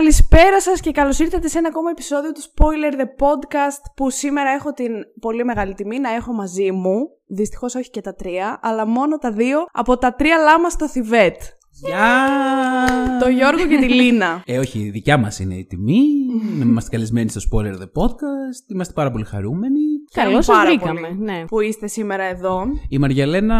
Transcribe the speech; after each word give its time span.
Καλησπέρα 0.00 0.60
σας 0.60 0.80
και 0.80 0.90
καλώς 0.90 1.18
ήρθατε 1.18 1.48
σε 1.48 1.58
ένα 1.58 1.68
ακόμα 1.68 1.90
επεισόδιο 1.90 2.32
του 2.32 2.40
Spoiler 2.40 2.92
the 2.92 3.26
Podcast 3.26 3.82
που 3.96 4.10
σήμερα 4.10 4.50
έχω 4.50 4.72
την 4.72 4.92
πολύ 5.20 5.44
μεγάλη 5.44 5.74
τιμή 5.74 5.98
να 5.98 6.14
έχω 6.14 6.32
μαζί 6.32 6.72
μου. 6.72 7.10
Δυστυχώς 7.26 7.74
όχι 7.74 7.90
και 7.90 8.00
τα 8.00 8.14
τρία, 8.14 8.58
αλλά 8.62 8.86
μόνο 8.86 9.18
τα 9.18 9.30
δύο 9.32 9.66
από 9.72 9.98
τα 9.98 10.14
τρία 10.14 10.36
λάμα 10.36 10.70
στο 10.70 10.88
Θιβέτ. 10.88 11.42
Γεια! 11.86 12.18
Το 13.20 13.28
Γιώργο 13.28 13.66
και 13.66 13.76
τη 13.76 13.88
Λίνα. 13.88 14.42
Ε, 14.46 14.58
όχι, 14.58 14.90
δικιά 14.90 15.18
μας 15.18 15.38
είναι 15.38 15.54
η 15.54 15.64
τιμή. 15.64 16.00
Είμαστε 16.60 16.90
καλεσμένοι 16.90 17.28
στο 17.28 17.40
Spoiler 17.50 17.72
the 17.74 18.02
Podcast. 18.02 18.70
Είμαστε 18.70 18.92
πάρα 18.92 19.10
πολύ 19.10 19.24
χαρούμενοι. 19.24 19.80
Καλώς 20.12 20.44
σας 20.44 20.56
πάρα 20.56 20.70
βρήκαμε. 20.70 21.00
πολύ. 21.00 21.18
Ναι. 21.20 21.44
Που 21.46 21.60
είστε 21.60 21.86
σήμερα 21.86 22.24
εδώ. 22.24 22.62
Η 22.88 22.98
Μαριαλένα 22.98 23.56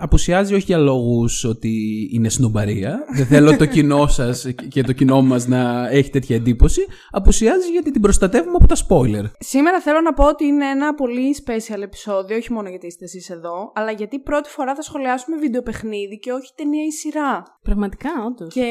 απουσιάζει 0.00 0.54
όχι 0.54 0.64
για 0.64 0.78
λόγους 0.78 1.44
ότι 1.44 1.72
είναι 2.12 2.28
σνομπαρία. 2.28 2.98
Δεν 3.16 3.26
θέλω 3.26 3.56
το 3.56 3.66
κοινό 3.66 4.06
σας 4.06 4.46
και 4.68 4.82
το 4.82 4.92
κοινό 4.92 5.22
μας 5.22 5.46
να 5.46 5.88
έχει 5.88 6.10
τέτοια 6.10 6.36
εντύπωση. 6.36 6.80
Απουσιάζει 7.10 7.70
γιατί 7.70 7.90
την 7.90 8.00
προστατεύουμε 8.00 8.56
από 8.60 8.66
τα 8.66 8.76
spoiler. 8.76 9.30
Σήμερα 9.38 9.80
θέλω 9.80 10.00
να 10.00 10.12
πω 10.12 10.24
ότι 10.24 10.44
είναι 10.44 10.66
ένα 10.66 10.94
πολύ 10.94 11.36
special 11.44 11.82
επεισόδιο, 11.82 12.36
όχι 12.36 12.52
μόνο 12.52 12.68
γιατί 12.68 12.86
είστε 12.86 13.04
εσείς 13.04 13.30
εδώ, 13.30 13.72
αλλά 13.74 13.90
γιατί 13.90 14.18
πρώτη 14.18 14.48
φορά 14.48 14.74
θα 14.74 14.82
σχολιάσουμε 14.82 15.36
βιντεοπαιχνίδι 15.36 16.18
και 16.18 16.32
όχι 16.32 16.52
ταινία 16.54 16.84
ή 16.84 16.90
σειρά. 16.90 17.49
Πραγματικά, 17.62 18.10
όντως. 18.26 18.54
Και 18.54 18.64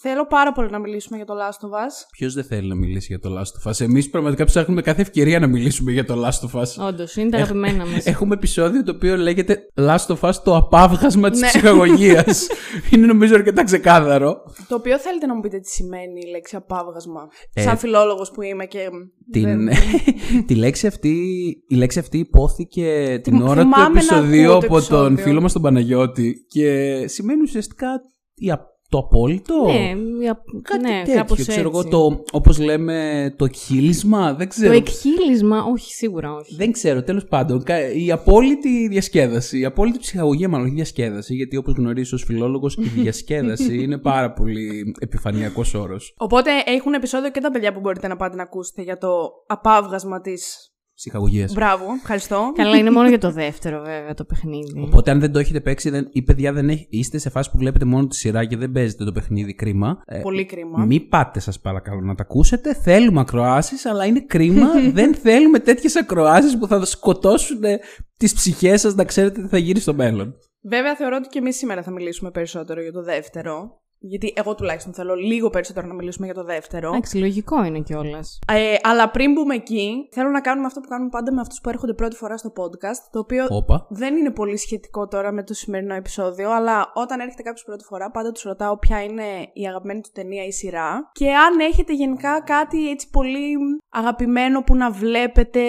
θέλω 0.00 0.26
πάρα 0.26 0.52
πολύ 0.52 0.70
να 0.70 0.78
μιλήσουμε 0.78 1.16
για 1.16 1.26
το 1.26 1.34
Last 1.34 1.66
of 1.66 1.70
Us. 1.70 1.92
Ποιος 2.12 2.34
δεν 2.34 2.44
θέλει 2.44 2.68
να 2.68 2.74
μιλήσει 2.74 3.06
για 3.10 3.18
το 3.18 3.30
Last 3.38 3.68
of 3.68 3.70
Us; 3.72 3.80
Εμείς 3.80 4.10
πραγματικά 4.10 4.44
ψάχνουμε 4.44 4.82
κάθε 4.82 5.00
ευκαιρία 5.00 5.38
να 5.38 5.46
μιλήσουμε 5.46 5.92
για 5.92 6.04
το 6.04 6.14
Last 6.26 6.48
of 6.50 6.60
Us. 6.60 6.86
Όντως, 6.88 7.16
είναι 7.16 7.30
τα 7.30 7.36
αγαπημένα 7.36 7.86
μας. 7.86 8.06
Έχουμε 8.12 8.34
επεισόδιο 8.34 8.82
το 8.82 8.92
οποίο 8.94 9.16
λέγεται 9.16 9.58
Last 9.74 10.06
of 10.06 10.20
Us 10.20 10.34
το 10.44 10.56
απάβγασμα 10.56 11.30
της 11.30 11.40
Ναι. 11.40 11.46
ψυχαγωγίας. 11.46 12.46
είναι 12.92 13.06
νομίζω 13.06 13.34
αρκετά 13.34 13.64
ξεκάθαρο. 13.64 14.36
Το 14.68 14.74
οποίο 14.74 14.98
θέλετε 14.98 15.26
να 15.26 15.34
μου 15.34 15.40
πείτε 15.40 15.58
τι 15.58 15.68
σημαίνει 15.68 16.20
η 16.26 16.30
λέξη 16.30 16.56
απάβγασμα. 16.56 17.28
Ε, 17.54 17.62
Σαν 17.62 17.76
φιλόλογος 17.78 18.30
που 18.30 18.42
είμαι 18.42 18.64
και. 18.66 18.88
Την... 19.30 19.42
δεν- 19.44 19.68
τη 20.46 20.54
λέξη 20.54 20.86
αυτή, 20.86 21.16
η 21.68 21.74
λέξη 21.74 21.98
αυτή 21.98 22.18
υπόθηκε 22.18 23.20
την 23.22 23.42
ώρα 23.42 23.54
του 23.62 23.68
θυμάμαι 23.70 23.82
να 23.82 23.86
επεισοδίου 23.98 24.52
ακούω 24.52 24.60
το 24.60 24.66
από 24.76 24.86
τον 24.88 25.04
επεισόδιο. 25.06 25.24
φίλο 25.24 25.40
μας 25.40 25.52
τον 25.52 25.62
Παναγιώτη 25.62 26.44
και 26.48 27.04
σημαίνει 27.08 27.42
ουσιαστικά 27.42 27.86
η 27.86 27.90
α- 27.90 28.07
το 28.90 28.98
απόλυτο; 28.98 29.64
ναι, 29.64 29.92
για- 30.20 30.42
Κάτι 30.62 30.82
ναι 30.82 30.98
τέτοιο, 31.04 31.14
κάπως 31.14 31.46
ξέρω 31.46 31.68
εγώ, 31.68 31.78
έτσι. 31.78 31.90
το, 31.90 32.24
όπως 32.32 32.58
λέμε, 32.58 33.34
το 33.38 33.44
εκχύλισμα, 33.44 34.26
δεν 34.34 34.38
Το 34.38 34.54
ξέρω. 34.54 34.72
εκχύλισμα, 34.72 35.62
όχι, 35.64 35.92
σίγουρα 35.92 36.32
όχι. 36.34 36.54
Δεν 36.54 36.72
ξέρω, 36.72 37.02
τέλος 37.02 37.24
πάντων. 37.24 37.62
κα- 37.62 37.92
Η 37.92 38.10
απόλυτη 38.12 38.88
διασκέδαση, 38.88 39.58
η 39.58 39.64
απόλυτη 39.64 39.98
ψυχαγωγία, 39.98 40.48
μάλλον 40.48 40.66
όχι 40.66 40.74
διασκέδαση, 40.74 41.34
γιατί 41.34 41.56
όπως 41.56 41.74
γνωρίζει 41.74 42.14
ως 42.14 42.24
φιλόλογος, 42.24 42.74
η 42.76 42.82
διασκέδαση 43.00 43.82
είναι 43.82 43.98
πάρα 43.98 44.32
πολύ 44.32 44.94
επιφανειακός 44.98 45.74
όρος. 45.74 46.14
Οπότε 46.16 46.50
έχουν 46.66 46.92
επεισόδιο 46.94 47.30
και 47.30 47.40
τα 47.40 47.50
παιδιά 47.50 47.72
που 47.72 47.80
μπορείτε 47.80 48.08
να 48.08 48.16
πάτε 48.16 48.36
να 48.36 48.42
ακούσετε 48.42 48.82
για 48.82 48.98
το 48.98 49.08
απάβγασμα 49.46 50.20
της. 50.20 50.72
Ψυχαγωγίας. 50.98 51.52
Μπράβο, 51.52 51.84
ευχαριστώ. 51.96 52.52
Καλά, 52.54 52.76
είναι 52.76 52.90
μόνο 52.90 53.08
για 53.08 53.18
το 53.18 53.30
δεύτερο, 53.30 53.82
βέβαια, 53.84 54.14
το 54.14 54.24
παιχνίδι. 54.24 54.80
Οπότε, 54.80 55.10
αν 55.10 55.20
δεν 55.20 55.32
το 55.32 55.38
έχετε 55.38 55.60
παίξει, 55.60 55.90
δεν, 55.90 56.08
ή 56.12 56.22
παιδιά 56.22 56.52
δεν 56.52 56.68
έχει, 56.68 56.86
είστε 56.90 57.18
σε 57.18 57.30
φάση 57.30 57.50
που 57.50 57.58
βλέπετε 57.58 57.84
μόνο 57.84 58.06
τη 58.06 58.16
σειρά 58.16 58.44
και 58.44 58.56
δεν 58.56 58.72
παίζετε 58.72 59.04
το 59.04 59.12
παιχνίδι, 59.12 59.54
κρίμα. 59.54 60.02
Ε, 60.06 60.20
Πολύ 60.20 60.46
κρίμα. 60.46 60.84
Μην 60.84 61.08
πάτε, 61.08 61.40
σας 61.40 61.60
παρακαλώ, 61.60 62.00
να 62.00 62.14
τα 62.14 62.22
ακούσετε. 62.22 62.74
Θέλουμε 62.74 63.20
ακροάσεις, 63.20 63.86
αλλά 63.86 64.04
είναι 64.04 64.20
κρίμα. 64.20 64.66
δεν 64.92 65.14
θέλουμε 65.14 65.58
τέτοιες 65.58 65.96
ακροάσεις 65.96 66.58
που 66.58 66.66
θα 66.66 66.84
σκοτώσουν 66.84 67.60
τις 68.16 68.34
ψυχές 68.34 68.80
σας 68.80 68.94
να 68.94 69.04
ξέρετε 69.04 69.42
τι 69.42 69.48
θα 69.48 69.58
γίνει 69.58 69.80
στο 69.80 69.94
μέλλον. 69.94 70.34
Βέβαια, 70.62 70.96
θεωρώ 70.96 71.16
ότι 71.16 71.28
και 71.28 71.38
εμείς 71.38 71.56
σήμερα 71.56 71.82
θα 71.82 71.90
μιλήσουμε 71.90 72.30
περισσότερο 72.30 72.82
για 72.82 72.92
το 72.92 73.02
δεύτερο. 73.02 73.80
Γιατί 73.98 74.32
εγώ 74.36 74.54
τουλάχιστον 74.54 74.92
θέλω 74.92 75.14
λίγο 75.14 75.50
περισσότερο 75.50 75.86
να 75.86 75.94
μιλήσουμε 75.94 76.26
για 76.26 76.34
το 76.34 76.44
δεύτερο. 76.44 76.88
Εντάξει, 76.88 77.18
λογικό 77.18 77.64
είναι 77.64 77.80
κιόλας. 77.80 78.38
Ε, 78.52 78.74
αλλά 78.82 79.10
πριν 79.10 79.32
μπούμε 79.32 79.54
εκεί, 79.54 80.08
θέλω 80.10 80.28
να 80.28 80.40
κάνουμε 80.40 80.66
αυτό 80.66 80.80
που 80.80 80.88
κάνουμε 80.88 81.10
πάντα 81.10 81.32
με 81.32 81.40
αυτούς 81.40 81.60
που 81.60 81.68
έρχονται 81.68 81.94
πρώτη 81.94 82.16
φορά 82.16 82.36
στο 82.36 82.52
podcast. 82.56 83.08
Το 83.10 83.18
οποίο 83.18 83.46
Όπα. 83.48 83.86
δεν 83.90 84.16
είναι 84.16 84.30
πολύ 84.30 84.56
σχετικό 84.56 85.08
τώρα 85.08 85.32
με 85.32 85.42
το 85.42 85.54
σημερινό 85.54 85.94
επεισόδιο, 85.94 86.50
αλλά 86.52 86.92
όταν 86.94 87.20
έρχεται 87.20 87.42
κάποιος 87.42 87.64
πρώτη 87.64 87.84
φορά, 87.84 88.10
πάντα 88.10 88.32
τους 88.32 88.42
ρωτάω 88.42 88.78
ποια 88.78 89.02
είναι 89.02 89.22
η 89.52 89.66
αγαπημένη 89.66 90.00
του 90.00 90.10
ταινία 90.12 90.44
ή 90.44 90.52
σειρά. 90.52 91.10
Και 91.12 91.32
αν 91.34 91.58
έχετε 91.58 91.92
γενικά 91.92 92.42
κάτι 92.42 92.90
έτσι 92.90 93.10
πολύ 93.10 93.56
αγαπημένο 93.88 94.62
που 94.62 94.76
να 94.76 94.90
βλέπετε 94.90 95.60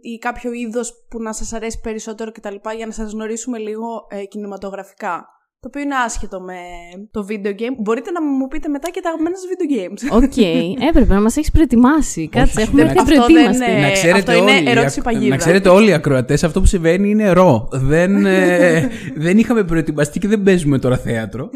ή 0.00 0.18
κάποιο 0.18 0.52
είδος 0.52 1.06
που 1.08 1.22
να 1.22 1.32
σας 1.32 1.52
αρέσει 1.52 1.80
περισσότερο 1.80 2.32
κτλ. 2.32 2.54
για 2.76 2.86
να 2.86 2.92
σας 2.92 3.12
γνωρίσουμε 3.12 3.58
λίγο 3.58 4.06
ε, 4.08 4.24
κινηματογραφικά. 4.24 5.35
Το 5.66 5.72
οποίο 5.74 5.86
είναι 5.86 5.94
άσχετο 6.06 6.40
με 6.40 6.54
το 7.10 7.26
video 7.28 7.46
game. 7.60 7.74
Μπορείτε 7.78 8.10
να 8.10 8.22
μου 8.22 8.48
πείτε 8.48 8.68
μετά 8.68 8.90
και 8.90 9.00
τα 9.00 9.08
αγαπημένα 9.08 9.36
σας 9.36 9.46
video 9.52 9.66
games. 9.76 10.22
Οκ, 10.22 10.36
έπρεπε 10.88 11.14
να 11.14 11.20
μας 11.20 11.36
έχεις 11.36 11.50
προετοιμάσει. 11.50 12.28
Κάτσε, 12.28 12.60
έχουμε 12.60 12.82
δεν- 12.82 12.86
έρθει 12.90 12.98
αυτό 12.98 13.14
δεν 13.14 13.22
προετοίμαστοι. 13.24 13.72
είναι- 13.72 13.80
να 13.80 13.90
ξέρετε 13.90 14.18
αυτό 14.18 14.32
είναι 14.32 14.50
όλοι, 14.58 14.68
ερώτηση 14.70 14.98
οι 14.98 15.02
ακ- 15.04 15.12
παγίδα. 15.12 15.28
Να 15.28 15.36
ξέρετε 15.36 15.68
όλοι 15.68 15.88
οι 15.88 15.92
ακροατές, 15.92 16.44
αυτό 16.44 16.60
που 16.60 16.66
συμβαίνει 16.66 17.10
είναι 17.10 17.30
ρο-. 17.32 17.68
Δεν, 17.72 18.26
ε, 18.26 18.88
δεν 19.24 19.38
είχαμε 19.38 19.64
προετοιμαστεί 19.64 20.18
και 20.18 20.28
δεν 20.28 20.42
παίζουμε 20.42 20.78
τώρα 20.78 20.96
θέατρο. 20.98 21.50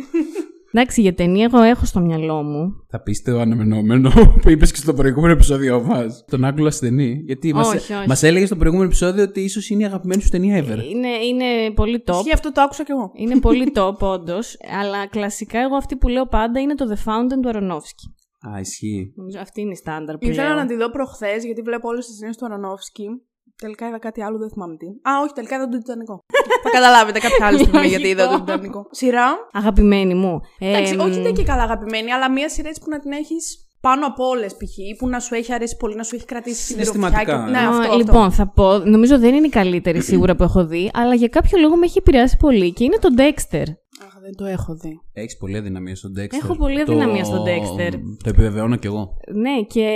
Εντάξει, 0.73 1.01
για 1.01 1.15
ταινία 1.15 1.45
εγώ 1.53 1.63
έχω 1.63 1.85
στο 1.85 2.01
μυαλό 2.01 2.43
μου. 2.43 2.73
Θα 2.89 3.01
πείστε 3.03 3.33
το 3.33 3.41
αναμενόμενο 3.41 4.11
που 4.43 4.51
είπες 4.51 4.71
και 4.73 4.77
στο 4.79 4.95
προηγούμενο 4.95 5.33
επεισόδιο 5.33 5.83
μας. 5.83 6.25
Τον 6.31 6.45
Άγγλο 6.45 6.67
ασθενή. 6.67 7.23
Γιατί 7.27 7.55
μας 7.55 7.69
Όχι, 7.69 7.93
όχι. 7.93 8.09
μας 8.09 8.23
έλεγε 8.23 8.47
στο 8.47 8.57
προηγούμενο 8.57 8.87
επεισόδιο 8.89 9.23
ότι 9.23 9.41
ίσως 9.41 9.69
είναι 9.71 9.83
η 9.83 9.87
αγαπημένη 9.87 10.23
σου 10.23 10.29
ταινία 10.29 10.65
ever. 10.65 10.79
Είναι, 10.91 11.09
είναι 11.09 11.71
πολύ 11.75 12.03
top. 12.07 12.15
Ισχύει 12.15 12.33
αυτό 12.33 12.53
το 12.53 12.61
άκουσα 12.61 12.85
κι 12.85 12.91
εγώ. 12.91 13.11
Είναι 13.15 13.39
πολύ 13.41 13.73
top, 13.75 13.97
όντως. 14.15 14.57
Αλλά 14.81 15.07
κλασικά 15.07 15.61
εγώ 15.61 15.77
αυτή 15.77 15.97
που 15.97 16.09
λέω 16.09 16.27
πάντα 16.27 16.61
είναι 16.61 16.75
το 16.75 16.85
The 16.89 17.09
Fountain 17.11 17.39
του 17.43 17.49
Αρονόφσκι. 17.49 18.15
Α, 18.55 18.61
ισχύει. 18.61 19.13
Νομίζω 19.17 19.39
αυτή 19.41 19.61
είναι 19.61 19.71
η 19.71 19.75
στάνταρ 19.77 20.19
που 20.19 20.27
Ήθελα 20.27 20.49
λέω. 20.49 20.57
να 20.57 20.67
τη 20.67 20.77
δω 20.77 20.91
προχθές 20.91 21.45
γιατί 21.45 21.63
βλέπω 21.63 21.89
όλες 21.89 22.07
τις 22.07 22.19
ταινίες 22.19 22.37
του 22.37 22.45
Αρανόφσκι. 22.45 23.05
Τελικά 23.61 23.87
είδα 23.89 23.99
κάτι 23.99 24.23
άλλο, 24.23 24.39
δεν 24.39 24.51
θυμάμαι 24.51 24.77
τι. 24.77 24.87
Α, 24.87 25.11
όχι, 25.23 25.33
τελικά 25.35 25.55
είδα 25.57 25.69
τον 25.69 25.79
Τιτανικό. 25.81 26.25
Θα 26.63 26.71
καταλάβετε 26.71 27.19
κάποια 27.19 27.47
άλλη 27.47 27.59
στιγμή 27.59 27.87
γιατί 27.87 28.09
είδα 28.09 28.29
τον 28.29 28.39
Τιτανικό. 28.45 28.87
Σειρά. 28.91 29.29
Αγαπημένη 29.53 30.15
μου. 30.15 30.41
Ε, 30.59 30.69
Εντάξει, 30.69 30.97
μ, 30.97 31.01
όχι 31.01 31.21
δεν 31.21 31.35
και 31.35 31.43
καλά 31.43 31.63
αγαπημένη, 31.63 32.13
αλλά 32.13 32.31
μία 32.31 32.49
σειρά 32.49 32.69
έτσι 32.69 32.81
που 32.81 32.91
να 32.91 32.99
την 32.99 33.13
έχεις 33.13 33.65
πάνω 33.81 34.07
από 34.07 34.25
όλες 34.27 34.53
π.χ. 34.57 34.99
που 34.99 35.09
να 35.09 35.21
σου 35.21 35.35
έχει 35.35 35.53
αρέσει 35.53 35.77
πολύ, 35.77 35.95
να 35.95 36.03
σου 36.03 36.15
έχει 36.15 36.25
κρατήσει 36.25 36.63
συντηρητικά. 36.63 36.93
Συναισθηματικά, 37.09 37.51
Ναι, 37.51 37.59
ε. 37.59 37.61
Α, 37.61 37.69
αυτό, 37.69 37.81
αυτό. 37.83 37.97
λοιπόν, 37.97 38.31
θα 38.33 38.49
πω. 38.49 38.79
Νομίζω 38.79 39.19
δεν 39.19 39.35
είναι 39.35 39.47
η 39.47 39.51
καλύτερη 39.51 40.01
σίγουρα 40.03 40.37
που 40.37 40.43
έχω 40.43 40.67
δει, 40.67 40.91
αλλά 40.95 41.15
για 41.15 41.29
κάποιο 41.29 41.59
λόγο 41.59 41.77
με 41.77 41.85
έχει 41.87 41.99
επηρεάσει 41.99 42.37
πολύ 42.37 42.73
και 42.73 42.85
είναι 42.85 42.97
το 43.01 43.09
Dexter. 43.17 43.65
Αχ, 44.07 44.13
δεν 44.23 44.35
το 44.37 44.45
έχω 44.45 44.75
δει. 44.75 45.01
Έχεις 45.13 45.37
πολλή 45.37 45.57
αδυναμία 45.57 45.97
στον 45.97 46.13
Dexter. 46.19 46.39
Έχω 46.43 46.57
πολλή 46.57 46.77
Το- 46.85 46.93
αδυναμία 46.93 47.25
στον 47.25 47.43
Dexter. 47.45 47.91
Το 48.23 48.29
επιβεβαιώνω 48.29 48.77
κι 48.77 48.87
εγώ. 48.87 49.17
Ναι, 49.35 49.63
και 49.67 49.87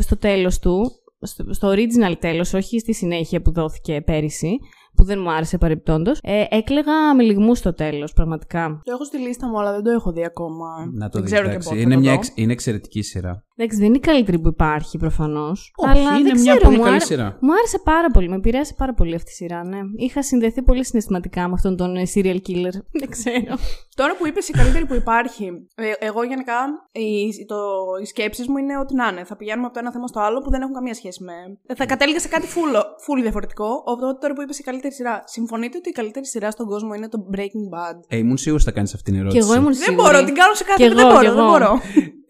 στο 0.00 0.16
τέλος 0.18 0.58
του, 0.58 0.90
στο, 1.22 1.52
στο 1.54 1.68
original 1.72 2.14
τέλος, 2.18 2.54
όχι 2.54 2.78
στη 2.78 2.94
συνέχεια 2.94 3.40
που 3.42 3.52
δόθηκε 3.52 4.00
πέρυσι, 4.00 4.58
που 4.96 5.04
δεν 5.04 5.20
μου 5.20 5.30
άρεσε 5.32 5.58
παρεπτόντως, 5.58 6.18
ε, 6.22 6.44
έκλεγα 6.50 7.14
με 7.14 7.22
λιγμούς 7.22 7.58
στο 7.58 7.74
τέλος, 7.74 8.12
πραγματικά. 8.12 8.80
Το 8.84 8.92
έχω 8.92 9.04
στη 9.04 9.18
λίστα 9.18 9.48
μου, 9.48 9.60
αλλά 9.60 9.72
δεν 9.72 9.82
το 9.82 9.90
έχω 9.90 10.12
δει 10.12 10.24
ακόμα. 10.24 10.66
Να 10.92 11.08
το 11.08 11.18
δεν 11.18 11.22
δεις, 11.22 11.30
ξέρω 11.32 11.44
και 11.46 11.50
εντάξει. 11.50 11.68
πότε. 11.68 11.80
Είναι, 11.80 11.94
θα 11.94 12.00
μια 12.00 12.10
το 12.12 12.16
εξ- 12.18 12.32
είναι 12.34 12.52
εξαιρετική 12.52 13.02
σειρά. 13.02 13.44
Εντάξει, 13.62 13.78
δεν 13.78 13.86
είναι 13.86 13.96
η 13.96 14.00
καλύτερη 14.00 14.38
που 14.38 14.48
υπάρχει 14.48 14.98
προφανώς. 14.98 15.72
Όχι, 15.76 15.90
αλλά 15.98 16.10
είναι 16.18 16.28
δεν 16.32 16.40
μια 16.40 16.52
ξέρω, 16.54 16.64
πολύ 16.64 16.76
μου, 16.76 16.82
καλή 16.82 16.94
άρε- 16.94 17.06
σειρά. 17.06 17.36
μου 17.40 17.52
άρεσε 17.52 17.78
πάρα 17.84 18.10
πολύ. 18.10 18.28
Με 18.28 18.36
επηρέασε 18.36 18.74
πάρα 18.76 18.94
πολύ 18.94 19.14
αυτή 19.14 19.30
η 19.30 19.34
σειρά, 19.34 19.64
ναι. 19.64 19.78
Είχα 19.96 20.22
συνδεθεί 20.22 20.62
πολύ 20.62 20.84
συναισθηματικά 20.84 21.48
με 21.48 21.52
αυτόν 21.54 21.76
τον 21.76 21.96
ε, 21.96 22.02
serial 22.14 22.38
killer. 22.46 22.74
δεν 23.00 23.08
ξέρω. 23.10 23.54
Τώρα 23.94 24.16
που 24.16 24.26
είπες 24.26 24.48
η 24.48 24.52
καλύτερη 24.52 24.86
που 24.86 24.94
υπάρχει, 24.94 25.44
ε, 25.74 25.90
εγώ 26.06 26.22
γενικά 26.24 26.58
οι, 26.92 27.44
το, 27.46 27.56
οι 28.02 28.06
σκέψεις 28.06 28.48
μου 28.48 28.56
είναι 28.56 28.78
ότι 28.78 28.94
να 28.94 29.08
είναι. 29.08 29.24
Θα 29.24 29.36
πηγαίνουμε 29.36 29.64
από 29.66 29.74
το 29.74 29.80
ένα 29.80 29.92
θέμα 29.92 30.06
στο 30.06 30.20
άλλο 30.20 30.38
που 30.40 30.50
δεν 30.50 30.60
έχουν 30.60 30.74
καμία 30.74 30.94
σχέση 30.94 31.24
με. 31.24 31.32
ε, 31.66 31.74
Θα 31.74 31.86
κατέληγα 31.86 32.18
σε 32.20 32.28
κάτι 32.28 32.46
full, 32.54 32.74
full 32.76 33.22
διαφορετικό. 33.22 33.82
Οπότε 33.84 34.18
τώρα 34.20 34.34
που 34.34 34.42
είπες 34.42 34.58
η 34.58 34.62
καλύτερη 34.62 34.94
σειρά, 34.94 35.22
συμφωνείτε 35.24 35.76
ότι 35.76 35.88
η 35.88 35.92
καλύτερη 35.92 36.26
σειρά 36.26 36.50
στον 36.50 36.66
κόσμο 36.66 36.94
είναι 36.94 37.08
το 37.08 37.18
Breaking 37.36 37.66
Bad; 37.74 37.96
Ε, 38.08 38.16
ήμουν 38.16 38.36
σίγουρος 38.36 38.64
θα 38.64 38.70
κάνεις 38.70 38.94
αυτή 38.94 39.04
την 39.04 39.14
και 39.14 39.20
ερώτηση. 39.20 39.42
εγώ 39.46 39.54
ήμουν 39.54 39.72
Δεν 39.72 39.82
σίγουρη. 39.82 40.02
μπορώ, 40.10 40.24
την 40.24 40.34
κάνω 40.34 40.54
σε 40.54 40.64
κάθε 40.64 40.82
Κι 40.82 40.88
δεν 40.94 40.98
εγώ, 40.98 41.08
μπορώ, 41.08 41.20
κι 41.20 41.28
δεν 41.28 41.38
εγώ. 41.38 41.48
μπορώ. 41.50 41.80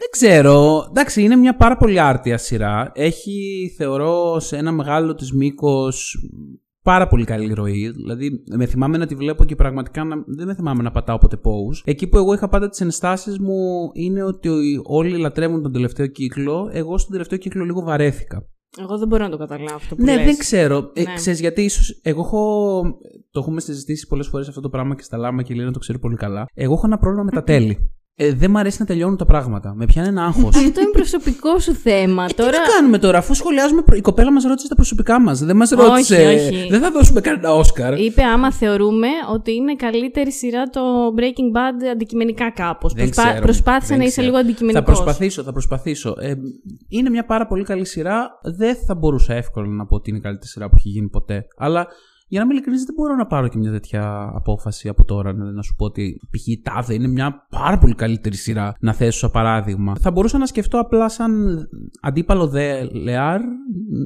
Δεν 0.03 0.11
ξέρω. 0.11 0.87
Εντάξει, 0.89 1.20
είναι 1.23 1.37
μια 1.37 1.57
πάρα 1.57 1.77
πολύ 1.77 2.01
άρτια 2.01 2.39
σειρά. 2.39 2.91
Έχει, 2.95 3.73
θεωρώ, 3.77 4.41
σε 4.41 4.57
ένα 4.57 4.73
μεγάλο 4.73 5.15
της 5.15 5.33
μήκος 5.33 6.17
πάρα 6.83 7.07
πολύ 7.07 7.25
καλή 7.25 7.53
ροή. 7.53 7.91
Δηλαδή, 7.91 8.43
με 8.57 8.67
θυμάμαι 8.67 8.99
να 8.99 9.07
τη 9.07 9.15
βλέπω 9.15 9.45
και 9.45 9.55
πραγματικά 9.55 10.05
να, 10.05 10.17
δεν 10.27 10.47
με 10.47 10.55
θυμάμαι 10.55 10.83
να 10.83 10.91
πατάω 10.91 11.19
ποτέ 11.19 11.37
pause. 11.43 11.81
Εκεί 11.85 12.07
που 12.07 12.17
εγώ 12.17 12.33
είχα 12.33 12.49
πάντα 12.49 12.69
τις 12.69 12.81
ενστάσεις 12.81 13.39
μου 13.39 13.91
είναι 13.93 14.23
ότι 14.23 14.49
όλοι 14.85 15.19
λατρεύουν 15.19 15.63
τον 15.63 15.73
τελευταίο 15.73 16.07
κύκλο. 16.07 16.69
Εγώ 16.73 16.99
στον 16.99 17.13
τελευταίο 17.13 17.39
κύκλο 17.39 17.65
λίγο 17.65 17.83
βαρέθηκα. 17.83 18.47
Εγώ 18.79 18.99
δεν 18.99 19.09
μπορώ 19.09 19.25
να 19.25 19.31
το 19.31 19.37
καταλάβω 19.37 19.75
αυτό 19.75 19.95
που 19.97 20.03
ναι, 20.03 20.15
λες. 20.15 20.25
δεν 20.25 20.37
ξέρω. 20.39 20.91
Ε, 20.95 21.03
Ναι. 21.03 21.15
ξέρεις, 21.15 21.41
γιατί 21.41 21.63
ίσως. 21.63 22.01
Εγώ 22.03 22.21
έχω. 22.21 22.83
Το 23.31 23.41
έχουμε 23.41 23.61
συζητήσει 23.61 24.07
πολλές 24.07 24.27
φορές 24.27 24.49
αυτό 24.49 24.61
το 24.61 24.69
πράγμα 24.69 24.95
και 24.95 25.03
στα 25.03 25.17
Λάμα 25.17 25.43
και 25.43 25.53
η 25.53 25.57
Λίνα 25.57 25.71
το 25.73 25.79
ξέρει 25.79 25.99
πολύ 25.99 26.17
καλά. 26.17 26.47
Εγώ 26.55 26.73
έχω 26.73 26.87
ένα 26.87 26.99
πρόβλημα 26.99 27.25
με 27.25 27.31
τα 27.31 27.43
τέλη. 27.43 27.91
Ε, 28.23 28.33
δεν 28.35 28.51
μ' 28.51 28.57
αρέσει 28.57 28.77
να 28.81 28.87
τελειώνουν 28.87 29.17
τα 29.17 29.25
πράγματα. 29.25 29.75
Με 29.75 29.85
πιάνει 29.85 30.09
ένα 30.09 30.25
άγχος. 30.25 30.57
Αυτό 30.57 30.81
είναι 30.81 30.91
προσωπικό 30.93 31.59
σου 31.59 31.73
θέμα. 31.75 32.27
Τι 32.27 32.35
Τώρα. 32.35 32.51
να 32.51 32.59
κάνουμε 32.75 32.99
τώρα, 32.99 33.19
αφού 33.19 33.35
σχολιάζουμε. 33.35 33.83
προ- 33.83 33.99
Η 33.99 34.01
κοπέλα 34.01 34.33
μας 34.33 34.45
ρώτησε 34.45 34.69
τα 34.69 34.75
προσωπικά 34.75 35.21
μας. 35.21 35.45
Δεν 35.45 35.57
μας 35.57 35.71
ρώτησε. 35.71 36.27
όχι. 36.27 36.67
Δεν 36.71 36.81
θα 36.81 36.91
δώσουμε 36.91 37.21
κανένα 37.21 37.55
Όσκαρ. 37.55 37.99
Είπε 38.01 38.23
άμα 38.23 38.53
θεωρούμε 38.53 39.07
ότι 39.33 39.55
είναι 39.55 39.75
καλύτερη 39.77 40.33
σειρά 40.33 40.63
το 40.65 40.81
Breaking 41.19 41.57
Bad 41.57 41.87
αντικειμενικά 41.93 42.51
κάπως. 42.51 42.93
Δεν 42.93 43.11
ξέρω, 43.11 43.41
Προσπάθησε 43.41 43.89
δεν 43.89 43.99
να 43.99 44.03
είσαι 44.05 44.11
ξέρω. 44.13 44.27
λίγο 44.27 44.39
Θα 44.39 44.43
αντικειμενικό. 44.45 44.83
προσπαθήσω, 44.85 45.43
θα 45.43 45.53
προσπαθήσω. 45.53 46.15
Ε, 46.21 46.33
είναι 46.89 47.11
μια 47.11 47.25
πάρα 47.25 47.47
πολύ 47.47 47.65
καλή 47.65 47.85
σειρά. 47.87 48.31
Δεν 48.57 48.77
θα 48.87 48.95
μπορούσα 48.95 49.35
εύκολα 49.35 49.67
να 49.69 49.87
πω 49.87 49.95
ότι 49.95 50.11
είναι 50.11 50.19
η 50.19 50.23
καλύτερη 50.23 50.49
σειρά 50.49 50.69
που 50.69 50.75
έχει 50.79 50.89
γίνει 50.89 51.09
ποτέ. 51.09 51.47
Αλλά 51.57 51.87
για 52.31 52.39
να 52.39 52.45
είμαι 52.45 52.55
ειλικρινής, 52.55 52.85
δεν 52.85 52.95
μπορώ 52.95 53.15
να 53.15 53.27
πάρω 53.27 53.49
και 53.49 53.59
μια 53.59 53.71
τέτοια 53.71 54.31
απόφαση 54.35 54.89
από 54.89 55.05
τώρα. 55.05 55.33
Να, 55.33 55.53
να 55.53 55.63
σου 55.63 55.75
πω 55.77 55.85
ότι 55.85 56.21
π.χ. 56.31 56.47
η 56.47 56.61
τάδε 56.63 56.95
είναι 56.95 57.09
μια 57.09 57.47
πάρα 57.51 57.79
πολύ 57.79 57.95
καλύτερη 57.95 58.37
σειρά 58.37 58.75
να 58.81 58.93
θέσω 58.93 59.19
σαν 59.19 59.31
παράδειγμα. 59.31 59.95
Θα 60.01 60.11
μπορούσα 60.11 60.39
να 60.39 60.47
σκεφτώ 60.47 60.79
απλά 60.79 61.09
σαν 61.09 61.59
αντίπαλο 62.03 62.47
δε 62.49 62.85
Λεάρ, 62.85 63.41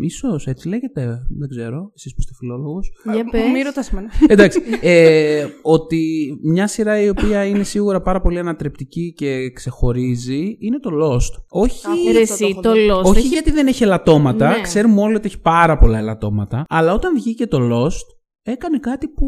ίσως 0.00 0.46
έτσι 0.46 0.68
λέγεται. 0.68 1.26
Δεν 1.38 1.48
ξέρω. 1.48 1.90
Εσείς 1.94 2.12
που 2.14 2.20
είστε 2.20 2.32
φιλόλογος. 2.38 2.92
Για 3.12 3.24
πες. 3.30 3.40
Μη 3.52 3.62
ρωτάς 3.62 3.92
εμένα. 3.92 4.08
Εντάξει. 4.28 4.60
Ε, 4.80 5.46
ότι 5.62 6.02
μια 6.42 6.66
σειρά 6.66 7.00
η 7.00 7.08
οποία 7.08 7.44
είναι 7.44 7.62
σίγουρα 7.62 8.00
πάρα 8.02 8.20
πολύ 8.20 8.38
ανατρεπτική 8.38 9.12
και 9.16 9.50
ξεχωρίζει 9.50 10.56
είναι 10.60 10.78
το 10.78 10.90
Lost. 11.02 11.42
Όχι. 11.48 11.86
Αχ, 11.86 12.12
Ρε, 12.12 12.20
Αυτό 12.22 12.36
το 12.36 12.44
εσύ, 12.44 12.44
έχω 12.50 12.60
το 12.60 12.72
δει. 12.72 12.88
Lost. 12.92 13.02
Όχι 13.02 13.18
έχει- 13.18 13.28
γιατί 13.28 13.50
δεν 13.50 13.66
έχει 13.66 13.82
ελαττώματα, 13.82 14.48
Ναι. 14.48 14.60
ξέρουμε 14.60 15.00
όλοι 15.00 15.14
ότι 15.14 15.26
έχει 15.26 15.40
πάρα 15.40 15.78
πολλά 15.78 15.98
ελαττώματα, 15.98 16.64
αλλά 16.68 16.92
όταν 16.94 17.14
βγήκε 17.14 17.46
το 17.46 17.58
Lost, 17.72 18.13
έκανε 18.46 18.78
κάτι 18.78 19.08
που 19.08 19.26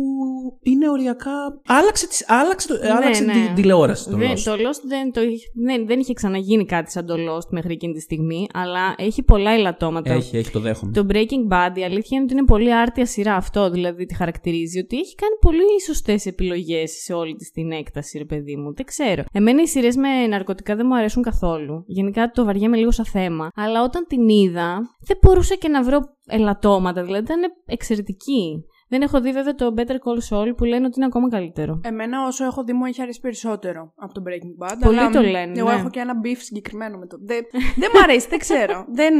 είναι 0.63 0.91
οριακά. 0.91 1.31
Άλλαξε, 1.67 2.07
τις, 2.09 2.25
άλλαξε, 2.31 2.69
το, 2.69 2.75
Ναι, 2.83 2.93
άλλαξε 2.93 3.25
ναι. 3.25 3.33
την 3.33 3.55
τηλεόραση 3.55 4.11
το 4.11 4.17
Δεν, 4.17 4.31
Lost. 4.33 4.39
το 4.45 4.53
Lost 4.53 4.81
δεν, 4.87 5.13
το, 5.13 5.21
είχε- 5.23 5.51
δεν, 5.55 5.87
δεν 5.87 5.99
είχε 5.99 6.13
ξαναγίνει 6.13 6.65
κάτι 6.65 6.91
σαν 6.91 7.07
το 7.07 7.15
Lost 7.15 7.49
μέχρι 7.51 7.73
εκείνη 7.73 7.93
τη 7.93 8.01
στιγμή, 8.01 8.47
αλλά 8.53 8.95
έχει 8.99 9.23
πολλά 9.23 9.51
ελαττώματα. 9.51 10.13
Έχει, 10.13 10.37
έχει, 10.37 10.51
το 10.51 10.61
δέχομαι. 10.61 10.93
Το 10.93 11.07
Breaking 11.11 11.53
Bad, 11.53 11.77
η 11.79 11.85
αλήθεια 11.85 12.09
είναι 12.17 12.23
ότι 12.23 12.33
είναι 12.33 12.45
πολύ 12.45 12.75
άρτια 12.75 13.07
σειρά 13.07 13.35
αυτό, 13.35 13.71
δηλαδή 13.71 14.07
τη 14.07 14.15
χαρακτηρίζει 14.15 14.79
ότι 14.79 14.99
έχει 14.99 15.15
κάνει 15.15 15.35
πολύ 15.41 15.83
σωστές 15.87 16.27
επιλογές 16.27 16.91
σε 17.05 17.13
όλη 17.13 17.35
της 17.35 17.51
την 17.51 17.71
έκταση, 17.73 18.19
ρε 18.19 18.25
παιδί 18.25 18.57
μου. 18.57 18.75
Δεν 18.75 18.85
ξέρω. 18.85 19.23
Εμένα 19.33 19.63
οι 19.63 19.67
σειρές 19.67 19.97
με 19.97 20.27
ναρκωτικά 20.27 20.77
δεν 20.77 20.87
μου 20.89 20.97
αρέσουν 20.97 21.23
καθόλου. 21.23 21.85
Γενικά 21.87 22.31
το 22.31 22.45
βαριέμαι 22.45 22.77
λίγο 22.77 22.91
σαν 22.91 23.05
θέμα. 23.05 23.51
Αλλά 23.55 23.83
όταν 23.83 24.05
την 24.09 24.29
είδα, 24.29 24.79
δεν 25.07 25.19
μπορούσα 25.23 25.55
και 25.55 25.69
να 25.69 25.83
βρω 25.83 25.99
ελαττώματα, 26.27 27.03
δηλαδή 27.05 27.23
ήταν 27.25 27.41
εξαιρετική. 27.67 28.65
Δεν 28.89 29.03
έχω 29.03 29.21
δει 29.21 29.33
βέβαια 29.33 29.55
το 29.55 29.75
Better 29.77 29.91
Call 29.91 30.29
Saul 30.29 30.57
που 30.57 30.65
λένε 30.65 30.87
ότι 30.87 30.95
είναι 30.97 31.07
ακόμα 31.07 31.29
καλύτερο. 31.29 31.81
Εμένα 31.85 32.27
όσο 32.27 32.45
έχω 32.45 32.65
δει 32.65 32.73
μου 32.73 32.85
έχει 32.85 33.03
αρέσει 33.03 33.21
περισσότερο 33.21 33.93
από 33.97 34.15
το 34.15 34.23
Breaking 34.27 34.67
Bad. 34.67 34.77
Πολλοί 34.81 34.99
αλλά, 34.99 35.11
το 35.11 35.21
μ, 35.21 35.25
λένε, 35.25 35.59
Εγώ 35.59 35.69
ναι. 35.69 35.75
έχω 35.75 35.91
και 35.91 36.01
ένα 36.01 36.21
beef 36.25 36.37
συγκεκριμένο 36.39 36.99
με 36.99 37.07
το. 37.07 37.17
Δεν, 37.21 37.45
δεν 37.77 37.91
μ' 37.95 38.03
αρέσει, 38.03 38.29
δεν 38.29 38.39
ξέρω. 38.39 38.85
Δεν. 38.99 39.15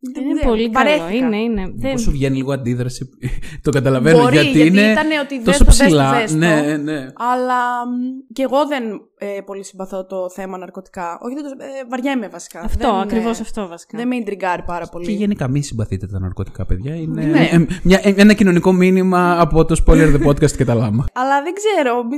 Είναι 0.00 0.34
δεν- 0.34 0.46
πολύ 0.48 0.70
καλό. 0.70 0.88
βαρέθηκα. 0.90 1.26
Είναι, 1.26 1.36
είναι. 1.36 1.72
Δεν... 1.76 1.92
Πώς 1.92 2.00
σου 2.00 2.10
βγαίνει 2.10 2.36
λίγο 2.36 2.52
αντίδραση. 2.52 3.08
το 3.62 3.70
καταλαβαίνω 3.70 4.18
Μπορεί, 4.22 4.34
γιατί, 4.34 4.50
γιατί 4.50 4.68
είναι 4.68 4.90
ήτανε 4.90 5.18
ότι 5.22 5.40
δες 5.40 5.44
τόσο 5.44 5.58
το, 5.58 5.64
δες 5.64 5.76
το, 5.78 5.84
ψηλά. 5.84 6.12
δες 6.12 6.30
το. 6.32 6.36
Ναι, 6.38 6.76
ναι. 6.76 7.06
Αλλά 7.32 7.86
μ, 7.86 8.32
και 8.32 8.42
εγώ 8.42 8.66
δεν 8.66 8.82
ε, 9.18 9.40
πολύ 9.40 9.64
συμπαθώ 9.64 10.06
το 10.06 10.30
θέμα 10.30 10.58
ναρκωτικά. 10.58 11.18
Όχι, 11.22 11.34
δεν 11.34 11.42
το, 11.42 11.50
ε, 11.64 11.84
βαριέμαι 11.90 12.28
βασικά. 12.28 12.60
Αυτό, 12.60 12.90
δεν, 12.92 13.00
ακριβώς 13.00 13.38
ε, 13.38 13.42
αυτό 13.42 13.68
βασικά. 13.68 13.98
Δεν 13.98 14.06
με 14.08 14.16
ιντριγκάρει 14.16 14.62
πάρα 14.62 14.86
πολύ. 14.86 15.04
Και 15.06 15.12
γενικά 15.12 15.48
μη 15.48 15.62
συμπαθείτε 15.62 16.06
τα 16.06 16.18
ναρκωτικά, 16.18 16.66
παιδιά. 16.66 16.94
Είναι 16.94 17.24
Ναι. 17.24 17.48
ε, 17.52 17.66
μια, 17.82 18.00
ε, 18.02 18.14
ένα 18.16 18.32
κοινωνικό 18.32 18.72
μήνυμα 18.72 19.40
από 19.40 19.64
το 19.64 19.82
Spoiler 19.86 20.14
The 20.16 20.26
Podcast 20.26 20.50
και 20.50 20.64
τα 20.64 20.74
λάμα. 20.74 21.04
Αλλά 21.20 21.42
δεν 21.42 21.52
ξέρω. 21.54 22.02
μ, 22.02 22.06
μ, 22.06 22.10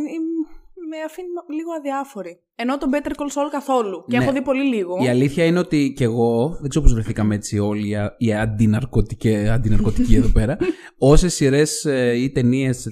Με 0.90 0.96
αφήνει 1.06 1.28
λίγο 1.56 1.70
αδιάφορη. 1.78 2.40
Ενώ 2.62 2.78
το 2.78 2.86
Better 2.92 3.10
Call 3.10 3.26
Saul 3.36 3.48
καθόλου. 3.50 4.04
Και 4.08 4.16
Ναι. 4.16 4.22
έχω 4.24 4.32
δει 4.32 4.42
πολύ 4.42 4.62
λίγο. 4.74 4.96
Η 5.02 5.08
αλήθεια 5.08 5.44
είναι 5.44 5.58
ότι 5.58 5.92
και 5.96 6.04
εγώ, 6.04 6.56
δεν 6.60 6.68
ξέρω 6.68 6.84
πώς 6.84 6.94
βρεθήκαμε 6.94 7.34
έτσι 7.34 7.58
όλοι 7.58 7.88
οι 7.88 7.94
α- 7.96 8.14
οι 8.18 8.34
αντιναρκωτικοί, 8.34 9.36
αντιναρκωτικοί 9.48 10.14
εδώ 10.14 10.28
πέρα. 10.28 10.56
Όσες 11.12 11.34
σειρές 11.34 11.86
ή 12.16 12.30
ταινίες 12.30 12.86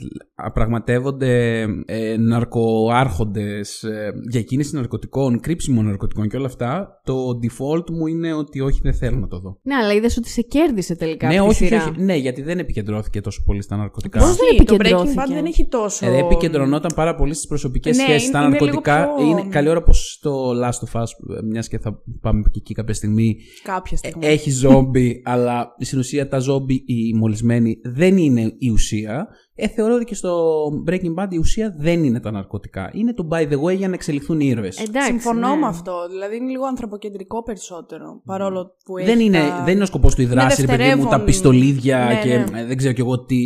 πραγματεύονται 0.54 1.60
ε, 1.86 2.16
ναρκοάρχοντες, 2.18 3.82
ε, 3.82 4.10
διακίνηση 4.30 4.74
ναρκωτικών, 4.74 5.40
κρύψιμο 5.40 5.82
ναρκωτικών 5.82 6.28
και 6.28 6.36
όλα 6.36 6.46
αυτά, 6.46 7.00
το 7.04 7.14
default 7.42 7.90
μου 7.90 8.06
είναι 8.06 8.32
ότι 8.32 8.60
όχι, 8.60 8.80
δεν 8.82 8.94
θέλω 8.94 9.16
να 9.18 9.28
το 9.28 9.38
δω. 9.38 9.58
Ναι, 9.62 9.74
αλλά 9.74 9.92
είδες 9.92 10.16
ότι 10.16 10.28
σε 10.28 10.40
κέρδισε 10.40 10.96
τελικά 10.96 11.28
ναι, 11.28 11.34
αυτή 11.38 11.46
η 11.46 11.50
όχι, 11.50 11.64
όχι, 11.64 11.72
σειρά. 11.82 11.90
όχι. 11.94 12.02
Ναι, 12.04 12.14
γιατί 12.16 12.42
δεν 12.42 12.58
επικεντρώθηκε 12.58 13.20
τόσο 13.20 13.42
πολύ 13.46 13.62
στα 13.62 13.76
ναρκωτικά. 13.76 14.18
Πώς 14.18 14.36
δεν 14.36 14.46
Όχι, 14.48 14.56
το 14.64 14.74
Breaking 14.74 14.78
επικεντρώθηκε. 14.80 15.20
Bad 15.26 15.32
δεν 15.34 15.44
έχει 15.44 15.66
τόσο. 15.68 16.06
Ε, 16.06 16.18
επικεντρωνόταν 16.18 16.90
πάρα 16.94 17.14
πολύ 17.14 17.34
στις 17.34 17.46
προσωπικές 17.46 17.96
Ναι, 17.96 18.02
σχέσεις. 18.02 18.28
Στα 18.28 18.38
είναι- 18.38 18.46
είναι 18.46 18.56
ναρκωτικά 18.58 18.98
λίγο 18.98 19.14
πιο- 19.16 19.26
είναι 19.26 19.50
καλή 19.58 19.70
ώρα 19.70 19.82
πως 19.82 20.18
το 20.22 20.50
Last 20.50 20.88
of 20.88 21.00
Us, 21.02 21.06
μιας 21.44 21.68
και 21.68 21.78
θα 21.78 22.02
πάμε 22.20 22.42
και 22.42 22.58
εκεί 22.58 22.74
κάποια 22.74 22.94
στιγμή, 22.94 23.36
Κάποια 23.62 23.96
στιγμή. 23.96 24.26
έχει 24.26 24.50
ζόμπι, 24.50 25.22
αλλά 25.24 25.74
στην 25.78 25.98
ουσία 25.98 26.28
τα 26.28 26.38
ζόμπι 26.38 26.74
οι 26.86 27.14
μολυσμένοι 27.14 27.80
δεν 27.82 28.16
είναι 28.16 28.54
η 28.58 28.70
ουσία. 28.70 29.26
Ε, 29.60 29.68
θεωρώ 29.68 29.94
ότι 29.94 30.04
και 30.04 30.14
στο 30.14 30.64
Breaking 30.88 31.22
Bad 31.22 31.26
η 31.30 31.36
ουσία 31.38 31.74
δεν 31.78 32.04
είναι 32.04 32.20
τα 32.20 32.30
ναρκωτικά. 32.30 32.90
Είναι 32.94 33.12
το 33.14 33.28
by 33.32 33.40
the 33.52 33.60
way 33.64 33.76
για 33.76 33.88
να 33.88 33.94
εξελιχθούν 33.94 34.40
οι 34.40 34.46
ήρωες. 34.50 34.78
Εντάξει, 34.80 35.08
Συμφωνώ 35.08 35.48
ναι. 35.48 35.56
με 35.56 35.66
αυτό. 35.66 35.92
Δηλαδή 36.10 36.36
είναι 36.36 36.50
λίγο 36.50 36.66
ανθρωποκεντρικό 36.66 37.42
περισσότερο. 37.42 38.20
Παρόλο 38.24 38.74
που 38.84 38.98
έχει. 38.98 39.06
δεν, 39.06 39.20
είναι, 39.20 39.38
τα- 39.38 39.62
δεν 39.64 39.74
είναι 39.74 39.82
ο 39.82 39.86
σκοπός 39.86 40.14
του 40.14 40.22
η 40.22 40.24
δράση, 40.24 40.60
ρε 40.60 40.66
παιδί 40.66 40.82
μου, 40.82 40.88
τα 40.88 40.94
δευτερεύον. 40.96 41.24
πιστολίδια 41.24 41.98
Ναι, 41.98 42.20
και 42.22 42.50
ναι. 42.52 42.60
ε, 42.60 42.64
δεν 42.66 42.76
ξέρω 42.76 42.92
κι 42.92 43.00
εγώ 43.00 43.24
τι. 43.24 43.36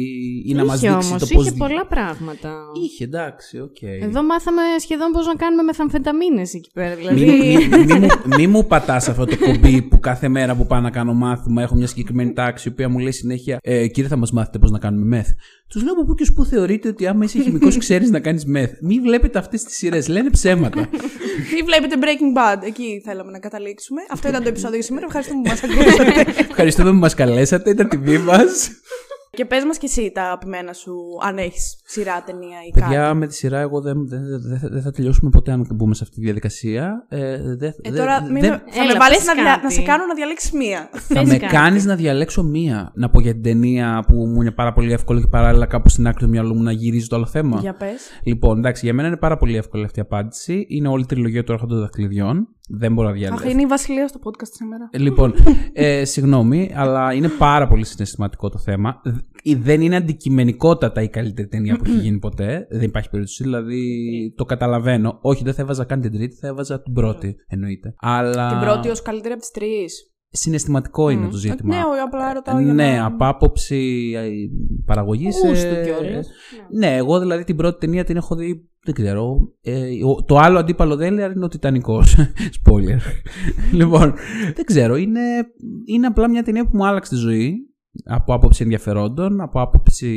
ή 0.47 0.53
να 0.55 0.65
μας 0.65 0.77
Είχε 0.83 0.91
δείξει 0.93 1.09
όμως, 1.09 1.21
το 1.29 1.35
πώς. 1.35 1.47
είχε 1.47 1.57
πολλά 1.57 1.87
πράγματα. 1.87 2.51
Είχε, 2.85 3.05
εντάξει, 3.05 3.61
οκ. 3.61 3.83
Εδώ 3.83 4.23
μάθαμε 4.23 4.63
σχεδόν 4.79 5.13
πώς 5.13 5.27
να 5.27 5.35
κάνουμε 5.35 5.63
μεθαμφεταμίνες 5.63 6.55
εκεί 6.55 6.71
πέρα. 6.75 6.95
Δηλαδή. 6.95 7.21
Μη, 7.25 7.37
μη, 7.37 7.85
μη, 7.85 7.99
μου, 7.99 8.07
μη 8.37 8.47
μου 8.47 8.67
πατάς 8.67 9.09
αυτό 9.09 9.25
το 9.25 9.37
κουμπί 9.39 9.83
που 9.83 9.99
κάθε 10.01 10.29
μέρα 10.29 10.57
που 10.57 10.67
πάω 10.67 10.81
να 10.81 10.91
κάνω 10.91 11.13
μάθημα 11.15 11.63
έχω 11.63 11.75
μια 11.75 11.87
συγκεκριμένη 11.87 12.33
τάξη 12.33 12.69
η 12.69 12.73
οποία 12.73 12.89
μου 12.89 12.99
λέει 12.99 13.13
συνέχεια 13.13 13.59
ε, 13.63 13.87
Κύριε, 13.87 14.09
θα 14.09 14.17
μας 14.17 14.33
μάθετε 14.33 14.59
πώς 14.59 14.71
να 14.71 14.79
κάνουμε 14.79 15.05
μεθ. 15.07 15.29
Τους 15.69 15.83
λέω 15.85 15.95
από 16.03 16.11
πού 16.11 16.17
και 16.17 16.23
ως 16.23 16.33
πού 16.33 16.45
θεωρείτε 16.45 16.89
ότι 16.89 17.07
άμα 17.07 17.25
είσαι 17.25 17.43
χημικός 17.43 17.79
ξέρεις 17.85 18.11
να 18.11 18.21
κάνεις 18.21 18.45
meth. 18.45 18.73
Μην 18.81 19.03
βλέπετε 19.03 19.39
αυτές 19.39 19.63
τις 19.63 19.77
σειρές, 19.77 20.09
λένε 20.09 20.31
ψέματα. 20.31 20.81
Μη 21.53 21.63
βλέπετε 21.65 21.97
Breaking 22.01 22.39
Bad. 22.39 22.63
Εκεί 22.63 23.03
θέλαμε 23.05 23.31
να 23.31 23.39
καταλήξουμε. 23.39 24.01
Αυτό 24.11 24.29
ήταν 24.29 24.43
το 24.43 24.49
επεισόδιο 24.55 24.75
για 24.75 24.85
σήμερα. 24.85 25.07
Ευχαριστούμε 25.07 25.43
που 25.43 25.49
μας 25.49 25.63
ακούσατε. 25.63 26.41
Ευχαριστούμε 26.41 26.91
που 26.91 26.97
μας 26.97 27.15
καλέσατε, 27.15 27.71
ήταν 27.71 27.89
τιμή 27.89 28.19
μας. 28.19 28.71
Και 29.37 29.45
πες 29.45 29.65
μας 29.65 29.79
και 29.79 29.87
εσύ 29.87 30.11
τα 30.15 30.23
αγαπημένα 30.23 30.73
σου, 30.73 30.95
αν 31.27 31.39
έχεις 31.39 31.81
σειρά, 31.85 32.23
ταινία 32.27 32.59
ή 32.69 32.71
κάτι. 32.71 32.81
Παιδιά, 32.85 33.15
με 33.15 33.27
τη 33.27 33.35
σειρά 33.35 33.59
εγώ 33.61 33.81
δεν, 33.81 34.09
δεν, 34.09 34.21
δεν, 34.49 34.59
θα- 34.59 34.69
δεν 34.69 34.83
θα 34.83 34.91
τελειώσουμε 34.91 35.31
ποτέ 35.31 35.53
αν 35.53 35.67
μπούμε 35.75 35.95
σε 35.95 36.01
αυτή 36.05 36.15
τη 36.17 36.21
διαδικασία. 36.23 37.07
Ε, 37.09 37.37
δεν- 37.37 37.69
Ε, 37.69 37.75
δεν- 37.83 37.95
τώρα 37.95 38.23
μην 38.23 38.41
δεν- 38.41 38.51
με- 38.51 38.63
θα 38.73 38.83
Έλα, 38.83 38.93
με 38.93 38.99
βάλεις 38.99 39.17
πες 39.17 39.27
να, 39.27 39.35
δια- 39.35 39.45
κάτι. 39.45 39.63
να 39.63 39.71
σε 39.71 39.83
κάνω 39.83 40.07
να 40.07 40.15
διαλέξεις 40.15 40.53
μία. 40.53 40.89
Θα 40.93 41.15
Πες 41.21 41.29
με 41.29 41.37
κάτι. 41.37 41.55
κάνεις 41.55 41.85
να 41.85 41.95
διαλέξω 41.97 42.43
μία. 42.43 42.93
Να 42.95 43.11
πω 43.11 43.21
για 43.21 43.33
την 43.33 43.43
ταινία 43.43 44.05
που 44.09 44.15
μου 44.27 44.41
είναι 44.41 44.51
πάρα 44.51 44.73
πολύ 44.73 44.93
εύκολο 44.93 45.21
και 45.21 45.27
παράλληλα 45.31 45.67
κάπου 45.67 45.89
στην 45.89 46.07
άκρη 46.07 46.25
του 46.25 46.31
μυαλού 46.31 46.55
μου 46.55 46.63
να 46.63 46.73
γυρίζει 46.73 47.07
το 47.07 47.17
άλλο 47.17 47.27
θέμα. 47.27 47.59
Για 47.61 47.75
πες. 47.75 48.01
Λοιπόν, 48.25 48.59
εντάξει, 48.59 48.85
για 48.85 48.95
μένα 48.95 49.09
είναι 49.09 49.17
πάρα 49.17 49.37
πολύ 49.37 49.57
εύκολη 49.57 49.85
αυτή 49.85 49.99
η 49.99 50.03
απάντηση. 50.03 50.67
Είναι 50.69 50.89
όλη 50.89 51.03
η 51.03 51.07
τριλογία 51.07 51.45
του 51.45 51.53
Άρχοντα 51.53 51.77
Δαχτυλιδιών. 51.77 52.49
Δεν 52.69 52.93
μπορώ 52.93 53.09
να 53.09 53.15
Αχ, 53.15 53.21
διαλέξω. 53.21 53.49
είναι 53.49 53.63
η 53.63 53.67
Βασιλεία 53.67 54.09
στο 54.09 54.19
podcast 54.25 54.49
σήμερα. 54.53 54.89
Ε, 54.93 54.99
Λοιπόν, 54.99 55.35
ε, 55.73 56.05
συγγνώμη, 56.05 56.71
αλλά 56.75 57.13
είναι 57.13 57.29
πάρα 57.29 57.69
πολύ 57.69 57.85
συναισθηματικό 57.85 58.49
το 58.49 58.59
θέμα. 58.59 59.01
Δ- 59.05 59.57
Δεν 59.59 59.81
είναι 59.81 59.97
αντικειμενικότατα 59.97 61.03
η 61.03 61.09
καλύτερη 61.09 61.49
ταινία 61.49 61.77
που 61.77 61.85
έχει 61.87 61.97
γίνει 61.99 62.19
ποτέ. 62.19 62.67
Δεν 62.71 62.83
υπάρχει 62.83 63.11
περίπτωση. 63.11 63.43
Δηλαδή, 63.43 63.81
το 64.37 64.45
καταλαβαίνω. 64.45 65.19
Όχι, 65.23 65.45
δεν 65.45 65.55
θα 65.55 65.63
έβαζα 65.63 65.85
καν 65.85 66.01
την 66.01 66.13
τρίτη, 66.13 66.37
θα 66.37 66.47
έβαζα 66.47 66.83
την 66.83 66.93
πρώτη, 66.93 67.37
εννοείται. 67.47 67.95
Αλλά. 67.99 68.49
Την 68.49 68.59
πρώτη 68.59 68.89
ως 68.89 69.03
καλύτερη 69.03 69.33
από 69.33 69.41
τις 69.43 69.51
τρεις. 69.51 70.12
Συναισθηματικό 70.35 71.09
είναι 71.11 71.29
το 71.29 71.37
ζήτημα. 71.37 71.75
Ναι, 71.75 71.81
εγώ 71.81 71.91
απλά 72.07 72.33
ρωτάω. 72.33 72.61
για 72.61 72.73
Ναι, 72.73 72.93
να- 72.97 73.07
από 73.07 73.27
άποψη 73.27 74.13
παραγωγή. 74.85 75.25
Γούστου 75.25 75.69
κιόλας. 75.85 76.29
Ναι, 76.79 76.97
εγώ 76.97 77.19
δηλαδή 77.19 77.45
την 77.45 77.57
πρώτη 77.57 77.79
ταινία 77.79 78.05
την 78.05 78.17
έχω 78.17 78.35
δει. 78.35 78.67
Δεν 78.85 78.95
ξέρω. 78.95 79.53
Ε, 79.63 79.81
ο- 80.05 80.25
το 80.25 80.37
άλλο 80.37 80.59
αντίπαλο 80.59 80.97
Δέλεαρ 80.97 81.31
είναι 81.31 81.45
ο 81.45 81.49
Τιτανικός. 81.49 82.17
Spoiler. 82.59 82.99
λοιπόν, 83.73 84.15
δεν 84.55 84.65
ξέρω. 84.65 84.97
Είναι, 84.97 85.21
είναι 85.85 86.07
απλά 86.07 86.29
μια 86.29 86.43
ταινία 86.43 86.65
που 86.65 86.77
μου 86.77 86.87
άλλαξε 86.87 87.15
τη 87.15 87.21
ζωή. 87.21 87.55
Από 88.05 88.35
άποψη 88.35 88.63
ενδιαφερόντων, 88.63 89.41
από 89.41 89.61
άποψη 89.61 90.17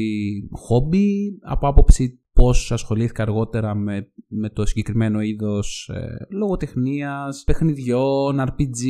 χόμπι, 0.52 1.38
από 1.42 1.68
άποψη 1.68 2.20
πώς 2.36 2.72
ασχολήθηκα 2.72 3.22
αργότερα 3.24 3.76
με, 3.76 4.08
με 4.28 4.50
το 4.50 4.66
συγκεκριμένο 4.66 5.22
είδος 5.22 5.90
ε, 5.94 6.26
λογοτεχνίας, 6.30 7.44
παιχνιδιών, 7.46 8.40
RPG, 8.42 8.82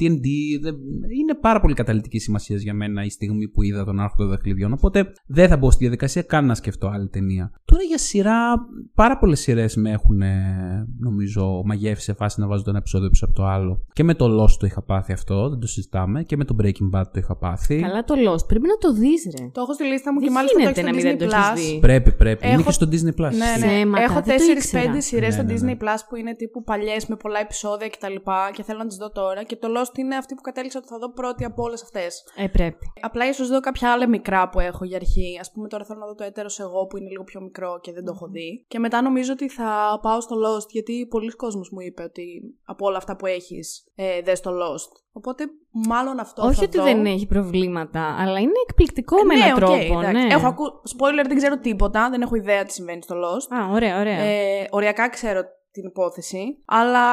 D&D. 0.00 0.26
δεν- 0.60 0.76
Είναι 1.18 1.34
πάρα 1.40 1.60
πολύ 1.60 1.74
καταλητική 1.74 2.18
σημασία 2.18 2.56
για 2.56 2.74
μένα 2.74 3.04
η 3.04 3.10
στιγμή 3.10 3.48
που 3.48 3.62
είδα 3.62 3.84
τον 3.84 4.00
Άρχοντα 4.00 4.28
Δαχτυλιδιών, 4.28 4.72
οπότε 4.72 5.12
δεν 5.26 5.48
θα 5.48 5.56
μπω 5.56 5.70
στη 5.70 5.80
διαδικασία 5.84 6.22
καν 6.22 6.46
να 6.46 6.54
σκεφτώ 6.54 6.88
άλλη 6.88 7.08
ταινία. 7.08 7.50
Τώρα 7.64 7.82
για 7.82 7.98
σειρά, 7.98 8.54
πάρα 8.94 9.18
πολλές 9.18 9.40
σειρές 9.40 9.76
με 9.76 9.90
έχουν 9.90 10.20
ε, 10.22 10.86
νομίζω 10.98 11.62
μαγεύσει 11.64 12.04
σε 12.04 12.12
φάση 12.12 12.40
να 12.40 12.46
βάζω 12.46 12.62
το 12.62 12.70
ένα 12.70 12.78
επεισόδιο 12.78 13.08
πίσω 13.08 13.24
από 13.24 13.34
το 13.34 13.44
άλλο. 13.46 13.84
Και 13.92 14.04
με 14.04 14.14
το 14.14 14.42
Lost 14.42 14.50
το 14.58 14.66
είχα 14.66 14.82
πάθει 14.82 15.12
αυτό, 15.12 15.48
δεν 15.48 15.58
το 15.58 15.66
συζητάμε, 15.66 16.22
και 16.22 16.36
με 16.36 16.44
το 16.44 16.56
Breaking 16.62 16.98
Bad 16.98 17.04
το 17.12 17.18
είχα 17.18 17.36
πάθει. 17.36 17.80
Καλά 17.80 18.04
το 18.04 18.14
Lost. 18.28 18.46
Πρέπει 18.48 18.66
να 18.66 18.76
το 18.78 18.92
δεις, 18.92 19.22
ρε. 19.38 19.46
Το 19.52 19.60
έχω 19.60 19.72
στη 19.74 19.84
λίστα 19.84 20.12
μου 20.12 20.18
Δεν 20.18 20.28
και 20.28 20.34
μάλιστα 20.34 20.54
το 20.56 20.62
γίνεται 20.62 20.80
έχεις 20.80 20.92
να 20.94 20.98
στο 21.00 21.08
μην 21.08 21.18
δεν 21.18 21.28
Disney 21.28 21.30
το 21.30 21.36
έχεις 21.54 21.68
Plus. 21.68 21.72
δει. 21.74 21.78
Πρέπει, 21.80 22.12
πρέπει. 22.12 22.46
Έχω 22.60 22.70
Την 22.72 22.88
Έχω- 22.88 22.94
είχε 22.94 23.06
στο 23.10 23.10
Disney 23.10 23.20
Plus. 23.20 23.32
Ναι, 23.36 23.66
ναι. 23.66 23.66
Ψέματα, 23.66 24.02
Έχω 24.04 24.20
δεν 24.20 24.36
το 24.38 24.44
4-5 24.44 24.56
ήξερα. 24.56 25.00
σειρές 25.00 25.36
Ναι, 25.36 25.42
στο 25.42 25.42
ναι, 25.42 25.72
ναι. 25.72 25.76
Disney 25.80 25.84
Plus 25.84 25.98
που 26.08 26.16
είναι 26.16 26.34
τύπου 26.34 26.62
παλιές 26.62 27.06
με 27.06 27.16
πολλά 27.16 27.40
επεισόδια 27.40 27.88
κτλ. 27.88 28.14
Και, 28.14 28.52
και 28.52 28.62
θέλω 28.62 28.78
να 28.78 28.86
τις 28.86 28.96
δω 28.96 29.10
τώρα. 29.10 29.42
Και 29.42 29.56
το 29.56 29.68
Lost 29.76 29.98
είναι 29.98 30.16
αυτή 30.16 30.34
που 30.34 30.40
κατέληξα 30.40 30.78
ότι 30.78 30.88
θα 30.88 30.98
δω 30.98 31.12
πρώτη 31.12 31.44
από 31.44 31.62
όλες 31.62 31.82
αυτές. 31.82 32.24
Ε, 32.36 32.46
πρέπει. 32.46 32.92
Απλά 33.00 33.28
ίσως 33.28 33.48
δω 33.48 33.60
κάποια 33.60 33.92
άλλα 33.92 34.08
μικρά 34.08 34.48
που 34.48 34.60
έχω 34.60 34.84
για 34.84 34.96
αρχή. 34.96 35.40
Α 35.48 35.52
πούμε, 35.52 35.68
τώρα 35.68 35.84
θέλω 35.84 35.98
να 36.00 36.06
δω 36.06 36.14
το 36.14 36.24
έτερος 36.24 36.58
εγώ 36.60 36.86
που 36.86 36.96
είναι 36.96 37.08
λίγο 37.10 37.24
πιο 37.24 37.40
μικρό 37.40 37.78
και 37.82 37.92
δεν 37.92 38.04
το 38.04 38.12
έχω 38.14 38.28
δει. 38.28 38.64
Και 38.68 38.78
μετά 38.78 39.02
νομίζω 39.02 39.32
ότι 39.32 39.48
θα 39.48 39.98
πάω 40.02 40.20
στο 40.20 40.36
Lost 40.36 40.68
γιατί 40.70 41.06
πολλοί 41.10 41.30
κόσμος 41.30 41.70
μου 41.70 41.80
είπε 41.80 42.02
ότι 42.02 42.42
από 42.64 42.86
όλα 42.86 42.96
αυτά 42.96 43.16
που 43.16 43.26
έχεις, 43.26 43.84
ε, 43.94 44.20
δες 44.22 44.38
στο 44.38 44.50
Lost. 44.50 45.04
Οπότε 45.16 45.44
μάλλον 45.88 46.18
αυτό 46.20 46.42
Όχι 46.42 46.54
θα 46.54 46.62
ότι 46.62 46.78
δω. 46.78 46.84
δεν 46.84 47.06
έχει 47.06 47.26
προβλήματα, 47.26 48.16
αλλά 48.18 48.38
είναι 48.38 48.60
εκπληκτικό 48.68 49.16
με 49.24 49.34
ναι, 49.34 49.40
έναν 49.40 49.52
οκ, 49.52 49.58
τρόπο. 49.58 50.00
εντάξει. 50.00 50.26
ναι. 50.26 50.34
Έχω 50.34 50.46
ακού... 50.46 50.64
Spoiler, 50.64 51.24
δεν 51.26 51.36
ξέρω 51.36 51.58
τίποτα. 51.58 52.10
Δεν 52.10 52.22
έχω 52.22 52.34
ιδέα 52.34 52.64
τι 52.64 52.72
συμβαίνει 52.72 53.02
στο 53.02 53.14
Lost. 53.14 53.56
Α, 53.56 53.72
ωραία, 53.72 54.00
ωραία. 54.00 54.18
Ε, 54.18 54.66
οριακά 54.70 55.08
ξέρω 55.08 55.42
την 55.80 55.88
υπόθεση, 55.88 56.42
αλλά 56.64 57.04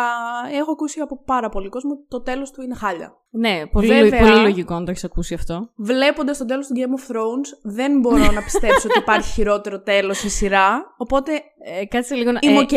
έχω 0.60 0.72
ακούσει 0.72 1.00
από 1.00 1.24
πάρα 1.25 1.50
πολύ 1.50 1.70
κόσμο 1.70 1.91
ότι 1.91 2.05
το 2.08 2.22
τέλος 2.22 2.51
του 2.51 2.62
είναι 2.62 2.75
χάλια. 2.75 3.17
ναι, 3.29 3.62
πολύ, 3.72 3.88
βέβαια- 3.88 4.20
πολύ 4.22 4.41
λογικό 4.41 4.74
να 4.74 4.84
το 4.86 4.91
έχεις 4.91 5.03
ακούσει 5.03 5.34
αυτό. 5.34 5.70
Βλέποντας 5.75 6.38
το 6.38 6.46
τέλος 6.46 6.67
του 6.67 6.74
Game 6.77 6.93
of 7.00 7.12
Thrones, 7.15 7.74
δεν 7.75 8.00
μπορώ 8.00 8.32
να 8.32 8.43
πιστέψω 8.43 8.88
ότι 8.89 9.00
υπάρχει 9.00 9.29
χειρότερο 9.38 9.82
τέλος 9.82 10.17
σε 10.17 10.29
σειρά, 10.29 10.93
οπότε 10.98 11.32
Ε, 11.82 11.86
κάτσε 11.86 12.15
λίγο 12.15 12.32
να. 12.32 12.39
είμαι 12.41 12.58
ε, 12.60 12.62
οκ. 12.62 12.70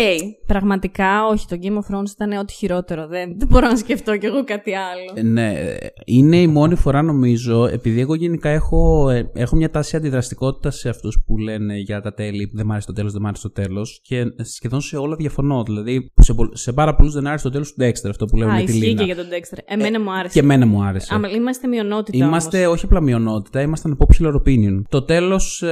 Πραγματικά, 0.47 1.27
όχι. 1.27 1.47
Το 1.47 1.57
Game 1.63 1.75
of 1.75 1.95
Thrones 1.97 2.11
ήταν 2.15 2.33
ό,τι 2.33 2.53
χειρότερο. 2.53 3.07
Δεν, 3.07 3.39
δεν 3.39 3.49
μπορώ 3.49 3.67
να 3.69 3.77
σκεφτώ 3.77 4.17
κι 4.17 4.27
εγώ 4.27 4.45
κάτι 4.45 4.75
άλλο. 4.75 5.13
Ε, 5.15 5.23
Ναι, 5.23 5.53
ε, 5.53 5.77
είναι 6.05 6.37
η 6.41 6.47
μόνη 6.47 6.75
φορά 6.75 7.03
νομίζω, 7.03 7.65
επειδή 7.67 8.01
εγώ 8.01 8.15
γενικά 8.15 8.49
έχω, 8.49 9.09
ε, 9.11 9.31
έχω 9.35 9.57
μια 9.57 9.71
τάση 9.71 9.97
αντιδραστικότητας 9.97 10.77
σε 10.77 10.89
αυτούς 10.89 11.19
που 11.27 11.39
λένε 11.39 11.77
για 11.77 12.01
τα 12.01 12.15
τέλη, 12.15 12.51
δεν 12.55 12.67
μ' 12.67 12.71
άρεσε 12.73 12.87
το 12.87 12.93
τέλος, 12.93 13.13
δεν 13.13 13.23
μ' 13.23 13.27
άρεσε 13.27 13.43
το 13.43 13.51
τέλος. 13.51 14.01
Και 14.03 14.25
σχεδόν 14.43 14.81
σε 14.81 14.97
όλα 14.97 15.17
διαφωνώ. 15.17 15.63
Δηλαδή, 15.83 16.13
σε, 16.21 16.35
πο- 16.35 16.57
σε 16.57 16.73
πάρα 16.73 16.95
πολλούς 16.95 17.13
δεν 17.15 17.27
άρεσε 17.27 17.45
το 17.45 17.51
τέλος 17.51 17.75
του 17.75 17.85
Dexter, 17.85 18.09
αυτό 18.11 18.25
που 18.25 18.37
λέμε 18.37 18.51
Α, 18.53 18.55
με 18.55 18.63
τη 18.63 18.73
ισχύει 18.73 18.85
Λίνα. 18.87 18.99
και 18.99 19.05
για 19.05 19.17
τον 19.17 19.25
Dexter. 19.31 19.59
Εμένα 19.65 20.01
μου 20.01 20.13
άρεσε. 20.13 20.33
Και 20.33 20.41
εμένα 20.41 20.67
μου 20.67 20.83
άρεσε. 20.85 21.15
Άμα, 21.15 21.29
είμαστε 21.29 21.67
μειονότητα. 21.69 22.25
Είμαστε 22.25 22.59
όμως. 22.67 22.77
όχι 22.77 22.85
απλά 22.85 23.01
μειονότητα, 23.01 23.61
ήμασταν 23.61 23.97
popular 23.99 24.33
opinion. 24.35 24.83
Το 24.89 25.03
τέλος 25.03 25.63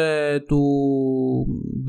του 0.47 0.61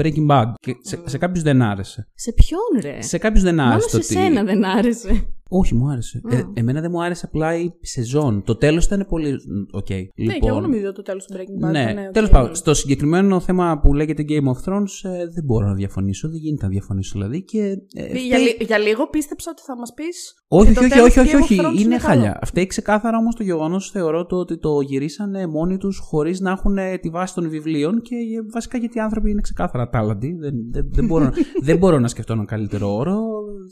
Breaking 0.02 0.28
Bad. 0.30 0.46
Και 0.60 0.76
σε, 0.82 1.00
σε 1.06 1.18
κάποιους 1.18 1.44
δεν 1.44 1.62
άρεσε. 1.62 2.08
Σε 2.16 2.34
ποιον 2.34 2.82
ρε; 2.94 3.02
Σε 3.02 3.18
κάποιους 3.18 3.44
δεν 3.44 3.60
άρεσε. 3.60 3.72
Μόνο 3.74 3.82
το 3.84 3.90
σε 3.90 3.96
ότι- 3.96 4.06
σένα 4.28 4.44
δεν 4.44 4.66
άρεσε. 4.66 5.28
Όχι, 5.50 5.76
μου 5.76 5.90
άρεσε. 5.90 6.22
Ε, 6.30 6.42
εμένα 6.54 6.82
δεν 6.82 6.92
μου 6.92 7.04
άρεσε 7.04 7.26
απλά 7.26 7.56
η 7.56 7.72
σεζόν. 7.82 8.44
Το 8.44 8.56
τέλος 8.56 8.86
ήταν 8.86 9.06
πολύ. 9.10 9.36
Οκ. 9.72 9.90
Ναι, 9.90 9.98
λοιπόν, 10.16 10.40
και 10.40 10.48
εγώ 10.48 10.60
νομίζω 10.60 10.92
το 10.92 11.02
τέλος 11.02 11.26
του 11.26 11.34
Breaking 11.38 11.68
Bad. 11.68 11.72
ναι, 11.72 11.82
ήταν, 11.92 12.06
οκ. 12.06 12.12
τέλος 12.12 12.30
πάντων. 12.30 12.56
Στο 12.56 12.74
συγκεκριμένο 12.74 13.40
θέμα 13.40 13.80
που 13.80 13.94
λέγεται 13.94 14.24
Game 14.28 14.44
of 14.48 14.70
Thrones, 14.74 15.10
ε, 15.10 15.18
δεν 15.34 15.44
μπορώ 15.44 15.68
να 15.68 15.74
διαφωνήσω. 15.74 16.30
Δεν 16.30 16.38
γίνεται 16.38 16.64
να 16.66 16.72
διαφωνήσω 16.72 17.12
δηλαδή. 17.20 17.44
Και, 17.44 17.60
ε, 17.62 18.06
Για, 18.06 18.08
φταίει- 18.38 18.40
λι- 18.60 18.64
για 18.64 18.78
λίγο 18.78 19.08
πίστεψα 19.08 19.52
ότι 19.52 19.62
θα 19.66 19.78
μας 19.78 19.94
πεις 19.94 20.34
όχι, 20.48 20.70
ότι 20.70 20.80
όχι, 20.80 20.90
το 20.90 21.04
όχι, 21.04 21.14
τέλος 21.14 21.30
όχι, 21.30 21.32
του 21.36 21.40
όχι, 21.44 21.56
Game 21.60 21.64
of 21.64 21.70
όχι. 21.70 21.76
Thrones 21.78 21.82
Είναι 21.86 21.98
καλό. 21.98 22.08
χάλια. 22.08 22.40
Φταίει 22.46 22.66
ξεκάθαρα 22.68 23.18
όμως 23.18 23.36
το 23.36 23.44
γεγονός, 23.44 23.90
θεωρώ, 23.92 24.26
το 24.26 24.36
ότι 24.36 24.58
το 24.60 24.82
γυρίσανε 24.82 25.48
μόνοι 25.48 25.78
τους 25.78 25.98
χωρίς 25.98 26.40
να 26.40 26.52
έχουν 26.52 26.78
ε, 26.78 26.98
τη 26.98 27.10
βάση 27.10 27.34
των 27.34 27.50
βιβλίων 27.50 28.02
και 28.02 28.16
ε, 28.16 28.20
βασικά 28.54 28.78
γιατί 28.78 28.98
οι 28.98 29.02
άνθρωποι 29.02 29.30
είναι 29.32 29.42
ξεκάθαρα 29.42 29.90
τάλαντοι. 29.90 30.34
Δεν, 30.40 30.54
δεν, 30.72 30.90
δεν, 30.92 31.06
μπορώ, 31.06 31.32
δεν 31.68 31.78
μπορώ 31.78 32.00
να 32.00 32.08
σκεφτώ 32.08 32.34
έναν 32.34 32.46
καλύτερο 32.46 32.96
όρο 32.96 33.20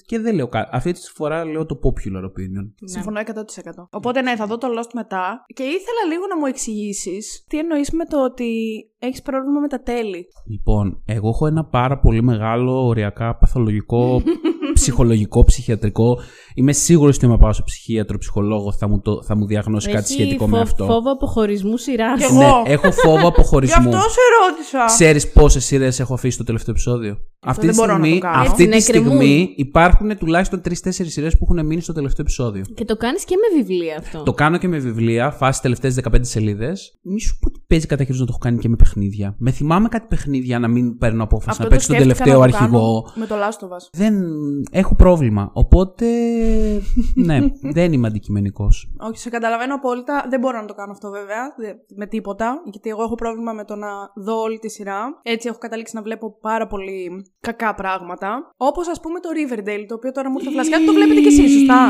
και 0.05 0.19
δεν 0.19 0.35
λέω 0.35 0.47
κάτι. 0.47 0.69
Αυτή 0.71 0.91
τη 0.91 1.01
φορά 1.13 1.45
λέω 1.45 1.62
το 1.65 1.79
popular 1.83 2.23
opinion. 2.23 2.65
Συμφωνώ 2.83 3.19
100%. 3.25 3.31
Οπότε 3.91 4.21
ναι, 4.21 4.35
θα 4.35 4.45
δω 4.45 4.57
το 4.57 4.67
Lost 4.79 4.89
μετά. 4.93 5.45
Και 5.53 5.63
ήθελα 5.63 6.03
λίγο 6.09 6.23
να 6.29 6.37
μου 6.37 6.45
εξηγήσεις 6.45 7.45
τι 7.47 7.57
εννοείς 7.59 7.91
με 7.91 8.05
το 8.05 8.23
ότι 8.23 8.49
έχεις 8.99 9.21
πρόβλημα 9.21 9.59
με 9.59 9.67
τα 9.67 9.81
τέλη. 9.81 10.25
Λοιπόν, 10.51 11.01
εγώ 11.05 11.27
έχω 11.29 11.47
ένα 11.47 11.65
πάρα 11.65 11.99
πολύ 11.99 12.23
μεγάλο 12.23 12.85
οριακά 12.87 13.35
παθολογικό, 13.37 14.21
ψυχολογικό, 14.73 15.43
ψυχιατρικό. 15.43 16.17
Είμαι 16.55 16.71
σίγουρος 16.73 17.15
ότι 17.15 17.25
άμα 17.25 17.37
πάω 17.37 17.53
σε 17.53 17.61
ψυχίατρο, 17.65 18.17
ψυχολόγο, 18.17 18.71
θα 18.73 18.87
μου, 18.87 18.99
το, 19.01 19.23
θα 19.23 19.35
μου 19.35 19.45
διαγνώσει 19.45 19.89
κάτι 19.91 20.13
Έχει 20.13 20.21
σχετικό 20.21 20.47
με 20.47 20.55
φο- 20.55 20.61
αυτό. 20.63 20.85
Φόβο 20.85 21.11
αποχωρισμού 21.11 21.77
σειράς. 21.77 22.25
Κι 22.27 22.33
Ναι, 22.33 22.43
εγώ. 22.45 22.61
έχω 22.65 22.91
φόβο 22.91 23.19
Γι' 23.19 23.25
αποχωρισμού. 23.25 23.75
αυτό 23.95 24.09
σε 24.09 24.19
ρώτησα. 24.49 24.85
Ξέρεις 24.85 25.31
πόσες 25.31 25.65
σειρές 25.65 25.99
έχω 25.99 26.13
αφήσει 26.13 26.35
στο 26.35 26.43
τελευταίο 26.43 26.73
επεισόδιο; 26.73 27.17
Αυτή 27.45 27.65
δεν 27.65 27.75
τη 27.75 27.81
μπορώ 27.81 27.91
να 27.97 27.97
στιγμή, 27.99 28.19
το 28.19 28.25
κάνω. 28.25 28.37
αυτή 28.41 28.51
Έτσι, 28.51 28.63
τη 28.65 28.69
να 28.75 28.79
στιγμή 28.79 29.09
εκκρεμούν. 29.13 29.53
υπάρχουν 29.55 30.17
τουλάχιστον 30.17 30.61
3-4 30.65 30.73
σειρές 30.89 31.37
που 31.37 31.47
έχουν 31.49 31.65
μείνει 31.65 31.81
στο 31.81 31.93
τελευταίο 31.93 32.21
επεισόδιο. 32.25 32.63
Και 32.75 32.85
το 32.85 32.95
κάνεις 32.97 33.23
και 33.25 33.35
με 33.35 33.61
βιβλία 33.61 33.97
αυτό. 33.99 34.23
Το 34.23 34.33
κάνω 34.33 34.57
και 34.57 34.67
με 34.67 34.77
βιβλία, 34.77 35.31
φάση 35.31 35.61
τελευταίες 35.61 35.95
15 36.03 36.09
σελίδες. 36.21 36.99
Μη 37.01 37.19
σου 37.21 37.37
πω 37.39 37.47
ότι 37.47 37.63
παίζει 37.67 37.87
κατά 37.87 38.03
κύριο 38.03 38.19
να 38.19 38.25
το 38.25 38.31
έχω 38.33 38.41
κάνει 38.43 38.57
και 38.57 38.69
με 38.69 38.75
παιχνίδια. 38.75 39.35
Με 39.37 39.51
θυμάμαι 39.51 39.87
κάτι 39.87 40.07
παιχνίδια 40.09 40.59
να 40.59 40.67
μην 40.67 40.97
παίρνω 40.97 41.23
απόφαση 41.23 41.49
Αυτό 41.49 41.63
να 41.63 41.69
το 41.69 41.75
παίξω 41.75 41.87
τον 41.87 41.95
σκέφτηκα 41.95 42.23
τελευταίο 42.23 42.39
να 42.39 42.51
το 42.51 42.57
κάνω 42.57 42.77
αρχηγό. 42.77 43.11
Με 43.15 43.25
το 43.25 43.35
Last 43.35 43.65
of 43.65 43.69
Us. 43.77 43.89
Δεν 43.91 44.15
έχω 44.71 44.95
πρόβλημα. 44.95 45.49
Οπότε. 45.53 46.05
ναι, 47.15 47.39
δεν 47.77 47.93
είμαι 47.93 48.07
αντικειμενικός. 48.07 48.91
Όχι, 48.99 49.17
σε 49.17 49.29
καταλαβαίνω 49.29 49.75
απόλυτα. 49.75 50.25
Δεν 50.29 50.39
μπορώ 50.39 50.59
να 50.61 50.65
το 50.65 50.73
κάνω 50.73 50.91
αυτό 50.91 51.09
βέβαια. 51.09 51.53
δε- 51.57 51.73
Με 51.95 52.05
τίποτα. 52.07 52.61
Γιατί 52.71 52.89
εγώ 52.89 53.03
έχω 53.03 53.15
πρόβλημα 53.15 53.53
με 53.53 53.65
το 53.65 53.75
να 53.75 53.87
δω 54.15 54.41
όλη 54.41 54.59
τη 54.59 54.69
σειρά. 54.69 54.99
Έτσι 55.23 55.47
έχω 55.47 55.57
καταλήξει 55.57 55.95
να 55.95 56.01
βλέπω 56.01 56.37
πάρα 56.41 56.67
πολύ 56.67 57.25
κακά 57.47 57.71
πράγματα. 57.81 58.29
Όπως 58.69 58.85
ας 58.93 58.99
πούμε 59.03 59.17
το 59.25 59.29
Riverdale, 59.37 59.85
το 59.89 59.93
οποίο 59.99 60.11
τώρα 60.17 60.29
μου 60.29 60.37
ήρθε 60.39 60.51
φλασιά. 60.55 60.77
Το 60.87 60.91
βλέπετε 60.97 61.19
κι 61.25 61.31
εσείς, 61.33 61.51
σωστά; 61.57 61.81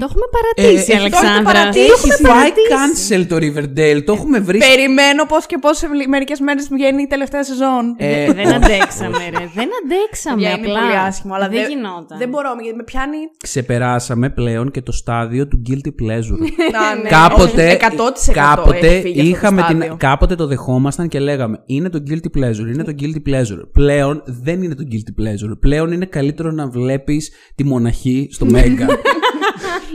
Το 0.00 0.04
έχουμε 0.10 0.26
παρατήσει, 0.36 0.92
Ε, 0.92 0.96
Αλεξάνδρα. 1.02 1.42
παρατήσει. 1.52 1.84
Έχει 1.84 1.92
έχουμε 1.94 2.14
φάει 2.28 2.50
παρατήσει. 2.52 2.70
cancel 2.78 3.22
το 3.30 3.36
Riverdale. 3.44 4.00
Το 4.06 4.12
έχουμε 4.18 4.38
βρει. 4.48 4.58
Περιμένω 4.70 5.22
πώς 5.32 5.42
και 5.50 5.58
πώς 5.64 5.76
μερικές 6.14 6.38
μέρες 6.46 6.64
βγαίνει 6.74 7.02
η 7.02 7.06
τελευταία 7.14 7.42
σεζόν. 7.50 7.84
Ε, 7.96 8.32
Δεν 8.32 8.48
αντέξαμε, 8.58 9.18
ρε. 9.38 9.44
Δεν 9.58 9.68
αντέξαμε. 9.80 10.36
Παιδιά, 10.42 10.50
είναι 10.56 10.66
απλά. 10.66 10.80
πολύ 10.80 10.96
άσχημο, 11.08 11.32
αλλά 11.34 11.48
δεν 11.48 11.60
δεν- 11.60 11.70
γινόταν. 11.70 12.18
Δεν 12.22 12.28
μπορώ, 12.32 12.50
γιατί 12.62 12.76
με 12.76 12.84
πιάνει. 12.90 13.18
Ξεπεράσαμε 13.42 14.26
πλέον 14.30 14.70
και 14.70 14.82
το 14.82 14.92
στάδιο 14.92 15.48
του 15.48 15.62
guilty 15.68 15.88
pleasure. 16.02 16.40
Να, 16.72 16.94
ναι, 17.02 17.08
κάποτε, 17.18 17.66
όχι, 17.66 17.76
100% 17.76 18.32
κάποτε 18.32 18.86
έχει 18.86 19.00
φύγει 19.00 19.20
αυτό 19.20 19.22
το 19.22 19.28
είχαμε 19.36 19.62
την, 19.62 19.76
στάδιο. 19.76 19.96
κάποτε 19.98 20.34
το 20.34 20.46
δεχόμασταν 20.46 21.08
και 21.08 21.18
λέγαμε 21.20 21.62
είναι 21.66 21.88
το 21.88 22.02
guilty 22.08 22.38
pleasure, 22.38 22.66
είναι 22.74 22.84
το 22.84 22.92
guilty 23.00 23.28
pleasure. 23.30 23.62
Πλέον 23.72 24.22
δεν 24.26 24.62
είναι 24.62 24.74
το 24.74 24.84
guilty 24.92 25.01
pleasure. 25.20 25.58
Πλέον 25.60 25.92
είναι 25.92 26.06
καλύτερο 26.06 26.50
να 26.50 26.68
βλέπεις 26.68 27.30
τη 27.54 27.64
μοναχή 27.64 28.28
στο 28.30 28.44
Μέγκα. 28.46 28.86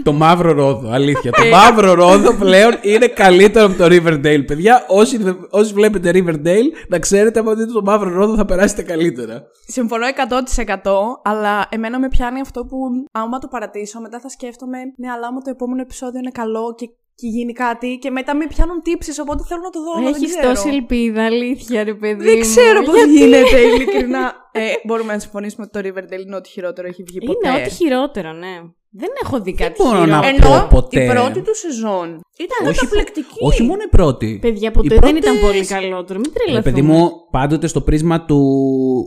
το 0.04 0.14
μαύρο 0.14 0.52
ρόδο, 0.52 0.90
αλήθεια. 0.90 1.32
Ε. 1.34 1.42
το 1.44 1.56
μαύρο 1.56 1.94
ρόδο 1.94 2.34
πλέον 2.34 2.74
είναι 2.82 3.08
καλύτερο 3.08 3.66
από 3.66 3.76
το 3.78 3.86
Riverdale. 3.86 4.44
Παιδιά, 4.48 4.86
όσοι, 4.88 5.18
δε- 5.18 5.34
όσοι 5.50 5.74
βλέπετε 5.74 6.12
Riverdale, 6.14 6.70
να 6.88 7.00
ξέρετε 7.00 7.40
από 7.40 7.56
δείτε 7.56 7.72
το 7.72 7.82
μαύρο 7.82 8.10
ρόδο 8.10 8.36
θα 8.36 8.46
περάσετε 8.46 8.82
καλύτερα. 8.84 9.44
Συμφωνώ 9.68 10.06
100%, 10.08 10.92
αλλά 11.24 11.68
εμένα 11.70 12.00
με 12.00 12.08
πιάνει 12.08 12.40
αυτό 12.40 12.66
που 12.66 12.78
άμα 13.12 13.40
το 13.40 13.48
παρατήσω, 13.48 14.02
μετά 14.02 14.20
θα 14.20 14.30
σκέφτομαι, 14.30 14.78
ναι, 14.98 15.10
αλλά 15.10 15.28
άμα 15.28 15.42
το 15.42 15.50
επόμενο 15.50 15.82
επεισόδιο 15.82 16.20
είναι 16.20 16.32
καλό 16.32 16.74
και, 16.78 16.90
και 17.20 17.28
γίνει 17.28 17.54
κάτι, 17.54 17.98
και 18.02 18.10
μετά 18.10 18.36
με 18.36 18.48
πιάνουν 18.48 18.82
τύψεις, 18.82 19.20
οπότε 19.20 19.44
θέλω 19.48 19.62
να 19.62 19.70
το 19.70 19.80
δω. 19.84 19.92
αλλά 19.98 20.12
δεν 20.12 20.14
Έχεις 20.24 20.36
ξέρω. 20.38 20.54
τόση 20.54 20.70
ελπίδα, 20.70 21.26
αλήθεια, 21.26 21.84
ρε 21.84 21.94
παιδί. 21.94 22.24
Δεν 22.24 22.36
μου. 22.36 22.42
ξέρω 22.42 22.82
πώς 22.84 22.96
Γιατί; 22.96 23.12
γίνεται, 23.18 23.60
ειλικρινά. 23.60 24.34
ε, 24.52 24.62
μπορούμε 24.86 25.14
να 25.14 25.20
συμφωνήσουμε 25.20 25.68
ότι 25.72 25.82
το 25.82 25.90
Riverdale 25.90 26.22
είναι 26.26 26.36
ό,τι 26.36 26.50
χειρότερο 26.50 26.88
έχει 26.88 27.04
βγει 27.04 27.20
ποτέ. 27.26 27.50
Είναι 27.50 27.62
ό,τι 27.62 27.70
χειρότερο, 27.70 28.32
ναι. 28.34 28.56
Δεν 28.92 29.10
έχω 29.24 29.42
δει 29.42 29.54
κάτι 29.54 29.84
μπορώ 29.84 30.06
να 30.06 30.22
χειρότερο. 30.24 30.48
πω 30.48 30.54
Ενώ 30.56 30.68
ποτέ. 30.70 31.04
η 31.04 31.08
πρώτη 31.10 31.42
του 31.42 31.56
σεζόν 31.56 32.08
ήταν 32.46 32.74
καταπληκτική. 32.74 33.38
όχι 33.40 33.64
μόνο 33.64 33.82
η 33.86 33.90
πρώτη. 33.90 34.38
Παιδιά, 34.42 34.72
ποτέ 34.72 34.86
Οι 34.86 34.90
δεν 34.90 35.00
πρώτες- 35.00 35.18
ήταν 35.22 35.40
πολύ 35.40 35.66
καλότερο. 35.66 36.20
Μην 36.20 36.32
Ρε 36.34 36.40
τρελαθούμε. 36.44 36.62
παιδί 36.74 36.82
μου, 36.88 37.10
πάντοτε 37.32 37.68
στο 37.68 37.82
πρίσμα 37.82 38.26
του. 38.26 38.38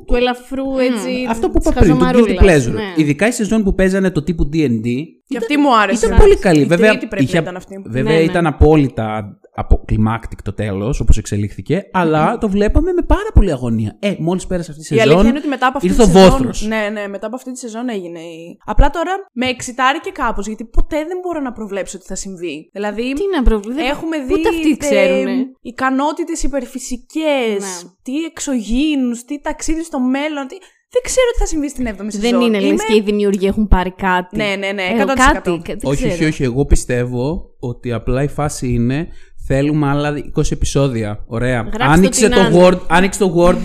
Του 0.06 0.14
ελαφρού, 0.14 0.78
έτσι. 0.78 1.26
Αυτό 1.30 1.50
που 1.50 1.58
της 1.58 1.70
είπα 1.70 1.80
πριν, 1.80 1.98
το 1.98 2.04
guilty 2.04 2.08
χαζομαρούλας, 2.08 2.66
pleasure. 2.68 2.72
ναι. 2.72 2.92
Ειδικά 2.96 3.26
η 3.26 3.32
σεζόν 3.32 3.62
που 3.64 3.74
παίζανε 3.74 4.10
το 4.10 4.22
τύπου 4.22 4.48
DD. 4.52 4.86
Και 5.28 5.36
αυτή 5.36 5.56
μου 5.56 5.76
άρεσε. 5.78 6.06
Ήταν 6.06 6.18
πολύ 6.18 6.36
καλή. 6.38 6.60
Η 6.60 6.64
Βέβαια, 6.64 6.90
τρίτη 6.90 7.06
πρέπει 7.06 7.24
είχε- 7.24 7.34
να 7.36 7.42
ήταν 7.42 7.56
αυτή. 7.56 7.82
βέβαια 7.86 8.12
Ναι, 8.12 8.18
ναι. 8.18 8.24
ήταν 8.24 8.46
απόλυτα 8.46 9.38
από 9.54 9.84
climactic 9.88 10.38
το 10.44 10.52
τέλος, 10.52 11.00
όπως 11.00 11.18
εξελίχθηκε, 11.18 11.82
αλλά 11.92 12.38
το 12.38 12.48
βλέπαμε 12.48 12.92
με 12.92 13.02
πάρα 13.02 13.28
πολύ 13.34 13.52
αγωνία. 13.52 13.96
Ε, 14.00 14.14
μόλις 14.18 14.46
πέρασε 14.46 14.70
αυτή 14.70 14.94
η 14.94 14.96
Η 14.96 15.00
αλήθεια 15.00 15.16
σεζόν. 15.16 15.30
είναι 15.30 15.38
ότι 15.38 15.48
μετά 15.48 15.66
από 15.66 15.76
αυτή 15.76 15.88
ήρθε 15.88 16.04
τη 16.04 16.10
ο 16.10 16.12
σεζόν. 16.12 16.30
βόθρος. 16.30 16.66
Ναι, 16.66 16.88
ναι, 16.92 17.08
μετά 17.08 17.26
από 17.26 17.36
αυτή 17.36 17.52
τη 17.52 17.58
σεζόν 17.58 17.88
έγινε 17.88 18.18
η. 18.20 18.58
Απλά 18.64 18.90
τώρα 18.90 19.12
με 19.32 19.46
εξητάρει 19.46 20.00
και 20.00 20.10
κάπως, 20.10 20.46
γιατί 20.46 20.64
ποτέ 20.64 20.96
δεν 20.96 21.18
μπορώ 21.22 21.40
να 21.40 21.52
προβλέψω 21.52 21.98
τι 21.98 22.04
θα 22.04 22.14
συμβεί. 22.14 22.70
Δηλαδή. 22.72 23.12
Τι 23.12 23.22
να 23.36 23.42
προβλέψει. 23.42 23.84
Έχουμε 23.86 24.18
δει 24.18 24.32
Ούτε 24.32 24.48
αυτοί 24.48 24.76
ξέρουν. 24.76 25.38
ικανότητες 25.60 26.42
υπερφυσικές, 26.42 27.58
Ναι. 27.60 27.90
τι 28.02 28.24
εξωγήινους, 28.24 29.24
τι 29.24 29.40
ταξίδι 29.40 29.82
στο 29.84 30.00
μέλλον. 30.00 30.46
Τι... 30.46 30.56
Δεν 30.92 31.02
ξέρω 31.04 31.26
τι 31.32 31.38
θα 31.38 31.46
συμβεί 31.46 31.68
στην 31.68 31.86
7η 31.86 32.12
σεζόν. 32.12 32.20
Δεν 32.30 32.40
είναι 32.40 32.60
λες 32.60 32.68
Είμαι- 32.70 32.84
και 32.88 32.94
οι 32.94 33.00
δημιουργοί 33.00 33.46
έχουν 33.46 33.68
πάρει 33.68 33.90
κάτι. 33.92 34.36
Ναι, 34.36 34.54
ναι, 34.58 34.72
ναι, 34.72 34.82
Ε, 34.82 35.02
100%. 35.02 35.14
κάτι, 35.14 35.50
κα- 35.50 35.60
δεν 35.64 35.78
Όχι, 35.82 36.04
όχι, 36.04 36.12
ξέρω. 36.14 36.28
όχι. 36.28 36.42
Εγώ 36.42 36.64
πιστεύω 36.64 37.54
ότι 37.60 37.92
απλά 37.92 38.22
η 38.22 38.28
φάση 38.28 38.68
είναι 38.72 39.08
θέλουμε 39.46 39.88
άλλα 39.88 40.12
20 40.38 40.42
επεισόδια. 40.52 41.24
Ωραία. 41.26 41.60
Γράψτε 41.60 41.84
άνοιξε 41.84 42.28
το 42.28 42.36
το, 42.42 42.48
την 42.48 42.60
Word, 42.60 42.78
άνοιξε 42.88 43.18
το 43.18 43.34
Word, 43.38 43.56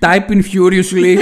type 0.00 0.30
in 0.32 0.40
furiously. 0.52 1.16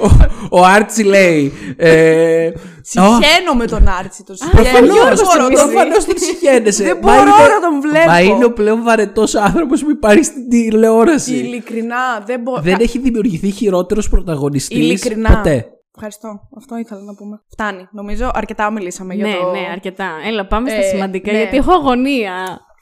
ο, 0.00 0.08
ο 0.50 0.64
Άρτσι 0.64 1.02
λέει. 1.02 1.52
Ε, 1.76 2.50
Συχαίνω 2.82 3.54
με 3.56 3.66
τον 3.66 3.88
Άρτσι. 3.88 4.24
Τον 4.24 4.36
Προφανώς, 4.36 4.66
συχαίνω. 4.68 4.92
Γιώργος 4.92 5.18
Δεν 5.18 5.26
μπορώ, 5.26 5.48
το 5.48 5.54
τον- 5.56 5.70
Προφανώ 5.70 5.94
τον 5.94 6.18
συχαίνεσαι. 6.18 6.82
Δεν 6.84 6.98
Μα 7.02 7.12
μπορώ 7.12 7.20
είναι- 7.22 7.54
να 7.54 7.60
τον 7.60 7.80
βλέπω. 7.80 8.10
Μα 8.10 8.20
είναι 8.20 8.44
ο 8.44 8.52
πλέον 8.52 8.82
βαρετός 8.82 9.34
άνθρωπος 9.34 9.84
που 9.84 9.90
υπάρχει 9.90 10.24
στην 10.24 10.48
τηλεόραση. 10.48 11.34
Ειλικρινά, 11.34 11.96
δεν 12.26 12.40
μπορώ. 12.40 12.60
Δεν 12.62 12.76
έχει 12.80 12.98
δημιουργηθεί 12.98 13.50
χειρότερος 13.50 14.08
πρωταγωνιστής. 14.08 14.78
Ειλικρινά. 14.78 15.36
Ποτέ. 15.36 15.66
Ευχαριστώ. 15.96 16.40
Αυτό 16.56 16.76
ήθελα 16.76 17.00
να 17.02 17.14
πούμε. 17.14 17.40
Φτάνει. 17.50 17.88
Νομίζω 17.92 18.30
αρκετά 18.34 18.70
μιλήσαμε 18.70 19.14
για 19.14 19.26
Ναι, 19.26 19.32
το. 19.32 19.50
ναι, 19.50 19.58
αρκετά. 19.72 20.08
Έλα, 20.28 20.46
πάμε 20.46 20.68
στα 20.70 20.78
Ε, 20.78 20.82
σημαντικά, 20.82 21.32
ναι. 21.32 21.38
γιατί 21.38 21.56
έχω 21.56 21.72
αγωνία. 21.72 22.32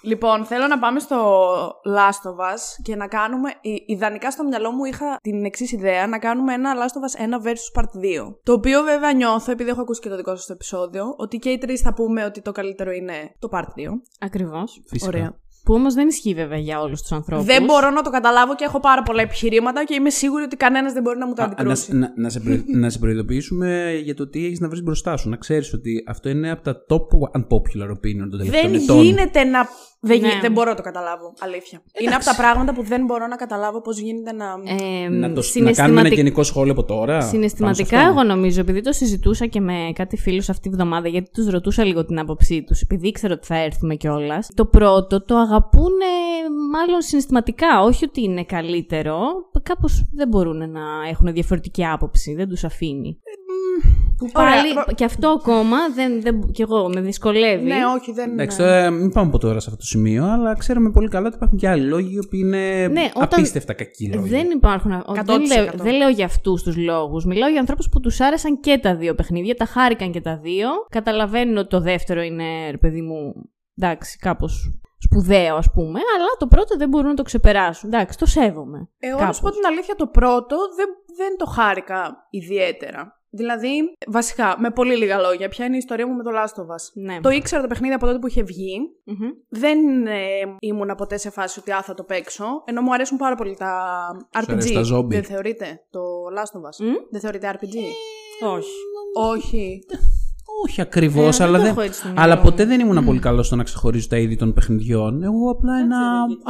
Λοιπόν, 0.03 0.45
θέλω 0.45 0.67
να 0.67 0.79
πάμε 0.79 1.01
στο 1.01 1.17
Last 1.97 2.29
of 2.31 2.55
Us 2.55 2.61
και 2.83 2.97
να 2.97 3.07
κάνουμε. 3.09 3.49
ι- 3.61 3.83
Ιδανικά 3.91 4.31
στο 4.31 4.45
μυαλό 4.45 4.71
μου 4.71 4.85
είχα 4.85 5.17
την 5.23 5.45
εξής 5.45 5.73
ιδέα 5.73 6.07
να 6.07 6.19
κάνουμε 6.19 6.53
ένα 6.55 6.73
Last 6.77 6.95
of 6.99 7.03
Us 7.09 7.25
1 7.25 7.47
versus 7.47 7.81
Part 7.81 7.89
2. 8.29 8.37
Το 8.43 8.53
οποίο 8.53 8.83
βέβαια 8.83 9.13
νιώθω, 9.13 9.51
επειδή 9.53 9.71
έχω 9.71 9.81
ακούσει 9.81 10.01
και 10.01 10.09
το 10.09 10.17
δικό 10.17 10.37
σας 10.37 10.47
το 10.47 10.53
επεισόδιο, 10.53 11.15
ότι 11.17 11.37
και 11.39 11.51
οι 11.51 11.59
τρεις 11.59 11.81
θα 11.81 11.95
πούμε 11.95 12.25
ότι 12.25 12.43
το 12.43 12.53
καλύτερο 12.53 12.91
είναι 12.91 13.13
το 13.39 13.49
Part 13.53 13.61
2. 13.79 14.03
Ακριβώς. 14.21 14.83
Φυσικά. 14.87 15.17
Ωραία. 15.17 15.41
Που 15.65 15.75
όμως 15.75 15.95
δεν 15.95 16.09
ισχύει 16.09 16.35
βέβαια 16.35 16.59
για 16.59 16.81
όλους 16.81 17.01
τους 17.01 17.13
ανθρώπους. 17.13 17.45
Δεν 17.47 17.65
μπορώ 17.65 17.91
να 17.91 18.03
το 18.03 18.11
καταλάβω 18.11 18.55
και 18.55 18.65
έχω 18.65 18.81
πάρα 18.81 19.03
πολλά 19.03 19.23
επιχειρήματα 19.23 19.85
και 19.85 19.95
είμαι 19.95 20.11
σίγουρη 20.11 20.43
ότι 20.45 20.57
κανένας 20.57 20.93
δεν 20.93 21.03
μπορεί 21.03 21.19
να 21.19 21.27
μου 21.27 21.35
το 21.35 21.43
Α, 21.43 21.47
να, 21.47 21.53
αντικρούσει. 21.53 21.95
να, 21.97 22.13
να, 22.17 22.29
σε 22.29 22.41
προειδ- 22.41 22.69
να 22.83 22.91
σε 22.91 22.99
προειδοποιήσουμε 22.99 23.93
για 24.05 24.15
το 24.15 24.29
τι 24.29 24.45
έχεις 24.47 24.61
να 24.61 24.69
βρεις 24.69 24.83
μπροστά 24.83 25.17
σου. 25.17 25.29
Να 25.29 25.37
ξέρεις 25.37 25.73
ότι 25.73 26.05
αυτό 26.09 26.29
είναι 26.29 26.51
από 26.51 26.63
τα 26.63 26.77
top 26.91 27.39
unpopular 27.41 27.91
opinion 27.91 28.27
των 28.31 28.39
τελευταίων 28.39 28.73
Δεν 28.73 28.75
ετών. 28.83 29.01
γίνεται 29.03 29.45
να. 29.45 29.67
Δεν, 30.05 30.17
γι- 30.17 30.23
Ναι. 30.27 30.39
δεν 30.41 30.53
μπορώ 30.53 30.71
να 30.71 30.77
το 30.77 30.83
καταλάβω. 30.83 31.33
Αλήθεια. 31.41 31.83
Είναι 32.01 32.15
από 32.15 32.25
τα 32.25 32.35
πράγματα 32.37 32.75
που 32.75 32.83
δεν 32.83 33.05
μπορώ 33.05 33.27
να 33.27 33.37
καταλάβω 33.37 33.81
πώς 33.81 33.99
γίνεται 33.99 34.33
να. 34.33 34.45
Ε, 34.45 35.09
Να, 35.09 35.29
το, 35.29 35.35
να 35.35 35.43
συναισθηματικ- 35.43 35.77
κάνουμε 35.77 36.01
ένα 36.01 36.09
γενικό 36.09 36.43
σχόλιο 36.43 36.73
από 36.73 36.85
τώρα. 36.85 37.21
Συναισθηματικά, 37.21 37.89
πάνω 37.91 38.03
σε 38.03 38.07
αυτό. 38.09 38.21
εγώ 38.21 38.23
νομίζω, 38.37 38.61
επειδή 38.61 38.81
το 38.81 38.93
συζητούσα 38.93 39.47
και 39.47 39.61
με 39.61 39.91
κάτι 39.95 40.17
φίλους 40.17 40.49
αυτή 40.49 40.69
τη 40.69 40.75
βδομάδα, 40.75 41.09
γιατί 41.09 41.31
τους 41.31 41.49
ρωτούσα 41.51 41.85
λίγο 41.85 42.05
την 42.05 42.19
άποψή 42.19 42.63
τους, 42.63 42.81
επειδή 42.81 43.09
ήξερα 43.09 43.35
ότι 43.35 43.47
θα 43.47 43.57
έρθουμε 43.57 43.95
κιόλας. 43.95 44.49
Το 44.55 44.65
πρώτο 44.67 45.25
το 45.25 45.37
αγαπούν 45.37 45.93
μάλλον 46.73 47.01
συναισθηματικά, 47.03 47.83
όχι 47.83 48.05
ότι 48.05 48.23
είναι 48.23 48.45
καλύτερο. 48.45 49.17
Κάπως 49.63 50.05
δεν 50.15 50.29
μπορούν 50.29 50.57
να 50.71 50.81
έχουν 51.11 51.33
διαφορετική 51.33 51.87
άποψη, 51.87 52.35
δεν 52.35 52.49
τους 52.49 52.65
αφήνει. 52.65 53.19
Που 54.19 54.29
Ωραία, 54.35 54.51
πάλι, 54.53 54.73
ρο- 54.73 54.95
και 54.95 55.05
αυτό 55.05 55.29
ακόμα 55.29 55.77
δεν, 55.95 56.21
δεν, 56.23 56.51
κι 56.51 56.63
εγώ 56.63 56.89
με 56.89 57.01
δυσκολεύει. 57.01 57.65
Ναι, 57.67 57.81
όχι, 57.97 58.13
δεν. 58.13 58.31
Εντάξει, 58.31 58.57
τώρα 58.57 58.91
μην 58.91 59.11
πάμε 59.13 59.29
από 59.29 59.39
τώρα 59.39 59.61
σε 59.61 59.67
αυτό 59.71 59.77
το 59.81 59.87
σημείο, 59.87 60.25
αλλά 60.25 60.55
ξέρουμε 60.57 60.91
πολύ 60.91 61.09
καλά 61.09 61.27
ότι 61.27 61.37
υπάρχουν 61.37 61.59
και 61.59 61.69
άλλοι 61.69 61.83
λόγοι 61.87 62.15
οι 62.15 62.19
οποίοι 62.19 62.41
είναι 62.45 62.87
Ναι, 62.89 63.11
όταν- 63.15 63.29
απίστευτα 63.33 63.73
κακοί 63.73 64.13
λόγοι. 64.15 64.29
Δεν 64.29 64.51
υπάρχουν. 64.51 64.93
α- 64.93 65.05
Δεν 65.09 65.25
100%. 65.27 65.39
λέω, 65.57 65.71
δεν 65.75 65.95
λέω 65.97 66.09
για 66.09 66.25
αυτούς 66.25 66.63
τους 66.63 66.77
λόγους. 66.77 67.25
Μιλάω 67.25 67.49
για 67.51 67.61
ανθρώπους 67.61 67.89
που 67.89 68.01
τους 68.01 68.21
άρεσαν 68.21 68.61
και 68.61 68.79
τα 68.83 68.97
δύο 68.97 69.15
παιχνίδια, 69.15 69.55
τα 69.55 69.65
χάρηκαν 69.65 70.11
και 70.13 70.21
τα 70.21 70.39
δύο. 70.39 70.69
Καταλαβαίνουν 70.91 71.57
ότι 71.57 71.69
το 71.69 71.81
δεύτερο 71.81 72.21
είναι, 72.23 72.71
ρε 72.71 72.79
παιδί 72.79 73.01
μου, 73.03 73.33
εντάξει, 73.79 74.19
κάπως 74.19 74.79
σπουδαίο, 74.99 75.57
ας 75.57 75.71
πούμε, 75.75 75.99
αλλά 76.17 76.29
το 76.39 76.47
πρώτο 76.47 76.77
δεν 76.77 76.89
μπορούν 76.89 77.09
να 77.09 77.15
το 77.15 77.23
ξεπεράσουν. 77.23 77.93
Εντάξει, 77.93 78.19
το 78.19 78.27
σέβομαι. 78.27 78.89
Εγώ 78.99 79.19
να 79.21 79.33
σου 79.33 79.41
πω 79.41 79.47
κάπως. 79.47 79.61
την 79.61 79.67
αλήθεια, 79.71 79.95
το 79.95 80.07
πρώτο 80.07 80.57
δεν, 80.77 80.87
δεν 81.17 81.37
το 81.37 81.47
χάρηκα 81.47 82.27
ιδιαίτερα. 82.31 83.21
Δηλαδή, 83.35 83.71
βασικά, 84.07 84.57
με 84.59 84.71
πολύ 84.71 84.97
λίγα 84.97 85.19
λόγια, 85.19 85.49
ποια 85.49 85.65
είναι 85.65 85.75
η 85.75 85.79
ιστορία 85.79 86.07
μου 86.07 86.15
με 86.15 86.23
το 86.23 86.31
Last 86.31 86.61
of 86.63 86.67
Us. 86.67 87.03
Ναι. 87.05 87.21
Το 87.21 87.29
ήξερα 87.31 87.63
το 87.63 87.69
παιχνίδι 87.69 87.95
από 87.95 88.07
τότε 88.07 88.19
που 88.19 88.27
είχε 88.27 88.43
βγει. 88.43 88.79
Μμμ. 89.05 89.29
Δεν 89.49 90.07
ε, 90.07 90.21
ήμουνα 90.61 90.95
ποτέ 90.95 91.17
σε 91.17 91.31
φάση 91.31 91.59
ότι 91.59 91.73
α, 91.73 91.83
θα 91.83 91.95
το 91.95 92.03
παίξω. 92.03 92.45
Ενώ 92.65 92.81
μου 92.81 92.93
αρέσουν 92.95 93.17
πάρα 93.17 93.35
πολύ 93.35 93.57
τα 93.57 93.73
RPG. 94.39 94.45
αρέσει 94.49 94.73
τα 94.73 94.83
zombie. 94.93 95.09
Δεν 95.09 95.25
θεωρείτε 95.25 95.81
το 95.91 96.01
Last 96.37 96.59
of 96.59 96.61
Us; 96.61 96.87
Μμ; 96.87 96.95
Δεν 97.11 97.21
θεωρείτε 97.21 97.59
RPG; 97.61 97.77
Όχι. 98.49 98.71
Όχι. 99.37 99.79
Όχι 100.65 100.81
ακριβώς, 100.81 101.41
Ε, 101.41 101.45
αλλά, 101.45 101.59
δεν 101.59 101.61
το 101.61 101.67
δεν... 101.67 101.73
έχω 101.73 101.81
έτσι 101.81 101.99
στο 102.01 102.09
αλλά 102.09 102.27
μυαλό 102.27 102.43
ποτέ 102.43 102.65
δεν 102.65 102.81
ήμουν 102.81 103.05
πολύ 103.05 103.19
καλός 103.19 103.47
στο 103.47 103.57
να 103.57 103.63
ξεχωρίζω 103.63 104.09
τα 104.09 104.19
είδη 104.19 104.37
των 104.37 104.53
παιχνιδιών. 104.53 105.23
Εγώ 105.23 105.51
απλά 105.51 105.79
ένα 105.79 105.99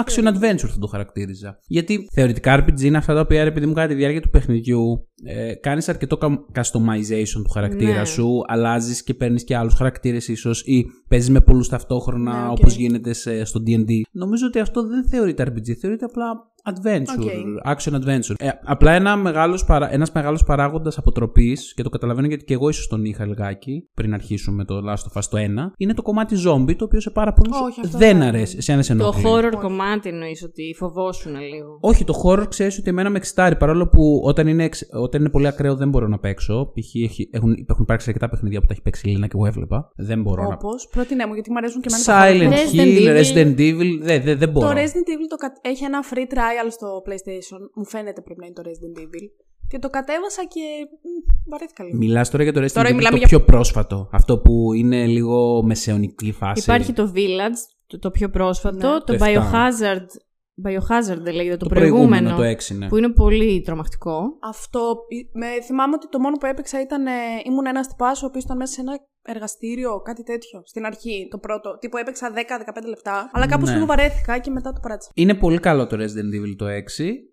action 0.04 0.24
adventure 0.26 0.68
θα 0.68 0.78
το 0.80 0.86
χαρακτήριζα. 0.86 1.58
Γιατί 1.66 2.08
θεωρητικά 2.12 2.64
RPG 2.64 2.80
είναι 2.80 2.96
αυτά 2.96 3.14
τα 3.14 3.20
οποία, 3.20 3.42
επειδή 3.42 3.66
μου 3.66 3.72
κατά 3.72 3.86
τη 3.86 3.94
διάρκεια 3.94 4.20
του 4.20 4.30
παιχνιδιού, 4.30 5.08
ε, 5.24 5.54
κάνεις 5.54 5.88
αρκετό 5.88 6.16
κα- 6.16 6.44
customization 6.54 7.42
του 7.44 7.50
χαρακτήρα 7.50 7.98
Ναι. 7.98 8.04
σου, 8.04 8.40
αλλάζεις 8.46 9.02
και 9.02 9.14
παίρνεις 9.14 9.44
και 9.44 9.56
άλλους 9.56 9.74
χαρακτήρες 9.74 10.28
ίσως 10.28 10.62
ή 10.66 10.84
παίζεις 11.08 11.30
με 11.30 11.40
πολλούς 11.40 11.68
ταυτόχρονα 11.68 12.40
Ναι, 12.42 12.46
οκ. 12.46 12.50
όπως 12.58 12.74
γίνεται 12.76 13.12
σε, 13.12 13.44
στο 13.44 13.60
DD. 13.66 13.90
Νομίζω 14.12 14.46
ότι 14.46 14.58
αυτό 14.58 14.86
δεν 14.86 15.08
θεωρείται 15.08 15.42
RPG, 15.42 15.72
θεωρείται 15.80 16.04
απλά 16.04 16.50
adventure, 16.64 17.22
Οκ. 17.22 17.76
action 17.76 17.92
adventure. 17.92 18.34
Ε, 18.38 18.48
απλά 18.64 18.92
ένα 18.92 19.16
μεγάλος, 19.16 19.64
παρα... 19.64 19.92
ένας 19.92 20.12
μεγάλος 20.12 20.44
παράγοντας 20.44 20.98
αποτροπής, 20.98 21.74
και 21.74 21.82
το 21.82 21.88
καταλαβαίνω 21.88 22.26
γιατί 22.26 22.44
και 22.44 22.54
εγώ 22.54 22.68
ίσως 22.68 22.86
τον 22.88 23.04
είχα 23.04 23.26
λιγάκι, 23.26 23.88
πριν 23.94 24.14
αρχίσουμε 24.14 24.64
το 24.64 24.76
Last 24.88 25.12
of 25.12 25.20
Us 25.20 25.24
το 25.30 25.38
1, 25.38 25.72
είναι 25.76 25.94
το 25.94 26.02
κομμάτι 26.02 26.36
zombie, 26.46 26.76
το 26.76 26.84
οποίο 26.84 27.00
σε 27.00 27.10
πάρα 27.10 27.32
πολλούς 27.32 27.60
Όχι, 27.60 27.80
αυτό 27.84 27.98
δεν 27.98 28.18
δεν- 28.18 28.28
αρέσει. 28.28 28.56
Εσένα 28.56 28.82
σε 28.82 28.94
Το 28.94 29.02
ενοχλεί. 29.02 29.22
horror 29.26 29.56
κομμάτι 29.60 30.08
εννοείς 30.08 30.42
ότι 30.42 30.74
φοβόσουν 30.78 31.32
λίγο. 31.40 31.78
Όχι, 31.80 32.04
το 32.04 32.22
horror 32.24 32.44
ξέρεις 32.48 32.78
ότι 32.78 32.88
εμένα 32.90 33.10
με 33.10 33.16
εξητάρει. 33.16 33.56
Παρόλο 33.56 33.88
που 33.88 34.20
όταν 34.24 34.46
είναι, 34.46 34.64
εξ- 34.64 34.88
όταν 35.12 35.20
είναι 35.20 35.30
πολύ 35.30 35.46
ακραίο 35.46 35.74
δεν 35.76 35.88
μπορώ 35.88 36.06
να 36.08 36.18
παίξω. 36.18 36.72
Π.χ. 36.74 36.94
έχει- 36.94 37.28
έχουν, 37.32 37.64
έχουν 37.68 37.82
υπάρξει 37.82 38.06
αρκετά 38.08 38.28
παιχνίδια 38.28 38.60
που 38.60 38.66
τα 38.66 38.72
έχει 38.72 38.82
παίξει 38.82 39.08
η 39.08 39.12
Λίνα 39.12 39.26
και 39.26 39.36
εγώ 39.36 39.46
έβλεπα. 39.46 39.92
Δεν 39.96 40.22
μπορώ 40.22 40.42
να. 40.42 40.54
Όπως. 40.54 40.88
Πρότεινε 40.90 41.26
μου, 41.26 41.34
γιατί 41.34 41.50
μου 41.50 41.56
αρέσουν 41.56 41.80
και 41.80 41.88
εμένα 41.92 42.04
τα 42.04 42.14
Silent 42.22 42.52
horror. 42.52 42.58
Resident 42.58 42.98
Hill, 42.98 43.08
Evil. 43.08 43.20
Resident 43.22 43.58
Evil. 43.58 43.98
Δεν 44.02 44.22
δεν- 44.22 44.38
δεν 44.38 44.48
μπορώ. 44.50 44.66
Το 44.68 44.72
Resident 44.74 45.08
Evil 45.14 45.28
το 45.28 45.36
κα- 45.36 45.58
έχει 45.62 45.84
ένα 45.84 46.00
free 46.10 46.26
trial 46.34 46.68
στο 46.70 47.02
PlayStation. 47.06 47.60
Μου 47.74 47.86
φαίνεται 47.86 48.20
πρέπει 48.20 48.40
να 48.40 48.46
είναι 48.46 48.54
το 48.54 48.62
Resident 48.70 48.98
Evil. 49.02 49.26
Και 49.68 49.78
το 49.78 49.90
κατέβασα 49.90 50.42
και. 50.44 50.60
μ, 51.02 51.50
Βαρέθηκα 51.50 51.84
λίγο. 51.84 51.96
Μιλάς 51.96 52.30
τώρα 52.30 52.42
για 52.42 52.52
το 52.52 52.60
Resident 52.60 52.72
Τώρα 52.72 52.88
Evil 52.88 52.94
μιλάμε 52.94 53.10
το 53.18 53.26
για- 53.26 53.28
πιο 53.28 53.40
πρόσφατο. 53.44 54.08
Αυτό 54.12 54.38
που 54.38 54.72
είναι 54.72 55.06
λίγο 55.06 55.62
μεσαιωνική 55.62 56.32
φάση. 56.32 56.62
Υπάρχει 56.62 56.92
το 56.92 57.12
Village, 57.14 57.58
το, 57.86 57.98
το 57.98 58.10
πιο 58.10 58.28
πρόσφατο, 58.30 58.76
Ναι. 58.76 58.82
το, 58.82 59.04
Το 59.04 59.12
εφτά. 59.12 59.26
Biohazard. 59.28 60.06
Biohazard 60.64 61.18
δεν 61.22 61.34
λέγεται, 61.34 61.56
το, 61.56 61.66
το 61.68 61.74
προηγούμενο, 61.74 62.28
προηγούμενο. 62.28 62.56
το 62.56 62.64
6, 62.72 62.76
ναι. 62.76 62.88
Που 62.88 62.96
είναι 62.96 63.08
πολύ 63.12 63.60
τρομακτικό. 63.60 64.22
Αυτό. 64.42 64.96
Με, 65.32 65.46
θυμάμαι 65.66 65.94
ότι 65.94 66.08
το 66.08 66.18
μόνο 66.18 66.36
που 66.36 66.46
έπαιξα 66.46 66.80
ήταν. 66.80 67.06
ε, 67.06 67.10
ήμουν 67.46 67.66
ένας 67.66 67.86
τυπάς 67.88 68.22
ο 68.22 68.26
οποίος 68.26 68.44
ήταν 68.44 68.56
μέσα 68.56 68.72
σε 68.72 68.80
ένα 68.80 68.92
εργαστήριο, 69.24 70.00
κάτι 70.00 70.22
τέτοιο. 70.22 70.62
Στην 70.64 70.84
αρχή, 70.84 71.28
το 71.30 71.38
πρώτο. 71.38 71.78
Τύπου 71.78 71.96
έπαιξα 71.96 72.30
10-15 72.34 72.86
λεπτά. 72.86 73.30
Αλλά 73.32 73.46
κάπω 73.46 73.66
Ναι. 73.66 73.72
λίγο 73.72 73.86
βαρέθηκα 73.86 74.38
και 74.38 74.50
μετά 74.50 74.72
το 74.72 74.80
παράτησα. 74.82 75.10
Είναι 75.14 75.34
πολύ 75.34 75.58
καλό 75.58 75.86
το 75.86 75.96
Resident 75.96 76.34
Evil 76.38 76.54
το 76.56 76.66
6. 76.66 76.70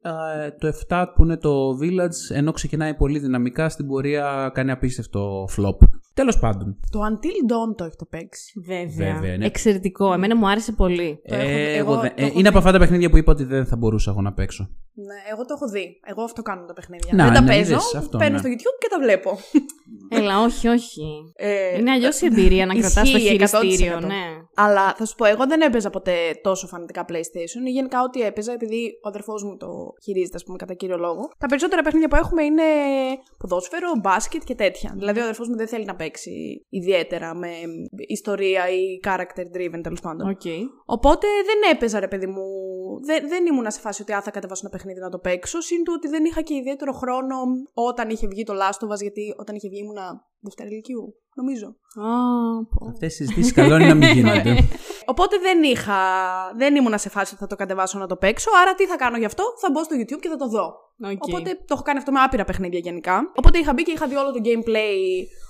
Ε, 0.01 0.51
το 0.51 0.73
7 0.89 1.05
που 1.15 1.23
είναι 1.23 1.37
το 1.37 1.69
Village, 1.81 2.35
ενώ 2.35 2.51
ξεκινάει 2.51 2.93
πολύ 2.95 3.19
δυναμικά, 3.19 3.69
στην 3.69 3.87
πορεία 3.87 4.51
κάνει 4.53 4.71
απίστευτο 4.71 5.47
flop. 5.57 5.77
Τέλος 6.19 6.39
πάντων. 6.39 6.79
Το 6.91 6.99
Until 7.09 7.51
Dawn 7.51 7.75
το 7.77 7.83
έχετε 7.83 8.05
παίξει. 8.09 8.59
Βέβαια. 8.65 9.13
Βέβαια, 9.13 9.37
ναι. 9.37 9.45
Εξαιρετικό. 9.45 10.13
Εμένα 10.13 10.35
μου 10.35 10.49
άρεσε 10.49 10.71
πολύ. 10.71 11.21
Το 11.27 11.35
έχω 11.35 11.45
δει. 11.45 11.51
Ε, 11.53 11.75
Εγώ 11.77 11.91
εγώ 11.91 12.01
δεν- 12.01 12.15
το 12.15 12.21
ε, 12.23 12.25
έχω 12.25 12.39
είναι 12.39 12.47
από 12.47 12.57
δει. 12.59 12.65
αυτά 12.65 12.71
τα 12.71 12.79
παιχνίδια 12.79 13.09
που 13.09 13.17
είπα 13.17 13.31
ότι 13.31 13.43
δεν 13.43 13.65
θα 13.65 13.75
μπορούσα 13.75 14.11
εγώ 14.11 14.21
να 14.21 14.33
παίξω. 14.33 14.69
Ναι, 14.93 15.31
εγώ 15.31 15.45
το 15.45 15.53
έχω 15.57 15.67
δει. 15.69 15.99
Εγώ 16.05 16.23
αυτό 16.23 16.41
κάνω 16.41 16.65
τα 16.65 16.73
παιχνίδια. 16.73 17.09
Να, 17.13 17.23
Δεν 17.25 17.33
τα 17.33 17.41
ναι, 17.41 17.47
παίζω. 17.47 17.59
είδες 17.61 17.95
αυτό, 17.95 18.17
παίρνω 18.17 18.33
ναι. 18.33 18.37
στο 18.39 18.49
YouTube 18.49 18.77
και 18.79 18.87
τα 18.89 18.99
βλέπω. 18.99 19.37
Έλα, 20.19 20.41
όχι, 20.43 20.67
όχι. 20.67 21.01
Ε, 21.35 21.77
Είναι 21.77 21.91
αλλιώς 21.91 22.21
η 22.21 22.25
εμπειρία 22.25 22.65
να 22.65 22.73
κρατάς 22.79 22.93
το 23.11 23.17
Ισχύει, 23.17 23.29
χειριστήριο, 23.29 23.97
100%. 23.97 24.01
ναι. 24.01 24.23
Αλλά 24.55 24.93
θα 24.97 25.05
σου 25.05 25.15
πω, 25.15 25.25
εγώ 25.25 25.47
δεν 25.47 25.61
έπαιζα 25.61 25.89
ποτέ 25.89 26.13
τόσο 26.41 26.67
φανατικά 26.67 27.05
PlayStation 27.09 27.61
ή 27.67 27.69
γενικά 27.71 28.01
ό,τι 28.03 28.21
έπαιζα, 28.21 28.51
επειδή 28.53 28.99
ο 29.03 29.07
αδερφός 29.07 29.43
μου 29.43 29.57
το 29.57 29.67
χειρίζεται, 30.03 30.35
ας 30.35 30.43
πούμε, 30.43 30.57
κατά 30.57 30.73
κύριο 30.73 30.97
λόγο. 30.97 31.21
Τα 31.37 31.47
περισσότερα 31.47 31.81
παιχνίδια 31.81 32.07
που 32.07 32.15
έχουμε 32.15 32.43
είναι 32.43 32.63
ποδόσφαιρο, 33.37 33.89
μπάσκετ 34.01 34.41
και 34.45 34.55
τέτοια. 34.55 34.93
Δηλαδή, 34.97 35.19
ο 35.19 35.23
αδερφός 35.23 35.47
μου 35.47 35.55
δεν 35.55 35.67
θέλει 35.67 35.85
να 35.85 35.95
παίξει 35.95 36.08
ιδιαίτερα 36.69 37.35
με 37.35 37.49
ιστορία 38.07 38.69
ή 38.69 38.99
character 39.07 39.57
driven 39.57 39.79
τέλος 39.83 39.99
πάντων. 40.01 40.29
Οκ. 40.29 40.41
Οπότε 40.85 41.27
δεν 41.45 41.71
έπαιζα, 41.73 41.99
ρε 41.99 42.07
παιδί 42.07 42.27
μου. 42.27 42.43
Δεν, 43.05 43.27
δεν 43.27 43.45
ήμουνα 43.45 43.71
σε 43.71 43.79
φάση 43.79 44.01
ότι 44.01 44.13
α, 44.13 44.21
θα 44.21 44.31
κατεβάσω 44.31 44.61
ένα 44.65 44.77
παιχνίδι 44.77 44.99
να 44.99 45.09
το 45.09 45.19
παίξω. 45.19 45.61
Συν 45.61 45.83
του 45.83 45.93
ότι 45.95 46.07
δεν 46.07 46.25
είχα 46.25 46.41
και 46.41 46.53
ιδιαίτερο 46.53 46.91
χρόνο 46.91 47.35
όταν 47.73 48.09
είχε 48.09 48.27
βγει 48.27 48.43
το 48.43 48.53
Last 48.53 48.87
of 48.87 48.91
Us, 48.91 49.01
γιατί 49.01 49.35
όταν 49.37 49.55
είχε 49.55 49.69
βγει 49.69 49.79
ήμουνα 49.79 50.27
Δευτέρα 50.39 50.69
Λυκείου, 50.69 51.15
νομίζω. 51.35 51.67
Α, 51.67 52.09
πω. 52.69 52.87
Αυτές 52.89 53.13
οι 53.13 53.15
συζητήσεις 53.15 53.53
καλό 53.53 53.75
είναι 53.75 53.87
να 53.87 53.95
μην 53.95 54.09
γίνονται. 54.11 54.55
Οπότε 55.09 55.37
δεν 55.37 55.63
είχα. 55.63 55.99
Δεν 56.57 56.75
ήμουνα 56.75 56.97
σε 56.97 57.09
φάση 57.09 57.31
ότι 57.33 57.41
θα 57.41 57.47
το 57.47 57.55
κατεβάσω 57.55 57.97
να 57.99 58.07
το 58.07 58.15
παίξω. 58.15 58.49
Άρα 58.61 58.75
τι 58.75 58.85
θα 58.85 58.95
κάνω 58.95 59.17
γι' 59.17 59.25
αυτό, 59.25 59.43
θα 59.61 59.71
μπω 59.71 59.83
στο 59.83 59.95
YouTube 59.99 60.19
και 60.21 60.29
θα 60.29 60.35
το 60.35 60.47
δω. 60.47 60.65
Οκ. 61.11 61.23
Οπότε 61.23 61.53
το 61.53 61.73
έχω 61.73 61.81
κάνει 61.81 61.97
αυτό 61.97 62.11
με 62.11 62.19
άπειρα 62.19 62.43
παιχνίδια 62.43 62.79
γενικά. 62.79 63.31
Οπότε 63.35 63.57
είχα 63.57 63.73
μπει 63.73 63.83
και 63.83 63.91
είχα 63.91 64.07
δει 64.07 64.15
όλο 64.15 64.31
το 64.31 64.39
gameplay 64.43 64.95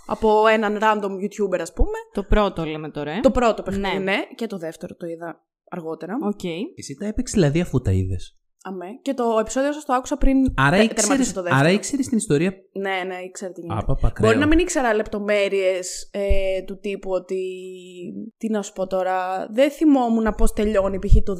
από 0.05 0.47
έναν 0.47 0.77
random 0.81 1.11
YouTuber, 1.23 1.59
ας 1.59 1.73
πούμε. 1.73 1.97
Το 2.13 2.23
πρώτο 2.23 2.65
λέμε 2.65 2.89
τώρα. 2.89 3.11
ε. 3.11 3.19
Το 3.19 3.31
πρώτο 3.31 3.61
παιχνίδι, 3.63 3.97
Ναι. 3.97 4.03
ναι. 4.03 4.17
Και 4.35 4.47
το 4.47 4.57
δεύτερο 4.57 4.95
το 4.95 5.05
είδα 5.07 5.45
αργότερα. 5.69 6.17
Οκ. 6.21 6.43
Εσύ 6.75 6.95
τα 6.99 7.05
έπαιξες 7.05 7.35
δηλαδή 7.35 7.61
αφού 7.61 7.81
τα 7.81 7.91
είδες; 7.91 8.37
Αμέ. 8.63 8.85
Και 9.01 9.13
το 9.13 9.37
επεισόδιο 9.39 9.71
σας 9.73 9.85
το 9.85 9.93
άκουσα 9.93 10.17
πριν 10.17 10.37
Άρα 10.57 10.69
τε- 10.77 10.83
ήξερες, 10.83 11.01
τερματίσω 11.07 11.33
το 11.33 11.41
δεύτερο. 11.41 11.61
άρα 11.65 11.71
ήξερες 11.73 12.07
την 12.07 12.17
ιστορία; 12.17 12.53
Ναι, 12.73 13.03
ναι, 13.07 13.15
ήξερα 13.23 13.51
τι 13.51 13.61
γίνεται. 13.61 13.79
Άπαπα, 13.79 14.11
Μπορεί 14.19 14.27
κρύο. 14.31 14.39
να 14.39 14.47
μην 14.47 14.59
ήξερα 14.59 14.93
λεπτομέρειες 14.93 16.09
ε, 16.13 16.61
του 16.65 16.79
τύπου 16.79 17.11
ότι. 17.11 17.43
Τι 18.37 18.49
να 18.49 18.61
σου 18.61 18.73
πω 18.73 18.87
τώρα. 18.87 19.47
Δεν 19.51 19.71
θυμόμουν 19.71 20.33
πώς 20.37 20.53
τελειώνει 20.53 20.99
π.χ. 20.99 21.13
το 21.23 21.33
2, 21.33 21.37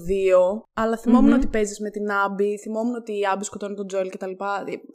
αλλά 0.74 0.98
θυμόμουν 0.98 1.30
Μμμ. 1.30 1.36
ότι 1.38 1.48
παίζεις 1.48 1.80
με 1.80 1.90
την 1.90 2.12
Abby, 2.12 2.58
θυμόμουν 2.58 2.96
ότι 2.96 3.12
η 3.20 3.22
Abby 3.32 3.44
σκοτώνει 3.44 3.76
τον 3.76 3.88
Joel 3.88 4.10
κτλ. 4.10 4.32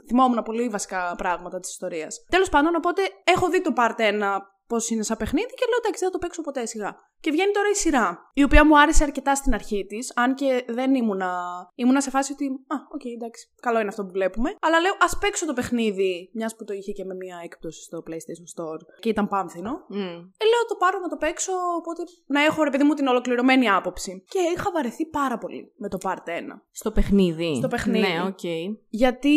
Θυμόμουν 0.08 0.42
πολύ 0.42 0.68
βασικά 0.68 1.14
πράγματα 1.16 1.60
της 1.60 1.70
ιστορίας. 1.70 2.24
Τέλος 2.30 2.48
πάντων, 2.48 2.74
οπότε 2.74 3.02
έχω 3.24 3.48
δει 3.50 3.60
το 3.60 3.72
Part 3.76 4.00
1 4.00 4.38
πώς 4.66 4.90
είναι 4.90 5.02
σαν 5.02 5.16
παιχνίδι 5.16 5.46
και 5.46 5.64
λέω 5.68 5.78
εντάξει, 5.82 6.00
δεν 6.00 6.08
θα 6.08 6.18
το 6.18 6.18
παίξω 6.18 6.42
ποτέ 6.42 6.66
σιγά. 6.66 6.96
Και 7.20 7.30
βγαίνει 7.30 7.52
τώρα 7.52 7.68
η 7.72 7.74
σειρά, 7.76 8.30
η 8.34 8.42
οποία 8.42 8.66
μου 8.66 8.78
άρεσε 8.80 9.04
αρκετά 9.04 9.34
στην 9.34 9.54
αρχή 9.54 9.86
της, 9.86 10.12
αν 10.16 10.34
και 10.34 10.64
δεν 10.68 10.94
ήμουνα. 10.94 11.30
ήμουνα 11.74 12.00
σε 12.00 12.10
φάση 12.10 12.32
ότι. 12.32 12.44
Α, 12.46 12.76
οκ, 12.94 13.04
εντάξει, 13.04 13.48
καλό 13.60 13.78
είναι 13.80 13.88
αυτό 13.88 14.04
που 14.04 14.10
βλέπουμε. 14.12 14.54
Αλλά 14.60 14.80
λέω, 14.80 14.92
ας 15.00 15.18
παίξω 15.18 15.46
το 15.46 15.52
παιχνίδι, 15.52 16.30
μιας 16.32 16.56
που 16.56 16.64
το 16.64 16.72
είχε 16.72 16.92
και 16.92 17.04
με 17.04 17.14
μια 17.14 17.40
έκπτωση 17.44 17.82
στο 17.82 18.02
PlayStation 18.06 18.48
Store 18.54 18.78
και 19.00 19.08
ήταν 19.08 19.28
πάμφθηνο. 19.28 19.70
Μμ. 19.88 19.96
Ε, 19.98 20.44
λέω 20.50 20.62
το 20.68 20.74
πάρω 20.78 20.98
να 20.98 21.08
το 21.08 21.16
παίξω, 21.16 21.52
οπότε 21.78 22.02
να 22.26 22.44
έχω 22.44 22.62
ρε 22.62 22.70
παιδί 22.70 22.84
μου 22.84 22.94
την 22.94 23.06
ολοκληρωμένη 23.06 23.68
άποψη. 23.70 24.24
Και 24.28 24.38
είχα 24.56 24.70
βαρεθεί 24.74 25.06
πάρα 25.06 25.38
πολύ 25.38 25.72
με 25.76 25.88
το 25.88 25.98
Part 26.02 26.28
1. 26.28 26.32
Στο 26.70 26.90
παιχνίδι. 26.90 27.54
Στο 27.56 27.68
παιχνίδι. 27.68 28.00
Ναι, 28.00 28.22
οκ. 28.26 28.44
Γιατί 28.88 29.34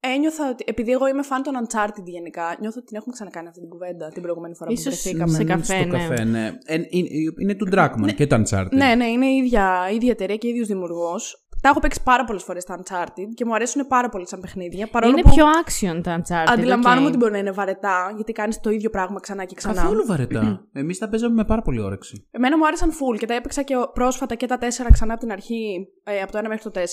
ένιωθα 0.00 0.48
ότι. 0.50 0.64
Επειδή 0.66 0.90
εγώ 0.92 1.06
είμαι 1.06 1.22
φαν 1.22 1.42
των 1.42 1.54
Uncharted 1.62 2.04
γενικά, 2.04 2.56
νιώθω 2.60 2.76
ότι 2.78 2.86
την 2.86 2.96
έχουμε 2.96 3.12
ξανακάνει 3.12 3.48
αυτή 3.48 3.60
την 3.60 3.68
κουβέντα 3.68 4.08
την 4.08 4.22
προηγούμενη 4.22 4.54
φορά 4.54 4.70
Ίσως 4.70 4.84
που 4.94 5.00
βρεθήκαμε. 5.02 5.32
σε 5.32 5.44
Μ, 5.44 5.46
καφέ, 5.46 5.64
στο 5.64 5.74
ναι. 5.74 5.98
καφέ, 5.98 6.24
ναι. 6.24 6.58
Ε, 6.64 6.80
είναι, 6.92 7.08
είναι 7.40 7.54
του 7.54 7.68
Druckmann 7.72 8.14
και 8.16 8.26
το 8.26 8.42
Uncharted. 8.42 8.70
Ναι, 8.70 8.94
ναι, 8.94 9.04
είναι 9.04 9.26
η 9.26 9.36
ίδια, 9.36 9.88
η 9.90 9.94
ίδια 9.94 10.10
εταιρεία 10.10 10.36
και 10.36 10.48
ίδιος 10.48 10.66
δημιουργός. 10.66 11.41
Τα 11.62 11.68
έχω 11.68 11.80
παίξει 11.80 12.02
πάρα 12.02 12.24
πολλές 12.24 12.42
φορές 12.42 12.64
τα 12.64 12.78
Uncharted 12.82 13.28
και 13.34 13.44
μου 13.44 13.54
αρέσουν 13.54 13.86
πάρα 13.86 14.08
πολύ 14.08 14.28
σαν 14.28 14.40
παιχνίδια. 14.40 14.86
Παρόλο 14.90 15.12
Είναι 15.12 15.22
που 15.22 15.30
πιο 15.34 15.44
action 15.64 16.00
τα 16.02 16.20
Uncharted. 16.20 16.52
αντιλαμβάνομαι 16.52 17.02
οκ. 17.02 17.08
ότι 17.08 17.16
μπορεί 17.16 17.32
να 17.32 17.38
είναι 17.38 17.50
βαρετά, 17.50 18.12
γιατί 18.14 18.32
κάνεις 18.32 18.60
το 18.60 18.70
ίδιο 18.70 18.90
πράγμα 18.90 19.20
ξανά 19.20 19.44
και 19.44 19.54
ξανά. 19.54 19.74
Καθόλου 19.74 20.06
βαρετά. 20.06 20.64
Εμείς 20.72 20.98
τα 20.98 21.08
παίζαμε 21.08 21.34
με 21.34 21.44
πάρα 21.44 21.62
πολύ 21.62 21.80
όρεξη. 21.80 22.26
Εμένα 22.30 22.58
μου 22.58 22.66
άρεσαν 22.66 22.90
full 22.90 23.18
και 23.18 23.26
τα 23.26 23.34
έπαιξα 23.34 23.62
και 23.62 23.74
πρόσφατα 23.92 24.34
και 24.34 24.46
τα 24.46 24.58
4 24.58 24.62
ξανά 24.92 25.12
από 25.12 25.22
την 25.22 25.32
αρχή, 25.32 25.88
ε, 26.04 26.20
από 26.20 26.32
το 26.32 26.38
1 26.38 26.42
μέχρι 26.48 26.70
το 26.70 26.80
4. 26.80 26.84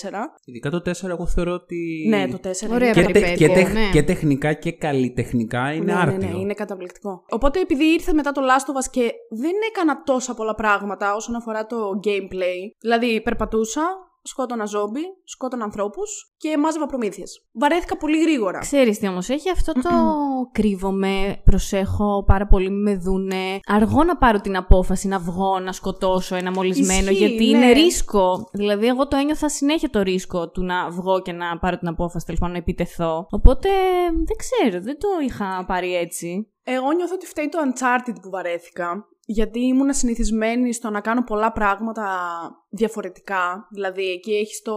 Ειδικά 0.44 0.70
το 0.70 0.82
4, 0.84 1.08
εγώ 1.08 1.26
θεωρώ 1.26 1.52
ότι. 1.52 2.06
Ναι, 2.08 2.28
το 2.28 2.38
4. 2.42 2.70
Ωραία, 2.72 2.90
και, 2.92 3.00
είναι 3.00 3.12
τε- 3.12 3.20
περιπέτεια, 3.22 3.46
και, 3.46 3.52
τεχ- 3.54 3.72
ναι. 3.72 3.90
και 3.92 4.02
τεχνικά 4.02 4.52
και 4.52 4.72
καλλιτεχνικά 4.72 5.72
είναι 5.72 5.84
ναι, 5.92 6.00
άρτιο. 6.00 6.18
Ναι, 6.28 6.32
ναι, 6.34 6.38
είναι 6.40 6.54
καταπληκτικό. 6.54 7.24
Οπότε 7.28 7.60
επειδή 7.60 7.84
ήρθε 7.84 8.12
μετά 8.12 8.32
το 8.32 8.40
Last 8.40 8.70
of 8.72 8.84
Us 8.86 8.90
και 8.90 9.12
δεν 9.30 9.52
έκανα 9.70 10.02
τόσα 10.02 10.34
πολλά 10.34 10.54
πράγματα 10.54 11.14
όσον 11.14 11.34
αφορά 11.34 11.66
το 11.66 11.76
gameplay. 12.04 12.58
Δηλαδή, 12.80 13.20
περπατούσα, 13.22 13.82
σκότωνα 14.22 14.64
ζόμπι, 14.64 15.00
σκότωνα 15.24 15.64
ανθρώπους 15.64 16.34
και 16.36 16.58
μάζευα 16.58 16.86
προμήθειες. 16.86 17.46
Βαρέθηκα 17.52 17.96
πολύ 17.96 18.20
γρήγορα. 18.20 18.58
Ξέρεις 18.58 18.98
τι 18.98 19.08
όμως, 19.08 19.28
έχει; 19.28 19.50
Αυτό 19.50 19.72
το 19.72 19.90
κρύβομαι, 20.58 21.40
προσέχω 21.44 22.24
πάρα 22.26 22.46
πολύ, 22.46 22.70
μη 22.70 22.80
με 22.82 22.96
δούνε. 22.96 23.60
Αργό 23.66 24.04
να 24.04 24.16
πάρω 24.16 24.40
την 24.40 24.56
απόφαση 24.56 25.08
να 25.08 25.18
βγω, 25.18 25.58
να 25.58 25.72
σκοτώσω 25.72 26.36
ένα 26.36 26.50
μολυσμένο, 26.50 27.10
Ισχύει, 27.10 27.24
γιατί 27.24 27.50
ναι. 27.50 27.56
είναι 27.56 27.72
ρίσκο. 27.72 28.48
Δηλαδή, 28.52 28.86
εγώ 28.86 29.08
το 29.08 29.16
ένιωθα 29.16 29.48
συνέχεια 29.48 29.90
το 29.90 30.02
ρίσκο 30.02 30.50
του 30.50 30.64
να 30.64 30.90
βγω 30.90 31.22
και 31.22 31.32
να 31.32 31.58
πάρω 31.58 31.78
την 31.78 31.88
απόφαση, 31.88 32.24
τέλος 32.24 32.40
πάντων 32.40 32.54
να 32.54 32.60
επιτεθώ. 32.60 33.26
Οπότε, 33.30 33.68
δεν 34.12 34.36
ξέρω, 34.36 34.82
δεν 34.82 34.98
το 34.98 35.08
είχα 35.26 35.64
πάρει 35.66 35.94
έτσι. 35.94 36.50
Εγώ 36.64 36.92
νιώθω 36.92 37.14
ότι 37.14 37.26
φταίει 37.26 37.48
το 37.48 37.58
Uncharted 37.58 38.14
που 38.22 38.30
βαρέθηκα. 38.30 39.04
Γιατί 39.24 39.60
ήμουν 39.60 39.92
συνηθισμένη 39.92 40.72
στο 40.72 40.90
να 40.90 41.00
κάνω 41.00 41.24
πολλά 41.24 41.52
πράγματα 41.52 42.06
διαφορετικά. 42.70 43.66
Δηλαδή, 43.70 44.10
εκεί 44.10 44.32
έχεις 44.32 44.62
το... 44.62 44.74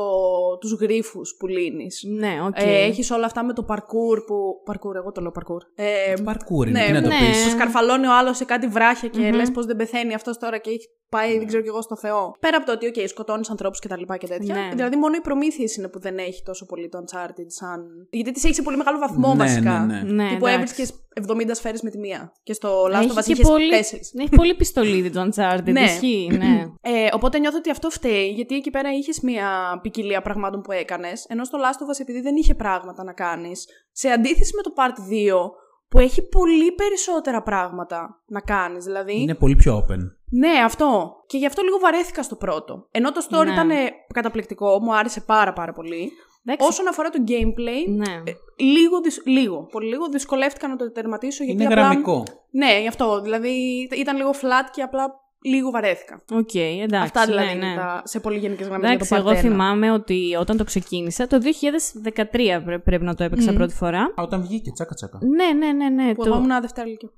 τους 0.59 0.71
γρίφους 0.73 1.21
που 1.39 1.47
λύνεις. 1.47 2.03
Ναι, 2.17 2.37
οκ. 2.47 2.55
Ε, 2.61 2.83
έχεις 2.83 3.11
όλα 3.11 3.25
αυτά 3.25 3.43
με 3.43 3.53
το 3.53 3.65
parkour 3.69 4.17
που. 4.27 4.35
Parkour, 4.71 4.95
εγώ 4.95 5.11
το 5.11 5.21
λέω 5.21 5.31
parkour. 5.35 5.61
Ε, 5.75 6.13
Parkour 6.23 6.67
είναι, 6.67 6.79
ναι, 6.79 6.85
τι 6.85 6.91
να 6.91 7.01
το 7.01 7.07
ναι. 7.07 7.17
πεις. 7.19 7.43
που 7.43 7.49
σκαρφαλώνει 7.49 8.07
ο 8.07 8.17
άλλος 8.17 8.37
σε 8.37 8.45
κάτι 8.45 8.67
βράχια 8.67 9.09
και 9.09 9.19
Μμμ. 9.19 9.33
λες 9.35 9.51
πώς 9.51 9.65
δεν 9.65 9.75
πεθαίνει 9.75 10.13
αυτός 10.13 10.37
τώρα 10.37 10.57
και 10.57 10.69
έχει 10.69 10.87
πάει, 11.09 11.37
δεν 11.37 11.47
ξέρω 11.47 11.61
κι 11.63 11.67
εγώ, 11.67 11.81
στο 11.81 11.97
Θεό. 11.97 12.35
Πέρα 12.39 12.57
από 12.57 12.65
το 12.65 12.71
ότι, 12.71 12.91
OK, 12.95 13.03
σκοτώνεις 13.07 13.49
ανθρώπους 13.49 13.79
και 13.79 13.87
τα 13.87 13.97
λοιπά 13.97 14.17
και 14.17 14.27
τέτοια. 14.27 14.55
Ναι. 14.55 14.69
Δηλαδή, 14.75 14.95
μόνο 14.95 15.15
οι 15.15 15.21
προμήθειες 15.21 15.67
είναι 15.77 15.87
που 15.87 15.99
δεν 15.99 16.17
έχει 16.17 16.43
τόσο 16.43 16.65
πολύ 16.65 16.89
το 16.89 16.97
Uncharted 17.03 17.45
σαν. 17.47 17.85
Γιατί 18.09 18.31
τις 18.31 18.43
έχεις 18.43 18.55
σε 18.55 18.61
πολύ 18.61 18.77
μεγάλο 18.77 18.97
βαθμό 18.99 19.29
Ναι, 19.33 19.43
βασικά. 19.43 19.79
ναι, 19.79 20.01
ναι. 20.01 20.11
Ναι, 20.23 20.29
Τύπου 20.29 20.47
εντάξει. 20.47 20.55
έβρισκες 20.55 20.93
70 21.27 21.49
σφαίρες 21.51 21.81
με 21.81 21.89
τη 21.89 21.97
μία. 21.97 22.33
Και 22.43 22.53
στο 22.53 22.83
Last 22.83 22.87
of 23.11 23.11
Us 23.11 23.17
Έχει 23.17 23.23
και 23.23 23.31
είχες 23.31 23.47
πολύ, 23.47 23.69
4. 23.73 23.75
έχει 24.19 24.29
πολύ 24.35 24.55
πιστολίδι 24.55 25.09
το 25.09 25.21
Uncharted, 25.29 25.71
Ναι. 25.71 25.81
ισχύει, 25.81 26.29
ναι. 26.37 26.65
Ε, 26.81 27.07
οπότε 27.13 27.39
νιώθω 27.39 27.57
ότι 27.57 27.69
αυτό 27.69 27.82
φταίει, 27.89 28.27
γιατί 28.29 28.55
εκεί 28.55 28.69
πέρα 28.69 28.93
είχες 28.93 29.19
μια 29.21 29.79
ποικιλία 29.81 30.21
πραγμάτων 30.21 30.61
που 30.61 30.71
έκανες, 30.71 31.25
ενώ 31.29 31.43
στο 31.43 31.57
Last 31.61 31.87
of 31.87 31.95
Us 31.95 31.99
επειδή 32.01 32.21
δεν 32.21 32.35
είχε 32.35 32.55
πράγματα 32.55 33.03
να 33.03 33.13
κάνεις, 33.13 33.67
σε 33.91 34.09
αντίθεση 34.09 34.55
με 34.55 34.61
το 34.61 34.73
Part 34.75 35.11
2, 35.11 35.51
που 35.89 35.99
έχει 35.99 36.27
πολύ 36.27 36.71
περισσότερα 36.71 37.41
πράγματα 37.43 38.21
να 38.27 38.39
κάνεις. 38.41 38.83
Δηλαδή. 38.85 39.21
Είναι 39.21 39.35
πολύ 39.35 39.55
πιο 39.55 39.77
open. 39.77 39.97
Ναι, 40.29 40.59
αυτό. 40.63 41.15
Και 41.27 41.37
γι' 41.37 41.45
αυτό 41.45 41.61
λίγο 41.61 41.79
βαρέθηκα 41.79 42.23
στο 42.23 42.35
πρώτο. 42.35 42.87
Ενώ 42.91 43.11
το 43.11 43.27
story 43.29 43.45
Ναι. 43.45 43.51
ήταν 43.51 43.69
καταπληκτικό, 44.13 44.79
μου 44.81 44.95
άρεσε 44.95 45.21
πάρα 45.21 45.53
πάρα 45.53 45.73
πολύ. 45.73 46.11
Εντάξει, 46.45 46.67
Όσον 46.67 46.87
αφορά 46.87 47.09
το 47.09 47.23
gameplay, 47.27 47.87
ναι. 47.95 48.13
ε, 48.31 48.33
λίγο, 48.63 49.01
δυσ- 49.01 49.27
λίγο, 49.27 49.63
πολύ 49.71 49.87
λίγο 49.89 50.07
δυσκολεύτηκα 50.07 50.67
να 50.67 50.75
το 50.75 50.91
τερματίσω 50.91 51.43
γιατί 51.43 51.63
Είναι 51.63 51.73
απλά... 51.73 51.85
γραμμικό. 51.87 52.23
Ναι, 52.51 52.79
γι' 52.81 52.87
αυτό. 52.87 53.21
Δηλαδή 53.21 53.49
ήταν 53.97 54.15
λίγο 54.15 54.29
flat 54.31 54.69
και 54.71 54.81
απλά 54.81 55.22
λίγο 55.43 55.69
βαρέθηκα. 55.71 56.21
Οκ, 56.31 56.55
εντάξει. 56.55 56.95
Αυτά 56.95 57.25
δηλαδή 57.25 57.45
ναι, 57.45 57.51
είναι 57.51 57.67
ναι. 57.67 57.75
τα, 57.75 58.01
σε 58.05 58.19
πολύ 58.19 58.37
γενικές 58.37 58.67
γραμμές. 58.67 58.89
Εντάξει, 58.91 59.13
για 59.13 59.23
το 59.23 59.29
εγώ 59.29 59.39
Part 59.39 59.43
1. 59.43 59.45
θυμάμαι 59.47 59.91
ότι 59.91 60.35
όταν 60.39 60.57
το 60.57 60.63
ξεκίνησα, 60.63 61.27
το 61.27 61.37
2013 61.43 62.61
πρέ- 62.65 62.79
πρέπει 62.79 63.03
να 63.03 63.15
το 63.15 63.23
έπαιξα 63.23 63.49
Μμμ. 63.49 63.57
πρώτη 63.57 63.73
φορά. 63.73 64.01
Α, 64.01 64.21
όταν 64.23 64.41
βγήκε, 64.41 64.71
τσάκα 64.71 64.93
τσάκα. 64.93 65.19
Ναι, 65.21 65.65
ναι, 65.65 65.71
ναι, 65.73 65.89
ναι. 66.03 66.13
Που 66.13 66.23
το- 66.23 66.29
εγώ 66.29 66.37
ήμουν 66.43 66.61
Δευτέρα 66.61 66.87
Λυκείου. 66.87 67.09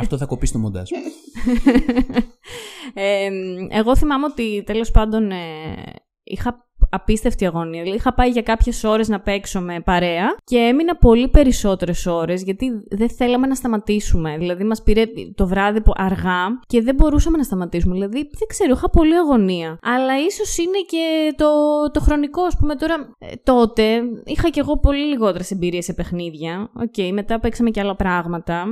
Αυτό 0.00 0.16
θα 0.16 0.26
κοπεί 0.26 0.46
στο 0.46 0.58
μοντάζ. 0.58 0.88
Ε, 2.94 3.28
εγώ 3.70 3.96
θυμάμαι 3.96 4.24
ότι 4.26 4.62
τέλος 4.66 4.90
πάντων 4.90 5.30
ε, 5.30 5.36
είχα 6.22 6.68
απίστευτη 6.90 7.46
αγωνία. 7.46 7.82
Δηλαδή 7.82 7.98
είχα 7.98 8.14
πάει 8.14 8.30
για 8.30 8.42
κάποιες 8.42 8.84
ώρες 8.84 9.08
να 9.08 9.20
παίξω 9.20 9.60
με 9.60 9.80
παρέα 9.80 10.34
και 10.44 10.56
έμεινα 10.56 10.96
πολύ 10.96 11.28
περισσότερες 11.28 12.06
ώρες 12.06 12.42
γιατί 12.42 12.70
δεν 12.90 13.10
θέλαμε 13.10 13.46
να 13.46 13.54
σταματήσουμε. 13.54 14.36
Δηλαδή 14.38 14.64
μας 14.64 14.82
πήρε 14.82 15.04
το 15.34 15.46
βράδυ 15.46 15.80
που 15.80 15.92
αργά 15.96 16.46
και 16.66 16.82
δεν 16.82 16.94
μπορούσαμε 16.94 17.36
να 17.36 17.42
σταματήσουμε. 17.42 17.94
Δηλαδή 17.94 18.18
δεν 18.18 18.48
ξέρω, 18.48 18.72
είχα 18.76 18.90
πολύ 18.90 19.16
αγωνία. 19.16 19.78
Αλλά 19.82 20.18
ίσως 20.26 20.58
είναι 20.58 20.78
και 20.88 21.34
το, 21.36 21.46
το 21.92 22.00
χρονικό, 22.00 22.42
ας 22.42 22.56
πούμε 22.56 22.74
τώρα. 22.74 23.14
ε, 23.18 23.26
τότε 23.42 24.00
είχα 24.24 24.50
κι 24.50 24.58
εγώ 24.58 24.78
πολύ 24.78 25.04
λιγότερες 25.04 25.50
εμπειρίες 25.50 25.84
σε 25.84 25.92
παιχνίδια. 25.92 26.70
Οκ, 26.74 27.12
μετά 27.12 27.40
παίξαμε 27.40 27.70
και 27.70 27.80
άλλα 27.80 27.96
πράγματα. 27.96 28.64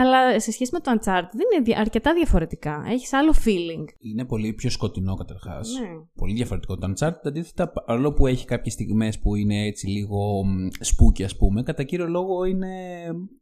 Αλλά 0.00 0.40
σε 0.40 0.52
σχέση 0.52 0.70
με 0.72 0.80
το 0.80 0.90
Uncharted 0.94 1.28
δεν 1.32 1.46
είναι 1.54 1.62
δια- 1.64 1.78
αρκετά 1.80 2.12
διαφορετικά. 2.14 2.84
Έχεις 2.90 3.12
άλλο 3.12 3.34
feeling. 3.44 3.84
Είναι 3.98 4.24
πολύ 4.24 4.52
πιο 4.52 4.70
σκοτεινό 4.70 5.14
καταρχάς. 5.14 5.68
Ναι. 5.80 5.88
Πολύ 6.16 6.32
διαφορετικό. 6.34 6.78
Το 6.78 6.92
Uncharted 6.92 7.20
αντίθετα, 7.24 7.63
παρόλο 7.68 8.12
που 8.12 8.26
έχει 8.26 8.44
κάποιες 8.46 8.72
στιγμές 8.74 9.18
που 9.18 9.34
είναι 9.34 9.66
έτσι 9.66 9.86
λίγο 9.86 10.44
spooky, 10.80 11.24
ας 11.24 11.36
πούμε, 11.36 11.62
κατά 11.62 11.82
κύριο 11.82 12.06
λόγο 12.06 12.44
είναι 12.44 12.68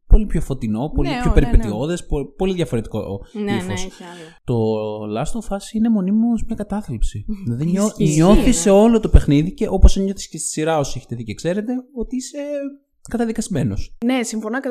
πολύ 0.07 0.27
πιο 0.27 0.41
φωτεινό, 0.41 0.89
πολύ 0.95 1.09
Ναι, 1.09 1.21
πιο 1.21 1.31
ω, 1.31 1.35
ναι, 1.35 1.41
ναι. 1.41 1.47
περιπετειώδες, 1.47 2.07
πολύ 2.37 2.53
διαφορετικό 2.55 3.21
Ναι, 3.33 3.53
ύφος. 3.53 3.67
ναι, 3.67 3.73
έχει 3.73 4.03
άλλο. 4.03 4.23
Το 4.45 4.55
Last 5.21 5.41
of 5.41 5.57
Us 5.57 5.73
είναι 5.75 5.89
μονίμως 5.89 6.45
μια 6.47 6.57
κατάθλιψη. 6.57 7.25
δηλαδή 7.45 7.65
νιώ, 7.65 7.85
Ισχύει, 7.97 8.15
νιώθεις 8.15 8.45
ναι. 8.47 8.53
σε 8.53 8.71
όλο 8.71 9.01
το 9.01 9.09
παιχνίδι 9.09 9.55
και 9.55 9.67
όπως 9.71 9.97
νιώθεις 9.97 10.29
και 10.29 10.39
στη 10.39 10.49
σειρά, 10.49 10.79
όσοι 10.79 10.95
έχετε 10.99 11.15
δει 11.17 11.25
και 11.25 11.35
ξέρετε, 11.35 11.73
ότι 11.95 12.17
είσαι 12.17 12.39
καταδικασμένος. 13.11 13.97
Ναι, 14.05 14.23
συμφωνώ 14.23 14.59
100%. 14.59 14.63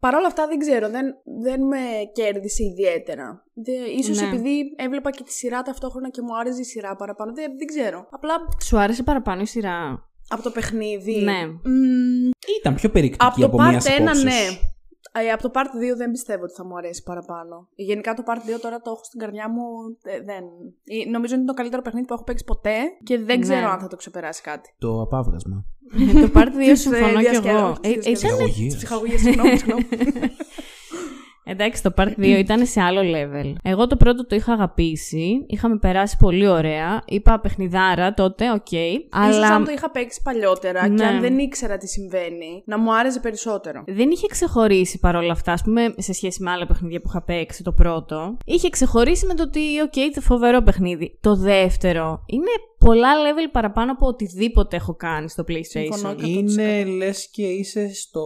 Παρ' 0.00 0.14
όλα 0.14 0.26
αυτά 0.26 0.46
δεν 0.46 0.58
ξέρω, 0.58 0.88
δεν, 0.90 1.06
δεν 1.42 1.62
με 1.66 1.78
κέρδισε 2.12 2.64
ιδιαίτερα. 2.64 3.44
Δε, 3.54 3.72
ίσως 3.98 4.20
Ναι. 4.20 4.26
επειδή 4.26 4.74
έβλεπα 4.76 5.10
και 5.10 5.22
τη 5.22 5.32
σειρά 5.32 5.62
ταυτόχρονα 5.62 6.10
και 6.10 6.22
μου 6.22 6.36
άρεσε 6.38 6.60
η 6.60 6.64
σειρά 6.64 6.96
παραπάνω. 6.96 7.32
Δεν, 7.32 7.52
δεν 7.58 7.66
ξέρω. 7.66 8.06
Απλά 8.10 8.34
Σου 8.64 8.78
άρεσε 8.78 9.02
παραπάνω 9.02 9.40
η 9.40 9.46
σειρά. 9.46 10.08
από 10.28 10.42
το 10.42 10.50
παιχνίδι. 10.50 11.20
Ναι. 11.22 11.46
μ, 11.46 12.30
Ήταν 12.60 12.74
πιο 12.74 12.90
περιεκτική 12.90 13.24
από 13.26 13.40
το 13.40 13.46
από 13.46 13.56
Part 13.56 13.68
μια 13.68 13.80
1, 13.80 13.84
απόψεως. 14.00 14.22
ναι. 14.22 14.32
Ε, 15.24 15.30
από 15.32 15.42
το 15.42 15.50
Part 15.54 15.92
2 15.92 15.96
δεν 15.96 16.10
πιστεύω 16.10 16.42
ότι 16.44 16.52
θα 16.54 16.64
μου 16.64 16.76
αρέσει 16.76 17.02
παραπάνω. 17.02 17.68
Γενικά 17.74 18.14
το 18.14 18.22
Part 18.26 18.56
2 18.56 18.60
τώρα 18.60 18.80
το 18.80 18.90
έχω 18.90 19.04
στην 19.04 19.20
καρδιά 19.20 19.48
μου. 19.50 19.62
ε, 20.02 20.20
δεν. 20.20 20.44
ε, 20.84 21.10
Νομίζω 21.10 21.32
ότι 21.32 21.42
είναι 21.42 21.50
το 21.52 21.54
καλύτερο 21.54 21.82
παιχνίδι 21.82 22.06
που 22.06 22.14
έχω 22.14 22.24
παίξει 22.24 22.44
ποτέ 22.44 22.76
και 23.02 23.18
δεν 23.18 23.40
ξέρω 23.40 23.60
Ναι. 23.60 23.66
αν 23.66 23.78
θα 23.80 23.86
το 23.88 23.96
ξεπεράσει 23.96 24.42
κάτι. 24.42 24.74
Το 24.78 25.00
απαύγασμα. 25.00 25.64
το 26.20 26.30
Part 26.34 26.48
2 26.48 26.50
Τις, 26.56 26.80
συμφωνώ 26.86 27.06
ε, 27.06 27.12
κι 27.12 27.18
διασκεδα- 27.18 27.58
εγώ. 27.58 27.72
τις 27.80 27.90
Ε, 27.90 27.98
διασκεδα- 27.98 28.10
ήταν- 28.10 28.12
Ψυχαγωγίες. 28.14 28.72
Τις 28.72 28.76
ψυχαγωγίες, 28.76 29.20
συγγνώμη, 29.20 29.56
συγγνώμη. 29.58 29.84
Εντάξει, 31.48 31.82
το 31.82 31.92
Part 31.96 32.08
2 32.18 32.22
ήταν 32.22 32.66
σε 32.66 32.80
άλλο 32.80 33.00
level. 33.00 33.52
Εγώ 33.62 33.86
το 33.86 33.96
πρώτο 33.96 34.26
το 34.26 34.36
είχα 34.36 34.52
αγαπήσει. 34.52 35.44
Είχαμε 35.46 35.78
περάσει 35.78 36.16
πολύ 36.18 36.46
ωραία. 36.48 37.02
Είπα 37.06 37.40
παιχνιδάρα 37.40 38.14
τότε, 38.14 38.50
οκ. 38.50 38.72
Ίσως 38.72 39.06
αλλά 39.10 39.48
αν 39.48 39.64
το 39.64 39.70
είχα 39.70 39.90
παίξει 39.90 40.20
παλιότερα 40.22 40.82
και 40.82 40.92
Ναι. 40.92 41.04
αν 41.06 41.20
δεν 41.20 41.38
ήξερα 41.38 41.76
τι 41.76 41.88
συμβαίνει, 41.88 42.62
να 42.64 42.78
μου 42.78 42.94
άρεσε 42.96 43.20
περισσότερο. 43.20 43.82
δεν 43.86 44.10
είχε 44.10 44.26
ξεχωρίσει 44.26 44.98
παρόλα 44.98 45.32
αυτά, 45.32 45.52
ας 45.52 45.62
πούμε, 45.62 45.94
σε 45.96 46.12
σχέση 46.12 46.42
με 46.42 46.50
άλλα 46.50 46.66
παιχνίδια 46.66 47.00
που 47.00 47.08
είχα 47.08 47.22
παίξει 47.22 47.62
το 47.62 47.72
πρώτο. 47.72 48.36
Είχε 48.44 48.68
ξεχωρίσει 48.70 49.26
με 49.26 49.34
το 49.34 49.42
ότι, 49.42 49.60
οκ, 49.84 50.14
το 50.14 50.20
φοβερό 50.20 50.62
παιχνίδι. 50.62 51.18
Το 51.20 51.36
δεύτερο 51.36 52.22
είναι 52.26 52.50
πολλά 52.78 53.08
level 53.08 53.48
παραπάνω 53.52 53.92
από 53.92 54.06
οτιδήποτε 54.06 54.76
έχω 54.76 54.94
κάνει 54.94 55.28
στο 55.28 55.44
PlayStation. 55.48 55.62
Συμφωνώ. 55.92 56.14
100%. 56.18 56.26
Είναι 56.26 56.84
λες 56.84 57.28
και 57.30 57.42
είσαι 57.42 57.94
στο 57.94 58.22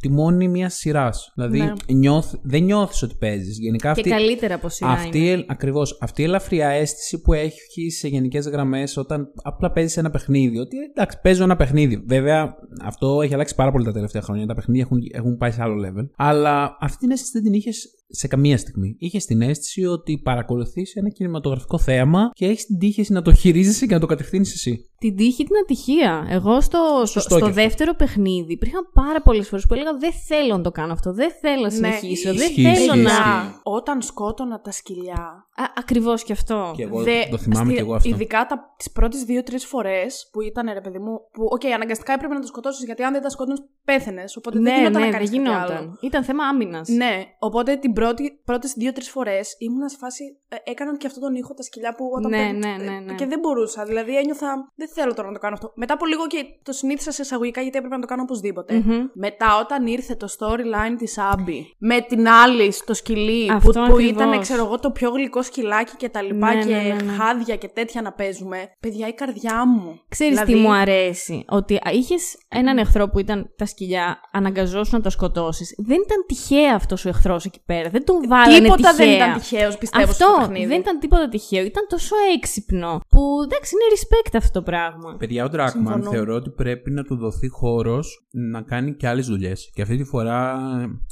τιμόνι 0.00 0.48
μιας 0.48 0.74
σειράς. 0.74 1.32
Δηλαδή 1.34 1.58
Ναι. 1.58 1.72
νιώθ- 1.92 2.34
δεν 2.42 2.62
νιώθεις 2.62 3.02
ότι 3.02 3.14
παίζεις. 3.18 3.58
Γενικά 3.58 3.92
Και 3.92 4.00
αυτή, 4.00 4.10
καλύτερα 4.10 4.54
από 4.54 4.68
σειρά 4.68 4.90
αυτή, 4.90 5.18
είναι. 5.18 5.40
η- 5.40 5.44
ακριβώς, 5.48 5.98
αυτή 6.00 6.20
η 6.22 6.24
ελαφριά 6.24 6.68
αίσθηση 6.68 7.20
που 7.20 7.32
έχει 7.32 7.90
σε 7.90 8.08
γενικές 8.08 8.48
γραμμές 8.48 8.96
όταν 8.96 9.28
απλά 9.42 9.72
παίζεις 9.72 9.96
ένα 9.96 10.10
παιχνίδι. 10.10 10.58
Ότι 10.58 10.76
εντάξει, 10.94 11.18
παίζω 11.22 11.42
ένα 11.44 11.56
παιχνίδι. 11.56 12.02
Βέβαια, 12.06 12.54
αυτό 12.82 13.20
έχει 13.22 13.34
αλλάξει 13.34 13.54
πάρα 13.54 13.70
πολύ 13.72 13.84
τα 13.84 13.92
τελευταία 13.92 14.22
χρόνια. 14.22 14.46
Τα 14.46 14.54
παιχνίδια 14.54 14.82
έχουν, 14.82 14.98
έχουν 15.12 15.36
πάει 15.36 15.50
σε 15.50 15.62
άλλο 15.62 15.74
level. 15.88 16.08
Αλλά 16.16 16.76
αυτή 16.80 16.98
την 16.98 17.10
αίσθηση 17.10 17.30
δεν 17.34 17.42
την 17.42 17.52
είχες 17.52 17.88
σε 18.08 18.26
καμία 18.28 18.58
στιγμή. 18.58 18.96
Είχε 18.98 19.18
την 19.18 19.42
αίσθηση 19.42 19.84
ότι 19.84 20.18
παρακολουθείς 20.18 20.94
ένα 20.94 21.08
κινηματογραφικό 21.08 21.78
θέαμα 21.78 22.30
και 22.32 22.46
έχεις 22.46 22.66
την 22.66 22.78
τύχη 22.78 23.12
να 23.12 23.22
το 23.22 23.32
χειρίζεσαι 23.34 23.86
και 23.86 23.94
να 23.94 24.00
το 24.00 24.06
κατευθύνεις 24.06 24.54
εσύ. 24.54 24.88
Την 24.98 25.16
τύχη 25.16 25.44
την 25.44 25.56
ατυχία. 25.62 26.26
Εγώ 26.28 26.60
στο, 26.60 26.78
στο, 26.94 27.06
Σωστό 27.06 27.20
στο 27.20 27.38
και 27.38 27.50
αυτό. 27.50 27.54
δεύτερο 27.62 27.94
παιχνίδι 27.94 28.52
υπήρχαν 28.52 28.82
πάρα 28.92 29.22
πολλές 29.22 29.48
φορές 29.48 29.66
που 29.66 29.74
έλεγα 29.74 29.96
Δεν 29.98 30.12
θέλω 30.12 30.56
να 30.56 30.62
το 30.62 30.70
κάνω 30.70 30.92
αυτό. 30.92 31.12
Δεν 31.12 31.30
θέλω 31.40 31.62
να 31.62 31.70
συνεχίσω. 31.70 32.32
δεν 32.34 32.48
ισχύει, 32.48 32.62
θέλω 32.62 32.76
ισχύει, 32.76 32.98
να. 32.98 33.10
ισχύει. 33.10 33.60
Όταν 33.62 34.02
σκότωνα 34.02 34.60
τα 34.60 34.70
σκυλιά. 34.70 35.43
Ακριβώς 35.76 36.22
και 36.24 36.32
αυτό. 36.32 36.72
Και 36.76 36.82
εγώ 36.82 37.02
Δε- 37.02 37.26
το 37.30 37.38
θυμάμαι 37.38 37.64
στη- 37.64 37.74
και 37.74 37.80
εγώ 37.80 37.94
αυτό. 37.94 38.08
Ειδικά 38.08 38.46
τα, 38.46 38.74
τις 38.76 38.90
πρώτες 38.92 39.22
δύο-τρεις 39.24 39.66
φορές 39.66 40.28
που 40.32 40.40
ήταν 40.40 40.70
ρε 40.72 40.80
παιδί 40.80 40.98
μου, 40.98 41.20
που 41.32 41.48
οκ, 41.50 41.64
αναγκαστικά 41.74 42.12
έπρεπε 42.12 42.34
να 42.34 42.40
το 42.40 42.46
σκοτώσεις 42.46 42.84
γιατί 42.84 43.02
αν 43.02 43.12
δεν 43.12 43.22
τα 43.22 43.28
σκότωνες 43.30 43.62
πέθαινες, 43.84 44.36
οπότε 44.36 44.58
δεν 44.58 44.72
ναι, 44.72 44.78
γινόταν 44.78 44.92
ναι, 44.92 44.98
να 44.98 45.04
δεν 45.04 45.12
κάνεις 45.12 45.30
κάτι 45.30 45.48
άλλο. 45.48 45.66
γινόταν. 45.66 45.98
Ήταν 46.00 46.24
θέμα 46.24 46.44
άμυνας. 46.44 46.88
Ναι, 46.88 47.24
οπότε 47.38 47.76
την 47.76 47.92
πρώτη, 47.92 48.40
πρώτες 48.44 48.72
δύο-τρεις 48.76 49.10
φορές 49.10 49.54
ήμουνα 49.58 49.88
σε 49.88 49.96
φάση, 49.96 50.24
ε, 50.48 50.70
έκαναν 50.70 50.96
και 50.96 51.06
αυτόν 51.06 51.22
τον 51.22 51.34
ήχο 51.34 51.54
τα 51.54 51.62
σκυλιά 51.62 51.94
που 51.94 52.04
όταν 52.16 52.30
Ναι, 52.30 52.36
παίρνουν- 52.36 52.58
ναι, 52.58 52.90
ναι, 52.90 52.98
ναι. 53.00 53.14
Και 53.14 53.26
δεν 53.26 53.38
μπορούσα, 53.38 53.84
δηλαδή 53.84 54.16
ένιωθα, 54.16 54.72
δεν 54.74 54.88
θέλω 54.88 55.14
τώρα 55.14 55.28
να 55.28 55.34
το 55.34 55.40
κάνω 55.40 55.54
αυτό. 55.54 55.72
Μετά 55.74 55.94
από 55.94 56.06
λίγο 56.06 56.26
και 56.26 56.44
το 56.62 56.72
συνήθισα 56.72 57.10
σε 57.10 57.22
εισαγωγικά 57.22 57.60
γιατί 57.60 57.76
έπρεπε 57.76 57.94
να 57.94 58.00
το 58.00 58.06
κάνω 58.06 58.22
οπωσδήποτε. 58.22 58.74
Μμμ. 58.74 59.04
Μετά 59.14 59.58
όταν 59.58 59.86
ήρθε 59.86 60.14
το 60.14 60.28
storyline 60.38 60.94
της 60.98 61.18
Άμπη 61.18 61.74
με 61.78 62.00
την 62.00 62.28
άλλη 62.28 62.72
στο 62.72 62.94
σκυλί 62.94 63.50
Αυτό 63.52 63.70
που, 63.72 63.72
που 63.78 63.82
ακριβώς. 63.92 64.10
ήταν 64.10 64.40
ξέρω 64.40 64.64
εγώ 64.64 64.78
το 64.78 64.90
πιο 64.90 65.10
γλυκό 65.10 65.42
σκυλάκι 65.44 65.92
και 65.96 66.08
τα 66.08 66.22
λοιπά 66.22 66.54
Ναι, 66.54 66.64
και 66.64 66.74
ναι, 66.74 66.82
ναι, 66.82 67.02
ναι. 67.02 67.12
χάδια 67.12 67.56
και 67.56 67.68
τέτοια 67.68 68.02
να 68.02 68.12
παίζουμε. 68.12 68.56
Παιδιά 68.80 69.08
η 69.08 69.12
καρδιά 69.12 69.66
μου. 69.66 70.00
Ξέρεις 70.08 70.32
Δηλαδή, 70.32 70.52
τι 70.52 70.58
μου 70.58 70.72
αρέσει; 70.74 71.44
Ότι 71.48 71.78
είχες 71.92 72.36
έναν 72.48 72.78
εχθρό 72.78 73.08
που 73.08 73.18
ήταν 73.18 73.52
τα 73.56 73.66
σκυλιά, 73.66 74.20
αναγκαζόσουν 74.32 74.96
να 74.96 75.00
τα 75.02 75.10
σκοτώσεις. 75.10 75.74
Δεν 75.86 75.96
ήταν 76.04 76.24
τυχαίο 76.26 76.74
αυτός 76.74 77.04
ο 77.04 77.08
εχθρός 77.08 77.44
εκεί 77.44 77.60
πέρα. 77.66 77.88
Δεν 77.90 78.04
τον 78.04 78.16
βάλανε 78.28 78.60
Τίποτα 78.60 78.94
δεν 78.94 79.06
τυχαία. 79.06 79.16
ήταν 79.26 79.32
τυχαίος, 79.40 79.78
πιστεύω, 79.78 80.04
Αυτό 80.04 80.24
στο 80.24 80.34
παιχνίδι. 80.38 80.66
δεν 80.66 80.80
ήταν 80.80 80.98
τίποτα 80.98 81.28
τυχαίο. 81.28 81.64
Ήταν 81.64 81.86
τόσο 81.88 82.14
έξυπνο. 82.36 83.00
Που 83.08 83.20
εντάξει, 83.44 83.72
είναι 83.74 83.84
respect 84.00 84.32
αυτό 84.36 84.58
το 84.58 84.62
πράγμα. 84.64 85.16
Παιδιά, 85.18 85.44
ο 85.44 85.48
Dragman 85.52 85.68
Συμφωνώ. 85.70 86.10
θεωρώ 86.10 86.34
ότι 86.34 86.50
πρέπει 86.50 86.90
να 86.90 87.02
του 87.02 87.16
δοθεί 87.16 87.48
χώρος 87.48 88.26
να 88.30 88.62
κάνει 88.62 88.94
και 88.94 89.08
άλλες 89.08 89.26
δουλειές. 89.26 89.70
Και 89.74 89.82
αυτή 89.82 89.96
τη 89.96 90.04
φορά 90.04 90.58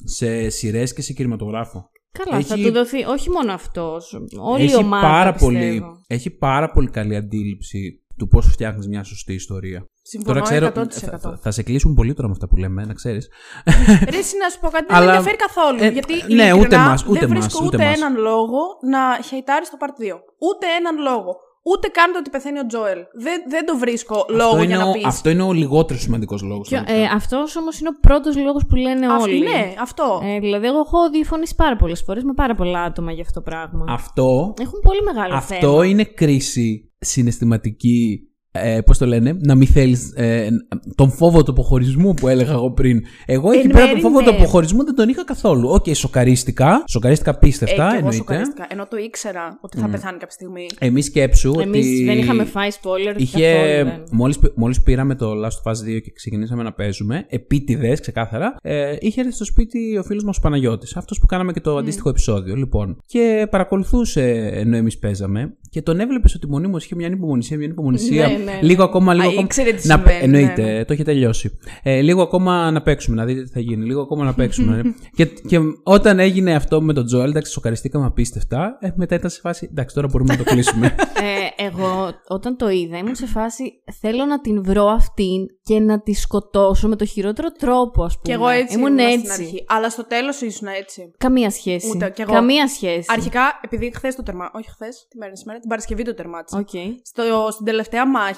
σε 0.04 0.48
σειρές 0.48 0.92
και 0.92 1.02
σε 1.02 1.12
κινηματογράφο. 1.12 1.90
Καλά, 2.18 2.40
θα 2.42 2.54
Έχει- 2.54 2.64
του 2.64 2.72
δοθεί 2.72 3.04
όχι 3.04 3.30
μόνο 3.30 3.52
αυτός. 3.52 4.20
Όλη 4.40 4.62
έχει 4.64 4.72
η 4.72 4.76
ομάδα. 4.76 5.06
πάρα, 5.08 5.32
πιστεύω. 5.32 5.52
πολύ, 5.52 5.82
έχει 6.06 6.30
πάρα 6.30 6.70
πολύ 6.70 6.90
καλή 6.90 7.16
αντίληψη 7.16 8.02
του 8.18 8.28
πώς 8.28 8.46
φτιάχνεις 8.46 8.86
μια 8.88 9.04
σωστή 9.04 9.32
ιστορία. 9.34 9.86
Συμφωνώ 10.02 10.32
τώρα 10.40 10.44
ξέρω. 10.50 10.66
100%. 10.66 11.10
Θα, 11.10 11.18
θα, 11.18 11.38
θα 11.42 11.50
σε 11.50 11.62
κλείσουν 11.62 11.94
πολύ 11.94 12.14
τώρα 12.14 12.26
με 12.28 12.32
αυτά 12.32 12.48
που 12.48 12.56
λέμε, 12.56 12.84
να 12.84 12.92
ξέρεις. 12.94 13.28
Ρε, 14.10 14.18
εσύ 14.18 14.36
να 14.36 14.48
σου 14.48 14.58
πω 14.60 14.68
κάτι, 14.68 14.84
δεν 14.88 14.96
Αλλά- 14.96 15.06
με 15.06 15.12
ενδιαφέρει 15.16 15.36
καθόλου. 15.36 15.78
Ε, 15.82 15.88
γιατί 15.88 16.12
ναι, 16.14 16.18
ειλικρινά 16.46 16.54
ούτε 16.56 16.76
μας, 16.76 17.06
ούτε 17.06 17.18
δεν 17.18 17.28
μας, 17.28 17.38
βρίσκω 17.38 17.64
ούτε 17.66 17.76
ούτε, 17.76 17.84
μας. 17.86 17.96
έναν 17.96 18.16
λόγο 18.16 18.60
να 18.90 19.00
hate-άρει 19.28 19.64
το 19.72 19.76
part 19.80 19.94
2. 20.02 20.16
Ούτε 20.48 20.66
έναν 20.78 20.96
λόγο. 21.08 21.32
Ούτε 21.64 21.88
καν 21.88 22.12
το 22.12 22.18
ότι 22.18 22.30
πεθαίνει 22.30 22.58
ο 22.58 22.66
Τζόελ. 22.66 22.98
Δεν, 23.12 23.42
δεν 23.48 23.66
το 23.66 23.76
βρίσκω 23.78 24.24
λόγο 24.28 24.42
αυτό, 24.50 24.56
για 24.62 24.74
είναι 24.74 24.84
να 24.84 24.88
ο, 24.88 24.92
πεις. 24.92 25.04
αυτό 25.04 25.30
είναι 25.30 25.42
ο 25.42 25.52
λιγότερος 25.52 26.02
σημαντικός 26.02 26.42
λόγος. 26.42 26.68
Ποιο- 26.68 26.84
ε, 26.86 27.04
αυτός 27.04 27.56
όμως 27.56 27.78
είναι 27.80 27.88
ο 27.88 27.98
πρώτος 28.00 28.36
λόγος 28.36 28.66
που 28.68 28.74
λένε 28.74 29.06
όλοι. 29.12 29.38
Ναι, 29.42 29.74
αυτό. 29.80 30.20
Ε, 30.24 30.38
δηλαδή, 30.38 30.66
εγώ 30.66 30.78
έχω 30.78 31.10
διαφωνήσει 31.10 31.54
πάρα 31.54 31.76
πολλές 31.76 32.02
φορές 32.02 32.22
με 32.22 32.32
πάρα 32.34 32.54
πολλά 32.54 32.82
άτομα 32.82 33.12
για 33.12 33.22
αυτό 33.22 33.40
το 33.40 33.50
πράγμα. 33.50 33.84
αυτό 33.88 34.54
Έχουν 34.60 34.80
πολύ 34.82 35.02
μεγάλο 35.02 35.34
αυτό 35.34 35.54
θέμα. 35.70 35.86
είναι 35.86 36.04
κρίση 36.04 36.92
συναισθηματική. 36.98 38.26
Ε, 38.54 38.80
Πώς 38.80 38.98
το 38.98 39.06
λένε, 39.06 39.36
να 39.40 39.54
μην 39.54 39.66
θέλεις 39.66 40.12
ε, 40.16 40.48
τον 40.94 41.10
φόβο 41.10 41.42
του 41.42 41.50
αποχωρισμού 41.50 42.14
που 42.14 42.28
έλεγα 42.28 42.52
εγώ 42.52 42.70
πριν. 42.70 43.02
Εγώ 43.26 43.50
εκεί 43.52 43.60
Εν 43.66 43.70
πέρα 43.70 43.86
μέρει, 43.86 43.92
τον 43.92 44.00
φόβο 44.00 44.20
ναι. 44.20 44.26
του 44.26 44.34
αποχωρισμού 44.34 44.84
δεν 44.84 44.94
τον 44.94 45.08
είχα 45.08 45.24
καθόλου. 45.24 45.68
Οκ, 45.68 45.94
σοκαρίστηκα. 45.94 46.84
Σοκαρίστηκα 46.88 47.38
απίστευτα, 47.38 47.74
ε, 47.74 47.76
και 47.76 47.82
εγώ 47.82 47.94
εννοείται. 47.96 48.16
σοκαρίστηκα. 48.16 48.66
Ενώ 48.70 48.86
το 48.90 48.96
ήξερα 48.96 49.58
ότι 49.60 49.78
θα 49.78 49.88
πεθάνει 49.88 50.18
κάποια 50.18 50.30
στιγμή. 50.30 50.66
Εμείς 50.78 51.04
σκέψου 51.04 51.52
Εμείς 51.60 51.86
ότι. 51.86 52.04
δεν 52.04 52.18
είχαμε 52.18 52.44
φάει 52.44 52.68
spoiler. 52.82 53.14
Είχε, 53.20 53.52
καθόλου, 53.52 53.84
δεν. 53.84 54.02
μόλις, 54.10 54.38
μόλις 54.54 54.80
πήραμε 54.82 55.14
το 55.14 55.32
Last 55.32 55.70
of 55.70 55.72
Us 55.72 55.96
2 55.96 56.00
και 56.02 56.12
ξεκινήσαμε 56.14 56.62
να 56.62 56.72
παίζουμε, 56.72 57.26
επίτηδες 57.28 58.00
ξεκάθαρα, 58.00 58.56
ε, 58.62 58.96
είχε 59.00 59.20
έρθει 59.20 59.32
στο 59.32 59.44
σπίτι 59.44 59.96
ο 59.98 60.02
φίλος 60.02 60.24
μας 60.24 60.36
ο 60.36 60.40
Παναγιώτης, 60.40 60.96
αυτός 60.96 61.18
που 61.18 61.26
κάναμε 61.26 61.52
και 61.52 61.60
το 61.60 61.76
αντίστοιχο 61.76 62.08
επεισόδιο, 62.08 62.54
λοιπόν. 62.54 62.96
Και 63.06 63.46
παρακολουθούσε 63.50 64.50
ενώ 64.54 64.76
εμείς 64.76 64.98
παίζαμε 64.98 65.56
και 65.70 65.82
τον 65.82 66.00
έβλεπες 66.00 66.34
ότι 66.34 66.48
μονίμως 66.48 66.84
είχε 66.84 66.94
μια 66.94 67.06
ανυπομονησία, 67.06 67.56
μια 67.56 67.66
ανυπομονησία. 67.66 68.28
Ναι, 68.44 68.50
ναι, 68.50 68.56
ναι. 68.56 68.62
Λίγο 68.62 68.84
ακόμα, 68.84 69.14
λίγο 69.14 69.26
Α, 69.26 69.28
ακόμα. 69.28 69.44
ήξερε 69.44 69.72
τι 69.72 69.86
να, 69.86 69.94
συμβαίνει, 69.94 70.18
εννοείται, 70.22 70.62
ναι, 70.62 70.72
ναι. 70.72 70.84
το 70.84 70.94
είχε 70.94 71.02
τελειώσει. 71.02 71.58
Ε, 71.82 72.00
λίγο 72.00 72.22
ακόμα 72.22 72.70
να 72.70 72.82
παίξουμε, 72.82 73.16
να 73.16 73.24
δείτε 73.24 73.42
τι 73.42 73.50
θα 73.50 73.60
γίνει. 73.60 73.84
Λίγο 73.84 74.00
ακόμα 74.00 74.24
να 74.24 74.34
παίξουμε. 74.34 74.82
και, 75.16 75.24
και 75.24 75.58
όταν 75.82 76.18
έγινε 76.18 76.54
αυτό 76.54 76.82
με 76.82 76.92
τον 76.92 77.06
Τζοέλ, 77.06 77.30
εντάξει, 77.30 77.52
σοκαριστήκαμε 77.52 78.06
απίστευτα. 78.06 78.78
Ε, 78.80 78.88
μετά 78.94 79.14
ήταν 79.14 79.30
σε 79.30 79.40
φάση, 79.40 79.68
εντάξει, 79.70 79.94
τώρα 79.94 80.08
μπορούμε 80.10 80.36
να 80.36 80.44
το 80.44 80.50
κλείσουμε. 80.50 80.94
Ε, 81.22 81.64
εγώ 81.64 82.10
όταν 82.28 82.56
το 82.56 82.68
είδα 82.68 82.98
ήμουν 82.98 83.14
σε 83.14 83.26
φάση 83.26 83.82
θέλω 84.00 84.24
να 84.24 84.40
την 84.40 84.62
βρω 84.62 84.86
αυτήν 84.86 85.46
και 85.62 85.80
να 85.80 86.00
τη 86.00 86.12
σκοτώσω 86.12 86.88
με 86.88 86.96
το 86.96 87.04
χειρότερο 87.04 87.52
τρόπο 87.52 88.04
ας 88.04 88.18
πούμε. 88.18 88.22
Και 88.22 88.32
εγώ 88.32 88.48
έτσι 88.48 88.76
ήμουν 88.76 88.86
ήμουνα 88.86 89.02
έτσι. 89.02 89.18
στην 89.18 89.44
αρχή. 89.44 89.64
Αλλά 89.68 89.90
στο 89.90 90.06
τέλος 90.06 90.40
ήσουν 90.40 90.68
έτσι. 90.68 91.12
Καμία 91.18 91.50
σχέση. 91.50 91.90
Ούτε 91.94 92.10
κι 92.10 92.22
εγώ. 92.22 92.32
Καμία 92.32 92.68
σχέση. 92.68 93.06
Αρχικά, 93.08 93.60
επειδή 93.62 93.92
χθες 93.94 94.14
το 94.14 94.22
τερμά. 94.22 94.50
Όχι 94.54 94.70
χθες, 94.70 95.06
τι 95.10 95.18
μέρα 95.18 95.36
σήμερα, 95.36 95.58
την 95.58 95.68
Παρασκευή 95.68 96.02
το 96.02 96.14
τερμάτισα. 96.14 96.58
Οκ. 96.58 96.68
Στο, 97.02 97.48
στην 97.50 97.64
τελευταία 97.64 98.08
μάχη 98.08 98.31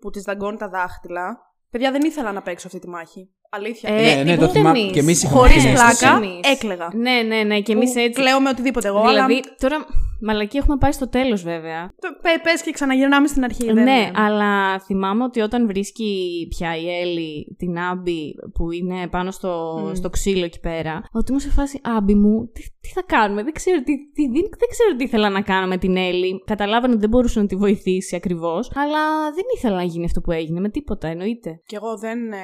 που 0.00 0.10
της 0.10 0.22
δαγκώνει 0.22 0.56
τα 0.56 0.68
δάχτυλα, 0.68 1.38
παιδιά 1.70 1.90
δεν 1.92 2.00
ήθελα 2.04 2.32
να 2.32 2.42
παίξω 2.42 2.66
αυτή 2.66 2.78
τη 2.78 2.88
μάχη. 2.88 3.28
Αλήθεια. 3.50 3.94
Ε, 3.94 4.14
ναι, 4.14 4.22
ναι, 4.22 4.32
ούτε 4.32 4.46
το 4.46 4.52
θυμάμαι. 4.52 4.78
εμείς. 4.78 4.92
Και 4.92 4.98
εμείς 4.98 5.22
είχαμε 5.22 5.38
Χωρίς 5.38 5.62
την 5.62 5.72
αίσθηση. 5.72 5.98
πλάκα, 5.98 6.16
Εμείς. 6.16 6.40
έκλεγα. 6.42 6.88
Ναι, 6.94 7.22
ναι, 7.22 7.42
ναι, 7.42 7.60
και 7.60 7.72
εμείς 7.72 7.92
Που 7.92 7.98
έτσι. 7.98 8.20
Κλαίω 8.20 8.40
με 8.40 8.48
οτιδήποτε 8.48 8.88
εγώ. 8.88 9.06
Δηλαδή, 9.08 9.32
αλλά... 9.32 9.54
τώρα 9.58 9.76
μαλακή 10.20 10.56
έχουμε 10.56 10.76
πάει 10.76 10.92
στο 10.92 11.08
τέλος 11.08 11.42
βέβαια. 11.42 11.92
Πε 12.22 12.28
πες 12.42 12.62
και 12.62 12.70
ξαναγυρνάμε 12.70 13.26
στην 13.26 13.44
αρχή. 13.44 13.64
δεν 13.72 13.74
ναι, 13.74 13.80
είναι. 13.80 14.10
αλλά 14.14 14.78
θυμάμαι 14.80 15.24
ότι 15.24 15.40
όταν 15.40 15.66
βρίσκει 15.66 16.46
πια 16.50 16.76
η 16.76 17.00
Έλλη 17.00 17.54
την 17.58 17.78
Άμπη 17.78 18.34
που 18.54 18.70
είναι 18.72 19.08
πάνω 19.08 19.30
στο, 19.30 19.82
Μμ. 19.90 19.94
στο 19.94 20.10
ξύλο 20.10 20.44
εκεί 20.44 20.60
πέρα, 20.60 21.02
ότι 21.12 21.24
ήμουν 21.28 21.40
σε 21.40 21.50
φάση 21.50 21.80
Άμπη 21.84 22.14
μου, 22.14 22.46
τι, 22.52 22.62
τι 22.80 22.88
θα 22.88 23.02
κάνουμε, 23.06 23.42
δεν 23.42 23.52
ξέρω 23.52 23.78
τι, 23.78 23.84
τι, 24.12 24.22
δεν, 24.22 24.42
δεν 24.58 24.68
ξέρω 24.70 24.96
τι 24.96 25.04
ήθελα 25.04 25.30
να 25.30 25.40
κάνω 25.42 25.66
με 25.66 25.76
την 25.76 25.96
Έλλη. 25.96 26.42
Καταλάβανε 26.46 26.92
ότι 26.92 27.00
δεν 27.00 27.08
μπορούσε 27.10 27.40
να 27.40 27.46
τη 27.46 27.56
βοηθήσει 27.56 28.16
ακριβώς, 28.16 28.70
αλλά 28.74 29.30
δεν 29.34 29.44
ήθελα 29.56 29.76
να 29.76 29.82
γίνει 29.82 30.04
αυτό 30.04 30.20
που 30.20 30.30
έγινε 30.32 30.60
με 30.60 30.68
τίποτα, 30.68 31.08
εννοείται. 31.08 31.60
Και 31.66 31.76
εγώ 31.76 31.98
δεν. 31.98 32.32
ε, 32.32 32.36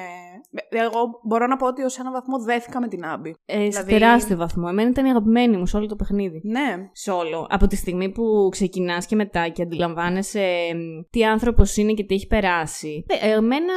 Εγώ 0.69 0.99
μπορώ 1.23 1.47
να 1.47 1.55
πω 1.57 1.67
ότι 1.67 1.83
ως 1.83 1.99
έναν 1.99 2.11
βαθμό 2.13 2.39
δέθηκα 2.39 2.79
με 2.79 2.87
την 2.87 3.05
Άμπη. 3.05 3.35
Ε, 3.45 3.53
Σε 3.57 3.67
Δηλαδή- 3.67 3.91
τεράστιο 3.91 4.37
βαθμό. 4.37 4.67
Εμένα 4.69 4.89
ήταν 4.89 5.05
η 5.05 5.09
αγαπημένη 5.09 5.57
μου 5.57 5.65
σε 5.65 5.77
όλο 5.77 5.85
το 5.85 5.95
παιχνίδι. 5.95 6.41
Ναι. 6.43 6.89
σε 6.91 7.11
όλο. 7.11 7.47
Από 7.49 7.64
τη 7.67 7.75
στιγμή 7.75 8.09
που 8.11 8.47
ξεκινάς 8.51 9.05
και 9.05 9.15
μετά 9.15 9.49
και 9.49 9.61
αντιλαμβάνεσαι 9.61 10.41
εμ, 10.71 10.79
τι 11.09 11.25
άνθρωπος 11.25 11.77
είναι 11.77 11.93
και 11.93 12.03
τι 12.03 12.13
έχει 12.15 12.27
περάσει. 12.27 13.05
Ε, 13.07 13.31
Εμένα, 13.31 13.73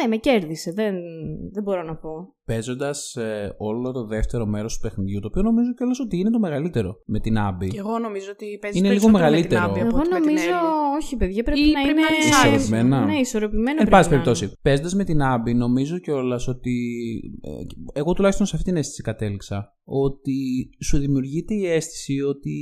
ναι, 0.00 0.08
με 0.08 0.16
κέρδισε. 0.16 0.72
Δεν, 0.72 0.94
δεν 1.52 1.62
μπορώ 1.62 1.82
να 1.82 1.96
πω. 1.96 2.34
Παίζοντας 2.46 3.16
όλο 3.58 3.92
το 3.92 4.04
δεύτερο 4.06 4.46
μέρος 4.46 4.74
του 4.74 4.80
παιχνιδιού, 4.80 5.20
το 5.20 5.26
οποίο 5.26 5.42
νομίζω 5.42 5.74
κιόλας 5.74 6.00
ότι 6.00 6.18
είναι 6.18 6.30
το 6.30 6.38
μεγαλύτερο 6.38 6.96
με 7.06 7.20
την 7.20 7.38
Άμπη. 7.38 7.68
Και 7.68 7.78
εγώ 7.78 7.98
νομίζω 7.98 8.28
ότι 8.32 8.58
παίζεις 8.60 8.80
Είναι 8.80 8.88
λίγο 8.92 9.10
περισσότερο 9.10 9.34
με 9.34 9.40
την 9.40 9.50
μεγαλύτερο. 9.50 9.62
Άμπη 9.70 9.80
από 9.80 9.88
Εγώ 9.88 9.98
ότι 9.98 10.08
με 10.08 10.14
την 10.20 10.24
νομίζω, 10.24 10.44
Έλλη. 10.44 10.96
όχι 11.00 11.16
παιδιά, 11.16 11.42
πρέπει 11.42 11.60
Ή 11.60 11.72
να 11.72 11.80
πρέπει 11.82 11.88
είναι 11.88 12.00
να 12.00 12.14
είναι 12.16 12.26
ίσως. 12.26 12.44
Ισορροπημένα. 12.44 13.04
Ναι, 13.04 13.16
ισορροπημένο 13.16 13.70
Εν 13.70 13.76
πρέπει 13.76 13.90
πάση 13.90 14.08
να 14.08 14.14
είναι. 14.14 14.24
περιπτώσει, 14.24 14.58
παίζοντας 14.62 14.94
με 14.94 15.04
την 15.04 15.22
Άμπη, 15.22 15.54
νομίζω 15.54 15.98
κιόλας 15.98 16.48
ότι. 16.48 16.74
ε, 17.42 17.50
Εγώ 18.00 18.12
τουλάχιστον 18.12 18.46
σε 18.46 18.56
αυτήν 18.56 18.72
την 18.72 18.80
αίσθηση 18.80 19.02
κατέληξα. 19.02 19.76
Ότι 19.84 20.36
σου 20.84 20.98
δημιουργείται 20.98 21.54
η 21.54 21.66
αίσθηση 21.66 22.20
ότι 22.20 22.54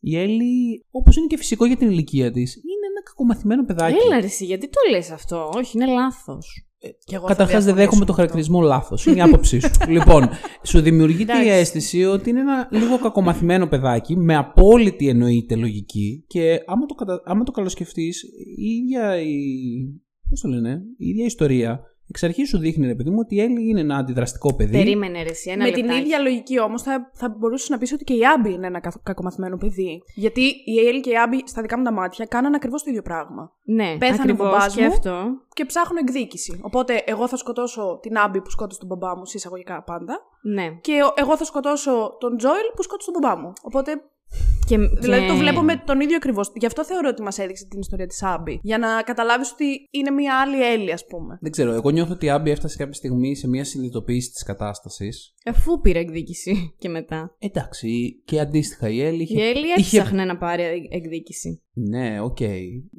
η 0.00 0.18
Έλλη, 0.18 0.84
όπως 0.90 1.16
είναι 1.16 1.26
και 1.26 1.36
φυσικό 1.36 1.64
για 1.66 1.76
την 1.76 1.90
ηλικία 1.90 2.30
της, 2.30 2.54
είναι 2.56 2.86
ένα 2.90 3.02
κακομαθημένο 3.02 3.64
παιδάκι. 3.64 3.96
Έλα 4.06 4.20
ρε 4.20 4.26
εσύ, 4.26 4.44
γιατί 4.44 4.68
το 4.68 4.80
λες 4.90 5.10
αυτό; 5.10 5.50
Όχι, 5.56 5.76
είναι 5.76 5.86
λάθος. 5.92 6.66
Και 7.04 7.14
εγώ 7.14 7.26
θα 7.26 7.32
Καταρχάς, 7.32 7.64
δεν 7.64 7.74
διαφωνήσω 7.74 7.74
δέχομαι 7.74 7.90
το 7.90 7.96
με 7.96 8.02
αυτό. 8.02 8.12
χαρακτηρισμό 8.12 8.60
λάθος. 8.60 9.06
Είναι 9.06 9.16
η 9.16 9.20
άποψή 9.20 9.60
σου. 9.60 9.70
λοιπόν, 9.96 10.28
σου 10.62 10.80
δημιουργείται 10.80 11.32
η 11.32 11.40
Εντάξει. 11.40 11.58
αίσθηση 11.58 12.04
ότι 12.04 12.30
είναι 12.30 12.40
ένα 12.40 12.68
λίγο 12.70 12.98
κακομαθημένο 12.98 13.66
παιδάκι 13.66 14.16
με 14.16 14.36
απόλυτη 14.36 15.08
εννοείται 15.08 15.56
λογική 15.56 16.24
και 16.26 16.62
άμα 16.66 16.86
το, 16.86 16.94
κατα... 16.94 17.22
άμα 17.24 17.44
το 17.44 17.52
καλοσκεφτείς, 17.52 18.22
η 18.56 18.64
ίδια 18.64 19.20
η. 19.20 19.32
Πώς 20.28 20.40
το 20.40 20.48
λένε, 20.48 20.82
η 20.96 21.06
ίδια 21.08 21.22
η 21.22 21.26
ιστορία 21.26 21.80
εξ 22.12 22.22
αρχής 22.22 22.48
σου 22.48 22.58
δείχνει, 22.58 22.86
ρε 22.86 22.94
παιδί 22.94 23.10
μου, 23.10 23.16
ότι 23.20 23.34
η 23.34 23.40
Έλλη 23.40 23.68
είναι 23.68 23.80
ένα 23.80 23.96
αντιδραστικό 23.96 24.54
παιδί. 24.54 24.72
Περίμενε 24.72 25.22
ρε, 25.22 25.28
εσύ, 25.30 25.50
ένα 25.50 25.64
Με 25.64 25.70
την 25.70 25.82
λεπτάκι. 25.84 26.00
ίδια 26.04 26.18
λογική 26.18 26.60
όμως 26.60 26.82
θα, 26.82 27.10
θα 27.12 27.28
μπορούσε 27.38 27.72
να 27.72 27.78
πεις 27.78 27.92
ότι 27.92 28.04
και 28.04 28.12
η 28.14 28.20
Άμπη 28.36 28.52
είναι 28.52 28.66
ένα 28.66 28.80
κα- 28.80 29.00
κακομαθημένο 29.02 29.56
παιδί. 29.56 30.02
Γιατί 30.14 30.40
η 30.64 30.78
Έλλη 30.86 31.00
και 31.00 31.10
η 31.10 31.16
Άμπη, 31.18 31.42
στα 31.44 31.62
δικά 31.62 31.78
μου 31.78 31.84
τα 31.84 31.92
μάτια, 31.92 32.24
κάνανε 32.24 32.56
ακριβώς 32.56 32.82
το 32.82 32.90
ίδιο 32.90 33.02
πράγμα. 33.02 33.52
Ναι, 33.64 33.96
Πέθανε 33.98 34.18
ο 34.18 34.22
ακριβώς 34.22 34.46
μπαμπάς 34.50 34.74
και 34.74 34.80
μου. 34.82 34.86
αυτό. 34.86 35.24
Και 35.54 35.64
ψάχνω 35.64 35.98
εκδίκηση. 35.98 36.58
Οπότε 36.62 37.02
εγώ 37.06 37.28
θα 37.28 37.36
σκοτώσω 37.36 37.98
την 38.02 38.16
Άμπη 38.18 38.40
που 38.40 38.50
σκότωσε 38.50 38.78
τον 38.78 38.88
μπαμπά 38.88 39.16
μου, 39.16 39.24
σε 39.26 39.36
εισαγωγικά 39.36 39.82
πάντα. 39.82 40.20
Ναι. 40.42 40.66
Και 40.80 40.92
ο- 41.02 41.12
εγώ 41.16 41.36
θα 41.36 41.44
σκοτώσω 41.44 42.16
τον 42.20 42.36
Τζόιλ 42.36 42.66
που 42.76 42.82
σκότωσε 42.82 43.10
τον 43.10 43.20
μπαμπά 43.22 43.40
μου. 43.40 43.52
Οπότε 43.62 43.90
Και, 44.66 44.78
Δηλαδή 44.78 45.22
και- 45.22 45.28
το 45.28 45.36
βλέπω 45.36 45.62
με 45.62 45.82
τον 45.86 46.00
ίδιο 46.00 46.16
ακριβώς. 46.16 46.52
Γι' 46.54 46.66
αυτό 46.66 46.84
θεωρώ 46.84 47.08
ότι 47.08 47.22
μας 47.22 47.38
έδειξε 47.38 47.66
την 47.70 47.80
ιστορία 47.80 48.06
της 48.06 48.22
Άμπη. 48.22 48.58
Για 48.62 48.78
να 48.78 49.02
καταλάβεις 49.02 49.52
ότι 49.52 49.64
είναι 49.90 50.10
μια 50.10 50.40
άλλη 50.40 50.62
Έλλη, 50.72 50.92
ας 50.92 51.06
πούμε. 51.06 51.38
Δεν 51.40 51.50
ξέρω, 51.50 51.72
εγώ 51.72 51.90
νιώθω 51.90 52.12
ότι 52.12 52.26
η 52.26 52.30
Άμπη 52.30 52.50
έφτασε 52.50 52.76
κάποια 52.76 52.92
στιγμή 52.94 53.36
σε 53.36 53.48
μια 53.48 53.64
συνειδητοποίηση 53.64 54.30
της 54.30 54.42
κατάστασης. 54.42 55.34
Αφού 55.44 55.80
πήρε 55.80 55.98
εκδίκηση 55.98 56.74
και 56.78 56.88
μετά. 56.88 57.36
Εντάξει, 57.38 58.22
και 58.24 58.40
αντίστοιχα 58.40 58.88
η 58.88 59.02
Έλλη 59.02 59.22
είχε. 59.22 59.38
Η 59.42 59.48
Έλλη 59.48 59.66
είχε- 59.76 59.98
έψαχνε 59.98 60.24
να 60.24 60.36
πάρει 60.38 60.62
εκδίκηση. 60.90 61.62
Ναι, 61.74 62.20
οκ. 62.20 62.36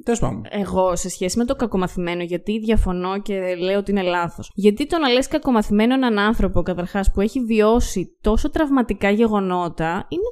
Τέλος 0.04 0.20
πάντων. 0.20 0.42
Εγώ 0.50 0.96
σε 0.96 1.08
σχέση 1.08 1.38
με 1.38 1.44
το 1.44 1.54
κακομαθημένο, 1.54 2.22
γιατί 2.22 2.58
διαφωνώ 2.58 3.20
και 3.22 3.54
λέω 3.54 3.78
ότι 3.78 3.90
είναι 3.90 4.02
λάθος. 4.02 4.50
Γιατί 4.54 4.86
το 4.86 4.98
να 4.98 5.08
λες 5.08 5.28
κακομαθημένο 5.28 5.94
έναν 5.94 6.18
άνθρωπο, 6.18 6.62
καταρχάς, 6.62 7.10
που 7.12 7.20
έχει 7.20 7.40
βιώσει 7.40 8.16
τόσο 8.20 8.50
τραυματικά 8.50 9.10
γεγονότα, 9.10 10.06
είναι 10.08 10.22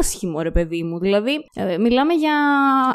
άσχημο, 0.00 0.40
ρε 0.40 0.50
παιδί 0.50 0.82
μου. 0.82 0.98
Δηλαδή, 0.98 1.32
ε, 1.54 1.78
μιλάμε 1.78 2.14
για 2.14 2.34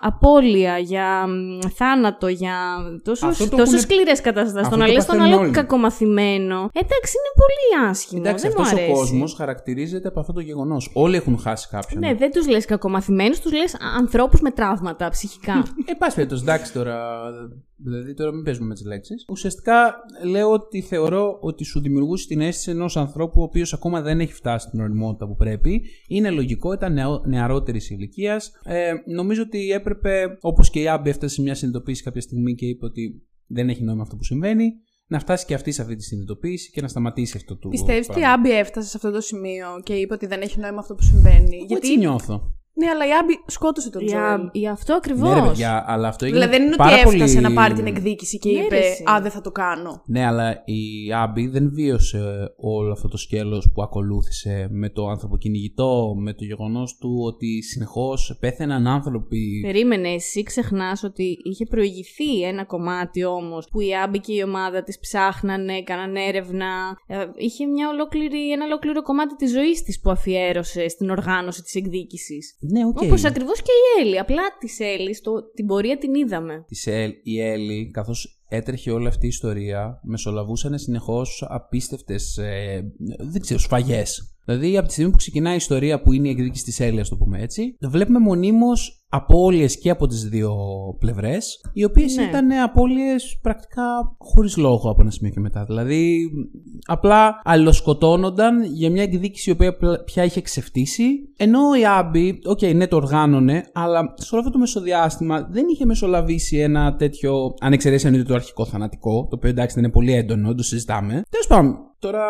απώλεια, 0.02 0.78
για 0.78 1.28
μ, 1.28 1.60
θάνατο, 1.76 2.28
για 2.28 2.56
τόσο, 3.04 3.28
Αυτό 3.28 3.44
το 3.44 3.50
τόσο 3.50 3.62
έχουνε- 3.62 3.82
σκληρές 3.82 4.22
καταστάσεις. 4.22 4.58
Αυτό 4.58 4.70
Το 4.70 4.78
να 4.78 4.86
το 4.86 4.92
λε 4.92 4.98
τον 4.98 5.08
παθαίνουν 5.08 5.26
άλλο 5.34 5.42
όλοι. 5.42 5.52
κακομαθημένο. 5.52 6.70
Εντάξει, 6.74 7.14
είναι 7.18 7.34
πολύ 7.44 7.90
άσχημο. 7.90 8.22
Εντάξει, 8.26 8.48
δεν 8.48 8.54
μου 8.58 8.64
αυτός 8.64 8.80
ο 8.80 8.82
αρέσει. 8.84 8.98
κόσμος 9.00 9.34
χαρακτηρίζεται 9.34 10.08
από 10.08 10.20
αυτό 10.20 10.34
το 10.34 10.40
γεγονός. 10.40 10.92
Όλοι 10.94 11.16
έχουν 11.16 11.40
χάσει 11.40 11.68
κάποιον. 11.72 12.00
Ναι, 12.00 12.14
δεν 12.14 12.32
τους 12.32 12.48
λες 12.48 12.66
κακομαθημένους, 12.66 13.40
τους 13.40 13.52
λες 13.52 13.76
ανθρώπους 13.98 14.42
με 14.42 14.52
τραύματα 14.52 15.10
ψυχικά. 15.10 15.64
Ε, 15.86 15.94
πάση 15.94 16.16
περιπτώσει, 16.16 16.42
εντάξει 16.44 16.74
τώρα. 16.74 16.98
Δηλαδή, 17.80 18.14
τώρα 18.14 18.32
μην 18.32 18.44
παίζουμε 18.44 18.68
με 18.68 18.74
τις 18.74 18.86
λέξεις. 18.86 19.26
Ουσιαστικά 19.30 19.96
λέω 20.24 20.52
ότι 20.52 20.82
θεωρώ 20.82 21.38
ότι 21.42 21.64
σου 21.64 21.80
δημιουργούσε 21.80 22.28
την 22.28 22.42
αίσθηση 22.42 22.72
ενός 22.72 22.98
ανθρώπου 22.98 23.42
ο 23.42 23.44
οποίος 23.44 23.74
ακόμα 23.74 24.02
δεν 24.02 24.20
έχει 24.20 24.34
φτάσει 24.34 24.68
στην 24.68 24.80
οριμότητα 24.80 25.28
που 25.28 25.36
πρέπει. 25.36 25.84
Είναι 26.08 26.30
λογικό, 26.30 26.74
ήταν 26.74 26.98
νεαρότερης 27.26 27.90
ηλικίας. 27.90 28.52
Ε, 28.64 28.94
νομίζω 29.06 29.42
ότι 29.42 29.70
έπρεπε, 29.72 30.38
όπως 30.42 30.70
και 30.70 30.80
η 30.80 30.88
Άμπη 30.88 31.10
έφτασε 31.10 31.36
σε 31.36 31.42
μια 31.42 31.56
συνειδητοποίηση 31.56 32.04
κάποια 32.04 32.22
στιγμή 32.22 32.56
και 32.56 32.66
είπε 32.66 32.86
ότι 32.86 33.28
δεν 33.48 33.70
έχει 33.70 33.84
νόημα 33.84 34.02
αυτό 34.02 34.16
που 34.16 34.24
συμβαίνει, 34.24 34.74
να 35.08 35.20
φτάσει 35.20 35.46
και 35.46 35.54
αυτή 35.54 35.72
σε 35.72 35.82
αυτή 35.82 35.96
τη 35.96 36.04
συνειδητοποίηση 36.04 36.72
και 36.72 36.82
να 36.82 36.88
σταματήσει 36.88 37.38
αυτό 37.38 37.58
το. 37.58 37.70
Πιστεύεις 37.70 38.10
ότι 38.10 38.20
η 38.20 38.22
πράγμα. 38.22 38.40
Άμπη 38.40 38.52
έφτασε 38.52 38.90
σε 38.90 38.98
αυτό 38.98 39.12
το 39.12 39.22
σημείο 39.22 39.68
και 39.84 39.94
είπε 39.94 40.14
ότι 40.14 40.26
δεν 40.26 40.42
έχει 40.42 40.60
νόημα 40.60 40.80
αυτό 40.80 40.96
που 40.96 41.04
συμβαίνει; 41.04 41.56
Εγώ 41.56 41.66
Γιατί. 41.68 41.88
έτσι 41.88 41.98
νιώθω. 41.98 42.54
Ναι, 42.80 42.88
αλλά 42.90 43.08
η 43.08 43.10
Άμπη 43.22 43.34
σκότωσε 43.48 43.90
τον 43.90 44.06
Τζόιλ. 44.06 44.22
για, 44.22 44.50
για 44.54 44.72
αυτό 44.72 44.94
ακριβώ. 44.94 45.28
Ναι, 45.28 45.34
ρε 45.40 45.48
παιδιά, 45.48 45.84
αλλά 45.88 46.08
αυτό 46.08 46.26
έγινε 46.26 46.40
Δηλαδή 46.40 46.58
δεν 46.58 46.66
είναι 46.66 46.76
ότι 46.80 46.84
πάρα 46.90 46.96
έφτασε 46.96 47.34
πολύ- 47.40 47.48
να 47.48 47.62
πάρει 47.62 47.74
την 47.74 47.86
εκδίκηση 47.88 48.38
και 48.38 48.52
Ναι, 48.52 48.60
είπε 48.60 48.76
ρε, 48.78 48.86
εσύ. 48.86 49.04
Α, 49.12 49.22
δεν 49.22 49.32
θα 49.32 49.42
το 49.42 49.52
κάνω. 49.52 50.02
Ναι, 50.06 50.26
αλλά 50.26 50.52
η 50.66 51.14
Άμπη 51.14 51.48
δεν 51.48 51.70
βίωσε 51.74 52.20
όλο 52.58 52.92
αυτό 52.92 53.08
το 53.08 53.18
σκέλος 53.18 53.72
που 53.74 53.82
ακολούθησε 53.82 54.68
με 54.72 54.90
το 54.90 55.08
ανθρωποκυνηγητό, 55.08 56.14
με 56.18 56.34
το 56.34 56.44
γεγονός 56.44 56.98
του 56.98 57.22
ότι 57.26 57.62
συνεχώς 57.64 58.38
πέθαιναν 58.40 58.88
άνθρωποι. 58.88 59.62
Περίμενε, 59.66 60.10
εσύ 60.10 60.44
ξεχνάς 60.44 61.04
ότι 61.04 61.38
είχε 61.44 61.66
προηγηθεί 61.66 62.42
ένα 62.44 62.66
κομμάτι 62.66 63.24
όμως 63.26 63.68
που 63.72 63.80
η 63.82 63.96
Άμπη 64.04 64.20
και 64.20 64.34
η 64.34 64.42
ομάδα 64.42 64.84
της 64.84 65.00
ψάχνανε, 65.00 65.74
έκαναν 65.74 66.16
έρευνα. 66.16 66.66
Ε, 67.08 67.16
είχε 67.38 67.66
μια 67.66 67.90
ολόκληρη, 67.90 68.52
ένα 68.52 68.66
ολόκληρο 68.66 69.02
κομμάτι 69.02 69.36
της 69.36 69.52
ζωής 69.52 69.84
της 69.84 70.00
που 70.00 70.10
αφιέρωσε 70.12 70.88
στην 70.88 71.10
οργάνωση 71.10 71.62
της 71.62 71.76
εκδίκησης. 71.76 72.58
Ναι, 72.72 72.86
οκ. 72.86 72.98
Όπως 73.02 73.20
Όπως 73.20 73.28
ακριβώς 73.28 73.62
και 73.62 73.72
η 73.72 74.02
Έλλη. 74.02 74.20
Απλά 74.20 74.42
της 74.60 74.80
Έλλης 74.80 75.22
την 75.54 75.66
πορεία 75.66 75.98
την 75.98 76.14
είδαμε. 76.14 76.64
Της 76.68 76.88
Ελ- 76.88 77.16
η 77.24 77.42
Έλλη, 77.42 77.92
καθώς 77.94 78.42
έτρεχε 78.50 78.92
όλη 78.92 79.08
αυτή 79.08 79.26
η 79.26 79.30
ιστορία, 79.30 80.00
μεσολαβούσαν 80.04 80.78
συνεχώς 80.80 81.46
απίστευτες, 81.50 82.38
ε, 82.38 82.94
δεν 83.18 83.42
ξέρω, 83.42 83.60
σφαγές. 83.60 84.38
Δηλαδή, 84.46 84.78
από 84.78 84.88
τη 84.88 84.94
στιγμή 84.94 85.12
που 85.12 85.18
ξεκινάει 85.18 85.54
η 85.54 85.56
ιστορία 85.56 86.02
που 86.02 86.14
είναι 86.14 86.28
η 86.28 86.32
εκδίκηση 86.32 86.64
της 86.64 86.80
Έλλης, 86.80 87.00
ας 87.02 87.10
το 87.10 87.16
πούμε 87.18 87.42
έτσι, 87.42 87.78
βλέπουμε 87.82 88.20
μονίμως 88.20 88.97
απώλειες 89.10 89.80
και 89.80 89.90
από 89.90 90.08
τις 90.08 90.24
δύο 90.30 90.56
πλευρές, 91.00 91.62
οι 91.74 91.84
οποίες 91.84 92.16
Ναι. 92.16 92.24
ήταν 92.24 92.52
απώλειες 92.52 93.40
πρακτικά 93.42 93.84
χωρίς 94.18 94.58
λόγο 94.58 94.90
από 94.90 95.02
ένα 95.02 95.12
σημείο 95.12 95.32
και 95.32 95.40
μετά. 95.40 95.64
Δηλαδή, 95.68 96.30
απλά 96.88 97.42
αλληλοσκοτώνονταν 97.44 98.64
για 98.64 98.92
μια 98.92 99.04
εκδίκηση 99.04 99.50
η 99.50 99.54
οποία 99.54 99.78
πλα- 99.78 100.04
πια 100.04 100.24
είχε 100.24 100.42
ξεφτύσει, 100.42 101.04
ενώ 101.38 101.60
η 101.82 101.86
Άμπη, 101.86 102.40
οκ, 102.46 102.62
ναι, 102.62 102.88
το 102.88 102.96
οργάνωνε, 102.96 103.64
αλλά 103.74 104.14
σε 104.18 104.28
όλο 104.32 104.40
αυτό 104.40 104.54
το 104.54 104.60
μεσοδιάστημα 104.60 105.48
δεν 105.52 105.66
είχε 105.72 105.86
μεσολαβήσει 105.86 106.58
ένα 106.58 106.96
τέτοιο, 106.96 107.54
αν 107.60 107.74
εξαιρέσεις 107.74 108.08
αν 108.08 108.14
είναι 108.14 108.24
το 108.24 108.34
αρχικό 108.34 108.66
θανατικό, 108.66 109.28
το 109.30 109.36
οποίο 109.36 109.50
εντάξει 109.50 109.76
δεν 109.76 109.84
είναι 109.84 109.94
πολύ 109.94 110.14
έντονο, 110.14 110.48
δεν 110.48 110.58
το 110.58 110.64
συζητάμε. 110.64 111.22
Τέλος 111.30 111.48
πάντων, 111.48 111.78
τώρα 112.00 112.26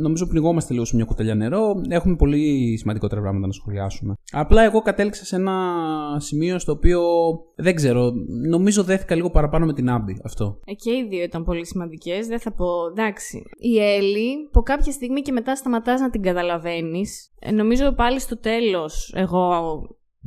νομίζω 0.00 0.26
πνιγόμαστε 0.26 0.72
λίγο 0.72 0.84
σε 0.84 0.96
μια 0.96 1.04
κουταλιά 1.04 1.34
νερό. 1.34 1.74
Έχουμε 1.88 2.16
πολύ 2.16 2.76
σημαντικότερα 2.78 3.20
πράγματα 3.20 3.46
να 3.46 3.52
σχολιάσουμε. 3.52 4.14
Απλά 4.30 4.62
εγώ 4.62 4.80
κατέληξα 4.80 5.24
σε 5.24 5.36
ένα 5.36 5.56
σημείο 6.16 6.58
στο 6.58 6.72
οποίο 6.72 7.00
δεν 7.56 7.74
ξέρω, 7.74 8.12
νομίζω 8.48 8.82
δέθηκα 8.82 9.14
λίγο 9.14 9.30
παραπάνω 9.30 9.66
με 9.66 9.72
την 9.72 9.90
Άμπη 9.90 10.20
αυτό. 10.24 10.60
Ε, 10.64 10.72
και 10.72 10.90
οι 10.90 11.06
δύο 11.08 11.22
ήταν 11.22 11.44
πολύ 11.44 11.66
σημαντικές. 11.66 12.26
Δεν 12.26 12.40
θα 12.40 12.52
πω. 12.52 12.66
Εντάξει. 12.90 13.42
Η 13.58 13.78
Έλλη, 13.78 14.46
από 14.48 14.60
κάποια 14.60 14.92
στιγμή 14.92 15.20
και 15.20 15.32
μετά 15.32 15.56
σταματάς 15.56 16.00
να 16.00 16.10
την 16.10 16.22
καταλαβαίνεις. 16.22 17.30
Ε, 17.38 17.52
νομίζω 17.52 17.92
πάλι 17.92 18.20
στο 18.20 18.38
τέλος, 18.38 19.12
εγώ 19.16 19.50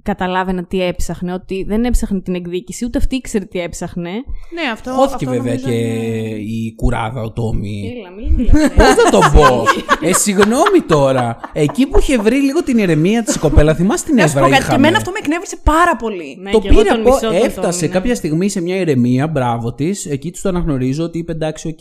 καταλάβαινα 0.04 0.64
τι 0.66 0.84
έψαχνε. 0.84 1.34
Ότι 1.34 1.64
δεν 1.68 1.84
έψαχνε 1.86 2.22
την 2.22 2.36
εκδίκηση, 2.36 2.86
ούτε 2.86 2.98
αυτή 2.98 3.16
ήξερε 3.16 3.46
τι 3.46 3.60
έψαχνε. 3.60 4.10
Ναι, 4.12 4.70
αυτό. 4.74 4.92
Χώθηκε 4.92 5.26
αυτό 5.26 5.30
βέβαια 5.30 5.44
νομίζω 5.44 5.68
και 5.68 5.74
είναι- 5.74 6.36
η 6.38 6.74
κουράδα 6.76 7.22
ο 7.22 7.32
Τόμι. 7.32 7.94
Έλα, 7.98 8.10
μην 8.12 8.34
μιλάς, 8.34 8.64
ε. 8.64 8.74
Πώς 8.78 8.88
θα 9.04 9.10
το 9.12 9.20
πω; 9.34 9.64
ε, 10.08 10.14
συγγνώμη 10.14 10.80
τώρα. 10.88 11.38
Εκεί 11.54 11.88
που 11.88 12.00
είχε 12.00 12.18
βρει 12.18 12.36
λίγο 12.36 12.64
την 12.64 12.78
ηρεμία 12.78 13.24
της 13.24 13.38
κοπέλα, 13.38 13.76
θυμάσαι 13.76 14.06
την 14.06 14.16
Να 14.16 14.28
σου 14.28 14.34
πω 14.34 14.40
έβρα 14.40 14.50
κάτι, 14.50 14.62
και 14.62 14.68
είχαμε. 14.68 14.78
εμένα 14.88 14.98
αυτό 14.98 15.12
με 15.12 15.18
εκνεύρισε 15.22 15.58
πάρα 15.64 15.96
πολύ. 15.96 16.38
Ναι, 16.42 16.52
το 16.52 16.60
και 16.60 16.68
εγώ 16.68 16.78
πήρε 16.78 16.90
τον 16.90 17.00
από. 17.00 17.10
μισώ 17.10 17.20
τον 17.28 17.36
Έφτασε 17.36 17.80
Τόμι, 17.80 17.88
ναι. 17.92 17.98
κάποια 18.00 18.16
στιγμή 18.16 18.50
σε 18.50 18.62
μια 18.62 18.76
ηρεμία, 18.76 19.28
μπράβο 19.28 19.74
της. 19.74 20.06
Εκεί 20.06 20.32
του 20.32 20.40
το 20.42 20.50
αναγνωρίζω 20.50 21.04
ότι 21.04 21.18
είπε 21.18 21.32
εντάξει, 21.32 21.68
οκ, 21.68 21.78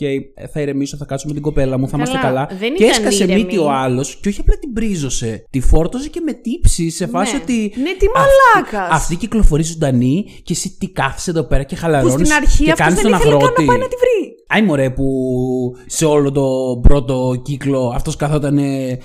θα 0.51 0.61
ηρεμήσω, 0.61 0.97
θα 0.97 1.05
κάτσω 1.05 1.27
με 1.27 1.33
την 1.33 1.41
κοπέλα 1.41 1.77
μου, 1.77 1.87
θα 1.87 1.97
Καλά, 1.97 2.09
είμαστε 2.09 2.27
καλά. 2.27 2.47
δεν 2.59 2.73
και 2.75 2.83
ήταν 2.83 2.89
έσκασε 2.89 3.23
ήρεμη. 3.23 3.39
μύτη 3.43 3.57
ο 3.57 3.71
άλλος, 3.71 4.19
και 4.21 4.29
όχι 4.29 4.39
απλά 4.39 4.57
την 4.59 4.73
πρίζωσε. 4.73 5.45
Τη 5.49 5.59
φόρτωσε 5.59 6.09
και 6.09 6.21
με 6.25 6.33
τύψεις 6.33 6.95
σε 6.95 7.07
φάση 7.07 7.35
Ναι. 7.35 7.39
ότι. 7.43 7.73
Ναι, 7.81 7.91
τι 7.99 8.05
μαλάκας. 8.15 8.95
Αυτή 8.95 9.15
κυκλοφορεί 9.15 9.63
ζωντανή 9.63 10.25
και 10.43 10.53
εσύ 10.53 10.75
τι 10.79 10.87
κάθεσαι 10.89 11.29
εδώ 11.29 11.43
πέρα 11.43 11.63
και 11.63 11.75
Που 11.75 11.81
χαλαρώνει. 11.81 12.11
στην 12.25 12.31
αρχή 12.33 12.63
και 12.63 12.71
αυτός 12.71 12.85
κάνεις 12.87 13.01
δεν 13.01 13.11
τον 13.11 13.19
ήθελε 13.19 13.31
καν 13.31 13.41
αγρότη. 13.41 13.61
να 13.61 13.67
πάει 13.67 13.77
να 13.77 13.87
τη 13.87 13.95
βρει. 13.95 14.35
Άι 14.53 14.61
μωρέ 14.61 14.89
που 14.89 15.05
σε 15.85 16.05
όλο 16.05 16.31
το 16.31 16.79
πρώτο 16.81 17.41
κύκλο 17.43 17.91
αυτός 17.95 18.15
καθόταν 18.15 18.59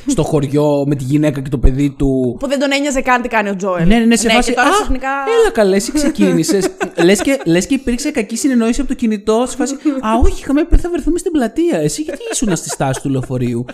στο 0.07 0.23
χωριό 0.23 0.85
με 0.87 0.95
τη 0.95 1.05
γυναίκα 1.05 1.41
και 1.41 1.49
το 1.49 1.59
παιδί 1.59 1.91
του. 1.91 2.37
Που 2.39 2.49
δεν 2.49 2.59
τον 2.59 2.73
ένοιαζε 2.73 3.01
καν 3.01 3.23
τι 3.23 3.29
κάνει 3.29 3.49
ο 3.49 3.57
Τζόελ. 3.57 3.87
Ναι, 3.89 3.99
ναι, 3.99 4.05
ναι, 4.05 4.17
σε 4.17 4.29
φάση. 4.29 4.51
Και 4.51 4.57
τώρα 4.57 4.69
«Α, 4.69 4.73
ξαφνικά. 4.73 5.09
Έλα 5.41 5.51
καλέ, 5.51 5.77
εσύ 5.77 5.93
ξεκίνησες. 5.93 6.69
λες, 7.05 7.23
και, 7.23 7.41
λες 7.47 7.67
και 7.67 7.75
υπήρξε 7.75 8.11
κακή 8.11 8.37
συνεννόηση 8.37 8.81
από 8.81 8.89
το 8.89 8.95
κινητό. 8.95 9.45
Σε 9.49 9.57
φάση. 9.57 9.75
Α, 9.75 10.09
όχι, 10.25 10.41
είχαμε 10.43 10.65
πει 10.65 10.77
θα 10.77 10.91
βρεθούμε 10.91 11.19
στην 11.19 11.33
πλατεία. 11.33 11.79
Εσύ 11.79 12.03
γιατί 12.03 12.21
ήσουν 12.33 12.57
στη 12.57 12.69
στάση 12.69 13.01
του 13.03 13.09
λεωφορείου; 13.09 13.65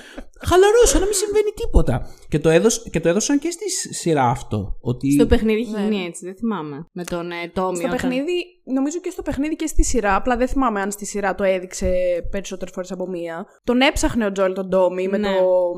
Χαλαρώσα, 0.44 0.98
να 0.98 1.04
μην 1.04 1.14
συμβαίνει 1.14 1.50
τίποτα. 1.54 2.06
Και 2.28 2.38
το, 2.38 2.48
έδωσ, 2.48 2.82
και 2.90 3.00
το 3.00 3.08
έδωσαν 3.08 3.38
και 3.38 3.50
στη 3.50 3.94
σειρά 3.94 4.24
αυτό. 4.28 4.76
Ότι 4.80 5.10
Στο 5.12 5.26
παιχνίδι 5.26 5.60
είχε 5.60 5.76
Ναι. 5.76 5.82
γίνει 5.82 6.04
έτσι, 6.04 6.24
δεν 6.24 6.34
θυμάμαι. 6.36 6.86
Με 6.92 7.04
τον 7.04 7.30
ε, 7.30 7.50
Τόμι. 7.52 7.76
Στο 7.76 7.86
όταν- 7.86 7.90
παιχνίδι, 7.96 8.36
νομίζω 8.72 9.00
και 9.00 9.10
στο 9.10 9.22
παιχνίδι 9.22 9.56
και 9.56 9.66
στη 9.66 9.84
σειρά, 9.84 10.14
απλά 10.14 10.36
δεν 10.36 10.48
θυμάμαι 10.48 10.80
αν 10.80 10.90
στη 10.90 11.06
σειρά 11.06 11.34
το 11.34 11.44
έδειξε 11.44 11.92
περισσότερες 12.30 12.74
φορές 12.74 12.92
από 12.92 13.08
μία. 13.08 13.46
Τον 13.64 13.80
έψαχνε 13.80 14.26
ο 14.26 14.32
Τζόελ 14.32 14.52
τον 14.52 14.70
Τόμι 14.70 15.08
με 15.08 15.18
Ναι. 15.18 15.28
το. 15.28 15.72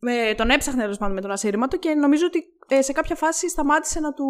Με, 0.00 0.34
τον 0.36 0.50
έψαχνε 0.50 0.80
τέλος 0.82 0.98
πάντων 0.98 1.14
με 1.14 1.20
τον 1.20 1.30
ασύρματο 1.30 1.76
και 1.76 1.94
νομίζω 1.94 2.26
ότι 2.26 2.44
ε, 2.68 2.82
σε 2.82 2.92
κάποια 2.92 3.16
φάση 3.16 3.48
σταμάτησε 3.48 4.00
να 4.00 4.12
του 4.12 4.24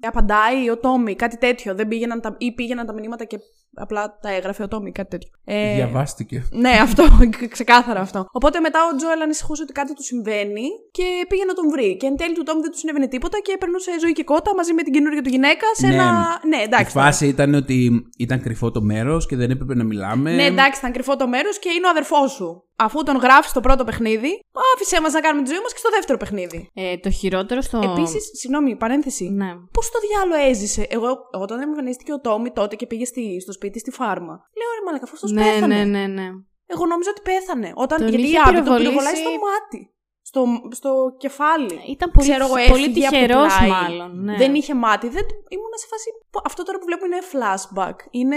απαντάει 0.00 0.70
ο 0.70 0.78
Τόμι, 0.78 1.14
κάτι 1.14 1.38
τέτοιο. 1.38 1.74
Δεν 1.74 1.88
πήγαιναν 1.88 2.20
τα, 2.20 2.34
ή 2.38 2.52
πήγαιναν 2.52 2.86
τα 2.86 2.92
μηνύματα 2.92 3.24
και 3.24 3.38
απλά 3.74 4.18
τα 4.22 4.34
έγραφε 4.34 4.62
ο 4.62 4.68
Τόμι, 4.68 4.92
κάτι 4.92 5.10
τέτοιο. 5.10 5.30
Ε, 5.44 5.74
διαβάστηκε. 5.74 6.44
ναι, 6.50 6.70
αυτό, 6.70 7.04
ξεκάθαρα 7.56 8.00
αυτό. 8.00 8.26
Οπότε 8.32 8.60
μετά 8.60 8.78
ο 8.92 8.96
Τζόελ 8.96 9.20
ανησυχούσε 9.20 9.62
ότι 9.62 9.72
κάτι 9.72 9.94
του 9.94 10.02
συμβαίνει 10.02 10.66
και 10.90 11.02
πήγε 11.28 11.44
να 11.44 11.54
τον 11.54 11.70
βρει. 11.70 11.96
Και 11.96 12.06
εν 12.06 12.16
τέλει 12.16 12.34
του 12.34 12.42
Τόμι 12.42 12.60
δεν 12.60 12.70
του 12.70 12.78
συνέβαινε 12.78 13.06
τίποτα 13.08 13.38
και 13.42 13.56
περνούσε 13.58 13.90
ζωή 14.00 14.12
και 14.12 14.24
κότα 14.24 14.54
μαζί 14.54 14.72
με 14.72 14.82
την 14.82 14.92
καινούργια 14.92 15.22
του 15.22 15.28
γυναίκα 15.28 15.66
σε 15.74 15.86
Ναι. 15.86 15.94
ένα. 15.94 16.40
Ναι, 16.48 16.56
Η 16.56 16.62
εντάξει. 16.62 16.92
φάση 16.92 17.26
ήταν 17.26 17.54
ότι 17.54 18.06
ήταν 18.18 18.40
κρυφό 18.40 18.70
το 18.70 18.82
μέρος 18.82 19.26
και 19.26 19.36
δεν 19.36 19.50
έπρεπε 19.50 19.74
να 19.74 19.84
μιλάμε. 19.84 20.34
Ναι, 20.34 20.44
εντάξει, 20.44 20.78
ήταν 20.78 20.92
κρυφό 20.92 21.16
το 21.16 21.28
μέρος 21.28 21.58
και 21.58 21.68
είναι 21.68 21.86
ο 21.86 21.90
αδερφός 21.90 22.32
σου. 22.32 22.64
Αφού 22.84 23.02
τον 23.02 23.16
γράφεις 23.16 23.50
στο 23.50 23.60
πρώτο 23.60 23.84
παιχνίδι, 23.84 24.40
άφησέ 24.74 25.00
μας 25.00 25.12
να 25.12 25.20
κάνουμε 25.20 25.44
τη 25.44 25.50
ζωή 25.50 25.60
μας 25.62 25.72
και 25.72 25.78
στο 25.78 25.90
δεύτερο 25.90 26.18
παιχνίδι. 26.18 26.70
Ε, 26.74 26.98
το 26.98 27.10
χειρότερο 27.10 27.60
στο. 27.60 27.78
Επίσης, 27.82 28.30
συγγνώμη, 28.38 28.76
παρένθεση. 28.76 29.28
Ναι. 29.28 29.50
Πώς 29.72 29.90
το 29.90 29.98
διάλογο 30.08 30.48
έζησε; 30.50 30.86
Εγώ, 30.90 31.18
όταν 31.32 31.60
εμφανίστηκε 31.60 32.12
ο 32.12 32.20
Τόμι 32.20 32.50
τότε 32.50 32.76
και 32.76 32.86
πήγε 32.86 33.04
στη, 33.04 33.40
στο 33.40 33.52
σπίτι 33.52 33.78
στη 33.78 33.90
φάρμα. 33.90 34.34
Λέω 34.58 34.68
ρε 34.78 34.84
Μαλάκα, 34.86 35.04
αυτός 35.12 35.30
Ναι, 35.30 35.42
πέθανε. 35.42 35.84
ναι, 35.84 35.84
ναι, 35.84 36.06
ναι. 36.06 36.28
Εγώ 36.66 36.86
νόμιζα 36.86 37.10
ότι 37.10 37.20
πέθανε. 37.30 37.72
Όταν, 37.74 37.98
Τον 37.98 38.08
γιατί 38.08 38.24
είχε 38.24 38.34
η 38.36 38.38
Άμπη 38.44 38.54
τον 38.54 38.62
πυροβολήσει- 38.62 38.88
πυροβολάει 38.90 39.14
στο 39.16 39.30
μάτι. 39.46 39.80
Στο, 40.24 40.44
στο 40.70 40.90
κεφάλι. 41.18 41.78
Ήταν 41.94 42.10
πολύ, 42.10 42.28
Ξέρω 42.28 42.44
εγώ, 42.44 42.54
πολύ 42.72 42.84
έφυγε 42.84 43.06
από 43.06 43.16
το 43.16 43.22
τυχερός, 43.22 43.52
πλάι. 43.56 43.68
μάλλον. 43.68 44.10
Ναι. 44.24 44.36
Δεν 44.36 44.54
είχε 44.54 44.74
μάτι. 44.74 45.06
Δεν... 45.08 45.24
Ήμουνα 45.56 45.76
σε 45.82 45.86
φάση. 45.90 46.08
«Πω, 46.30 46.40
Αυτό 46.44 46.62
τώρα 46.62 46.78
που 46.78 46.84
βλέπω 46.84 47.04
είναι 47.06 47.20
flashback. 47.32 47.96
Είναι. 48.10 48.36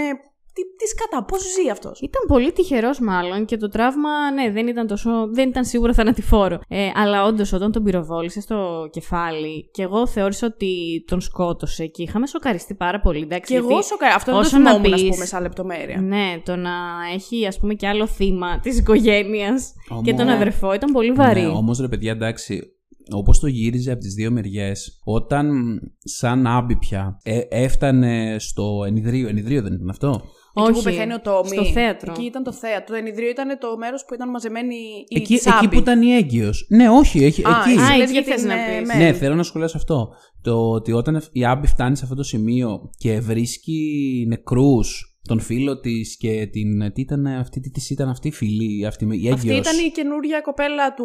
Τι, 0.56 0.62
τις 0.78 0.90
σκατά, 0.90 1.24
πώς 1.24 1.40
ζει 1.40 1.70
αυτός; 1.70 2.00
Ήταν 2.00 2.22
πολύ 2.26 2.52
τυχερός, 2.52 3.00
μάλλον 3.00 3.44
και 3.44 3.56
το 3.56 3.68
τραύμα, 3.68 4.30
ναι, 4.34 4.50
δεν 4.50 4.66
ήταν, 4.66 4.86
τόσο, 4.86 5.10
δεν 5.32 5.48
ήταν 5.48 5.64
σίγουρα 5.64 5.92
θανατηφόρο. 5.92 6.58
Ε, 6.68 6.90
αλλά 6.94 7.24
όντως, 7.24 7.52
όταν 7.52 7.72
τον 7.72 7.82
πυροβόλησες 7.82 8.42
στο 8.42 8.88
κεφάλι, 8.92 9.70
και 9.72 9.82
εγώ 9.82 10.06
θεώρησα 10.06 10.46
ότι 10.46 11.04
τον 11.06 11.20
σκότωσε 11.20 11.86
και 11.86 12.02
είχαμε 12.02 12.26
σοκαριστεί 12.26 12.74
πάρα 12.74 13.00
πολύ. 13.00 13.20
Εντάξει, 13.22 13.52
Και 13.52 13.58
εγώ 13.58 13.68
γιατί 13.68 13.84
σοκαρά. 13.86 14.14
Αυτό 14.14 14.32
δεν 14.32 14.40
το 14.40 14.46
όσο 14.46 14.58
να 14.58 14.70
θυμόμουν, 14.70 14.92
ας 14.94 15.00
πεις- 15.02 15.10
πούμε, 15.10 15.24
σαν 15.24 15.42
λεπτομέρεια. 15.42 16.00
Ναι, 16.00 16.40
το 16.44 16.56
να 16.56 16.70
έχει 17.14 17.46
ας 17.46 17.58
πούμε 17.58 17.74
και 17.74 17.86
άλλο 17.88 18.06
θύμα 18.06 18.58
της 18.60 18.78
οικογένειας 18.78 19.72
και 20.02 20.10
τον 20.12 20.20
Όμως- 20.20 20.34
αδερφό 20.34 20.74
ήταν 20.74 20.92
πολύ 20.92 21.12
βαρύ. 21.12 21.40
Ναι, 21.40 21.46
όμως 21.46 21.78
ρε 21.80 21.88
παιδιά, 21.88 22.12
εντάξει, 22.12 22.70
όπως 23.12 23.38
το 23.40 23.46
γύριζε 23.46 23.90
από 23.92 24.00
τις 24.00 24.14
δύο 24.14 24.30
μεριές, 24.30 25.00
όταν 25.04 25.50
σαν 25.98 26.46
άμπη 26.46 26.76
πια 26.76 27.18
ε, 27.22 27.40
έφτανε 27.48 28.36
στο 28.38 28.82
ενιδρίο. 28.86 29.28
Ενιδρίο 29.28 29.62
δεν 29.62 29.72
ήταν 29.72 29.88
αυτό; 29.88 30.22
Εκεί 30.58 30.70
που 30.70 30.74
Όχι, 30.76 30.82
πεθαίνει 30.82 31.12
ο 31.12 31.20
Τόμι. 31.20 31.48
στο 31.48 31.64
θέατρο. 31.64 32.12
Εκεί 32.12 32.24
ήταν 32.24 32.42
το 32.42 32.52
θέατρο. 32.52 32.84
Το 32.86 32.94
ενιδρίο 32.94 33.28
ήταν 33.28 33.58
το 33.58 33.76
μέρος 33.78 34.04
που 34.04 34.14
ήταν 34.14 34.30
μαζεμένοι 34.30 34.74
οι 35.08 35.16
Εκεί, 35.16 35.36
Τσάμποι. 35.36 35.56
εκεί 35.56 35.68
που 35.74 35.80
ήταν 35.80 36.02
η 36.02 36.10
έγκυος. 36.14 36.66
Ναι, 36.68 36.88
όχι, 36.88 37.24
έχει, 37.24 37.42
Α, 37.46 37.50
εκεί. 37.66 37.70
εσύ 37.80 37.92
Α, 37.92 37.96
λες 37.96 38.10
εκεί 38.10 38.12
για 38.12 38.22
θες 38.22 38.40
την, 38.40 38.48
να 38.48 38.54
ε, 38.54 38.78
πεις. 38.80 38.88
Μέλ. 38.88 38.98
Ναι, 38.98 39.12
θέλω 39.12 39.34
να 39.34 39.42
σχολιάσω 39.42 39.76
αυτό. 39.76 40.08
Το 40.42 40.70
ότι 40.70 40.92
όταν 40.92 41.22
η 41.32 41.44
Άμπη 41.44 41.66
φτάνει 41.66 41.96
σε 41.96 42.02
αυτό 42.04 42.16
το 42.16 42.22
σημείο 42.22 42.90
και 42.98 43.20
βρίσκει 43.20 44.24
νεκρούς 44.28 45.15
τον 45.26 45.40
φίλο 45.40 45.80
της 45.80 46.16
και 46.16 46.48
την. 46.52 46.92
Τι 46.92 47.00
ήταν 47.00 47.26
αυτή, 47.26 47.60
τι 47.60 47.70
της 47.70 47.90
ήταν 47.90 48.08
αυτή 48.08 48.28
η 48.28 48.32
φιλή, 48.32 48.86
αυτή 48.86 49.04
η 49.04 49.30
Αυτή 49.32 49.48
έγκυος. 49.48 49.66
ήταν 49.66 49.86
η 49.86 49.90
καινούρια 49.90 50.40
κοπέλα 50.40 50.94
του 50.94 51.04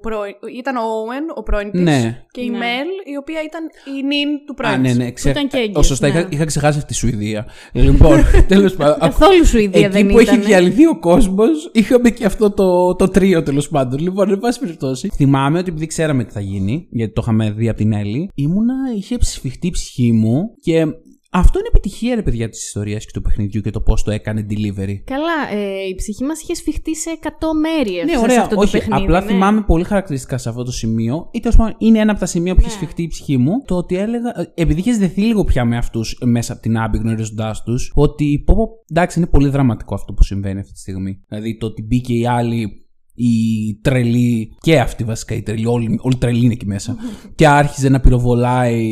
πρώην. 0.00 0.34
Ήταν 0.58 0.76
ο 0.76 0.80
Όουεν, 0.80 1.24
ο 1.34 1.42
πρώην 1.42 1.70
της. 1.70 1.80
Ναι. 1.80 2.24
Και 2.30 2.40
η 2.40 2.48
Ναι. 2.50 2.56
Μέλ, 2.58 2.88
η 3.12 3.16
οποία 3.20 3.40
ήταν 3.48 3.62
η 3.98 4.02
νυν 4.06 4.28
του 4.46 4.54
πρώην. 4.54 4.74
Α, 4.74 4.78
ναι, 4.78 4.88
της. 4.88 4.96
ναι, 4.96 5.10
ξέ... 5.12 5.30
ήταν 5.30 5.48
και 5.48 5.56
έγκυος, 5.56 5.76
Ω, 5.76 5.82
σωστά, 5.82 6.08
ναι. 6.08 6.18
είχα, 6.18 6.28
είχα 6.30 6.44
ξεχάσει 6.44 6.78
αυτή 6.78 6.90
τη 6.92 6.98
Σουηδία. 6.98 7.46
λοιπόν, 7.72 8.16
τέλος 8.52 8.74
πάντων. 8.74 8.98
Καθόλου 8.98 9.46
σου 9.46 9.58
ίδια 9.58 9.80
Εκεί 9.80 9.88
δεν 9.92 10.06
που 10.06 10.18
έχει 10.18 10.28
ήτανε. 10.28 10.44
διαλυθεί 10.44 10.86
ο 10.86 10.98
κόσμος, 10.98 11.70
είχαμε 11.72 12.10
και 12.10 12.24
αυτό 12.24 12.50
το, 12.50 12.94
το 12.94 13.08
τρίο 13.08 13.42
τέλος 13.42 13.68
πάντων. 13.68 13.98
Λοιπόν, 14.00 14.30
εν 14.30 14.38
πάση 14.38 14.58
περιπτώσει, 14.60 15.08
θυμάμαι 15.14 15.58
ότι 15.58 15.68
επειδή 15.70 15.86
ξέραμε 15.86 16.24
τι 16.24 16.32
θα 16.32 16.40
γίνει, 16.40 16.86
γιατί 16.90 17.12
το 17.12 17.20
είχαμε 17.24 17.50
δει 17.50 17.68
από 17.68 17.78
την 17.78 17.92
Έλλη, 17.92 18.30
ήμουνα, 18.34 18.74
είχε 18.96 19.16
ψηφιχτεί 19.18 19.66
η 19.66 19.70
ψυχή 19.70 20.12
μου 20.12 20.40
και 20.62 20.86
αυτό 21.34 21.58
είναι 21.58 21.68
επιτυχία, 21.68 22.14
ρε 22.14 22.22
παιδιά, 22.22 22.48
της 22.48 22.66
ιστορίας 22.66 23.04
και 23.04 23.10
του 23.14 23.22
παιχνιδιού 23.22 23.60
και 23.60 23.70
το 23.70 23.80
πώς 23.80 24.02
το 24.02 24.10
έκανε 24.10 24.46
delivery. 24.50 24.94
Καλά, 25.04 25.38
ε, 25.52 25.86
η 25.90 25.94
ψυχή 25.94 26.24
μας 26.24 26.42
είχε 26.42 26.54
σφιχτεί 26.54 26.96
σε 26.96 27.10
100 27.22 27.28
μέρη 27.60 28.04
Ναι, 28.04 28.12
σε 28.12 28.18
ωραία. 28.18 28.40
αυτό 28.40 28.56
Όχι, 28.56 28.72
το 28.72 28.78
παιχνίδι. 28.78 29.02
απλά 29.02 29.20
ναι. 29.20 29.26
θυμάμαι 29.26 29.62
πολύ 29.62 29.84
χαρακτηριστικά 29.84 30.38
σε 30.38 30.48
αυτό 30.48 30.62
το 30.62 30.72
σημείο. 30.72 31.28
Ή 31.32 31.40
τέλος 31.40 31.56
πάντων 31.56 31.74
είναι 31.78 31.98
ένα 31.98 32.10
από 32.10 32.20
τα 32.20 32.26
σημεία 32.26 32.54
που 32.54 32.60
Ναι. 32.60 32.66
έχει 32.66 32.74
σφιχτεί 32.76 33.02
η 33.02 33.06
ψυχή 33.06 33.36
μου. 33.36 33.52
Το 33.66 33.76
ότι 33.76 33.96
έλεγα. 33.96 34.40
ε, 34.40 34.52
Επειδή 34.54 34.80
είχες 34.80 34.98
δεθεί 34.98 35.20
λίγο 35.20 35.44
πια 35.44 35.64
με 35.64 35.76
αυτούς 35.76 36.18
μέσα 36.24 36.52
από 36.52 36.62
την 36.62 36.76
άμπη 36.78 36.98
γνωρίζοντάς 36.98 37.62
τους, 37.62 37.92
ότι 37.94 38.42
πω, 38.46 38.54
πω, 38.54 38.68
εντάξει, 38.90 39.18
είναι 39.18 39.28
πολύ 39.28 39.48
δραματικό 39.48 39.94
αυτό 39.94 40.12
που 40.12 40.22
συμβαίνει 40.22 40.60
αυτή 40.60 40.72
τη 40.72 40.78
στιγμή. 40.78 41.20
Δηλαδή 41.28 41.56
το 41.56 41.66
ότι 41.66 41.82
μπήκε 41.82 42.14
η 42.14 42.26
άλλη. 42.26 42.76
Η 43.14 43.34
τρελή, 43.82 44.48
και 44.60 44.80
αυτή 44.80 45.04
βασικά 45.04 45.34
η 45.34 45.42
τρελή, 45.42 45.66
όλη, 45.66 45.98
όλη 46.02 46.16
τρελή 46.16 46.44
είναι 46.44 46.52
εκεί 46.52 46.66
μέσα. 46.66 46.96
και 47.34 47.46
άρχιζε 47.48 47.88
να 47.88 48.00
πυροβολάει. 48.00 48.88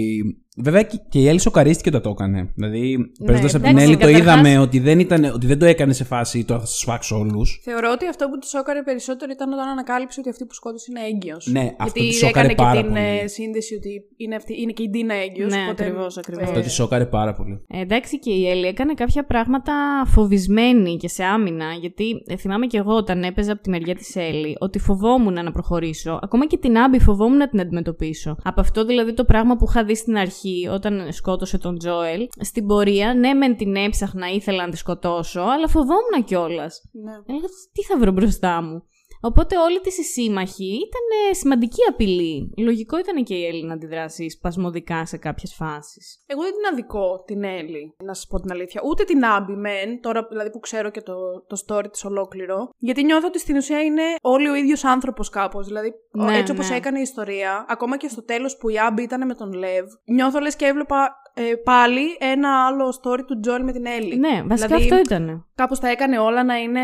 Βέβαια 0.63 0.83
και, 0.83 0.99
και 1.09 1.19
η 1.19 1.29
Έλλη 1.29 1.41
σοκαρίστηκε 1.41 1.89
όταν 1.89 2.03
το 2.03 2.11
έκανε. 2.11 2.53
Δηλαδή, 2.55 3.13
παίζοντας 3.27 3.55
από 3.55 3.63
την 3.65 3.71
εντάξει, 3.73 3.87
Έλλη, 3.87 3.97
το 3.97 4.07
καταρχάς- 4.07 4.39
είδαμε 4.39 4.59
ότι 4.59 4.79
δεν, 4.79 4.99
ήταν, 4.99 5.25
ότι 5.25 5.47
δεν 5.47 5.59
το 5.59 5.65
έκανε 5.65 5.93
σε 5.93 6.05
φάση 6.05 6.45
τώρα 6.45 6.61
θα 6.61 6.67
σα 6.67 6.85
φάξω 6.93 7.19
όλους. 7.19 7.61
Θεωρώ 7.65 7.91
ότι 7.95 8.07
αυτό 8.07 8.29
που 8.29 8.39
τη 8.39 8.47
σόκαρε 8.47 8.83
περισσότερο 8.83 9.31
ήταν 9.35 9.53
όταν 9.53 9.69
ανακάλυψε 9.69 10.21
ότι 10.21 10.29
αυτή 10.29 10.45
που 10.45 10.55
σκότωσε 10.55 10.87
είναι 10.91 11.01
έγκυος. 11.07 11.47
Ναι, 11.47 11.61
αυτό 11.79 11.83
Γιατί 12.01 12.09
τη 12.09 12.15
σόκαρε 12.15 12.47
έκανε 12.47 12.55
πάρα 12.55 12.81
και 12.81 12.87
την 12.87 12.95
πολύ. 12.95 13.19
ε, 13.23 13.27
σύνδεση 13.27 13.75
ότι 13.75 14.03
είναι, 14.17 14.35
αυτή, 14.35 14.61
είναι 14.61 14.73
και 14.73 14.83
η 14.83 14.89
Ντίνα 14.91 15.15
έγκυος. 15.15 15.53
Ναι, 15.53 15.67
ακριβώς, 15.71 16.19
ακριβώς. 16.19 16.45
Αυτό 16.45 16.61
τη 16.61 16.71
σόκαρε 16.71 17.07
πάρα 17.07 17.33
πολύ. 17.35 17.61
Ε, 17.69 17.81
εντάξει 17.81 18.19
και 18.19 18.31
η 18.33 18.49
Έλλη 18.49 18.67
έκανε 18.67 18.95
κάποια 18.95 19.25
πράγματα 19.25 19.73
φοβισμένη 20.07 20.97
και 20.97 21.09
σε 21.09 21.25
άμυνα, 21.25 21.65
γιατί 21.81 22.05
ε, 22.27 22.37
θυμάμαι 22.37 22.67
και 22.67 22.77
εγώ 22.79 22.95
όταν 22.97 23.23
έπαιζα 23.23 23.53
από 23.53 23.63
τη 23.63 23.71
μεριά 23.71 23.95
της 23.95 24.17
Έλλη 24.17 24.57
ότι 24.59 24.79
φοβόμουν 24.79 25.33
να 25.33 25.53
προχωρήσω. 25.53 26.19
Ακόμα 26.23 26.47
και 26.47 26.57
την 26.59 26.79
Άμπη 26.79 27.01
φοβόμουν 27.01 27.37
να 27.37 27.49
την 27.49 27.61
αντιμετωπίσω. 27.61 28.37
Από 28.43 28.61
αυτό 28.61 28.85
δηλαδή 28.85 29.15
το 29.15 29.25
πράγμα 29.25 29.57
που 29.57 29.67
είχα 29.69 29.85
δει 29.85 29.95
στην 29.97 30.17
αρχή 30.17 30.50
όταν 30.73 31.13
σκότωσε 31.13 31.59
τον 31.59 31.79
Τζόελ, 31.79 32.27
στην 32.41 32.67
πορεία, 32.67 33.15
ναι, 33.15 33.35
μεν 33.35 33.57
την 33.57 33.77
έψαχνα, 33.77 34.29
ήθελα 34.29 34.65
να 34.65 34.71
τη 34.71 34.77
σκοτώσω, 34.77 35.41
αλλά 35.41 35.69
φοβόμουν 35.69 36.25
κιόλας. 36.25 36.81
Ναι. 36.93 37.13
Έλεγα 37.27 37.47
τι 37.73 37.83
θα 37.83 37.99
βρω 37.99 38.13
μπροστά 38.13 38.63
μου; 38.63 38.83
Οπότε 39.23 39.57
όλοι 39.59 39.81
της 39.81 39.99
οι 39.99 40.03
σύμμαχοι 40.03 40.65
ήταν 40.75 41.31
ε, 41.31 41.35
σημαντική 41.35 41.81
απειλή. 41.89 42.55
Λογικό 42.59 42.99
ήταν 42.99 43.25
και 43.25 43.35
η 43.35 43.47
Έλλη 43.47 43.65
να 43.65 43.73
αντιδράσει 43.75 44.31
σπασμωδικά 44.31 45.07
σε 45.07 45.17
κάποιες 45.17 45.55
φάσεις. 45.55 46.23
Εγώ 46.27 46.43
δεν 46.43 46.53
την 46.53 46.73
αδικό 46.73 47.23
την 47.27 47.45
Έλλη, 47.45 47.95
να 48.05 48.15
σας 48.15 48.27
πω 48.27 48.41
την 48.41 48.51
αλήθεια. 48.53 48.81
Ούτε 48.85 49.05
την 49.05 49.25
Άμπη, 49.25 49.53
μεν, 49.53 50.01
τώρα 50.01 50.27
δηλαδή 50.31 50.51
που 50.51 50.59
ξέρω 50.61 50.91
και 50.91 51.01
το, 51.01 51.15
το 51.47 51.65
story 51.67 51.91
της 51.93 52.05
ολόκληρο. 52.05 52.71
Γιατί 52.79 53.05
νιώθω 53.05 53.27
ότι 53.27 53.39
στην 53.39 53.57
ουσία 53.57 53.83
είναι 53.83 54.03
όλοι 54.21 54.49
ο 54.49 54.55
ίδιος 54.55 54.85
άνθρωπος 54.85 55.29
κάπως. 55.29 55.67
Δηλαδή, 55.67 55.93
ο- 56.19 56.25
Ναι, 56.25 56.37
έτσι 56.39 56.53
όπως 56.53 56.69
ναι. 56.71 56.77
έκανε 56.77 56.99
η 56.99 57.03
ιστορία, 57.03 57.65
ακόμα 57.69 57.97
και 57.97 58.09
στο 58.09 58.25
τέλος 58.25 58.57
που 58.57 58.69
η 58.69 58.79
Άμπη 58.79 59.03
ήταν 59.03 59.27
με 59.27 59.35
τον 59.35 59.53
Λεβ, 59.53 59.87
νιώθω 60.05 60.39
λες 60.41 60.57
και 60.57 60.65
έβλεπα 60.67 61.15
ε, 61.43 61.55
πάλι 61.65 62.01
ένα 62.19 62.49
άλλο 62.67 62.87
story 63.03 63.21
του 63.27 63.41
Τζόλ 63.41 63.63
με 63.65 63.73
την 63.73 63.87
Έλλη. 63.87 64.17
Ναι, 64.19 64.43
βασικά 64.47 64.67
Δηλαδή, 64.77 64.83
αυτό 64.85 64.97
ήταν. 65.15 65.45
Κάπως 65.55 65.79
τα 65.81 65.89
έκανε 65.89 66.19
όλα 66.19 66.45
να 66.45 66.57
είναι 66.57 66.81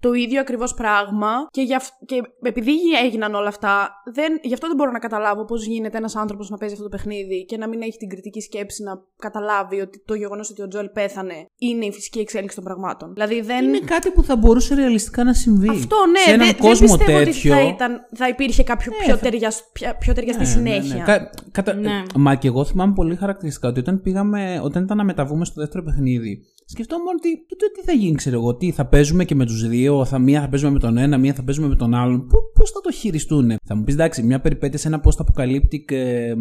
το 0.00 0.12
ίδιο 0.12 0.40
ακριβώς 0.40 0.74
πράγμα. 0.74 1.28
Και, 1.50 1.62
για, 1.62 1.76
αυ- 1.76 2.04
και 2.06 2.22
επειδή 2.42 2.72
έγιναν 3.04 3.34
όλα 3.34 3.48
αυτά, 3.48 3.90
δεν, 4.14 4.38
γι' 4.42 4.52
αυτό 4.54 4.66
δεν 4.66 4.76
μπορώ 4.76 4.90
να 4.90 4.98
καταλάβω 4.98 5.44
πώς 5.44 5.66
γίνεται 5.66 5.96
ένας 5.98 6.16
άνθρωπος 6.16 6.50
να 6.50 6.56
παίζει 6.56 6.74
αυτό 6.74 6.88
το 6.88 6.96
παιχνίδι 6.96 7.44
και 7.44 7.56
να 7.56 7.68
μην 7.68 7.82
έχει 7.82 7.96
την 7.98 8.08
κριτική 8.08 8.40
σκέψη 8.40 8.82
να 8.82 8.92
καταλάβει 9.18 9.80
ότι 9.80 10.02
το 10.06 10.14
γεγονός 10.14 10.50
ότι 10.50 10.62
ο 10.62 10.68
Τζοέλ 10.68 10.88
πέθανε 10.88 11.34
είναι 11.58 11.84
η 11.84 11.92
φυσική 11.92 12.18
εξέλιξη 12.18 12.54
των 12.56 12.64
πραγμάτων. 12.64 13.12
Δηλαδή 13.12 13.40
δεν. 13.40 13.64
Είναι 13.64 13.78
κάτι 13.78 14.10
που 14.10 14.22
θα 14.24 14.36
μπορούσε 14.36 14.74
ρεαλιστικά 14.74 15.24
να 15.24 15.32
συμβεί. 15.32 15.68
Αυτό 15.68 15.96
ναι, 16.10 16.18
Σε 16.18 16.30
έναν 16.32 16.46
δεν, 16.46 16.56
κόσμο 16.56 16.86
δεν 16.86 16.96
πιστεύω 16.98 17.18
τέτοιο. 17.24 17.52
ότι 17.54 17.62
θα, 17.62 17.68
ήταν, 17.68 18.06
θα 18.14 18.28
υπήρχε 18.28 18.62
κάποιο 18.62 18.92
Ναι, 18.98 19.04
πιο, 19.04 19.14
θα- 19.16 19.20
ταιριασ- 19.22 19.72
πιο, 19.72 19.90
πιο 19.98 20.12
ταιριαστή 20.14 20.42
Ναι, 20.42 20.48
συνέχεια. 20.48 20.94
ναι, 20.94 20.98
ναι. 21.00 21.04
Κα- 21.04 21.30
κατα- 21.52 21.74
Ναι. 21.74 22.02
Μα 22.16 22.34
και 22.34 22.46
εγώ 22.48 22.64
θυμάμαι 22.64 22.92
πολύ 22.92 23.16
χαρακτηριστικά 23.16 23.67
ότι 23.68 23.80
όταν 23.80 24.00
πήγαμε, 24.00 24.60
όταν 24.62 24.82
ήταν 24.82 24.96
να 24.96 25.04
μεταβούμε 25.04 25.44
στο 25.44 25.60
δεύτερο 25.60 25.84
παιχνίδι, 25.84 26.44
σκεφτόμουν 26.70 27.06
ότι 27.16 27.46
τότε 27.48 27.66
τι 27.74 27.82
θα 27.86 27.92
γίνει, 27.92 28.14
ξέρω 28.14 28.36
εγώ, 28.36 28.54
τι 28.56 28.70
θα 28.70 28.86
παίζουμε 28.86 29.24
και 29.24 29.34
με 29.34 29.46
τους 29.46 29.68
δύο, 29.68 30.04
θα, 30.04 30.18
μία 30.18 30.40
θα 30.40 30.48
παίζουμε 30.48 30.70
με 30.70 30.78
τον 30.78 30.96
ένα, 30.96 31.18
μία 31.18 31.34
θα 31.34 31.42
παίζουμε 31.44 31.68
με 31.68 31.76
τον 31.76 31.94
άλλον. 31.94 32.26
Πώς 32.54 32.70
θα 32.70 32.80
το 32.80 32.92
χειριστούν. 32.92 33.52
Θα 33.64 33.74
μου 33.76 33.84
πεις 33.84 33.94
εντάξει, 33.94 34.22
μια 34.22 34.40
περιπέτεια 34.40 34.78
σε 34.78 34.88
ένα 34.88 35.00
post-apocalyptic 35.04 35.90
ε, 35.92 36.32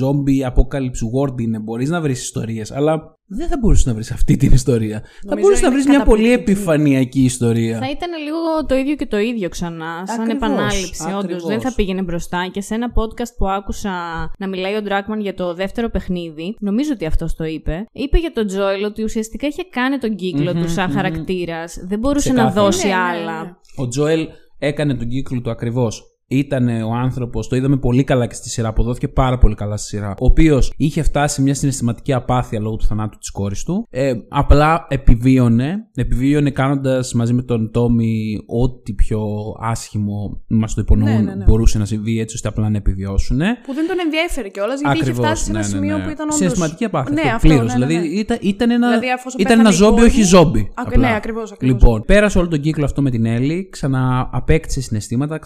zombie 0.00 0.50
apocalypse 0.52 1.02
world 1.14 1.40
είναι. 1.40 1.58
Μπορείς 1.58 1.88
να 1.90 2.00
βρεις 2.00 2.22
ιστορίες, 2.22 2.70
αλλά 2.72 3.16
δεν 3.34 3.48
θα 3.48 3.56
μπορούσες 3.60 3.86
να 3.86 3.94
βρεις 3.94 4.10
αυτή 4.10 4.36
την 4.36 4.52
ιστορία. 4.52 5.00
θα 5.00 5.08
Νομίζω 5.24 5.40
μπορούσες 5.42 5.62
να 5.62 5.66
είναι 5.68 5.76
βρεις 5.76 5.88
μια 5.88 6.04
πολύ 6.04 6.22
καταπληκτική. 6.22 6.50
επιφανειακή 6.60 7.22
ιστορία. 7.24 7.78
Θα 7.78 7.90
ήταν 7.90 8.10
λίγο 8.22 8.66
το 8.68 8.74
ίδιο 8.74 8.94
και 8.94 9.06
το 9.06 9.18
ίδιο 9.18 9.48
ξανά, 9.48 10.02
σαν 10.06 10.20
Ακριβώς, 10.20 10.48
επανάληψη. 10.48 11.02
Όντως 11.06 11.18
ακριβώς. 11.22 11.44
δεν 11.46 11.60
θα 11.60 11.72
πήγαινε 11.74 12.02
μπροστά. 12.02 12.48
Και 12.52 12.60
σε 12.60 12.74
ένα 12.74 12.92
podcast 12.94 13.32
που 13.36 13.48
άκουσα 13.48 13.90
να 14.38 14.48
μιλάει 14.48 14.74
ο 14.76 14.82
Ντράκμαν 14.82 15.20
για 15.20 15.34
το 15.34 15.54
δεύτερο 15.54 15.88
παιχνίδι, 15.90 16.56
νομίζω 16.60 16.90
ότι 16.92 17.06
αυτός 17.06 17.34
το 17.34 17.44
είπε. 17.44 17.86
Είπε 17.92 18.18
για 18.18 18.32
τον 18.32 18.46
Τζόελ 18.46 18.84
ότι 18.84 19.02
ουσιαστικά 19.02 19.41
είχε 19.46 19.62
κάνει 19.70 19.98
τον 19.98 20.16
κύκλο 20.16 20.52
του 20.54 20.68
σαν 20.70 20.90
χαρακτήρας. 20.90 21.78
Δεν 21.84 21.98
μπορούσε 21.98 22.32
να 22.32 22.34
Ξεκάθαρα. 22.34 22.64
δώσει 22.66 22.86
Ναι, 22.86 22.92
ναι, 22.92 22.98
άλλα. 23.00 23.42
ναι. 23.44 23.50
Ο 23.76 23.88
Τζόελ 23.88 24.28
έκανε 24.58 24.94
τον 24.94 25.08
κύκλο 25.08 25.40
του 25.40 25.50
ακριβώς. 25.50 26.02
Ήταν 26.26 26.68
ο 26.82 26.94
άνθρωπος, 26.94 27.48
το 27.48 27.56
είδαμε 27.56 27.76
πολύ 27.76 28.04
καλά 28.04 28.26
και 28.26 28.34
στη 28.34 28.48
σειρά, 28.48 28.68
αποδόθηκε 28.68 29.08
πάρα 29.08 29.38
πολύ 29.38 29.54
καλά 29.54 29.76
στη 29.76 29.86
σειρά. 29.86 30.10
Ο 30.10 30.24
οποίος 30.24 30.72
είχε 30.76 31.02
φτάσει 31.02 31.34
σε 31.34 31.42
μια 31.42 31.54
συναισθηματική 31.54 32.12
απάθεια 32.12 32.60
λόγω 32.60 32.76
του 32.76 32.86
θανάτου 32.86 33.18
της 33.18 33.30
κόρης 33.30 33.62
του. 33.62 33.86
Ε, 33.90 34.12
απλά 34.28 34.86
επιβίωνε, 34.88 35.76
επιβίωνε 35.94 36.50
κάνοντας 36.50 37.14
μαζί 37.14 37.32
με 37.32 37.42
τον 37.42 37.70
Τόμι 37.70 38.38
ό,τι 38.46 38.92
πιο 38.92 39.20
άσχημο 39.60 40.42
μας 40.48 40.74
το 40.74 40.80
υπονοούν 40.80 41.10
Ναι, 41.12 41.18
ναι, 41.20 41.34
ναι. 41.34 41.44
μπορούσε 41.44 41.78
να 41.78 41.84
συμβεί 41.84 42.20
έτσι 42.20 42.34
ώστε 42.34 42.48
απλά 42.48 42.70
να 42.70 42.76
επιβιώσουν. 42.76 43.38
Που 43.38 43.72
δεν 43.74 43.86
τον 43.86 43.96
ενδιέφερε 44.04 44.48
κιόλας 44.48 44.80
γιατί 44.80 44.96
είχε 44.98 45.04
Ακριβώς, 45.10 45.26
φτάσει 45.26 45.44
σε 45.44 45.50
ένα 45.50 45.60
ναι, 45.60 45.66
ναι, 45.66 45.72
σημείο 45.72 45.96
ναι. 45.96 46.02
που 46.04 46.10
ήταν 46.10 46.24
όντως... 46.24 46.36
Συναισθηματική 46.36 46.84
απάθεια. 46.84 47.12
Ναι, 47.12 47.20
αυτό, 47.20 47.34
αυτό, 47.34 47.48
πλήρως. 47.48 47.72
ναι, 47.72 47.78
ναι, 47.78 47.84
ναι. 47.94 48.00
Δηλαδή 48.00 48.18
ήταν, 48.18 48.38
ήταν 48.40 48.70
ένα, 48.70 48.86
Δηλαδή, 48.88 49.10
αφόσον 49.12 49.40
ήταν 49.40 49.56
πέθανε 49.56 49.68
ένα 49.68 49.76
η 49.76 49.80
ζόμπι, 49.80 49.94
κόρη 49.96 50.06
όχι 50.10 50.18
μου- 50.20 50.26
ζόμπι. 50.26 50.60
Α, 50.60 50.72
απλά. 50.74 51.08
ναι, 51.08 51.14
ακριβώς, 51.16 51.52
ακριβώς. 51.52 51.80
Λοιπόν, 51.82 52.02
πέρασε 52.06 52.38
όλο 52.38 52.48
τον 52.48 52.60
κύκλο 52.60 52.84
αυτό 52.84 53.02
με 53.02 53.10
την 53.10 53.24
Έλλη, 53.26 53.68
ξανααπέκτησε 53.70 54.80
συναισθήματα, 54.80 55.38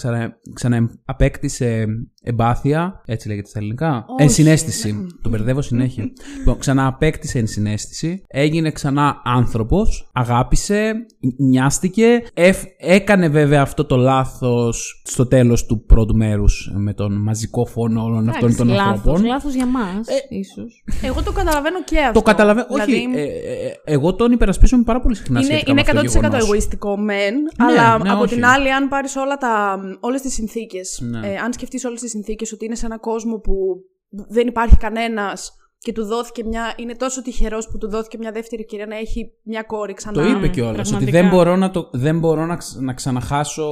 ξανα, 0.55 0.76
ξανααπέκτησε 0.77 1.87
εμπάθεια, 2.29 3.03
έτσι 3.07 3.29
λέγεται 3.29 3.49
στα 3.49 3.59
ελληνικά. 3.59 4.05
Όχι. 4.09 4.23
Ενσυναίσθηση. 4.23 5.07
Τον 5.23 5.31
μπερδεύω 5.31 5.63
συνέχεια. 5.63 6.05
λοιπόν, 6.39 6.59
ξανααπέκτησε 6.59 7.39
ενσυναίσθηση, 7.39 8.23
έγινε 8.29 8.71
ξανά 8.71 9.21
άνθρωπος, 9.25 10.09
αγάπησε, 10.13 11.07
νοιάστηκε. 11.39 12.23
Εφ- 12.35 12.65
έκανε 12.79 13.29
βέβαια 13.29 13.63
αυτό 13.63 13.85
το 13.85 13.97
λάθος 13.97 15.03
στο 15.05 15.27
τέλος 15.27 15.67
του 15.67 15.85
πρώτου 15.85 16.17
μέρους 16.17 16.71
με 16.75 16.95
τον 16.95 17.13
μαζικό 17.23 17.65
φόνο 17.67 18.03
όλων 18.05 18.29
αυτών 18.29 18.57
των 18.57 18.69
λάθος, 18.69 18.87
ανθρώπων. 18.93 19.25
λάθος 19.25 19.55
για 19.55 19.67
μας, 19.67 20.07
Ε, 20.09 20.35
ίσως. 20.37 20.85
Εγώ 21.03 21.23
το 21.23 21.33
καταλαβαίνω 21.33 21.83
και 21.85 21.99
αυτό. 22.01 22.13
Το 22.13 22.23
καταλαβαίνω. 22.23 22.67
Δηλαδή, 22.71 22.93
Όχι, 22.93 23.09
ε, 23.15 23.23
ε, 23.23 23.73
εγώ 23.85 24.15
τον 24.15 24.33
υπερασπίζομαι 24.33 24.83
πάρα 24.83 25.01
πολύ 25.01 25.15
συχνά 25.17 25.39
είναι, 25.41 25.49
σχετικά 25.49 25.71
είναι 25.71 25.83
με 25.93 25.99
αυτό 26.01 26.01
100% 26.01 26.13
το 26.13 26.19
γεγονός. 26.21 26.45
εγωιστικό 26.45 26.97
μεν, 26.99 27.35
αλλά 27.59 27.99
ναι, 27.99 28.11
από 28.11 28.23
όχι. 28.23 28.35
την 28.35 28.45
άλλη, 28.45 28.73
αν 28.73 28.89
πάρεις 28.89 29.17
όλα 29.17 29.37
τα, 29.37 29.79
όλες 30.01 30.21
τις 30.21 30.33
συνθήκες, 30.33 31.03
Ναι. 31.11 31.29
ε, 31.29 31.37
αν 31.37 31.53
σκεφτείς 31.53 31.85
όλες 31.85 32.01
τις 32.01 32.11
συνθήκες 32.17 32.53
ότι 32.53 32.65
είναι 32.65 32.75
σε 32.75 32.87
έναν 32.87 33.01
κόσμο 33.01 33.39
που 33.39 33.85
δεν 34.11 34.47
υπάρχει 34.47 34.77
κανένας 34.77 35.56
και 35.79 35.93
του 35.93 36.05
δόθηκε 36.05 36.45
μια. 36.45 36.73
Είναι 36.77 36.95
τόσο 36.95 37.23
τυχερός 37.23 37.69
που 37.69 37.79
του 37.79 37.89
δόθηκε 37.89 38.19
μια 38.19 38.33
δεύτερη 38.33 38.63
ευκαιρία 38.63 38.87
να 38.87 38.97
έχει 38.97 39.33
μια 39.43 39.63
κόρη 39.63 39.93
ξανά. 39.95 40.23
Το 40.23 40.29
είπε 40.29 40.49
κιόλας. 40.49 40.79
Ότι 40.79 40.89
πραγματικά. 40.89 41.21
δεν 41.21 41.29
μπορώ, 41.31 41.57
να, 41.57 41.71
το, 41.71 41.89
δεν 41.93 42.19
μπορώ 42.19 42.47
να, 42.47 42.57
ξ- 42.57 42.81
να 42.81 42.93
ξαναχάσω. 42.95 43.67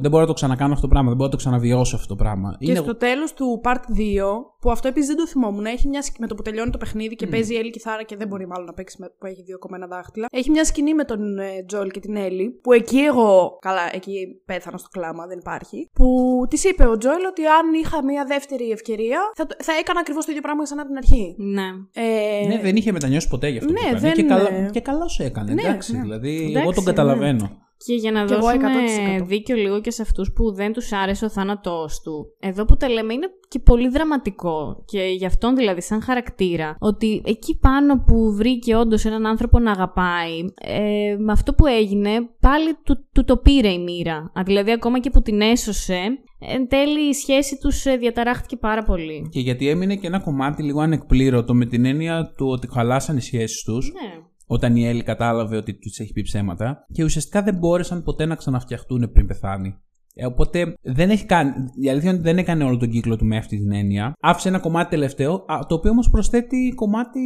Δεν 0.00 0.10
μπορώ 0.10 0.22
να 0.22 0.28
το 0.28 0.32
ξανακάνω 0.34 0.72
αυτό 0.72 0.86
το 0.86 0.88
πράγμα. 0.92 1.08
Δεν 1.08 1.16
μπορώ 1.16 1.30
να 1.30 1.36
το 1.36 1.42
ξαναβιώσω 1.42 1.96
αυτό 1.96 2.08
το 2.08 2.16
πράγμα. 2.22 2.56
Και 2.58 2.70
Είναι- 2.70 2.80
στο 2.80 2.96
τέλος 2.96 3.32
του 3.34 3.60
Part 3.64 3.98
2, 3.98 4.46
που 4.60 4.70
αυτό 4.70 4.88
επίσης 4.88 5.08
δεν 5.08 5.16
το 5.16 5.26
θυμόμουν, 5.26 5.64
έχει 5.64 5.88
μια 5.88 6.02
σκηνή 6.02 6.18
με 6.20 6.26
το 6.26 6.34
που 6.34 6.42
τελειώνει 6.42 6.70
το 6.70 6.78
παιχνίδι 6.78 7.14
και 7.14 7.26
παίζει 7.26 7.54
η 7.54 7.56
Έλλη 7.56 7.70
κιθάρα 7.70 8.02
και 8.02 8.16
δεν 8.16 8.28
μπορεί 8.28 8.46
μάλλον 8.46 8.66
να 8.66 8.72
παίξει 8.72 8.96
με, 9.00 9.06
που 9.18 9.26
έχει 9.26 9.42
δύο 9.42 9.58
κομμένα 9.58 9.86
δάχτυλα. 9.86 10.26
Έχει 10.30 10.50
μια 10.50 10.64
σκηνή 10.64 10.94
με 10.94 11.04
τον 11.04 11.38
ε, 11.38 11.64
Τζόλ 11.66 11.88
και 11.90 12.00
την 12.00 12.16
Έλλη, 12.16 12.50
που 12.62 12.72
εκεί 12.72 12.98
εγώ. 12.98 13.58
Καλά, 13.60 13.80
εκεί 13.92 14.14
πέθανα 14.44 14.76
στο 14.78 14.88
κλάμα, 14.88 15.26
δεν 15.26 15.38
υπάρχει. 15.38 15.90
Που 15.92 16.06
της 16.50 16.64
είπε 16.64 16.86
ο 16.86 16.96
Τζόλ 16.98 17.24
ότι 17.28 17.46
αν 17.46 17.74
είχα 17.82 18.04
μια 18.04 18.24
δεύτερη 18.24 18.70
ευκαιρία, 18.70 19.18
θα, 19.34 19.46
το- 19.46 19.56
θα 19.62 19.72
έκανα 19.80 20.00
ακριβώς 20.00 20.24
το 20.24 20.30
ίδιο 20.30 20.42
πράγμα 20.42 20.62
ξανά 20.62 20.80
από 20.82 20.90
την 20.90 20.98
αρχή. 20.98 21.33
Ναι. 21.36 21.62
Ε, 21.92 22.46
Ναι, 22.46 22.60
δεν 22.62 22.76
είχε 22.76 22.92
μετανιώσει 22.92 23.28
ποτέ 23.28 23.48
γι' 23.48 23.58
αυτό 23.58 23.72
ναι, 23.72 23.78
που 23.78 23.84
έκανε. 23.86 24.00
δεν 24.00 24.14
Και, 24.14 24.22
καλά, 24.22 24.56
είναι. 24.56 24.70
και 24.70 24.80
καλώς 24.80 25.18
έκανε. 25.20 25.52
Ναι, 25.52 25.62
εντάξει, 25.62 25.92
ναι. 25.96 26.00
δηλαδή, 26.02 26.36
Εντάξει, 26.36 26.58
εγώ 26.60 26.72
τον 26.72 26.84
ναι. 26.84 26.90
καταλαβαίνω. 26.90 27.50
Και 27.86 27.94
για 27.94 28.12
να 28.12 28.24
Κι 28.24 28.32
εγώ 28.32 28.42
δώσουμε 28.42 29.18
100%. 29.20 29.24
δίκιο 29.26 29.56
λίγο 29.56 29.80
και 29.80 29.90
σε 29.90 30.02
αυτούς 30.02 30.32
που 30.32 30.52
δεν 30.52 30.72
τους 30.72 30.92
άρεσε 30.92 31.24
ο 31.24 31.28
θάνατός 31.28 32.00
του. 32.00 32.26
Εδώ 32.40 32.64
που 32.64 32.76
τα 32.76 32.88
λέμε 32.88 33.12
είναι 33.12 33.26
και 33.48 33.58
πολύ 33.58 33.88
δραματικό 33.88 34.82
και 34.84 35.02
γι' 35.02 35.26
αυτόν 35.26 35.56
δηλαδή 35.56 35.82
σαν 35.82 36.02
χαρακτήρα 36.02 36.76
ότι 36.78 37.22
εκεί 37.24 37.58
πάνω 37.60 38.02
που 38.06 38.34
βρήκε 38.34 38.76
όντως 38.76 39.04
έναν 39.04 39.26
άνθρωπο 39.26 39.58
να 39.58 39.70
αγαπάει 39.70 40.44
ε, 40.60 41.16
με 41.18 41.32
αυτό 41.32 41.54
που 41.54 41.66
έγινε 41.66 42.10
πάλι 42.40 42.74
του, 42.84 43.06
του 43.12 43.24
το 43.24 43.36
πήρε 43.36 43.68
η 43.68 43.78
μοίρα. 43.78 44.16
Α, 44.16 44.42
Δηλαδή 44.44 44.72
ακόμα 44.72 45.00
και 45.00 45.10
που 45.10 45.22
την 45.22 45.40
έσωσε 45.40 46.18
εν 46.48 46.68
τέλει 46.68 47.08
η 47.08 47.12
σχέση 47.12 47.58
τους 47.58 47.86
ε, 47.86 47.96
διαταράχθηκε 47.96 48.56
πάρα 48.56 48.82
πολύ. 48.82 49.28
Και 49.30 49.40
γιατί 49.40 49.68
έμεινε 49.68 49.96
και 49.96 50.06
ένα 50.06 50.20
κομμάτι 50.20 50.62
λίγο 50.62 50.80
ανεκπλήρωτο 50.80 51.54
με 51.54 51.66
την 51.66 51.84
έννοια 51.84 52.32
του 52.36 52.46
ότι 52.46 52.68
χαλάσαν 52.72 53.16
οι 53.16 53.20
σχέσεις 53.20 53.62
τους. 53.62 53.92
Ναι. 53.92 54.22
Όταν 54.46 54.76
η 54.76 54.86
Έλλη 54.86 55.02
κατάλαβε 55.02 55.56
ότι 55.56 55.74
τους 55.78 55.98
έχει 55.98 56.12
πει 56.12 56.22
ψέματα. 56.22 56.86
Και 56.92 57.04
ουσιαστικά 57.04 57.42
δεν 57.42 57.54
μπόρεσαν 57.54 58.02
ποτέ 58.02 58.24
να 58.24 58.34
ξαναφτιαχτούν 58.34 59.10
πριν 59.12 59.26
πεθάνει. 59.26 59.78
Ε, 60.16 60.26
οπότε 60.26 60.74
δεν 60.82 61.10
έχει 61.10 61.24
κάνει. 61.24 61.50
Η 61.82 61.88
αλήθεια 61.90 62.08
είναι 62.10 62.18
ότι 62.18 62.28
δεν 62.28 62.38
έκανε 62.38 62.64
όλο 62.64 62.76
τον 62.76 62.90
κύκλο 62.90 63.16
του 63.16 63.24
με 63.26 63.36
αυτή 63.36 63.58
την 63.58 63.72
έννοια. 63.72 64.12
Άφησε 64.20 64.48
ένα 64.48 64.58
κομμάτι 64.58 64.90
τελευταίο, 64.90 65.32
α, 65.46 65.58
το 65.68 65.74
οποίο 65.74 65.90
όμως 65.90 66.10
προσθέτει 66.10 66.72
κομμάτι 66.74 67.20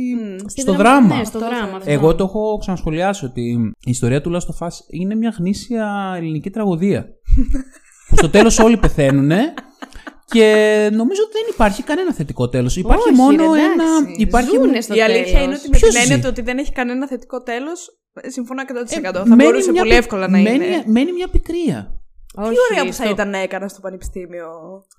Στη 0.46 0.60
στο 0.60 0.72
δραμα- 0.74 1.00
δράμα. 1.00 1.16
Ναι, 1.16 1.24
στο 1.24 1.38
Αυτό 1.38 1.50
δράμα. 1.50 1.70
θα 1.70 1.76
αυτό. 1.76 1.90
Εγώ 1.90 2.14
το 2.14 2.24
έχω 2.24 2.56
ξανασχολιάσει 2.56 3.24
ότι 3.24 3.42
η 3.80 3.90
ιστορία 3.90 4.20
του 4.20 4.30
Last 4.32 4.36
of 4.64 4.66
Us 4.66 4.72
είναι 4.90 5.14
μια 5.14 5.34
γνήσια 5.38 6.14
ελληνική 6.16 6.50
τραγωδία. 6.50 7.06
που 8.08 8.16
στο 8.16 8.28
τέλος 8.30 8.58
όλοι 8.58 8.76
πεθαίνουν 8.76 9.30
και 10.32 10.46
νομίζω 10.92 11.22
ότι 11.24 11.32
δεν 11.32 11.46
υπάρχει 11.54 11.82
κανένα 11.82 12.12
θετικό 12.12 12.48
τέλος. 12.48 12.76
Υπάρχει 12.76 13.08
Όχι, 13.08 13.16
μόνο 13.20 13.36
ρε, 13.54 13.60
ένα... 13.60 13.72
εντάξει. 13.72 14.14
Υπάρχει 14.18 14.50
Ζουνε 14.56 14.80
στο 14.80 14.94
η 14.94 15.02
αλήθεια 15.02 15.24
τέλος. 15.24 15.42
είναι 15.44 15.54
ότι 15.54 15.68
με 15.70 15.76
Ποιος 15.76 15.90
την 15.90 16.00
έννοια 16.00 16.16
ζει; 16.16 16.22
του 16.22 16.28
ότι 16.30 16.42
δεν 16.42 16.58
έχει 16.58 16.72
κανένα 16.72 17.06
θετικό 17.06 17.42
τέλος, 17.42 17.98
συμφωνώ 18.26 18.62
100%. 18.62 18.74
Ε, 18.88 19.10
θα 19.12 19.24
μένει 19.26 19.42
μπορούσε 19.42 19.70
μια 19.70 19.80
πολύ 19.82 19.92
πι- 19.94 20.02
εύκολα 20.02 20.28
να 20.28 20.38
μένει, 20.38 20.54
είναι. 20.66 20.82
Μένει 20.86 21.12
μια 21.12 21.28
πικρία. 21.28 21.92
Όχι, 22.34 22.48
Τι 22.50 22.56
ωραία 22.70 22.84
που 22.84 22.92
θα 22.92 23.02
στο- 23.02 23.12
ήταν 23.12 23.30
να 23.30 23.38
έκανα 23.38 23.68
στο 23.68 23.80
πανεπιστήμιο. 23.80 24.46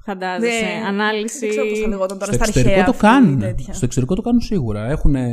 Φαντάζεσαι. 0.05 0.59
Ναι. 0.59 0.87
Ανάλυση. 0.87 1.39
Δεν 1.39 1.49
ξέρω 1.49 1.67
πώς 1.67 1.79
θα 1.79 1.87
λεγόταν 1.87 2.17
τώρα 2.19 2.31
Στο 2.33 2.43
στα 2.43 2.43
εξωτερικό 2.47 2.79
αρχαία. 2.79 2.85
το 2.85 2.91
αυτή 2.91 3.05
η 3.05 3.09
κάνουν. 3.09 3.39
τέτοια. 3.39 3.73
Στο 3.73 3.85
εξωτερικό 3.85 4.15
το 4.15 4.21
κάνουν 4.21 4.41
σίγουρα. 4.41 4.85
Έχουν, 4.89 5.15
ε, 5.15 5.25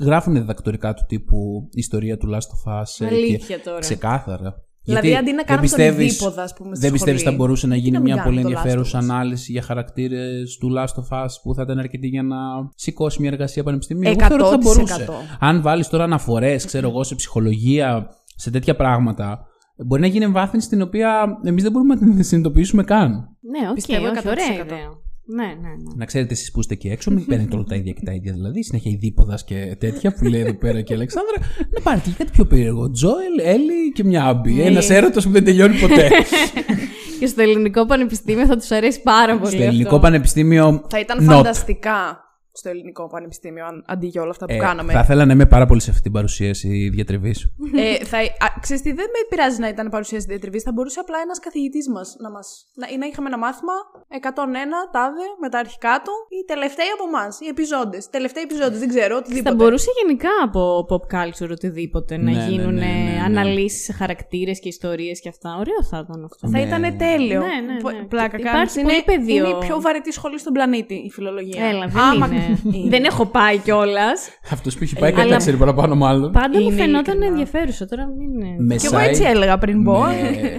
γράφουν 0.00 0.32
διδακτορικά 0.32 0.94
του 0.94 1.04
τύπου 1.08 1.68
ιστορία 1.72 2.16
του 2.18 2.28
Last 2.32 2.36
of 2.36 2.80
Us. 2.80 3.06
ε, 3.06 3.08
και 3.08 3.14
Αλήθεια 3.14 3.60
τώρα. 3.60 3.78
Ξεκάθαρα. 3.78 4.62
Δηλαδή, 4.84 5.06
Γιατί 5.08 5.22
αντί 5.22 5.30
να 5.30 5.36
δεν 5.36 5.46
κάνουμε 5.46 5.68
τον 5.68 5.76
πιστεύεις- 5.78 6.12
ειδήποδα, 6.14 6.42
ας 6.42 6.54
πούμε, 6.54 6.74
στη 6.74 6.84
Δεν 6.84 6.92
πιστεύεις 6.92 7.20
σχολή, 7.20 7.36
θα 7.36 7.42
μπορούσε 7.42 7.66
να 7.66 7.76
γίνει 7.76 7.90
να 7.90 8.00
μην 8.00 8.12
μια 8.12 8.22
κάνουμε 8.22 8.40
πολύ 8.42 8.52
το 8.52 8.58
Last 8.58 8.62
of 8.62 8.64
ενδιαφέρουσα 8.64 8.98
Us. 8.98 9.02
ανάλυση 9.02 9.52
για 9.52 9.62
χαρακτήρες 9.62 10.56
του 10.60 10.72
Last 10.76 11.02
of 11.02 11.24
Us 11.24 11.28
που 11.42 11.54
θα 11.54 11.62
ήταν 11.62 11.78
αρκετή 11.78 12.06
για 12.06 12.22
να 12.22 12.36
σηκώσει 12.74 13.20
μια 13.20 13.30
εργασία 13.30 13.62
πανεπιστημίου. 13.62 14.08
Εγώ 14.10 14.16
100%. 14.18 14.28
θεωρώ 14.28 14.46
ότι 14.48 14.64
θα 14.64 14.72
μπορούσε. 14.72 15.06
Αν 15.40 15.62
βάλεις 15.62 15.88
τώρα 15.88 16.04
αναφορές, 16.04 16.64
ξέρω 16.64 16.88
εγώ, 16.88 17.02
σε 17.04 17.14
ψυχολογία, 17.14 18.08
σε 18.36 18.50
τέτοια 18.50 18.76
πράγματα, 18.76 19.46
μπορεί 19.86 20.00
να 20.00 20.06
γίνει 20.06 20.24
εμβάθυνση 20.24 20.68
την 20.68 20.82
οποία 20.82 21.38
εμείς 21.44 21.62
δεν 21.62 21.72
μπορούμε 21.72 21.94
να 21.94 22.00
την 22.00 22.24
συνειδητοποιήσουμε 22.24 22.82
καν. 22.84 23.10
Ναι, 23.10 23.68
οκ, 23.68 23.74
Πιστεύω 23.74 24.06
όχι, 24.06 24.16
100%. 24.18 24.26
ωραία 24.30 24.64
ιδέα. 24.64 24.88
Ναι, 25.26 25.44
ναι, 25.44 25.68
ναι. 25.68 25.94
Να 25.96 26.04
ξέρετε 26.04 26.32
εσείς 26.32 26.50
που 26.50 26.60
είστε 26.60 26.74
εκεί 26.74 26.88
έξω, 26.88 27.10
μην 27.10 27.26
παίρνετε 27.26 27.54
όλα 27.54 27.64
τα 27.64 27.74
ίδια 27.74 27.92
και 27.92 28.00
τα 28.04 28.12
ίδια. 28.12 28.32
Δηλαδή, 28.32 28.62
συνέχεια 28.62 28.90
η 28.90 28.96
δίποδας 28.96 29.44
και 29.44 29.76
τέτοια 29.78 30.14
που 30.14 30.24
λέει 30.24 30.40
εδώ 30.40 30.54
πέρα 30.54 30.80
και 30.80 30.92
η 30.92 30.96
Αλεξάνδρα. 30.96 31.34
Να 31.70 31.80
πάρετε 31.80 32.08
και 32.08 32.14
κάτι 32.18 32.30
πιο 32.30 32.44
περίεργο. 32.44 32.90
Τζόελ, 32.90 33.38
Έλλη 33.42 33.92
και 33.94 34.04
μια 34.04 34.24
άμπι. 34.24 34.52
Ναι. 34.52 34.62
Ένας 34.62 34.90
έρωτας 34.90 35.24
που 35.24 35.30
δεν 35.30 35.44
τελειώνει 35.44 35.78
ποτέ. 35.78 36.10
Και 37.18 37.26
στο 37.26 37.42
ελληνικό 37.42 37.86
πανεπιστήμιο 37.86 38.46
θα 38.46 38.56
τους 38.56 38.70
αρέσει 38.70 39.02
πάρα 39.02 39.38
πολύ. 39.38 39.46
Στο 39.46 39.56
αυτό. 39.56 39.68
ελληνικό 39.68 39.98
πανεπιστήμιο. 39.98 40.84
Θα 40.88 40.98
ήταν 40.98 41.18
not. 41.20 41.34
φανταστικά 41.34 42.23
στο 42.56 42.68
ελληνικό 42.68 43.06
πανεπιστήμιο 43.06 43.64
αν, 43.66 43.84
αντί 43.86 44.06
για 44.06 44.22
όλα 44.22 44.30
αυτά 44.30 44.46
που 44.46 44.52
Ε, 44.52 44.56
κάναμε. 44.56 44.92
Θα 44.92 45.00
ήθελα 45.00 45.24
να 45.24 45.32
είμαι 45.32 45.46
πάρα 45.46 45.66
πολύ 45.66 45.80
σε 45.80 45.90
αυτή 45.90 46.02
την 46.02 46.12
παρουσίαση 46.12 46.88
διατριβής. 46.94 47.38
ε, 47.76 48.04
θα, 48.04 48.18
α, 48.18 48.46
ξέρεις 48.60 48.82
τι, 48.82 48.92
δεν 48.92 49.06
με 49.14 49.20
πειράζει 49.28 49.60
να 49.60 49.68
ήταν 49.68 49.88
παρουσίαση 49.90 50.26
διατριβής. 50.28 50.62
Θα 50.62 50.72
μπορούσε 50.72 51.00
απλά 51.00 51.18
ένας 51.24 51.38
καθηγητής 51.38 51.88
μας 51.88 52.16
να 52.18 52.30
μα. 52.30 52.40
Να, 52.74 52.86
ή 52.94 52.96
να 52.96 53.06
είχαμε 53.06 53.28
ένα 53.28 53.38
μάθημα 53.38 53.72
101 54.08 54.88
τάδε 54.92 55.26
με 55.40 55.48
τα 55.48 55.58
αρχικά 55.58 55.94
του, 56.04 56.12
ή 56.38 56.44
τελευταίοι 56.52 56.86
από 56.96 57.04
εμάς, 57.08 57.40
οι 57.40 57.46
επιζώντες. 57.46 58.08
Τελευταίοι 58.10 58.42
επιζώντες, 58.42 58.78
δεν 58.78 58.88
ξέρω, 58.88 59.16
οτιδήποτε. 59.16 59.48
Θα 59.50 59.54
μπορούσε 59.56 59.90
γενικά 60.00 60.30
από 60.44 60.86
pop 60.90 61.04
culture 61.16 61.50
οτιδήποτε 61.50 62.16
να 62.16 62.22
Ναι, 62.22 62.30
ναι, 62.36 62.46
γίνουν 62.48 62.74
ναι, 62.74 62.80
ναι, 62.80 63.10
ναι. 63.10 63.22
αναλύσεις 63.24 63.84
σε 63.84 63.92
χαρακτήρες 63.92 64.60
και 64.60 64.68
ιστορίες 64.68 65.20
και 65.20 65.28
αυτά. 65.28 65.50
Ωραίο 65.58 65.80
θα 65.90 65.98
ήταν 66.04 66.24
αυτό. 66.24 66.48
Θα 66.48 66.58
Ναι. 66.58 66.62
ήταν 66.62 66.96
τέλειο. 66.98 67.40
Ναι, 67.40 67.46
ναι, 67.46 67.72
ναι. 67.72 67.80
Πο- 67.80 68.06
Πλάκα 68.08 68.36
Και 68.36 68.42
κάνεις. 68.42 68.74
υπάρχει 68.74 68.80
είναι, 68.80 68.88
πολύ 68.88 69.18
πεδίο. 69.18 69.36
είναι 69.48 69.56
η 69.56 69.66
πιο 69.66 69.80
βαρετή 69.80 70.12
σχολή 70.12 70.38
στον 70.38 70.52
πλανήτη 70.52 70.94
η 70.94 71.10
φιλολογία. 71.10 71.64
Έλα, 71.64 71.86
δεν 71.86 72.02
Άμα- 72.02 72.26
είναι. 72.26 72.42
Είναι. 72.72 72.88
δεν 72.88 73.04
έχω 73.04 73.26
πάει 73.26 73.58
κιόλας. 73.58 74.28
Αυτός 74.50 74.76
που 74.76 74.82
έχει 74.84 74.94
πάει 74.96 75.10
Αλλά- 75.10 75.18
κάτι 75.18 75.30
τα 75.30 75.36
ξέρει 75.36 75.56
παραπάνω 75.56 75.94
μάλλον. 75.94 76.32
Πάντα 76.32 76.60
μου 76.60 76.66
Είναι 76.68 76.74
φαινόταν 76.76 77.02
ειλικρινά. 77.16 77.26
ενδιαφέρουσα. 77.26 77.86
Τώρα 77.86 78.06
μην 78.18 78.32
είναι. 78.32 78.54
Με 78.58 78.76
Κι 78.76 78.86
εγώ 78.86 78.98
έτσι 78.98 79.22
site- 79.24 79.30
έλεγα 79.34 79.58
πριν 79.58 79.84
πω. 79.84 80.04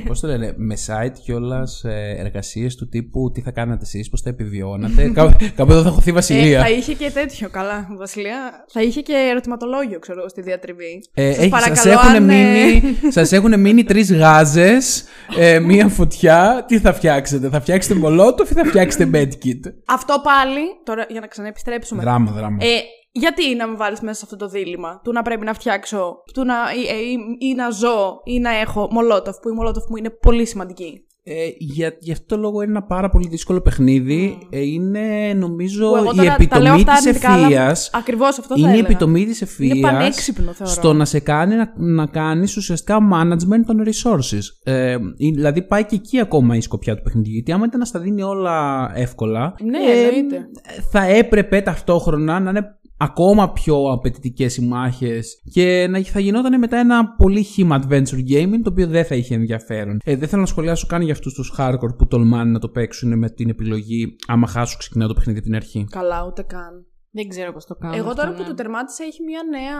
Πώς 0.07 0.19
το 0.19 0.27
λένε, 0.27 0.53
με 0.57 0.75
site 0.87 1.13
κιόλας 1.23 1.83
εργασίες 2.17 2.75
του 2.75 2.87
τύπου 2.89 3.31
τι 3.33 3.41
θα 3.41 3.51
κάνατε 3.51 3.83
εσείς, 3.83 4.09
πώς 4.09 4.21
θα 4.21 4.29
επιβιώνατε. 4.29 5.09
Κάπου 5.15 5.35
κάπου 5.55 5.71
εδώ 5.71 5.81
θα 5.81 5.89
χωθεί 5.89 6.07
η 6.09 6.11
Ε, 6.11 6.15
Βασιλεία. 6.15 6.59
θα 6.61 6.69
είχε 6.69 6.93
και 6.93 7.11
τέτοιο, 7.13 7.49
καλά, 7.49 7.87
Βασιλεία. 7.97 8.65
Θα 8.71 8.81
είχε 8.81 9.01
και 9.01 9.13
ερωτηματολόγιο, 9.31 9.99
ξέρω 9.99 10.19
εγώ, 10.19 10.29
στη 10.29 10.41
διατριβή. 10.41 11.03
Ε, 11.13 11.27
Σας 11.31 11.37
έχει- 11.41 11.49
παρακαλώ, 11.49 11.75
σας 11.75 11.85
έχουν 11.85 12.15
αν, 12.15 12.29
ε, 12.29 12.33
μείνει, 12.33 12.81
σας 13.09 13.31
έχουν 13.31 13.59
μείνει 13.59 13.83
τρεις 13.83 14.13
γάζες, 14.13 15.03
ε, 15.37 15.59
μία 15.59 15.87
φωτιά. 15.87 16.65
Τι 16.67 16.79
θα 16.79 16.93
φτιάξετε, 16.93 17.49
θα 17.49 17.61
φτιάξετε 17.61 17.95
μολότοφ 17.99 18.49
ή 18.49 18.53
θα 18.53 18.65
φτιάξετε 18.65 19.09
medkit. 19.13 19.59
Αυτό 19.87 20.21
πάλι, 20.23 20.61
τώρα 20.83 21.05
για 21.09 21.19
να 21.19 21.27
ξαναεπιστρέψουμε. 21.27 22.01
Δράμα, 22.01 22.31
δράμα. 22.31 22.57
Ε, 22.59 22.67
γιατί 23.11 23.55
να 23.55 23.67
με 23.67 23.75
βάλεις 23.75 23.99
μέσα 24.01 24.15
σε 24.17 24.21
αυτό 24.23 24.35
το 24.35 24.47
δίλημα 24.47 25.01
του 25.03 25.11
να 25.11 25.21
πρέπει 25.21 25.45
να 25.45 25.53
φτιάξω 25.53 26.15
του 26.33 26.45
να, 26.45 26.53
ή, 26.53 26.81
ή- 27.11 27.47
ή 27.49 27.53
να 27.53 27.69
ζω 27.69 28.21
ή 28.23 28.39
να 28.39 28.49
έχω 28.59 28.87
μολότοφ, 28.91 29.37
που 29.37 29.49
η 29.49 29.51
μολότοφ 29.51 29.83
μου 29.89 29.95
είναι 29.95 30.09
πολύ 30.09 30.45
σημαντική. 30.45 31.04
Ε, 31.27 31.33
για, 31.57 31.95
γι' 31.99 32.11
αυτό 32.11 32.35
το 32.35 32.41
λόγο 32.41 32.61
είναι 32.61 32.71
ένα 32.71 32.83
πάρα 32.83 33.09
πολύ 33.09 33.27
δύσκολο 33.27 33.61
παιχνίδι. 33.61 34.37
Ε, 34.49 34.59
είναι 34.61 35.33
νομίζω 35.35 35.89
Που 35.89 35.95
εγώ 35.95 36.11
η 36.11 36.15
τώρα 36.15 36.15
τα 36.15 36.23
λέω 36.23 36.33
επιτομή 36.35 36.69
αυτά 36.69 36.91
της 36.93 37.05
αρνητικά, 37.05 37.31
αλλά 37.33 37.45
ευθείας. 37.45 37.89
Ακριβώς 37.93 38.29
αυτό 38.39 38.41
θα 38.41 38.55
Είναι 38.57 38.67
η 38.67 38.71
έλεγα. 38.71 38.85
επιτομή 38.87 39.25
της 39.25 39.41
ευθείας 39.41 39.77
Είναι 39.77 39.87
πανέξυπνο, 39.91 40.51
θεωρώ. 40.51 40.73
στο 40.73 40.93
να 40.93 41.05
σε 41.05 41.19
κάνει 41.19 41.55
να, 41.55 41.73
να 41.77 42.05
κάνεις 42.05 42.57
ουσιαστικά 42.57 42.97
management 43.13 43.63
των 43.65 43.83
resources. 43.85 44.41
Ε, 44.63 44.91
ε, 44.91 44.97
δηλαδή 45.33 45.61
πάει 45.61 45.85
και 45.85 45.95
εκεί 45.95 46.19
ακόμα 46.19 46.55
η 46.55 46.61
σκοπιά 46.61 46.95
του 46.95 47.01
παιχνιδιού. 47.03 47.33
Γιατί 47.33 47.51
άμα 47.51 47.65
ήταν 47.65 47.79
να 47.79 47.85
στα 47.85 47.99
δίνει 47.99 48.21
όλα 48.21 48.91
εύκολα, 48.95 49.55
Ναι, 49.63 49.77
ε, 49.77 50.05
εννοείται. 50.07 50.45
θα 50.91 51.03
έπρεπε 51.05 51.61
ταυτόχρονα 51.61 52.39
να 52.39 52.49
είναι 52.49 52.79
ακόμα 52.97 53.51
πιο 53.51 53.91
απαιτητικές 53.91 54.57
οι 54.57 54.61
μάχες 54.61 55.41
και 55.51 55.87
να 55.89 56.01
θα 56.01 56.19
γινόταν 56.19 56.59
μετά 56.59 56.77
ένα 56.77 57.15
πολύ 57.17 57.45
him 57.57 57.71
adventure 57.71 58.31
gaming 58.31 58.59
το 58.63 58.69
οποίο 58.69 58.87
δεν 58.87 59.05
θα 59.05 59.15
είχε 59.15 59.35
ενδιαφέρον. 59.35 59.99
Ε, 60.03 60.15
δεν 60.15 60.27
θέλω 60.27 60.41
να 60.41 60.47
σχολιάσω 60.47 60.87
καν 60.87 61.01
για 61.01 61.13
αυτούς 61.13 61.33
τους 61.33 61.53
hardcore 61.57 61.97
που 61.97 62.07
τολμάνε 62.07 62.51
να 62.51 62.59
το 62.59 62.69
παίξουν 62.69 63.17
με 63.17 63.29
την 63.29 63.49
επιλογή 63.49 64.15
άμα 64.27 64.47
χάσω 64.47 64.77
ξεκινάω 64.77 65.07
το 65.07 65.13
παιχνίδι 65.13 65.37
από 65.37 65.47
την 65.47 65.55
αρχή. 65.55 65.87
Καλά, 65.89 66.25
ούτε 66.25 66.41
καν. 66.41 66.85
Δεν 67.17 67.27
ξέρω 67.29 67.51
πώς 67.53 67.65
το 67.65 67.75
κάνω. 67.75 67.95
Εγώ 67.95 68.09
αυτό, 68.09 68.15
τώρα 68.21 68.29
ναι. 68.31 68.37
που 68.37 68.43
το 68.43 68.53
τερμάτισα 68.53 69.03
έχει 69.03 69.21
μια 69.23 69.39
νέα. 69.55 69.79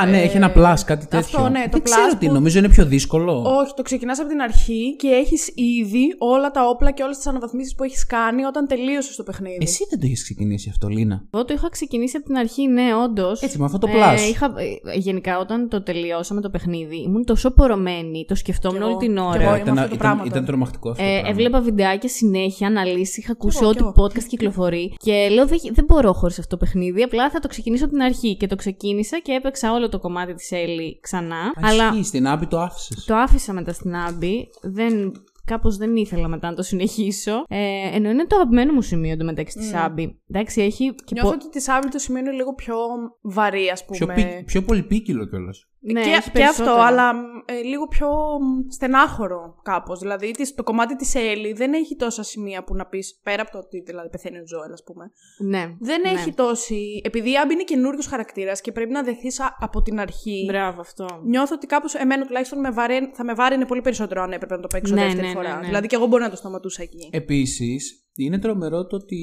Α, 0.00 0.06
ναι, 0.06 0.18
ε, 0.20 0.22
έχει 0.22 0.36
ένα 0.36 0.52
plus, 0.56 0.74
κάτι 0.86 1.06
τέτοιο. 1.06 1.18
Αυτό, 1.18 1.48
ναι, 1.48 1.62
το 1.62 1.68
Δεν 1.70 1.80
plus 1.80 1.84
ξέρω 1.84 2.16
τι, 2.18 2.26
που- 2.26 2.32
νομίζω 2.32 2.58
είναι 2.58 2.68
πιο 2.68 2.84
δύσκολο. 2.86 3.42
Όχι, 3.58 3.72
το 3.76 3.82
ξεκινάς 3.82 4.18
από 4.20 4.28
την 4.28 4.40
αρχή 4.40 4.96
και 4.96 5.08
έχεις 5.08 5.48
ήδη 5.54 6.14
όλα 6.18 6.50
τα 6.50 6.68
όπλα 6.68 6.90
και 6.90 7.02
όλες 7.02 7.16
τις 7.16 7.26
αναβαθμίσεις 7.26 7.74
που 7.74 7.84
έχεις 7.84 8.06
κάνει 8.06 8.44
όταν 8.44 8.66
τελείωσες 8.66 9.16
το 9.16 9.22
παιχνίδι. 9.22 9.58
Εσύ 9.60 9.86
δεν 9.90 9.98
το 10.00 10.06
έχεις 10.06 10.22
ξεκινήσει 10.22 10.68
αυτό, 10.68 10.88
Λίνα. 10.88 11.24
Εγώ 11.30 11.44
το 11.44 11.54
είχα 11.54 11.68
ξεκινήσει 11.68 12.16
από 12.16 12.26
την 12.26 12.36
αρχή, 12.36 12.66
ναι, 12.68 12.94
όντως. 13.04 13.40
Έτσι, 13.42 13.58
με 13.58 13.64
αυτό 13.64 13.78
το 13.78 13.88
plus. 13.92 14.18
είχα, 14.30 14.46
ε, 14.92 14.98
γενικά, 14.98 15.38
όταν 15.38 15.68
το 15.68 15.82
τελειώσαμε 15.82 16.40
το 16.40 16.50
παιχνίδι, 16.50 16.96
ήμουν 17.02 17.24
τόσο 17.24 17.50
πορωμένη, 17.50 18.24
το 18.28 18.34
σκεφτόμουν 18.34 18.78
Κι 18.78 18.82
εγώ, 18.84 18.92
όλη 18.96 19.06
την 19.06 19.14
κι 19.16 19.20
ώρα. 19.22 19.42
εγώ. 19.42 19.54
Ε, 19.54 19.62
είμαι 19.66 19.70
αυτό 19.80 19.90
το 19.90 19.96
πράγμα 19.96 20.14
ήταν, 20.14 20.26
ήταν 20.26 20.32
τώρα. 20.32 20.46
τρομακτικό 20.46 20.90
αυτό. 20.90 21.02
το 21.02 21.08
Ε, 21.08 21.12
πράγμα. 21.12 21.28
έβλεπα 21.28 21.60
βιντεάκια 21.60 22.08
συνέχεια, 22.08 22.66
αναλύσεις, 22.66 23.16
είχα 23.16 23.32
ακούσει 23.32 23.58
εγώ, 23.60 23.68
ό,τι 23.68 23.76
κι 23.76 23.82
εγώ. 23.96 24.06
podcast 24.06 24.22
κυκλοφορεί 24.28 24.94
και 24.96 25.28
λέω 25.32 25.46
δεν, 25.46 25.58
δεν 25.72 25.84
μπορώ 25.84 26.12
χωρίς 26.12 26.31
αυτό 26.40 26.56
το 26.56 26.64
παιχνίδι. 26.64 27.02
Απλά 27.02 27.30
θα 27.30 27.38
το 27.38 27.48
ξεκινήσω 27.48 27.84
από 27.84 27.92
την 27.92 28.02
αρχή. 28.02 28.36
Και 28.36 28.46
το 28.46 28.56
ξεκίνησα 28.56 29.18
και 29.18 29.32
έπαιξα 29.32 29.72
όλο 29.72 29.88
το 29.88 29.98
κομμάτι 29.98 30.34
της 30.34 30.50
Έλλη 30.50 30.98
ξανά. 31.02 31.36
Α, 31.36 31.50
αλλά 31.62 31.88
ισχύει, 31.88 32.04
στην 32.04 32.26
Άμπη 32.26 32.46
το 32.46 32.60
άφησες. 32.60 33.04
το 33.04 33.14
άφησα 33.16 33.52
μετά 33.52 33.72
στην 33.72 33.94
Άμπη. 33.96 34.48
Δεν, 34.62 35.12
κάπως 35.44 35.76
δεν 35.76 35.96
ήθελα 35.96 36.28
μετά 36.28 36.48
να 36.50 36.54
το 36.56 36.62
συνεχίσω. 36.62 37.44
Ε, 37.48 37.96
ενώ 37.96 38.10
είναι 38.10 38.26
το 38.26 38.36
αγαπημένο 38.36 38.72
μου 38.72 38.82
σημείο 38.82 39.12
εντωμεταξύ 39.12 39.58
της 39.58 39.74
Άμπη. 39.74 40.20
Εντάξει, 40.30 40.62
έχει. 40.62 40.94
Και 40.94 41.12
Νιώθω 41.12 41.28
πο- 41.30 41.34
ότι 41.34 41.48
της 41.48 41.68
Άμπη 41.68 41.88
το 41.88 41.98
σημείο 41.98 42.20
είναι 42.20 42.30
λίγο 42.32 42.54
πιο 42.54 42.74
βαρύ, 43.22 43.68
ας 43.68 43.84
Πιο, 43.84 44.06
πούμε. 44.06 44.14
πι- 44.14 44.44
πιο 44.46 44.62
πολυπίκυλο 44.62 45.26
κιόλας. 45.28 45.66
Ναι, 45.84 46.02
και, 46.02 46.08
έχει 46.08 46.10
και 46.10 46.16
αυτό, 46.18 46.32
περισσότερα. 46.32 46.84
αλλά 46.84 47.12
ε, 47.44 47.62
λίγο 47.62 47.88
πιο 47.88 48.08
μ, 48.08 48.70
στενάχωρο 48.70 49.60
κάπως. 49.62 49.98
Δηλαδή 49.98 50.30
της- 50.30 50.54
το 50.54 50.62
κομμάτι 50.62 50.96
της 50.96 51.14
Έλλη 51.14 51.52
δεν 51.52 51.72
έχει 51.72 51.96
τόσα 51.96 52.22
σημεία 52.22 52.64
που 52.64 52.74
να 52.74 52.86
πεις, 52.86 53.20
πέρα 53.22 53.42
από 53.42 53.50
το 53.50 53.58
ότι 53.58 53.80
δηλαδή 53.80 54.08
πεθαίνει 54.08 54.38
ο 54.38 54.42
Τζόελ 54.42 54.72
ας 54.72 54.82
πούμε. 54.84 55.10
Ναι. 55.38 55.74
Δεν 55.80 56.00
ναι. 56.00 56.08
έχει 56.10 56.32
τόση... 56.32 57.00
Επειδή 57.04 57.30
η 57.30 57.38
Άμπη 57.38 57.52
είναι 57.52 57.62
καινούριος 57.64 58.06
χαρακτήρας 58.06 58.60
και 58.60 58.72
πρέπει 58.72 58.90
να 58.92 59.02
δεθείς 59.02 59.40
α- 59.40 59.56
από 59.60 59.82
την 59.82 60.00
αρχή. 60.00 60.44
Μπράβο 60.48 60.80
αυτό. 60.80 61.06
Νιώθω 61.24 61.54
ότι 61.54 61.66
κάπως 61.66 61.94
εμένα 61.94 62.26
τουλάχιστον 62.26 62.60
με 62.60 62.70
βάρε, 62.70 62.98
θα 63.12 63.24
με 63.24 63.34
βάραινε 63.34 63.64
πολύ 63.66 63.80
περισσότερο 63.80 64.22
αν 64.22 64.32
έπρεπε 64.32 64.54
να 64.54 64.60
το 64.60 64.66
παίξω 64.68 64.94
Ναι, 64.94 65.00
δεύτερη 65.02 65.26
ναι, 65.26 65.32
ναι, 65.32 65.34
φορά. 65.34 65.56
ναι. 65.60 65.66
Δηλαδή 65.66 65.86
και 65.86 65.96
εγώ 65.96 66.06
μπορεί 66.06 66.22
να 66.22 66.30
το 66.30 66.36
σταματούσα 66.36 66.82
εκεί. 66.82 67.08
Επίσης, 67.12 68.01
είναι 68.16 68.38
τρομερό 68.38 68.86
το 68.86 68.96
ότι 68.96 69.18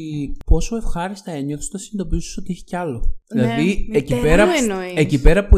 πόσο 0.45 0.75
ευχάριστα 0.75 1.31
ένιωθες 1.31 1.67
όταν 1.67 1.81
συνειδητοποιούσες 1.81 2.37
ότι 2.37 2.51
έχει 2.51 2.63
κι 2.63 2.75
άλλο. 2.75 3.03
Ναι, 3.35 3.41
δηλαδή, 3.41 3.87
με 3.91 3.97
εκεί 3.97 4.07
τέλος. 4.13 4.23
πέρα, 4.23 4.47
Τι 4.47 4.57
εννοείς; 4.57 4.93
εκεί 4.95 5.21
πέρα 5.21 5.47
που 5.47 5.57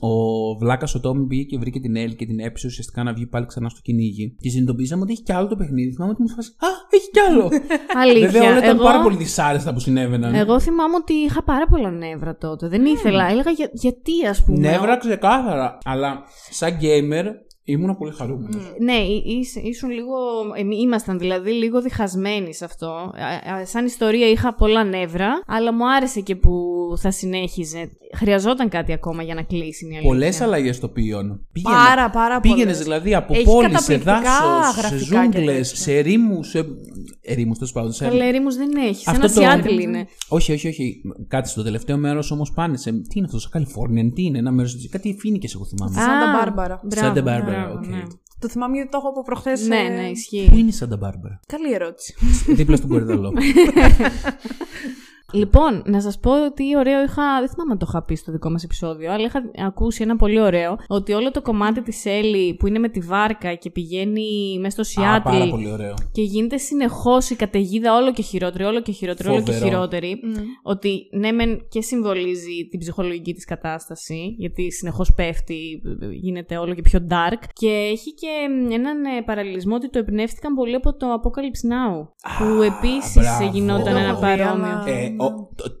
ο, 0.00 0.08
ο 0.08 0.56
Βλάκας 0.58 0.94
ο 0.94 1.00
Τόμι 1.00 1.26
πήγε 1.26 1.42
και 1.42 1.58
βρήκε 1.58 1.80
την 1.80 1.96
Έλλη 1.96 2.14
και 2.14 2.26
την 2.26 2.38
έπεισε 2.40 2.66
ουσιαστικά 2.66 3.02
να 3.02 3.12
βγει 3.12 3.26
πάλι 3.26 3.46
ξανά 3.46 3.68
στο 3.68 3.80
κυνήγι. 3.82 4.36
Και 4.40 4.48
συνειδητοποίησαμε 4.50 5.02
ότι 5.02 5.12
έχει 5.12 5.22
κι 5.22 5.32
άλλο 5.32 5.48
το 5.48 5.56
παιχνίδι. 5.56 5.92
Θυμάμαι 5.92 6.12
ότι 6.12 6.22
μου 6.22 6.28
φάση 6.28 6.50
Α, 6.58 6.66
έχει 6.90 7.10
κι 7.10 7.18
άλλο. 7.28 7.48
Αλήθεια. 8.02 8.28
Βέβαια, 8.30 8.48
όλα 8.48 8.58
ήταν 8.58 8.74
εγώ, 8.76 8.84
πάρα 8.84 9.02
πολύ 9.02 9.16
δυσάρεστα 9.16 9.72
που 9.72 9.80
συνέβαιναν. 9.80 10.34
εγώ 10.34 10.60
θυμάμαι 10.60 10.94
ότι 10.96 11.12
είχα 11.12 11.42
πάρα 11.44 11.66
πολλά 11.66 11.90
νεύρα 11.90 12.36
τότε. 12.36 12.68
Δεν 12.68 12.84
ήθελα. 12.84 13.30
Έλεγα 13.30 13.50
για- 13.50 13.70
γιατί, 13.72 14.26
ας 14.30 14.44
πούμε. 14.44 14.58
Νεύρα 14.58 14.96
ξεκάθαρα. 14.96 15.78
Αλλά 15.84 16.22
σαν 16.50 16.76
gamer 16.80 17.24
ήμουν 17.68 17.96
πολύ 17.96 18.12
χαρούμενος. 18.12 18.72
Ναι, 18.80 18.92
εί- 18.92 19.24
ήσ- 19.26 19.64
ήσουν 19.64 19.90
λίγο. 19.90 20.14
εμεί 20.58 20.76
ήμασταν 20.80 21.18
δηλαδή 21.18 21.50
λίγο 21.50 21.80
διχασμένοι 21.80 22.54
σε 22.54 22.64
αυτό. 22.64 22.86
Α, 22.86 23.52
α, 23.54 23.64
Σαν 23.66 23.84
ιστορία 23.86 24.28
είχα 24.30 24.54
πολλά 24.54 24.84
νεύρα, 24.84 25.28
αλλά 25.46 25.72
μου 25.74 25.90
άρεσε 25.92 26.20
και 26.20 26.36
που 26.36 26.52
θα 27.00 27.10
συνέχιζε. 27.10 27.90
Χρειαζόταν 28.16 28.68
κάτι 28.68 28.92
ακόμα 28.92 29.22
για 29.22 29.34
να 29.34 29.42
κλείσει 29.42 29.84
είναι 29.84 29.94
η 29.94 29.96
αλήθεια. 29.96 30.12
Πολλές 30.12 30.40
αλλαγές 30.40 30.80
τοπίων. 30.80 31.46
Πάρα, 31.62 32.10
πάρα 32.10 32.40
Πήγαινες 32.40 32.62
πολλές. 32.64 32.82
δηλαδή 32.82 33.14
από 33.14 33.34
Έχει 33.34 33.44
πόλης 33.44 33.80
σε 33.84 33.96
καταπληκτικά 33.98 34.20
δάσος, 34.20 34.74
σε 34.74 34.80
γραφικά 34.80 35.26
και 35.28 35.38
ζούγκλες, 35.38 35.68
τέτοια. 35.68 35.82
σε 35.82 35.96
ερήμους. 35.96 36.48
Σε... 36.48 36.64
Ερήμους, 37.20 37.56
τέλος 37.58 37.72
πάντων. 37.72 37.92
Σε... 37.92 38.04
Καλά, 38.08 38.24
ερήμους 38.24 38.56
δεν 38.56 38.70
έχει. 38.76 38.94
Σε 39.02 39.10
Αυτό 39.10 39.24
ένα 39.24 39.34
το- 39.34 39.40
Σιάτλ 39.40 39.78
είναι. 39.82 40.06
Όχι, 40.28 40.52
όχι, 40.52 40.68
όχι. 40.68 41.02
Κάτι 41.28 41.48
στο 41.48 41.62
τελευταίο 41.62 41.96
μέρος 41.96 42.30
όμως 42.30 42.52
πάνε 42.52 42.76
σε. 42.76 42.90
Τι 42.92 42.98
είναι 43.14 43.26
αυτό, 43.26 43.38
σε 43.38 43.48
Καλιφόρνια, 43.50 44.12
τι 44.12 44.22
είναι, 44.24 44.38
ένα 44.38 44.50
μέρο. 44.52 44.68
Κάτι 44.90 45.16
φοίνικες, 45.18 45.54
εγώ 45.54 45.64
θυμάμαι. 45.64 46.00
Α, 46.00 46.02
Σάντα 46.02 46.30
Α, 46.30 46.36
Μπάρμπαρα. 46.36 46.80
μπράβο, 46.84 47.06
Σάντα 47.06 47.22
Μπάρμπαρα, 47.22 47.55
μπράβο, 47.60 47.78
οκ. 47.78 47.86
ναι. 47.86 48.02
Το 48.38 48.48
θυμάμαι 48.48 48.74
γιατί 48.74 48.90
το 48.90 48.96
έχω 48.96 49.08
από 49.08 49.22
προχθές. 49.22 49.66
Ναι, 49.66 49.78
ε, 49.78 49.88
ναι, 49.88 50.08
ισχύει. 50.08 50.46
Πού 50.50 50.56
είναι 50.56 50.68
η 50.68 50.72
Σάντα 50.72 50.96
Μπάρμπαρα; 50.96 51.40
Καλή 51.46 51.72
ερώτηση. 51.72 52.14
Δίπλα 52.48 52.76
στον 52.76 52.88
κορυδαλό. 52.88 53.32
Λοιπόν, 55.32 55.82
να 55.86 56.00
σας 56.00 56.18
πω 56.18 56.44
ότι 56.44 56.76
ωραίο 56.76 57.02
είχα. 57.02 57.22
Δεν 57.38 57.48
θυμάμαι 57.48 57.72
αν 57.72 57.78
το 57.78 57.86
είχα 57.88 58.02
πει 58.04 58.14
στο 58.14 58.32
δικό 58.32 58.50
μας 58.50 58.62
επεισόδιο, 58.64 59.12
αλλά 59.12 59.24
είχα 59.26 59.42
ακούσει 59.66 60.02
ένα 60.02 60.16
πολύ 60.16 60.40
ωραίο. 60.40 60.76
Ότι 60.88 61.12
όλο 61.12 61.30
το 61.30 61.42
κομμάτι 61.42 61.82
της 61.82 62.04
Έλλη 62.04 62.54
που 62.54 62.66
είναι 62.66 62.78
με 62.78 62.88
τη 62.88 63.00
βάρκα 63.00 63.54
και 63.54 63.70
πηγαίνει 63.70 64.58
μέσα 64.60 64.70
στο 64.70 64.80
Α, 64.80 64.84
Σιάτλ. 64.84 65.28
πάρα 65.28 65.48
πολύ 65.50 65.70
ωραίο. 65.72 65.94
Και 66.12 66.22
γίνεται 66.22 66.56
συνεχώς 66.56 67.30
η 67.30 67.36
καταιγίδα 67.36 67.94
όλο 67.96 68.12
και 68.12 68.22
χειρότερη, 68.22 68.64
όλο 68.64 68.80
και 68.80 68.92
χειρότερη, 68.92 69.28
όλο 69.28 69.42
και 69.42 69.52
Φοβερό. 69.52 69.66
χειρότερη. 69.70 70.20
Ότι 70.62 71.08
ναι, 71.12 71.32
μεν 71.32 71.66
και 71.68 71.80
συμβολίζει 71.82 72.66
την 72.70 72.78
ψυχολογική 72.78 73.34
της 73.34 73.44
κατάσταση, 73.44 74.34
γιατί 74.38 74.72
συνεχώς 74.72 75.12
πέφτει, 75.14 75.82
γίνεται 76.20 76.56
όλο 76.56 76.74
και 76.74 76.82
πιο 76.82 77.06
dark. 77.10 77.42
Και 77.52 77.68
έχει 77.92 78.14
και 78.14 78.26
έναν 78.74 79.04
ε, 79.04 79.22
παραλληλισμό 79.24 79.74
ότι 79.74 79.90
το 79.90 79.98
εμπνεύστηκαν 79.98 80.54
πολύ 80.54 80.74
από 80.74 80.96
το 80.96 81.06
Apocalypse 81.14 81.70
Now. 81.72 82.08
που 82.38 82.62
επίσης 82.62 83.14
μπράβο. 83.22 83.50
γινόταν 83.52 83.84
Δεν 83.84 83.92
το 83.92 83.98
ένα 83.98 84.08
έχω 84.08 84.16
δει, 84.20 84.22
παρόμοιο. 84.42 84.66
αλλά- 84.66 84.84
Ε, 84.88 85.14
ο- 85.18 85.25
τ- 85.25 85.25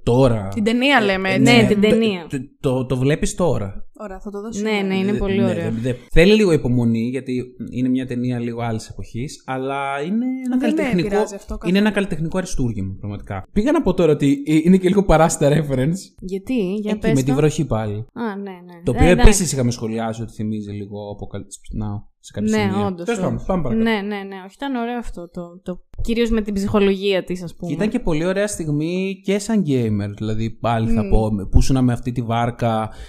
τώρα. 0.02 0.48
Την 0.54 0.64
ταινία 0.64 1.00
λέμε. 1.00 1.28
Ε, 1.28 1.32
έτσι. 1.32 1.42
ναι, 1.52 1.66
την 1.66 1.80
ταινία. 1.80 2.26
Το, 2.66 2.72
το, 2.74 2.86
το 2.86 2.96
βλέπεις 2.96 3.34
τώρα. 3.34 3.84
Ωραία, 3.98 4.20
θα 4.20 4.30
το 4.30 4.40
δώσω. 4.40 4.62
Ναι, 4.62 4.80
ναι, 4.86 4.96
είναι 4.96 5.12
Δε- 5.12 5.18
πολύ 5.18 5.36
ναι, 5.38 5.44
ωραίο. 5.44 5.70
δε- 5.70 5.80
δε- 5.80 5.92
θέλει 6.12 6.34
λίγο 6.34 6.52
υπομονή, 6.52 7.08
γιατί 7.08 7.44
είναι 7.70 7.88
μια 7.88 8.06
ταινία 8.06 8.38
λίγο 8.38 8.62
άλλης 8.62 8.88
εποχής, 8.88 9.42
αλλά 9.46 10.00
είναι 10.02 10.24
ένα 10.44 10.48
Δεν 10.48 10.58
με 10.58 10.62
καλλιτεχνικό. 10.62 11.08
πειράζει 11.08 11.34
αυτό 11.34 11.52
καθόλου. 11.52 11.68
είναι 11.70 11.78
ένα 11.78 11.90
καλλιτεχνικό 11.90 12.38
αριστούργημα, 12.38 12.94
πραγματικά. 12.98 13.44
Πήγα 13.52 13.72
να 13.72 13.82
πω 13.82 13.94
τώρα 13.94 14.12
ότι 14.12 14.42
ε, 14.46 14.54
είναι 14.64 14.76
και 14.76 14.88
λίγο 14.88 15.04
παράσιτα 15.04 15.48
reference. 15.48 15.98
Γιατί, 16.20 16.74
για 16.74 16.90
Εκεί, 16.90 17.00
πες 17.00 17.12
με 17.12 17.22
τη 17.22 17.30
το. 17.30 17.34
βροχή 17.34 17.64
πάλι. 17.66 17.94
Α, 18.12 18.36
ναι, 18.36 18.50
ναι. 18.50 18.82
Το 18.84 18.92
Ε, 18.92 18.96
οποίο 18.96 19.06
εντάξει. 19.10 19.28
επίσης 19.28 19.52
είχαμε 19.52 19.70
σχολιάσει 19.70 20.22
ότι 20.22 20.32
θυμίζει 20.32 20.70
λίγο 20.70 20.98
Apocalypse 21.16 21.82
Now 21.84 22.02
σε 22.18 22.32
κάποια 22.32 22.56
Ναι, 22.56 22.70
σημεία. 22.72 22.86
όντως. 22.86 23.04
Τέλος 23.06 23.20
πάντων, 23.20 23.42
πάμε 23.46 23.62
παρακάτω. 23.62 23.90
Ναι, 23.90 23.96
ναι, 23.96 24.22
ναι. 24.22 24.36
Όχι, 24.46 24.54
ήταν 24.54 24.74
ωραίο 24.74 24.98
αυτό. 24.98 25.28
Το, 25.30 25.60
το... 25.62 25.80
Κυρίως 26.02 26.30
με 26.30 26.40
την 26.40 26.54
ψυχολογία 26.54 27.24
της, 27.24 27.42
ας 27.42 27.54
πούμε. 27.56 27.72
Ήταν 27.72 27.88
και 27.88 27.98
πολύ 28.00 28.24
ωραία 28.24 28.46
στιγμή 28.46 29.20
και 29.24 29.38
σαν 29.38 29.62
gamer. 29.66 30.10
Δηλαδή, 30.16 30.50
πάλι 30.50 30.90
θα 30.90 31.08
πω, 31.08 31.28
που 31.50 31.58
ήσουν 31.58 31.84
με 31.84 31.92
αυτή 31.92 32.12
τη 32.12 32.22
βάρκα 32.22 32.55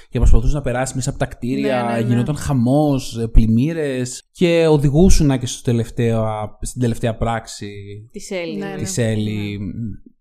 και 0.10 0.18
προσπαθούσε 0.18 0.56
να 0.56 0.62
περάσει 0.62 0.96
μέσα 0.96 1.10
από 1.10 1.20
τα 1.20 1.26
κτίρια. 1.26 1.84
Ναι, 1.84 1.94
ναι, 1.94 2.02
ναι. 2.02 2.08
Γινόταν 2.08 2.36
χαμός, 2.36 3.28
πλημμύρες 3.32 4.24
και 4.32 4.68
οδηγούσουν 4.68 5.40
και 5.40 5.46
στο 5.46 5.62
τελευταίο, 5.62 6.26
στην 6.62 6.82
τελευταία 6.82 7.16
πράξη 7.16 7.70
Της 8.12 8.32
Έλλη. 8.32 8.58
Ναι, 8.58 8.66
ναι. 8.66 8.84
τη 8.84 9.02
Έλλη. 9.02 9.60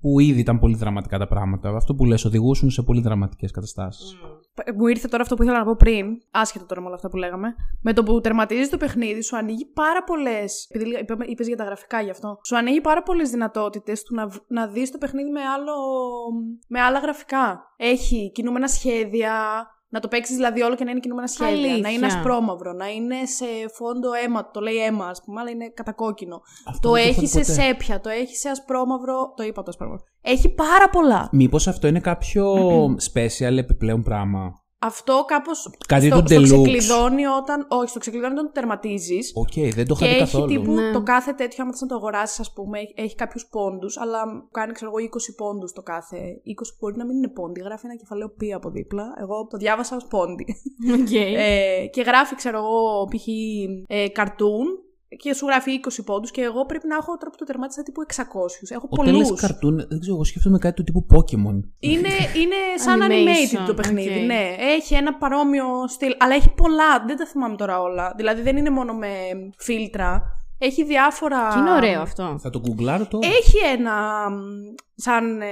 Που 0.01 0.21
ήδη 0.21 0.41
ήταν 0.41 0.59
πολύ 0.59 0.77
δραματικά 0.77 1.19
τα 1.19 1.27
πράγματα. 1.27 1.77
Αυτό 1.77 1.95
που 1.95 2.05
λες, 2.05 2.25
οδηγούσουν 2.25 2.71
σε 2.71 2.83
πολύ 2.83 3.01
δραματικές 3.01 3.51
καταστάσεις. 3.51 4.17
Ε, 4.65 4.73
Μου 4.73 4.87
ήρθε 4.87 5.09
τώρα 5.09 5.23
αυτό 5.23 5.35
που 5.35 5.43
ήθελα 5.43 5.59
να 5.59 5.65
πω 5.65 5.77
πριν, 5.77 6.07
άσχετο 6.31 6.65
τώρα 6.67 6.81
με 6.81 6.87
όλα 6.87 6.97
αυτά 6.97 7.09
που 7.09 7.17
λέγαμε. 7.17 7.55
Με 7.81 7.93
το 7.93 8.03
που 8.03 8.21
τερματίζεις 8.21 8.69
το 8.69 8.77
παιχνίδι, 8.77 9.23
σου 9.23 9.37
ανοίγει 9.37 9.65
πάρα 9.65 10.05
πολλές. 10.05 10.67
Επειδή 10.71 11.05
είπες 11.27 11.47
για 11.47 11.57
τα 11.57 11.65
γραφικά 11.65 12.01
γι' 12.01 12.11
αυτό. 12.11 12.39
Σου 12.45 12.57
ανοίγει 12.57 12.81
πάρα 12.81 13.03
πολλές 13.03 13.31
δυνατότητες 13.31 14.03
του 14.03 14.15
να, 14.15 14.27
β- 14.27 14.37
να 14.47 14.67
δεις 14.67 14.91
το 14.91 14.99
παιχνίδι 14.99 15.31
με, 15.31 15.41
άλλο, 15.41 15.73
με 16.69 16.81
άλλα 16.81 16.99
γραφικά. 16.99 17.61
Έχει 17.77 18.31
κινούμενα 18.35 18.69
σχέδια. 18.69 19.33
Να 19.89 20.01
το 20.01 20.09
παίξεις 20.09 20.37
δηλαδή 20.37 20.63
όλο 20.63 20.75
και 20.75 20.85
να 20.85 20.91
είναι 20.91 21.01
κινούμενα 21.01 21.27
σχέδια. 21.27 21.55
Αλήθεια. 21.55 21.79
Να 21.79 21.89
είναι 21.89 22.07
ασπρόμαυρο. 22.07 22.73
Να 22.73 22.89
είναι 22.89 23.15
σε 23.25 23.45
φόντο 23.75 24.13
αίμα. 24.25 24.51
Το 24.51 24.61
λέει 24.61 24.77
αίμα, 24.77 25.07
ας 25.07 25.23
πούμε, 25.25 25.41
αλλά 25.41 25.51
είναι 25.51 25.69
κατακόκκινο. 25.69 26.41
Αυτό 26.69 26.89
Το 26.89 26.95
δεν 26.95 27.03
το 27.03 27.09
έχεις 27.09 27.35
έχω 27.35 27.45
σε 27.45 27.53
δει 27.53 27.59
ποτέ. 27.59 27.67
σέπια. 27.67 28.01
Το 28.01 28.09
έχεις 28.09 28.39
σε 28.41 28.49
ασπρόμαυρο. 28.49 29.33
Το 29.37 29.43
είπα 29.43 29.63
το 29.63 29.69
ασπρόμαυρο. 29.69 30.03
Έχει 30.21 30.55
πάρα 30.55 30.89
πολλά. 30.91 31.29
Μήπως 31.33 31.69
αυτό 31.69 31.87
είναι 31.87 32.01
κάποιο 32.01 32.55
special 33.13 33.57
επιπλέον 33.57 34.03
πράγμα; 34.03 34.65
Αυτό 34.87 35.25
κάπως. 35.27 35.71
Κάτι 35.89 36.07
στο, 36.07 36.23
του 36.23 36.27
στο 36.29 36.37
deluxe. 36.37 36.63
ξεκλειδώνει 36.63 37.27
όταν. 37.27 37.67
Όχι, 37.69 37.89
στο 37.89 37.99
ξεκλειδώνει 37.99 38.33
όταν 38.33 38.45
το 38.47 38.53
τερματίζεις. 38.53 39.33
Οκ, 39.35 39.75
δεν 39.75 39.87
το 39.87 39.95
Και 39.95 40.05
είχα 40.05 40.15
δει 40.15 40.21
έχει 40.21 40.33
καθόλου. 40.33 40.47
τύπου 40.47 40.73
Ναι. 40.73 40.93
το 40.93 41.03
κάθε 41.03 41.33
τέτοιο, 41.33 41.63
άμα 41.63 41.73
θες 41.73 41.81
να 41.81 41.87
το 41.87 41.95
αγοράσεις, 41.95 42.41
ας 42.41 42.53
πούμε, 42.53 42.79
έχει, 42.79 42.93
έχει 42.97 43.15
κάποιους 43.15 43.47
πόντους, 43.51 43.99
αλλά 43.99 44.19
κάνει, 44.51 44.73
ξέρω 44.73 44.91
εγώ, 44.91 45.09
20 45.09 45.35
πόντους 45.37 45.73
το 45.73 45.83
κάθε. 45.83 46.17
20 46.45 46.71
που 46.71 46.77
μπορεί 46.81 46.97
να 46.97 47.05
μην 47.07 47.17
είναι 47.17 47.29
πόντοι. 47.29 47.61
Γράφει 47.61 47.87
ένα 47.87 47.97
κεφαλαίο 47.97 48.29
π 48.29 48.41
από 48.55 48.71
δίπλα. 48.71 49.05
Εγώ 49.21 49.47
το 49.51 49.57
διάβασα 49.57 49.97
ως 49.97 50.07
πόντοι. 50.07 50.47
Οκ. 51.01 51.13
ε, 51.13 51.87
και 51.87 52.03
γράφει, 52.03 52.35
ξέρω 52.35 52.59
εγώ, 52.59 53.05
π.χ. 53.11 53.27
Ε, 53.87 54.09
cartoon 54.09 54.67
και 55.19 55.35
σου 55.35 55.47
γράφει 55.47 55.81
20 55.85 55.89
πόντους 56.05 56.31
και 56.31 56.43
εγώ 56.43 56.67
πρέπει 56.67 56.87
να 56.87 56.97
έχω 56.97 57.17
τώρα 57.17 57.31
που 57.31 57.37
το 57.39 57.45
τερμάτισα 57.45 57.83
τύπου 57.83 58.03
600. 58.15 58.23
Έχω 58.69 58.87
Όταν 58.91 59.05
λες 59.15 59.23
πολλούς. 59.23 59.41
cartoon, 59.41 59.77
δεν 59.77 60.01
ξέρω, 60.01 60.15
εγώ 60.15 60.25
σκέφτομαι 60.25 60.59
κάτι 60.59 60.75
του 60.75 60.83
τύπου 60.83 61.07
Pokemon. 61.11 61.61
Είναι, 61.79 62.09
είναι 62.41 62.57
σαν 62.77 63.01
Animation, 63.01 63.59
animated 63.61 63.67
το 63.67 63.75
παιχνίδι, 63.75 64.19
οκ. 64.21 64.25
ναι. 64.27 64.55
Έχει 64.59 64.95
ένα 64.95 65.15
παρόμοιο 65.15 65.67
στυλ, 65.89 66.13
αλλά 66.19 66.35
έχει 66.35 66.51
πολλά, 66.55 67.05
δεν 67.07 67.17
τα 67.17 67.27
θυμάμαι 67.27 67.57
τώρα 67.57 67.81
όλα. 67.81 68.15
Δηλαδή 68.17 68.43
δεν 68.43 68.57
είναι 68.57 68.71
μόνο 68.71 68.93
με 68.95 69.09
φίλτρα. 69.57 70.23
Έχει 70.59 70.85
διάφορα... 70.85 71.49
Και 71.53 71.59
είναι 71.59 71.73
ωραίο 71.73 72.01
αυτό. 72.01 72.37
Θα 72.41 72.51
το 72.51 72.59
γκουγκλάρω 72.61 73.07
τώρα. 73.07 73.27
Έχει 73.29 73.59
ένα 73.79 73.95
μ, 74.31 74.37
σαν 74.95 75.41
ε, 75.41 75.47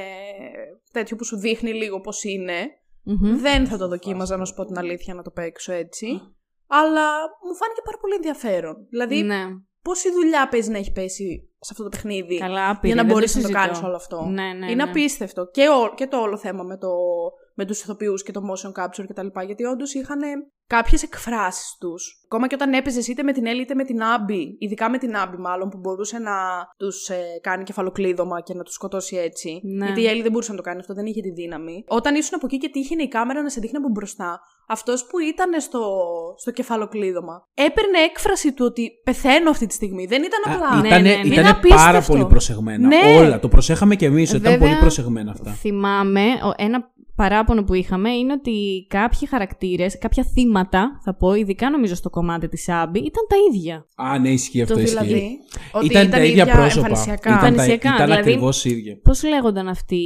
τέτοιο 0.93 1.17
που 1.17 1.25
σου 1.25 1.37
δείχνει 1.37 1.73
λίγο 1.73 2.01
πώς 2.01 2.25
είναι. 2.25 2.55
Μμμ. 3.03 3.37
Δεν 3.41 3.67
θα 3.67 3.79
το 3.79 3.89
δοκίμαζα 3.89 4.37
να 4.37 4.45
σου 4.45 4.55
πω 4.55 4.65
την 4.65 4.79
αλήθεια 4.79 5.15
να 5.15 5.23
το 5.23 5.31
παίξω 5.31 5.73
έτσι. 5.73 6.07
Αλλά 6.67 7.07
μου 7.47 7.55
φάνηκε 7.61 7.81
πάρα 7.85 7.99
πολύ 8.01 8.15
ενδιαφέρον. 8.15 8.77
Δηλαδή 8.91 9.23
Ναι. 9.23 9.43
πόση 9.83 10.11
δουλειά 10.13 10.49
παίζει 10.49 10.71
να 10.71 10.79
έχει 10.79 10.93
πέσει 10.93 11.49
σε 11.61 11.69
αυτό 11.73 11.83
το 11.83 11.89
παιχνίδι. 11.89 12.39
Καλά, 12.39 12.69
άπειρη, 12.71 12.87
για 12.87 12.95
να 12.95 13.01
δεν 13.03 13.11
το 13.11 13.15
μπορείς 13.17 13.35
να 13.35 13.41
το 13.41 13.47
συζητώ. 13.47 13.63
κάνεις 13.65 13.83
όλο 13.83 13.97
αυτό. 13.97 14.25
Ναι, 14.25 14.53
ναι, 14.53 14.71
Είναι 14.71 14.85
ναι. 14.85 14.91
απίστευτο. 14.91 15.47
Και, 15.51 15.69
ο, 15.69 15.95
και 15.95 16.07
το 16.07 16.17
όλο 16.21 16.37
θέμα 16.37 16.63
με, 16.63 16.77
το, 16.79 16.89
με 17.55 17.65
τους 17.65 17.83
ηθοποιούς 17.83 18.23
και 18.23 18.33
το 18.33 18.41
motion 18.51 18.83
capture 18.83 19.05
κτλ. 19.09 19.27
Γιατί 19.47 19.65
όντως 19.65 19.95
είχαν 19.95 20.21
κάποιες 20.67 21.03
εκφράσεις 21.03 21.77
τους. 21.81 22.21
Ακόμα 22.25 22.47
και 22.49 22.55
όταν 22.55 22.73
έπαιζες 22.73 23.09
είτε 23.09 23.23
με 23.23 23.33
την 23.33 23.47
Έλλη 23.47 23.63
είτε 23.63 23.75
με 23.75 23.85
την 23.85 24.03
Άμπη, 24.03 24.57
ειδικά 24.59 24.91
με 24.91 24.99
την 24.99 25.17
Άμπη 25.17 25.37
μάλλον, 25.37 25.69
που 25.69 25.79
μπορούσε 25.79 26.19
να 26.19 26.33
τους 26.77 27.09
ε, 27.09 27.21
κάνει 27.41 27.65
κεφαλοκλείδωμα 27.65 28.41
και 28.41 28.55
να 28.55 28.63
τους 28.63 28.75
σκοτώσει 28.75 29.17
έτσι. 29.17 29.61
Ναι. 29.65 29.85
Γιατί 29.85 30.01
η 30.01 30.07
Έλλη 30.07 30.23
δεν 30.23 30.31
μπορούσε 30.31 30.51
να 30.51 30.57
το 30.57 30.63
κάνει 30.63 30.81
αυτό, 30.81 30.95
δεν 30.95 31.07
είχε 31.07 31.21
τη 31.21 31.31
δύναμη. 31.31 31.85
Όταν 31.89 32.15
ήσουν 32.15 32.35
από 32.35 32.47
εκεί 32.47 32.59
και 32.59 32.69
τύχαινε 32.69 33.03
η 33.03 33.09
κάμερα 33.09 33.43
να 33.43 33.49
σε 33.49 33.61
δείχνει 33.61 33.77
από 33.77 33.89
μπροστά, 33.89 34.41
αυτός 34.69 35.07
που 35.07 35.19
ήταν 35.19 35.61
στο, 35.61 35.81
στο 36.37 36.51
κεφαλοκλείδωμα 36.51 37.49
έπαιρνε 37.55 37.99
έκφραση 37.99 38.53
του 38.53 38.65
ότι 38.65 38.91
πεθαίνω 39.05 39.51
αυτή 39.51 39.67
τη 39.67 39.75
στιγμή. 39.75 40.07
Δεν 40.07 40.23
ήταν 40.23 40.55
απλά. 40.55 40.81
ναι, 40.81 40.87
Ήτανε, 40.87 41.03
ναι, 41.09 41.15
ναι. 41.15 41.21
ήτανε 41.21 41.35
Είναι 41.41 41.49
απίστευτο. 41.51 41.85
πάρα 41.85 42.01
πολύ 42.03 42.27
προσεγμένα. 42.27 42.87
Ναι. 42.89 43.17
Όλα. 43.19 43.39
Το 43.41 43.49
προσέχαμε 43.49 43.95
κι 43.97 44.05
εμείς. 44.05 44.29
Ήταν 44.31 44.41
Βέβαια, 44.43 44.59
πολύ 44.59 44.77
προσεγμένα 44.81 45.31
αυτά. 45.31 45.51
Θυμάμαι, 45.51 46.21
ο- 46.21 46.53
ένα 46.57 46.93
παράπονο 47.17 47.65
που 47.65 47.75
είχαμε 47.75 48.11
είναι 48.11 48.33
ότι 48.33 48.87
κάποιοι 48.89 49.29
χαρακτήρες, 49.29 49.99
κάποια 49.99 50.25
θύματα, 50.35 51.01
θα 51.05 51.15
πω, 51.17 51.35
ειδικά 51.35 51.71
νομίζω 51.71 51.95
στο 51.95 52.11
κομμάτι 52.11 52.49
της 52.49 52.69
Άμπη, 52.69 52.99
ήταν 52.99 53.27
τα 53.29 53.37
ίδια. 53.51 53.87
Α, 53.97 54.19
ναι, 54.19 54.29
ισχύει 54.31 54.63
αυτό. 54.63 54.75
Το 54.75 54.81
ισχύει. 54.81 54.97
δηλαδή. 55.05 55.39
Ότι 55.73 55.87
ήταν, 55.87 56.11
τα 56.11 56.25
ίδια 56.25 56.47
πρόσωπα. 56.47 56.87
εμφανισιακά. 56.87 57.31
Ήταν, 57.31 57.41
τα, 57.41 57.47
Εμφανισιακά, 57.47 57.95
ήταν 57.95 58.07
δηλαδή- 58.07 58.31
ακριβώς 58.33 58.65
ίδια. 58.65 58.99
Πώς 59.03 59.23
λέγονταν 59.25 59.69
αυτή 59.69 60.01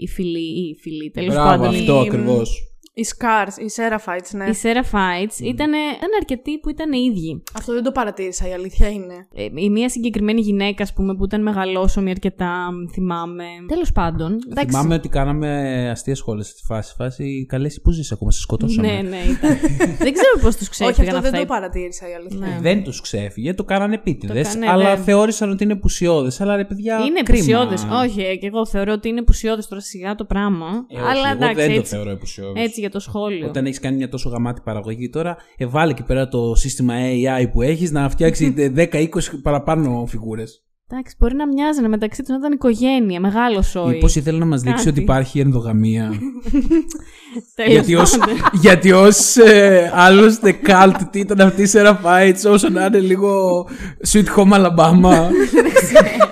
η 0.00 0.08
φιλή, 0.08 0.68
η 0.70 0.76
φιλή, 0.82 1.10
τέλος 1.10 1.34
Μπράβο, 1.34 1.48
πάντων. 1.48 1.68
αυτό 1.68 1.94
η- 1.94 2.06
ακριβώς. 2.08 2.69
Οι 3.00 3.06
Scars, 3.16 3.62
οι 3.62 3.70
Seraphites, 3.76 4.30
ναι. 4.32 4.44
Οι 4.44 4.54
Seraphites 4.62 5.38
ήταν, 5.42 5.72
ήταν 5.96 6.10
αρκετοί 6.20 6.58
που 6.58 6.68
ήταν 6.68 6.92
ίδιοι. 6.92 7.42
Αυτό 7.56 7.72
δεν 7.72 7.82
το 7.82 7.92
παρατήρησα, 7.92 8.48
η 8.48 8.52
αλήθεια 8.52 8.88
είναι. 8.88 9.26
Ε, 9.34 9.46
η 9.54 9.70
μία 9.70 9.88
συγκεκριμένη 9.88 10.40
γυναίκα, 10.40 10.82
ας 10.82 10.92
πούμε, 10.92 11.14
που 11.14 11.24
ήταν 11.24 11.42
μεγαλόσωμη 11.42 12.10
αρκετά, 12.10 12.68
θυμάμαι. 12.92 13.44
Τέλος 13.68 13.92
πάντων. 13.92 14.38
εντάξει. 14.50 14.70
Θυμάμαι 14.70 14.94
ότι 14.94 15.08
κάναμε 15.08 15.88
αστεία 15.90 16.14
σχόλια 16.14 16.44
στη 16.44 16.62
φάση. 16.64 16.94
φάση 16.96 17.46
καλές, 17.48 17.80
πού 17.82 17.90
ζεις 17.90 18.12
ακόμα, 18.12 18.30
σε 18.30 18.40
σκοτώσαμε. 18.40 18.86
Ναι, 18.86 19.08
ναι, 19.08 19.16
ήταν. 19.16 19.50
δεν 20.04 20.12
ξέρω 20.12 20.38
πώς 20.42 20.56
τους 20.56 20.68
Όχι, 20.68 20.70
ξέφυγαν 20.70 21.16
αυτό 21.16 21.18
αυτά. 21.18 21.30
δεν 21.30 21.40
το 21.40 21.46
παρατήρησα, 21.46 22.10
η 22.10 22.14
αλήθεια. 22.14 22.38
Ναι. 22.38 22.58
Δεν 22.60 22.82
τους 22.82 23.00
ξέφυγε, 23.00 23.54
το 23.54 23.64
κάνανε 23.64 23.94
επίτηδες. 23.94 24.48
Το 24.48 24.52
κάνε, 24.52 24.70
αλλά 24.70 24.96
ναι. 24.96 25.02
θεώρησαν 25.02 25.50
ότι 25.50 25.64
είναι 25.64 25.76
πουσιώδες. 25.76 26.40
Αλλά 26.40 26.56
ρε 26.56 26.64
παιδιά. 26.64 26.98
Είναι 26.98 27.22
κρίμα. 27.22 27.38
πουσιώδες. 27.38 27.86
Όχι, 28.04 28.20
ε, 28.20 28.36
και 28.36 28.46
εγώ 28.46 28.66
θεωρώ 28.66 28.92
ότι 28.92 29.08
είναι 29.08 29.22
πουσιώδες 29.22 29.68
τώρα 29.68 29.82
σιγά 29.82 30.14
το 30.14 30.24
πράγμα. 30.24 30.66
Ε, 30.88 30.96
όχι, 30.96 31.10
αλλά 31.10 31.28
εγώ 31.28 31.44
εντάξει, 31.44 31.54
δεν 31.54 31.72
το 31.72 31.78
έτσι, 31.80 31.94
θεωρώ 31.94 32.10
επουσιώδε. 32.10 32.60
έτσι 32.60 32.80
για 32.90 33.00
το 33.00 33.00
σχόλιο. 33.00 33.46
Όταν 33.46 33.66
έχεις 33.66 33.80
κάνει 33.80 33.96
μια 33.96 34.08
τόσο 34.08 34.28
γαμάτη 34.28 34.60
παραγωγή 34.64 35.08
τώρα, 35.10 35.36
ε, 35.56 35.66
βάλε 35.66 35.90
εκεί 35.90 36.02
πέρα 36.02 36.28
το 36.28 36.54
σύστημα 36.54 36.94
AI 36.96 37.50
που 37.52 37.62
έχεις 37.62 37.90
να 37.90 38.08
φτιάξει 38.08 38.54
10-20 38.76 39.08
παραπάνω 39.42 40.04
φιγούρες. 40.08 40.64
Εντάξει, 40.92 41.14
μπορεί 41.18 41.34
να 41.34 41.46
μοιάζανε 41.46 41.88
μεταξύ 41.88 42.20
τους 42.20 42.28
να 42.30 42.36
ήταν 42.36 42.52
οικογένεια, 42.52 43.20
μεγάλο 43.20 43.62
σόι. 43.62 43.92
Μήπω 43.92 44.06
ήθελε 44.06 44.38
να 44.38 44.44
μας 44.44 44.60
δείξει 44.60 44.84
Κάτι. 44.84 44.88
ότι 44.88 45.00
υπάρχει 45.00 45.40
ενδογαμία. 45.40 46.12
Τέλος 47.54 47.72
γιατί 47.72 47.94
ως, 47.94 48.16
πάντων. 48.16 48.34
γιατί 48.64 48.92
ως 48.92 49.36
ε, 49.36 49.92
άλλωστε 49.94 50.58
cult 50.66 50.94
τι 51.10 51.18
ήταν 51.18 51.40
αυτή 51.40 51.62
η 51.62 51.68
Seraphites 51.72 52.50
όσο 52.50 52.68
να 52.68 52.84
είναι 52.84 52.98
λίγο 52.98 53.64
Sweet 54.08 54.24
Home 54.36 54.52
Alabama. 54.52 55.28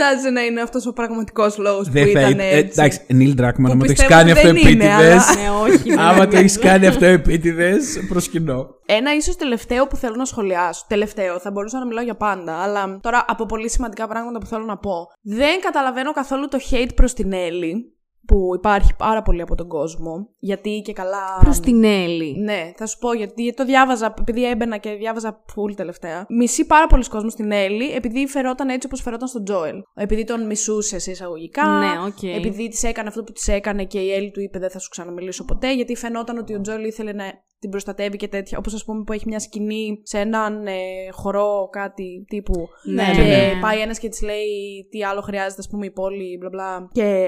Φαντάζεσαι 0.00 0.30
να 0.30 0.40
είναι 0.44 0.60
αυτός 0.60 0.86
ο 0.86 0.92
πραγματικός 0.92 1.58
λόγος 1.58 1.86
που 1.86 1.92
Δεν 1.92 2.04
θα 2.04 2.10
ήταν 2.10 2.30
είναι. 2.30 2.42
ε, 2.48 2.56
έτσι. 2.56 2.80
εντάξει, 2.80 3.00
Neil 3.10 3.40
Druckmann, 3.40 3.52
άμα 3.64 3.76
το 3.76 3.84
έχεις 3.84 3.88
πιστεύω 3.88 4.08
κάνει 4.10 4.30
ότι 4.30 4.40
αυτό 4.40 4.52
δεν 4.52 4.56
είναι, 4.56 4.68
επίτηδες. 4.84 5.28
αλλά- 5.28 5.34
Ναι, 5.34 5.72
όχι. 5.72 5.92
Άμα 6.06 6.18
δεν 6.18 6.30
το 6.30 6.36
έχεις 6.36 6.58
κάνει 6.58 6.86
αυτό 6.86 7.04
επίτηδες, 7.04 8.04
προσκυνώ. 8.08 8.66
Ένα 8.86 9.14
ίσως 9.14 9.36
τελευταίο 9.36 9.86
που 9.86 9.96
θέλω 9.96 10.14
να 10.16 10.24
σχολιάσω. 10.24 10.84
Τελευταίο, 10.88 11.38
θα 11.38 11.50
μπορούσα 11.50 11.78
να 11.78 11.86
μιλάω 11.86 12.04
για 12.04 12.16
πάντα. 12.16 12.52
Αλλά 12.62 12.98
τώρα 13.02 13.24
από 13.28 13.46
πολύ 13.46 13.70
σημαντικά 13.70 14.08
πράγματα 14.08 14.38
που 14.38 14.46
θέλω 14.46 14.64
να 14.64 14.76
πω. 14.76 14.94
Δεν 15.22 15.60
καταλαβαίνω 15.60 16.12
καθόλου 16.12 16.48
το 16.48 16.58
hate 16.70 16.90
προς 16.94 17.12
την 17.14 17.32
Έλλη. 17.32 17.94
Που 18.30 18.50
υπάρχει 18.54 18.94
πάρα 18.96 19.22
πολύ 19.22 19.40
από 19.42 19.54
τον 19.54 19.68
κόσμο. 19.68 20.28
Γιατί 20.38 20.82
και 20.84 20.92
καλά. 20.92 21.38
Προς 21.40 21.60
την 21.60 21.84
Έλλη. 21.84 22.36
Ναι, 22.38 22.72
θα 22.76 22.86
σου 22.86 22.98
πω 22.98 23.12
γιατί 23.12 23.54
το 23.54 23.64
διάβαζα, 23.64 24.14
επειδή 24.18 24.48
έμπαινα 24.48 24.76
και 24.76 24.90
διάβαζα 24.90 25.44
full 25.46 25.74
τελευταία. 25.76 26.26
Μισεί 26.28 26.66
πάρα 26.66 26.86
πολύς 26.86 27.08
κόσμος 27.08 27.30
την 27.30 27.52
Έλλη, 27.52 27.90
επειδή 27.90 28.26
φερόταν 28.26 28.68
έτσι 28.68 28.86
όπως 28.86 29.00
φερόταν 29.00 29.28
στον 29.28 29.44
Τζόελ. 29.44 29.82
Επειδή 29.94 30.24
τον 30.24 30.46
μισούσε 30.46 30.98
σε 30.98 31.10
εισαγωγικά. 31.10 31.66
Ναι, 31.66 32.06
οκ. 32.06 32.22
Επειδή 32.22 32.68
της 32.68 32.82
έκανε 32.82 33.08
αυτό 33.08 33.22
που 33.22 33.32
της 33.32 33.48
έκανε 33.48 33.84
και 33.84 33.98
η 33.98 34.12
Έλλη 34.12 34.30
του 34.30 34.40
είπε 34.40 34.58
δεν 34.58 34.70
θα 34.70 34.78
σου 34.78 34.88
ξαναμιλήσω 34.88 35.44
ποτέ. 35.44 35.74
Γιατί 35.74 35.96
φαινόταν 35.96 36.38
ότι 36.38 36.54
ο 36.54 36.60
Τζόελ 36.60 36.84
ήθελε 36.84 37.12
να 37.12 37.24
την 37.60 37.70
προστατεύει 37.70 38.16
και 38.16 38.28
τέτοια. 38.28 38.58
Όπως 38.58 38.74
ας 38.74 38.84
πούμε 38.84 39.02
που 39.02 39.12
έχει 39.12 39.24
μια 39.26 39.38
σκηνή 39.38 40.00
σε 40.02 40.18
έναν 40.18 40.66
ε, 40.66 40.72
χορό, 41.12 41.68
κάτι 41.72 42.24
τύπου. 42.28 42.68
Ναι, 42.84 43.10
και 43.14 43.20
ναι. 43.22 43.58
πάει 43.60 43.78
ένας 43.80 43.98
και 43.98 44.08
της 44.08 44.22
λέει 44.22 44.46
τι 44.90 45.04
άλλο 45.04 45.20
χρειάζεται, 45.20 45.60
ας 45.60 45.68
πούμε, 45.68 45.86
η 45.86 45.90
πόλη, 45.90 46.36
μπλα 46.40 46.48
μπλα. 46.48 46.88
Και 46.92 47.26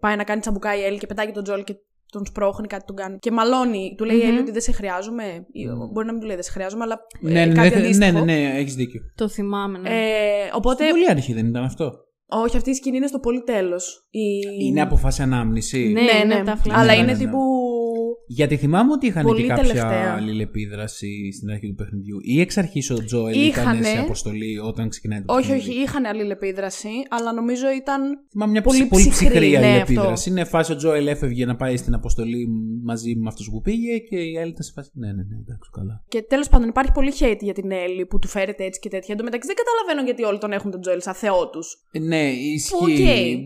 πάει 0.00 0.16
να 0.16 0.24
κάνει 0.24 0.40
τσαμπουκά 0.40 0.76
η 0.76 0.82
Έλλη 0.84 0.98
και 0.98 1.06
πετάει 1.06 1.26
και 1.26 1.32
τον 1.32 1.42
Τζόελ 1.44 1.64
και 1.64 1.74
τον 2.10 2.26
σπρώχνει, 2.26 2.66
κάτι 2.66 2.84
τον 2.84 2.96
κάνει. 2.96 3.18
Και 3.18 3.30
μαλώνει. 3.30 3.94
Του 3.96 4.04
λέει 4.04 4.16
η 4.16 4.22
Έλλη 4.22 4.38
ότι 4.38 4.50
δεν 4.50 4.60
σε 4.60 4.72
χρειάζομαι. 4.72 5.24
Ή, 5.52 5.66
Μπορεί 5.92 6.06
να 6.06 6.12
μην 6.12 6.20
του 6.20 6.26
λέει 6.26 6.34
δεν 6.36 6.44
σε 6.44 6.50
χρειάζομαι, 6.50 6.82
αλλά. 6.82 6.98
ε, 7.22 7.30
Ναι, 7.32 7.44
ναι, 7.44 7.54
κάτι 7.54 7.68
ναι, 7.68 7.74
ναι, 7.80 7.84
αντίστοιχο. 7.84 8.24
ναι, 8.24 8.32
ναι, 8.34 8.58
έχεις 8.58 8.74
δίκιο. 8.74 9.00
Το 9.14 9.28
θυμάμαι, 9.28 9.78
ναι. 9.78 9.88
Ε, 9.88 9.94
οπότε. 10.54 10.88
Πολύ 10.90 11.10
αρχή 11.10 11.32
δεν 11.32 11.46
ήταν 11.46 11.64
αυτό; 11.64 11.92
Όχι, 12.26 12.56
αυτή 12.56 12.70
η 12.70 12.74
σκηνή 12.74 12.96
είναι 12.96 13.06
στο 13.06 13.18
πολύ 13.18 13.42
τέλος. 13.42 14.06
Η... 14.10 14.20
Είναι 14.66 14.80
από 14.82 14.96
φάση 14.96 15.22
ανάμνηση. 15.22 15.92
Ναι. 15.92 16.00
Ναι, 16.00 16.34
ναι, 16.34 16.42
τα 16.44 16.56
φλάσια. 16.56 16.82
αλλά 16.82 16.92
Ναι, 16.92 16.98
είναι 16.98 17.06
ναι, 17.06 17.12
ναι. 17.12 17.18
τύπου. 17.18 17.38
Γιατί 18.26 18.56
θυμάμαι 18.56 18.92
ότι 18.92 19.06
είχαν 19.06 19.22
Πολύ 19.24 19.42
και 19.42 19.48
κάποια 19.48 19.62
τελευταία. 19.62 20.12
αλληλεπίδραση 20.56 21.32
στην 21.32 21.50
αρχή 21.50 21.66
του 21.68 21.74
παιχνιδιού. 21.74 22.16
Ή 22.22 22.40
εξ 22.40 22.56
αρχής 22.58 22.90
ο 22.90 23.04
Τζόελ 23.04 23.34
ήταν 23.34 23.48
Είχανε. 23.48 23.84
σε 23.86 23.98
αποστολή 23.98 24.58
όταν 24.58 24.88
ξεκινάει 24.88 25.22
το 25.22 25.34
Όχι, 25.34 25.48
παιχνίδι. 25.48 25.70
όχι, 25.70 25.80
είχαν 25.82 26.04
αλληλεπίδραση, 26.04 26.88
αλλά 27.08 27.32
νομίζω 27.32 27.66
ήταν. 27.76 28.00
Θυμάμαι 28.30 28.52
μια 28.52 28.62
πολύ 28.62 28.78
πολύ, 28.78 28.88
πολύ 28.90 29.08
ψυχρή, 29.08 29.28
ψυχρή 29.28 29.50
ναι, 29.50 29.56
αλληλεπίδραση. 29.66 30.10
αυτό. 30.12 30.30
Είναι 30.30 30.44
φάση 30.44 30.72
ο 30.72 30.76
Τζόελ 30.76 31.06
έφευγε 31.06 31.44
να 31.46 31.56
πάει 31.56 31.76
στην 31.76 31.94
αποστολή 31.94 32.48
μαζί 32.84 33.14
με 33.16 33.28
αυτούς 33.28 33.48
που 33.50 33.60
πήγε 33.60 33.98
και 33.98 34.16
η 34.16 34.38
άλλη 34.38 34.50
ήταν 34.50 34.62
σε 34.62 34.72
φάση. 34.74 34.90
Ναι, 34.94 35.06
ναι, 35.06 35.12
ναι, 35.12 35.36
εντάξει, 35.44 35.70
καλά. 35.72 36.04
Και 36.08 36.22
τέλος 36.22 36.48
πάντων 36.48 36.68
υπάρχει 36.68 36.92
πολύ 36.92 37.12
hate 37.20 37.38
για 37.40 37.52
την 37.54 37.70
Έλλη 37.70 38.06
που 38.06 38.18
του 38.18 38.28
φέρεται 38.28 38.64
έτσι 38.64 38.80
και 38.80 38.88
τέτοια. 38.88 39.08
Εν 39.14 39.16
τω 39.16 39.24
μεταξύ 39.24 39.46
δεν 39.46 39.56
καταλαβαίνω 39.62 40.02
γιατί 40.08 40.22
όλοι 40.22 40.38
τον 40.38 40.52
έχουν 40.52 40.70
τον 40.70 40.80
Τζόελ 40.80 41.00
σαν 41.00 41.14
θεό 41.14 41.50
τους. 41.50 41.66
Ε, 41.92 41.98
Ναι, 41.98 42.30
ισχύει. 42.30 42.74
Οκ. 42.74 42.88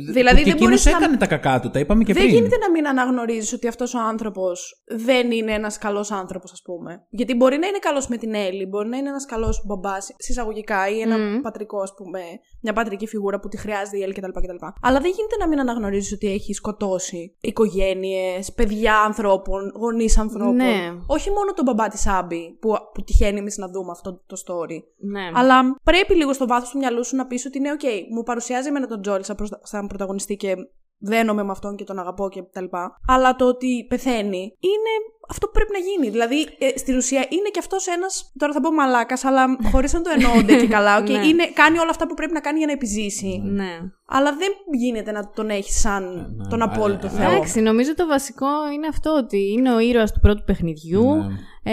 Δ- 0.07 0.13
Δηλαδή 0.13 0.37
που 0.39 0.45
και 0.45 0.51
δεν 0.51 0.59
μπορείς 0.63 0.81
εκείνος 0.81 0.85
να- 0.85 0.91
έκανε 0.97 1.17
τα 1.17 1.27
κακά 1.27 1.61
του, 1.61 1.71
τα 1.71 1.79
είπαμε 1.79 2.05
και 2.05 2.13
δεν 2.13 2.23
πριν. 2.23 2.35
γίνεται 2.35 2.57
να 2.57 2.71
μην 2.71 2.87
αναγνωρίζεις 2.87 3.53
ότι 3.53 3.67
αυτός 3.69 3.95
ο 3.95 3.99
άνθρωπος 4.13 4.66
δεν 4.87 5.31
είναι 5.31 5.53
ένας 5.53 5.79
καλός 5.79 6.11
άνθρωπος, 6.11 6.53
ας 6.53 6.63
πούμε. 6.63 7.07
Γιατί 7.11 7.35
μπορεί 7.35 7.59
να 7.59 7.67
είναι 7.67 7.79
καλός 7.79 8.07
με 8.09 8.17
την 8.17 8.35
Ellie, 8.35 8.67
μπορεί 8.67 8.89
να 8.89 8.97
είναι 8.97 9.09
ένας 9.09 9.25
καλός 9.25 9.63
μπαμπάς, 9.67 10.15
σε 10.19 10.30
εισαγωγικά, 10.30 10.89
ή 10.89 11.01
ένα 11.01 11.19
Μμμ. 11.19 11.41
πατρικό, 11.41 11.81
ας 11.81 11.95
πούμε, 11.95 12.21
μια 12.63 12.73
πατρική 12.73 13.07
φιγούρα 13.07 13.41
που 13.41 13.49
τη 13.49 13.57
χρειάζεται 13.57 13.97
η 13.99 14.03
Ellie 14.03 14.13
κτλ. 14.13 14.29
κτλ. 14.31 14.65
Αλλά 14.83 15.01
δεν 15.01 15.11
γίνεται 15.11 15.37
να 15.39 15.49
μην 15.49 15.61
αναγνωρίζεις 15.61 16.13
ότι 16.13 16.27
έχει 16.33 16.53
σκοτώσει 16.53 17.37
οικογένειες, 17.41 18.53
παιδιά 18.53 18.99
ανθρώπων, 19.01 19.73
γονείς 19.79 20.19
ανθρώπων. 20.19 20.55
Ναι. 20.55 20.93
Όχι 21.07 21.31
μόνο 21.31 21.53
τον 21.55 21.65
μπαμπά 21.65 21.89
της 21.89 22.07
Abby, 22.07 22.57
που, 22.61 22.75
που 22.95 23.03
τυχαίνει 23.05 23.39
εμείς 23.39 23.57
να 23.57 23.69
δούμε 23.69 23.91
αυτό 23.91 24.23
το 24.27 24.37
story. 24.47 24.79
ναι. 24.97 25.31
Αλλά 25.35 25.77
πρέπει 25.83 26.15
λίγο 26.15 26.33
στο 26.33 26.47
βάθος 26.47 26.71
του 26.71 26.79
μυαλού 26.79 27.05
σου 27.05 27.17
να 27.17 27.27
πεις 27.27 27.47
ότι 27.47 27.61
ναι, 27.61 27.71
οκ, 27.73 27.81
μου 28.15 28.23
παρουσιάζει 28.23 28.69
εμένα 28.69 28.87
τον 28.87 29.01
Joel 29.03 29.23
σαν, 29.23 29.37
προστα- 29.37 29.61
σαν 29.63 29.87
πρωταγωνιστή 29.87 30.37
και 30.37 30.55
δένομαι 30.99 31.43
με 31.43 31.51
αυτόν 31.51 31.77
και 31.77 31.85
τον 31.85 31.99
αγαπώ 31.99 32.29
και 32.29 32.43
τα 32.43 32.61
λοιπά. 32.61 33.01
Αλλά 33.09 33.37
το 33.37 33.47
ότι 33.47 33.87
πεθαίνει 33.89 34.57
είναι 34.61 34.93
αυτό 35.29 35.47
που 35.47 35.53
πρέπει 35.53 35.73
να 35.73 35.79
γίνει. 35.79 36.11
Δηλαδή, 36.11 36.41
ε, 36.59 36.79
στην 36.79 36.97
ουσία 36.97 37.19
είναι 37.29 37.49
και 37.53 37.59
αυτός 37.59 37.87
ένας. 37.87 38.33
Τώρα 38.39 38.53
θα 38.53 38.61
πω 38.61 38.73
μαλάκας, 38.73 39.25
αλλά 39.25 39.57
χωρίς 39.73 39.93
να 39.93 40.01
το 40.01 40.11
εννοούμε 40.17 40.57
και 40.57 40.67
καλά. 40.67 40.95
Okay, 41.03 41.11
Ναι. 41.11 41.27
είναι, 41.27 41.47
κάνει 41.55 41.79
όλα 41.79 41.91
αυτά 41.91 42.07
που 42.07 42.15
πρέπει 42.15 42.33
να 42.33 42.41
κάνει 42.41 42.59
για 42.59 42.67
να 42.67 42.73
επιζήσει. 42.73 43.43
ναι. 43.45 43.71
Αλλά 44.09 44.37
δεν 44.39 44.53
γίνεται 44.79 45.13
να 45.13 45.31
τον 45.35 45.51
έχεις 45.51 45.81
σαν 45.81 46.35
ναι, 46.37 46.47
τον 46.49 46.59
ναι, 46.59 46.65
απόλυτο 46.65 47.07
ναι, 47.07 47.13
Θεό. 47.13 47.31
Εντάξει, 47.31 47.61
νομίζω 47.61 47.95
το 47.95 48.07
βασικό 48.07 48.47
είναι 48.75 48.87
αυτό 48.87 49.11
ότι 49.13 49.53
είναι 49.53 49.75
ο 49.75 49.79
ήρωας 49.79 50.13
του 50.13 50.21
πρώτου 50.21 50.45
παιχνιδιού. 50.45 51.15
Ναι. 51.15 51.27
Ε, 51.69 51.73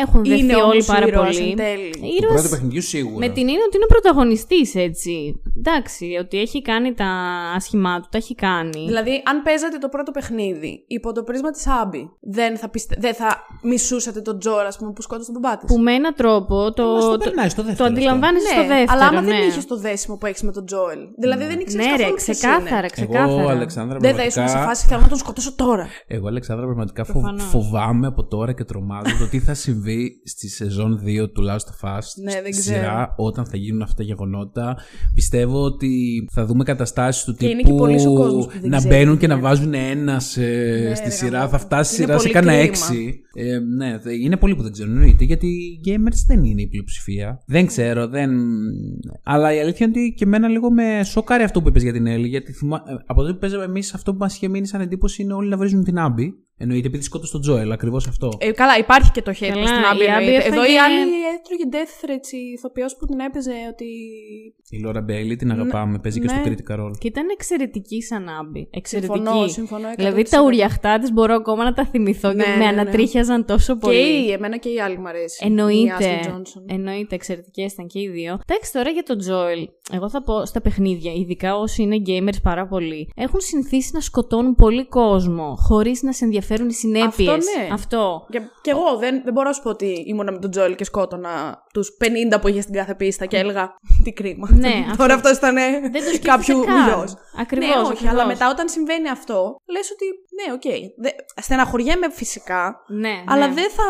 έχουν 0.00 0.24
δεθεί 0.24 0.38
είναι 0.40 0.54
όλοι 0.54 0.62
όμως 0.64 0.86
πάρα 0.86 1.06
ήρωας 1.06 1.36
πολύ. 1.36 1.50
εν 1.50 1.56
τέλει. 1.56 1.90
Του 1.90 1.98
Ήρωας 2.18 2.32
πρώτου 2.34 2.48
παιχνιδιού 2.48 2.82
σίγουρα. 2.82 3.18
με 3.18 3.28
την 3.28 3.48
έννοια 3.48 3.64
ότι 3.66 3.76
είναι 3.76 3.86
πρωταγωνιστής, 3.86 4.74
έτσι. 4.74 5.40
Εντάξει, 5.58 6.16
ότι 6.20 6.40
έχει 6.40 6.62
κάνει 6.62 6.94
τα 6.94 7.06
άσχημά 7.56 8.00
του, 8.00 8.08
τα 8.10 8.18
έχει 8.18 8.34
κάνει. 8.34 8.84
Δηλαδή, 8.86 9.22
αν 9.26 9.42
παίζατε 9.42 9.78
το 9.78 9.88
πρώτο 9.88 10.10
παιχνίδι 10.10 10.84
υπό 10.86 11.12
το 11.12 11.22
πρίσμα 11.22 11.50
της 11.50 11.66
Άμπη, 11.66 12.10
δεν 12.20 12.57
θα, 12.58 12.68
πιστε... 12.68 12.96
δεν 12.98 13.14
θα 13.14 13.36
μισούσατε 13.62 14.20
τον 14.20 14.38
Τζόρ, 14.38 14.64
ας 14.66 14.76
πούμε, 14.78 14.92
που 14.92 15.02
σκότωσε 15.02 15.32
τον 15.32 15.40
μπάτης. 15.40 15.68
Που 15.68 15.78
με 15.78 15.92
έναν 15.92 16.14
τρόπο 16.16 16.72
το, 16.72 16.84
Μας 16.86 17.04
το 17.04 17.10
το, 17.10 17.18
περνάει 17.24 17.48
στο 17.48 17.60
το 17.62 17.68
δεύτερο 17.68 17.88
αντιλαμβάνεσαι 17.88 18.46
ναι, 18.46 18.52
στο 18.62 18.66
δεύτερο. 18.74 18.86
αλλά 18.92 19.06
άμα 19.06 19.20
ναι. 19.20 19.26
δεν 19.26 19.48
είχες 19.48 19.66
το 19.66 19.76
δέσιμο 19.78 20.16
που 20.16 20.26
έχεις 20.26 20.42
με 20.42 20.52
τον 20.52 20.64
Τζόελ. 20.66 20.98
Δηλαδή 21.18 21.44
δεν 21.44 21.60
ήξερες 21.60 21.84
Ναι, 21.86 21.90
ρε, 21.92 21.96
καθόλου 21.98 22.14
ποιος 22.14 22.36
ξεκάθαρα, 22.38 22.76
είναι. 22.78 22.88
ξεκάθαρα. 22.88 23.40
Εγώ, 23.40 23.48
Αλεξάνδρα, 23.48 23.98
Δεν 23.98 24.14
θα 24.14 24.20
ήσουν 24.24 24.30
σε 24.30 24.38
πραγματικά... 24.38 24.68
φάση 24.68 24.86
θέλω 24.86 25.00
να 25.00 25.08
τον 25.08 25.18
σκοτώσω 25.18 25.52
τώρα. 25.54 25.86
Εγώ, 26.06 26.26
Αλεξάνδρα, 26.28 26.64
πραγματικά 26.66 27.04
φο- 27.04 27.12
Προφανώς. 27.12 27.42
φοβάμαι 27.44 28.06
από 28.06 28.24
τώρα 28.24 28.52
και 28.52 28.64
τρομάζω 28.64 29.16
το 29.18 29.28
τι 29.30 29.40
θα 29.40 29.54
συμβεί 29.54 30.20
στη 30.24 30.48
σεζόν 30.48 31.02
2 31.06 31.32
του 31.34 31.42
Last 31.48 31.66
of 31.72 31.96
Us. 31.96 32.04
Ναι, 32.22 32.32
δεν 32.42 32.52
στη 32.52 32.60
ξέρω. 32.62 32.76
σειρά, 32.78 33.14
όταν 33.16 33.44
θα 33.46 33.56
γίνουν 33.56 33.82
αυτά 33.82 33.94
τα 33.94 34.02
γεγονότα. 34.02 34.76
Πιστεύω 35.14 35.62
ότι 35.62 35.90
θα 36.32 36.44
δούμε 36.44 36.64
καταστάσεις 36.64 37.24
του 37.24 37.34
Και 37.34 37.46
είναι 37.46 37.56
τύπου 37.56 37.70
και 37.70 37.76
πολύς 37.76 38.06
ο 38.06 38.12
κόσμος 38.14 38.46
που 38.46 38.52
δεν 38.60 38.70
να 38.70 38.76
ξέρει 38.76 38.94
μπαίνουν 38.94 39.14
τι 39.14 39.20
και 39.20 39.26
να 39.26 39.34
είναι. 39.34 39.42
βάζουν 39.42 39.74
ένα 39.74 40.20
σε- 40.20 40.40
Ναι, 40.40 40.94
στη 40.94 41.04
ρε, 41.04 41.10
σειρά. 41.10 41.38
γαμώ. 41.38 41.50
Θα 41.50 41.58
φτάσει 41.58 41.94
η 41.94 41.96
Είναι 41.98 42.06
σειρά 42.06 42.18
σε 42.18 42.28
πολύ 42.28 42.34
ένα 42.52 42.66
κρίμα. 42.66 42.86
6. 43.10 43.14
Ε, 43.34 43.58
ναι, 43.58 43.98
θε- 43.98 44.20
είναι 44.20 44.36
πολλοί 44.36 44.54
που 44.56 44.62
δεν 44.62 44.72
ξέρουν. 44.72 44.92
Εννοείται, 44.94 45.24
γιατί 45.24 45.46
οι 45.46 45.80
gamers 45.84 46.24
δεν 46.26 46.44
είναι 46.44 46.62
η 46.62 46.66
πλειοψηφία. 46.66 47.42
Δεν 47.46 47.66
ξέρω, 47.66 48.08
δεν. 48.08 48.30
Αλλά 49.22 49.54
η 49.54 49.60
αλήθεια 49.60 49.86
είναι 49.86 49.98
ότι 50.00 50.14
και 50.16 50.24
εμένα 50.24 50.48
λίγο 50.48 50.70
με 50.70 51.00
σοκάρει 51.04 51.42
αυτό 51.42 51.62
που 51.62 51.68
είπες 51.68 51.82
για 51.82 51.92
την 51.92 52.06
Έλλη. 52.06 52.28
Γιατί 52.28 52.52
θυμά... 52.52 52.82
ε, 52.88 52.92
από 53.06 53.20
τότε 53.20 53.32
που 53.32 53.38
παίζαμε 53.38 53.64
εμείς, 53.64 53.94
αυτό 53.94 54.12
που 54.12 54.18
μας 54.18 54.34
είχε 54.36 54.48
μείνει 54.48 54.66
σαν 54.66 54.80
εντύπωση 54.80 55.22
είναι 55.22 55.32
όλοι 55.32 55.48
να 55.48 55.56
βρίζουν 55.56 55.84
την 55.84 55.98
Άμπη. 55.98 56.34
Εννοείται 56.60 56.86
επειδή 56.86 57.02
σκότωσε 57.02 57.32
τον 57.32 57.40
Τζόελ, 57.40 57.72
ακριβώς 57.72 58.06
αυτό. 58.06 58.28
Ε, 58.38 58.50
καλά, 58.50 58.78
υπάρχει 58.78 59.10
και 59.10 59.22
το 59.22 59.30
hate 59.30 59.38
Καλά, 59.48 59.52
προς 59.52 59.70
την 59.70 59.84
Άμπη. 59.90 60.04
η 60.04 60.10
Άμπη 60.10 60.24
εννοείται. 60.24 60.48
Εδώ 60.48 60.64
η 60.64 60.74
έφαγε- 60.74 60.80
άλλη 60.82 61.00
έτρωγε 61.34 61.64
death 61.72 62.04
threats 62.04 62.32
η 62.32 62.52
ηθοποιός 62.56 62.96
που 62.96 63.06
την 63.06 63.18
έπαιζε 63.20 63.52
ότι... 63.72 63.84
Η 64.70 64.78
Λόρα 64.78 65.00
Μπέιλι 65.00 65.36
την 65.36 65.50
αγαπάμε, 65.50 65.98
παίζει 65.98 66.20
και 66.20 66.28
στο 66.28 66.36
ναι. 66.38 66.42
Critical 66.46 66.80
Role. 66.84 66.98
Και 66.98 67.06
ήταν 67.08 67.26
εξαιρετική 67.32 68.02
σαν 68.02 68.28
άμπη. 68.28 68.68
Εξαιρετική. 68.70 69.16
Συμφωνώ, 69.18 69.46
συμφωνώ. 69.48 69.88
100%. 69.88 69.92
Δηλαδή 69.96 70.22
τα 70.22 70.42
ουριαχτά 70.42 70.98
τη 70.98 71.12
μπορώ 71.12 71.34
ακόμα 71.34 71.64
να 71.64 71.72
τα 71.72 71.84
θυμηθώ 71.86 72.32
Ναι, 72.32 72.42
και 72.44 72.48
ναι, 72.50 72.56
με 72.56 72.62
ναι. 72.62 72.68
ανατρίχιαζαν 72.80 73.44
τόσο 73.44 73.72
Και 73.72 73.78
πολύ. 73.80 74.26
η, 74.26 74.32
εμένα 74.32 74.56
και 74.56 74.68
η 74.68 74.80
άλλη 74.80 74.98
μου 74.98 75.08
αρέσει. 75.08 75.44
Η 75.44 75.46
Εννοείται. 75.46 75.94
Ashley 75.98 76.26
Johnson. 76.28 76.62
Εννοείται, 76.66 77.14
εξαιρετικές 77.14 77.72
ήταν 77.72 77.86
και 77.86 78.00
οι 78.00 78.08
δύο. 78.08 78.38
Εντάξει, 78.48 78.72
τώρα 78.72 78.90
για 78.90 79.02
τον 79.02 79.18
Τζόελ, 79.18 79.68
εγώ 79.92 80.10
θα 80.10 80.22
πω 80.22 80.44
στα 80.44 80.60
παιχνίδια, 80.60 81.12
ειδικά 81.12 81.56
όσοι 81.56 81.82
είναι 81.82 81.96
gamers 82.06 82.42
πάρα 82.42 82.66
πολύ, 82.66 83.12
έχουν 83.14 83.40
συνηθίσει 83.40 83.90
να 83.92 84.00
σκοτώνουν 84.00 84.54
πολύ 84.54 84.86
κόσμο 84.88 85.54
χωρίς 85.58 86.02
να 86.02 86.12
σε 86.12 86.24
ενδιαφέρουν 86.48 86.68
οι 86.68 86.72
συνέπειες. 86.72 87.28
Αυτό 87.28 87.58
ναι. 87.58 87.68
Αυτό. 87.72 88.26
Και, 88.30 88.40
και 88.62 88.70
εγώ 88.70 88.96
δεν, 88.96 89.22
δεν 89.24 89.32
μπορώ 89.32 89.48
να 89.48 89.54
σου 89.54 89.62
πω 89.62 89.70
ότι 89.70 90.04
ήμουνα 90.06 90.32
με 90.32 90.38
τον 90.38 90.50
Joel 90.50 90.74
και 90.74 90.84
σκότωνα 90.84 91.62
τους 91.72 91.96
50 92.34 92.40
που 92.40 92.48
είχε 92.48 92.60
στην 92.60 92.74
κάθε 92.74 92.94
πίστα 92.94 93.26
και 93.26 93.36
έλεγα 93.36 93.74
Τι 94.04 94.12
κρίμα. 94.12 94.48
Ναι, 94.50 94.84
αυτό. 94.90 94.96
Τώρα 95.02 95.14
αυτό 95.14 95.30
ήταν 95.30 95.54
Δεν 95.54 95.92
το 95.92 95.98
σκέφτεσαι 95.98 96.18
κάποιου 96.32 96.60
καν. 96.64 96.84
γιο. 96.84 97.04
Ακριβώς, 97.40 97.68
Ναι, 97.68 97.74
όχι, 97.74 97.92
ακριβώς. 97.92 98.12
αλλά 98.12 98.26
μετά 98.26 98.50
όταν 98.50 98.68
συμβαίνει 98.68 99.08
αυτό, 99.08 99.56
λες 99.66 99.90
ότι 99.90 100.04
ναι, 100.38 100.52
OK. 100.52 100.60
Okay. 100.64 101.12
Στεναχωριέμαι 101.42 102.10
φυσικά, 102.10 102.84
Ναι, 102.86 103.24
αλλά 103.26 103.48
ναι. 103.48 103.54
δεν 103.54 103.70
θα 103.70 103.84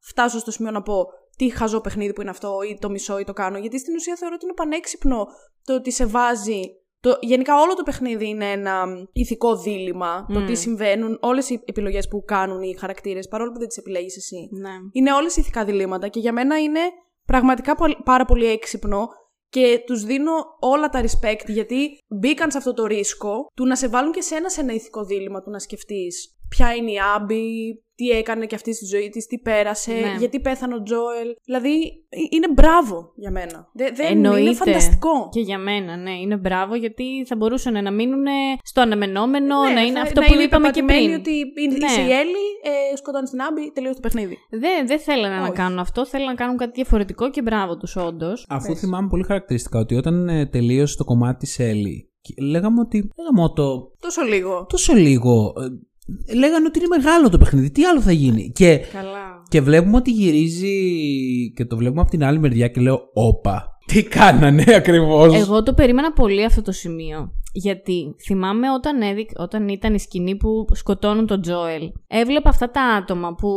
φτάσω 0.00 0.38
στο 0.38 0.50
σημείο 0.50 0.70
να 0.70 0.82
πω 0.82 1.06
τι 1.36 1.50
χαζό 1.50 1.80
παιχνίδι 1.80 2.12
που 2.12 2.20
είναι 2.20 2.30
αυτό 2.30 2.58
ή 2.70 2.78
το 2.80 2.90
μισό 2.90 3.18
ή 3.18 3.24
το 3.24 3.32
κάνω. 3.32 3.58
Γιατί 3.58 3.78
στην 3.78 3.94
ουσία 3.94 4.16
θεωρώ 4.16 4.34
ότι 4.34 4.44
είναι 4.44 4.54
πανέξυπνο 4.54 5.26
το 5.64 5.74
ότι 5.74 5.92
σε 5.92 6.06
βάζει. 6.06 6.60
Το, 7.04 7.18
γενικά 7.20 7.60
όλο 7.60 7.74
το 7.74 7.82
παιχνίδι 7.82 8.28
είναι 8.28 8.50
ένα 8.50 8.84
ηθικό 9.12 9.56
δίλημα. 9.56 10.26
Το 10.32 10.40
Μμ. 10.40 10.46
τι 10.46 10.54
συμβαίνουν, 10.54 11.18
όλες 11.20 11.50
οι 11.50 11.62
επιλογές 11.64 12.08
που 12.08 12.24
κάνουν 12.24 12.62
οι 12.62 12.76
χαρακτήρες, 12.78 13.28
παρόλο 13.28 13.52
που 13.52 13.58
δεν 13.58 13.68
τις 13.68 13.76
επιλέγεις 13.76 14.16
εσύ. 14.16 14.48
Ναι. 14.52 14.70
Είναι 14.92 15.12
όλες 15.12 15.36
ηθικά 15.36 15.64
διλήμματα 15.64 16.08
και 16.08 16.20
για 16.20 16.32
μένα 16.32 16.58
είναι 16.60 16.80
πραγματικά 17.26 17.74
πολ- 17.74 18.02
πάρα 18.04 18.24
πολύ 18.24 18.46
έξυπνο 18.46 19.08
και 19.48 19.82
τους 19.86 20.04
δίνω 20.04 20.32
όλα 20.60 20.88
τα 20.88 21.02
respect 21.02 21.46
γιατί 21.46 21.98
μπήκαν 22.08 22.50
σε 22.50 22.58
αυτό 22.58 22.72
το 22.74 22.86
ρίσκο 22.86 23.46
του 23.54 23.66
να 23.66 23.76
σε 23.76 23.88
βάλουν 23.88 24.12
και 24.12 24.20
σένα 24.20 24.48
σε 24.48 24.60
ένα 24.60 24.72
ηθικό 24.72 25.04
δίλημα, 25.04 25.42
του 25.42 25.50
να 25.50 25.58
σκεφτείς 25.58 26.33
ποια 26.48 26.74
είναι 26.74 26.90
η 26.90 26.96
Άμπη, 27.16 27.42
τι 27.96 28.08
έκανε 28.08 28.46
και 28.46 28.54
αυτή 28.54 28.74
στη 28.74 28.84
ζωή 28.84 29.08
της, 29.08 29.26
τι 29.26 29.38
πέρασε, 29.38 29.92
Ναι. 29.92 30.14
γιατί 30.18 30.40
πέθανε 30.40 30.74
ο 30.74 30.82
Τζόελ. 30.82 31.28
Δηλαδή 31.44 31.74
ε, 32.08 32.16
είναι 32.30 32.48
μπράβο 32.54 33.12
για 33.16 33.30
μένα. 33.30 33.68
Δε- 33.74 33.90
δεν 33.94 34.18
είναι 34.18 34.28
Εννοείται. 34.28 34.54
φανταστικό. 34.54 35.28
Και 35.30 35.40
για 35.40 35.58
μένα, 35.58 35.96
ναι, 35.96 36.10
είναι 36.10 36.36
μπράβο 36.36 36.74
γιατί 36.74 37.04
θα 37.26 37.36
μπορούσαν 37.36 37.82
να 37.84 37.90
μείνουν 37.92 38.24
στο 38.62 38.80
αναμενόμενο, 38.80 39.62
Ναι, 39.62 39.72
να 39.74 39.80
είναι 39.80 39.92
θα- 39.98 40.02
αυτό 40.02 40.20
να 40.20 40.26
που 40.26 40.32
είναι 40.32 40.42
είπαμε 40.42 40.70
και 40.70 40.82
πεπατημένοι 40.82 41.06
πριν. 41.06 41.20
ότι 41.20 41.62
είναι, 41.62 41.76
Ναι. 41.78 41.84
είσαι 41.86 42.00
η 42.00 42.12
Έλλη, 42.12 42.44
ε, 42.92 42.96
σκοτώνεις 42.96 43.30
την 43.30 43.40
Άμπη, 43.42 43.70
τελείωσε 43.74 43.94
το 43.94 44.00
παιχνίδι. 44.00 44.36
Δεν, 44.50 44.86
δεν 44.86 44.98
θέλανε 44.98 45.36
να 45.36 45.42
Όχι. 45.42 45.52
κάνουν 45.52 45.78
αυτό, 45.78 46.06
θέλανε 46.06 46.30
να 46.30 46.36
κάνουν 46.36 46.56
κάτι 46.56 46.72
διαφορετικό 46.74 47.30
και 47.30 47.42
μπράβο 47.42 47.76
τους, 47.76 47.96
όντως. 47.96 48.46
Αφού 48.48 48.68
Πες. 48.68 48.80
θυμάμαι 48.80 49.08
πολύ 49.08 49.22
χαρακτηριστικά 49.22 49.78
ότι 49.78 49.94
όταν 49.94 50.28
ε, 50.28 50.46
τελείωσε 50.46 50.96
το 50.96 51.04
κομμάτι 51.04 51.38
της 51.38 51.58
Έλλη, 51.58 52.08
και 52.20 52.34
λέγαμε 52.42 52.80
ότι. 52.80 53.10
Λέγαμε 53.18 53.52
το. 53.54 53.90
Τόσο 54.00 54.22
λίγο. 54.22 54.66
Τόσο 54.68 54.94
λίγο. 54.94 55.52
Ε, 56.26 56.34
λέγανε 56.34 56.66
ότι 56.66 56.78
είναι 56.78 56.88
μεγάλο 56.88 57.28
το 57.28 57.38
παιχνίδι. 57.38 57.70
Τι 57.70 57.84
άλλο 57.84 58.00
θα 58.00 58.12
γίνει. 58.12 58.50
Και, 58.54 58.78
Καλά. 58.92 59.42
και 59.48 59.60
βλέπουμε 59.60 59.96
ότι 59.96 60.10
γυρίζει 60.10 60.72
και 61.56 61.64
το 61.64 61.76
βλέπουμε 61.76 62.00
από 62.00 62.10
την 62.10 62.24
άλλη 62.24 62.38
μεριά 62.38 62.68
και 62.68 62.80
λέω, 62.80 63.00
Όπα. 63.12 63.78
Τι 63.86 64.02
κάνανε 64.02 64.64
ακριβώς; 64.76 65.34
Εγώ 65.34 65.62
το 65.62 65.74
περίμενα 65.74 66.12
πολύ 66.12 66.44
αυτό 66.44 66.62
το 66.62 66.72
σημείο. 66.72 67.32
Γιατί 67.56 68.14
θυμάμαι 68.24 68.72
όταν, 68.72 69.02
έδειξ, 69.02 69.32
όταν 69.36 69.68
ήταν 69.68 69.94
η 69.94 70.00
σκηνή 70.00 70.36
που 70.36 70.66
σκοτώνουν 70.72 71.26
τον 71.26 71.40
Τζόελ, 71.40 71.92
έβλεπα 72.06 72.48
αυτά 72.48 72.70
τα 72.70 72.82
άτομα 72.82 73.34
που 73.34 73.48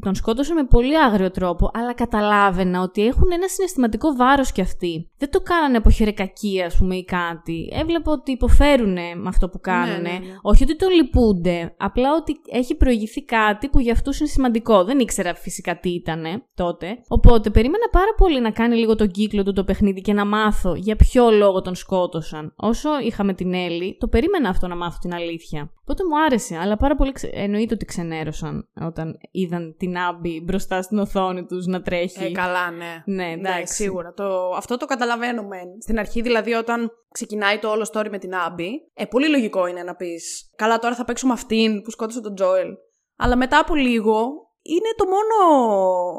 τον 0.00 0.14
σκότωσαν 0.14 0.56
με 0.56 0.64
πολύ 0.64 0.98
άγριο 0.98 1.30
τρόπο, 1.30 1.70
αλλά 1.72 1.94
καταλάβαινα 1.94 2.80
ότι 2.80 3.06
έχουν 3.06 3.32
ένα 3.32 3.48
συναισθηματικό 3.48 4.12
βάρος 4.16 4.52
κι 4.52 4.60
αυτοί. 4.60 5.10
Δεν 5.18 5.30
το 5.30 5.40
κάνανε 5.40 5.76
από 5.76 5.90
χερεκακία, 5.90 6.66
ας 6.66 6.76
πούμε, 6.76 6.96
ή 6.96 7.04
κάτι. 7.04 7.68
Έβλεπα 7.72 8.12
ότι 8.12 8.32
υποφέρουν 8.32 8.92
με 8.92 9.28
αυτό 9.28 9.48
που 9.48 9.60
κάνουν. 9.60 10.02
ναι, 10.02 10.10
ναι. 10.10 10.18
Όχι 10.42 10.62
ότι 10.62 10.76
το 10.76 10.88
λυπούνται, 10.88 11.74
απλά 11.78 12.08
ότι 12.14 12.40
έχει 12.52 12.74
προηγηθεί 12.74 13.24
κάτι 13.24 13.68
που 13.68 13.80
για 13.80 13.92
αυτούς 13.92 14.20
είναι 14.20 14.28
σημαντικό. 14.28 14.84
Δεν 14.84 14.98
ήξερα 14.98 15.34
φυσικά 15.34 15.78
τι 15.78 15.90
ήταν 15.90 16.24
τότε. 16.54 16.98
Οπότε 17.08 17.50
περίμενα 17.50 17.88
πάρα 17.90 18.14
πολύ 18.16 18.40
να 18.40 18.50
κάνει 18.50 18.76
λίγο 18.76 18.94
τον 18.94 19.08
κύκλο 19.08 19.42
του 19.42 19.52
το 19.52 19.64
παιχνίδι 19.64 20.00
και 20.00 20.12
να 20.12 20.26
μάθω 20.26 20.74
για 20.74 20.96
ποιο 20.96 21.30
λόγο 21.30 21.60
τον 21.60 21.74
σκότωσαν. 21.74 22.52
Όσο 22.56 22.90
είχαμε 23.04 23.34
την 23.42 23.54
Έλλη, 23.54 23.96
το 24.00 24.08
περίμενα 24.08 24.48
αυτό 24.48 24.66
να 24.66 24.76
μάθω 24.76 24.98
την 25.00 25.14
αλήθεια. 25.14 25.72
Οπότε 25.80 26.02
μου 26.04 26.22
άρεσε, 26.24 26.56
αλλά 26.56 26.76
πάρα 26.76 26.94
πολύ 26.94 27.12
ξε... 27.12 27.30
εννοείται 27.32 27.74
ότι 27.74 27.84
ξενέρωσαν 27.84 28.68
όταν 28.80 29.18
είδαν 29.30 29.74
την 29.78 29.96
Άμπη 29.98 30.40
μπροστά 30.40 30.82
στην 30.82 30.98
οθόνη 30.98 31.44
τους 31.44 31.66
να 31.66 31.82
τρέχει. 31.82 32.24
Ε, 32.24 32.30
καλά, 32.32 32.70
ναι. 32.70 33.02
Ναι, 33.04 33.24
Ναι, 33.24 33.32
εντάξει. 33.32 33.74
σίγουρα. 33.74 34.12
Το, 34.12 34.50
αυτό 34.56 34.76
το 34.76 34.86
καταλαβαίνω 34.86 35.42
μεν. 35.42 35.68
Στην 35.80 35.98
αρχή, 35.98 36.20
δηλαδή, 36.20 36.52
όταν 36.52 36.90
ξεκινάει 37.12 37.58
το 37.58 37.68
όλο 37.68 37.88
story 37.92 38.08
με 38.10 38.18
την 38.18 38.34
Άμπη, 38.34 38.70
ε, 38.94 39.04
πολύ 39.04 39.28
λογικό 39.28 39.66
είναι 39.66 39.82
να 39.82 39.94
πεις: 39.94 40.50
Καλά, 40.56 40.78
τώρα 40.78 40.94
θα 40.94 41.04
παίξω 41.04 41.26
με 41.26 41.32
αυτήν 41.32 41.82
που 41.82 41.90
σκότωσε 41.90 42.20
τον 42.20 42.34
Τζόελ. 42.34 42.68
Αλλά 43.16 43.36
μετά 43.36 43.58
από 43.58 43.74
λίγο, 43.74 44.16
είναι 44.62 44.90
το 44.96 45.04
μόνο. 45.04 45.36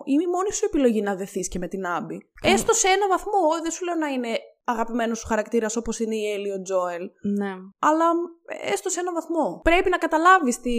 Είναι 0.06 0.24
η 0.24 0.28
μόνη 0.28 0.52
σου 0.54 0.66
επιλογή 0.66 1.02
να 1.02 1.16
δεθείς 1.16 1.48
και 1.48 1.60
με 1.60 1.68
την 1.68 1.86
Άμπη. 1.86 2.18
Έστω 2.44 2.74
σε 2.74 2.88
ένα 2.88 3.08
βαθμό. 3.08 3.42
Δεν 3.62 3.72
σου 3.72 3.86
λέω 3.86 3.96
να 3.96 4.08
είναι 4.08 4.30
αγαπημένος 4.64 5.20
σου 5.20 5.28
χαρακτήρας 5.28 5.76
όπως 5.76 5.99
είναι 5.99 6.16
η 6.16 6.32
Έλλη 6.32 6.51
ο 6.51 6.61
Τζόελ. 6.61 7.09
Ναι. 7.38 7.51
Αλλά 7.80 8.05
έστω 8.74 8.89
σε 8.89 8.99
ένα 8.99 9.14
βαθμό. 9.14 9.61
Πρέπει 9.64 9.89
να 9.89 9.97
καταλάβεις 9.97 10.59
τι. 10.59 10.72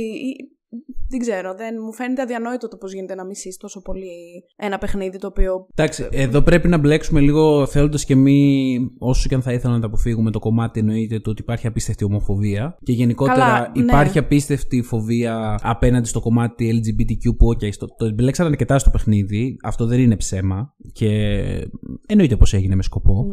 Δεν 1.09 1.21
ξέρω, 1.21 1.55
δεν 1.55 1.75
μου 1.85 1.93
φαίνεται 1.93 2.23
αδιανόητο 2.23 2.69
το 2.69 2.77
πώς 2.77 2.93
γίνεται 2.93 3.15
να 3.15 3.25
μισείς 3.25 3.57
τόσο 3.57 3.83
πολύ 3.83 4.45
ένα 4.57 4.79
παιχνίδι 4.79 5.19
το 5.19 5.27
οποίο 5.27 5.67
Εντάξει, 5.71 6.09
εδώ 6.11 6.43
πρέπει 6.43 6.69
να 6.69 6.79
μπλέξουμε 6.79 7.21
λίγο 7.21 7.67
θέλοντας 7.67 8.05
και 8.05 8.15
μη, 8.15 8.79
όσο 8.99 9.29
και 9.29 9.35
αν 9.35 9.43
θα 9.43 9.53
ήθελα 9.53 9.75
να 9.75 9.81
τα 9.81 9.87
αποφύγουμε, 9.87 10.31
το 10.31 10.39
κομμάτι 10.39 10.81
εννοείται 10.81 11.21
το 11.21 11.31
ότι 11.31 11.43
υπάρχει 11.43 11.67
απίστευτη 11.67 12.05
ομοφοβία. 12.05 12.79
Και 12.83 12.93
γενικότερα 12.93 13.39
Καλά, 13.39 13.73
ναι. 13.77 13.83
υπάρχει 13.83 14.19
απίστευτη 14.19 14.83
φοβία 14.83 15.59
απέναντι 15.63 16.09
στο 16.09 16.21
κομμάτι 16.21 16.83
LGBTQ 16.83 17.37
που, 17.37 17.49
OK, 17.49 17.73
στο, 17.73 17.87
το 17.87 18.13
μπλέξανε 18.13 18.49
αρκετά 18.49 18.79
στο 18.79 18.91
παιχνίδι. 18.91 19.57
Αυτό 19.63 19.87
δεν 19.87 20.01
είναι 20.01 20.17
ψέμα. 20.17 20.75
Και 20.93 21.09
εννοείται 22.07 22.37
πως 22.37 22.55
έγινε 22.55 22.75
με 22.75 22.83
σκοπό. 22.83 23.27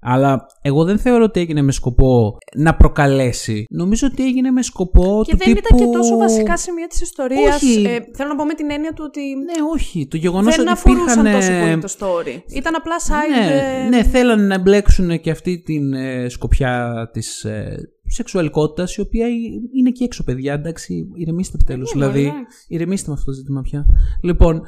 Αλλά 0.00 0.46
εγώ 0.62 0.84
δεν 0.84 0.98
θεωρώ 0.98 1.24
ότι 1.24 1.40
έγινε 1.40 1.62
με 1.62 1.72
σκοπό 1.72 2.36
να 2.54 2.74
προκαλέσει. 2.74 3.64
Νομίζω 3.70 4.06
ότι 4.12 4.24
έγινε 4.24 4.50
με 4.50 4.62
σκοπό 4.62 5.22
Και 5.24 5.32
του 5.32 5.36
δεν 5.36 5.54
τύπου... 5.54 5.60
ήταν 5.66 5.78
και 5.78 5.96
τόσο 5.98 6.16
βασικά 6.16 6.56
σημεία 6.56 6.86
της 6.86 7.00
ιστορίας. 7.00 7.54
Όχι. 7.54 7.82
Ε, 7.86 7.98
θέλω 8.14 8.28
να 8.28 8.36
πω 8.36 8.44
με 8.44 8.54
την 8.54 8.70
έννοια 8.70 8.92
του 8.92 9.02
ότι 9.06 9.20
Ναι, 9.20 9.70
όχι. 9.72 10.06
Το 10.06 10.16
γεγονός 10.16 10.56
δεν 10.56 10.64
ότι 10.68 10.72
αφορούσαν 10.72 11.26
υπήρχαν... 11.26 11.40
τόσο 11.40 11.52
ε, 11.52 11.60
πολύ 11.60 11.80
το 11.80 11.94
story. 11.98 12.54
Ήταν 12.56 12.74
απλά 12.74 12.96
side. 13.08 13.48
Ναι, 13.48 13.84
ε, 13.84 13.88
ναι, 13.88 14.02
θέλανε 14.02 14.46
να 14.46 14.54
εμπλέξουν 14.54 15.20
και 15.20 15.30
αυτή 15.30 15.62
την 15.62 15.92
ε, 15.92 16.28
σκοπιά 16.28 17.08
της 17.12 17.44
ε, 17.44 17.90
σεξουαλικότητας 18.06 18.96
η 18.96 19.00
οποία 19.00 19.26
ε, 19.26 19.30
είναι 19.76 19.90
και 19.90 20.04
έξω 20.04 20.24
παιδιά, 20.24 20.52
εντάξει, 20.52 21.08
ηρεμήστε 21.14 21.56
επιτέλους. 21.60 21.94
Ναι, 21.94 22.00
δηλαδή, 22.00 22.20
εντάξει. 22.20 22.66
ηρεμήστε 22.68 23.08
με 23.08 23.14
αυτό 23.14 23.30
το 23.30 23.36
ζήτημα 23.36 23.60
πια. 23.60 23.86
Λοιπόν, 24.22 24.62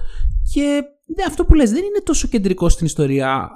και 0.53 0.83
ναι, 1.17 1.25
αυτό 1.27 1.45
που 1.45 1.55
λες 1.55 1.71
δεν 1.71 1.83
είναι 1.85 2.01
τόσο 2.05 2.29
κεντρικό 2.29 2.69
στην 2.69 2.87
ιστορία. 2.87 3.51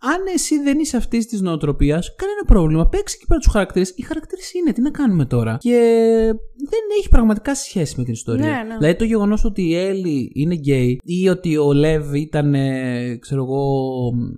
Αν 0.00 0.20
εσύ 0.34 0.62
δεν 0.62 0.78
είσαι 0.78 0.96
αυτής 0.96 1.26
της 1.26 1.40
νοοτροπίας, 1.40 2.14
κανένα 2.14 2.44
πρόβλημα. 2.46 2.88
Παίξει 2.88 3.16
εκεί 3.18 3.26
πέρα 3.26 3.40
τους 3.40 3.52
χαρακτήρες. 3.52 3.92
Οι 3.96 4.02
χαρακτήρες 4.02 4.52
είναι, 4.52 4.72
τι 4.72 4.80
να 4.80 4.90
κάνουμε 4.90 5.24
τώρα; 5.24 5.56
Και 5.60 5.78
δεν 6.56 6.80
έχει 6.98 7.08
πραγματικά 7.08 7.54
σχέση 7.54 7.94
με 7.96 8.04
την 8.04 8.12
ιστορία. 8.12 8.44
Ναι, 8.46 8.62
ναι. 8.68 8.76
Δηλαδή 8.76 8.96
το 8.96 9.04
γεγονός 9.04 9.44
ότι 9.44 9.62
η 9.62 9.76
Ellie 9.76 10.30
είναι 10.34 10.54
γκέι 10.54 11.00
ή 11.04 11.28
ότι 11.28 11.56
ο 11.56 11.72
Lev 11.72 12.20
ήταν, 12.20 12.54
ε, 12.54 13.16
ξέρω 13.20 13.42
εγώ, 13.42 13.64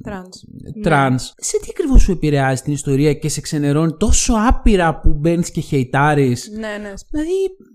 Trans. 0.08 0.80
trans, 0.82 1.32
σε 1.36 1.58
τι 1.58 1.66
ακριβώς 1.70 2.02
σου 2.02 2.12
επηρεάζει 2.12 2.62
την 2.62 2.72
ιστορία 2.72 3.14
και 3.14 3.28
σε 3.28 3.40
ξενερώνει 3.40 3.96
τόσο 3.98 4.34
άπειρα 4.48 5.00
που 5.00 5.12
μπαίνεις 5.12 5.50
και 5.50 5.60
hate-άρεις; 5.60 6.50
Ναι, 6.50 6.58
ναι. 6.60 6.92
Δηλαδή, 7.10 7.32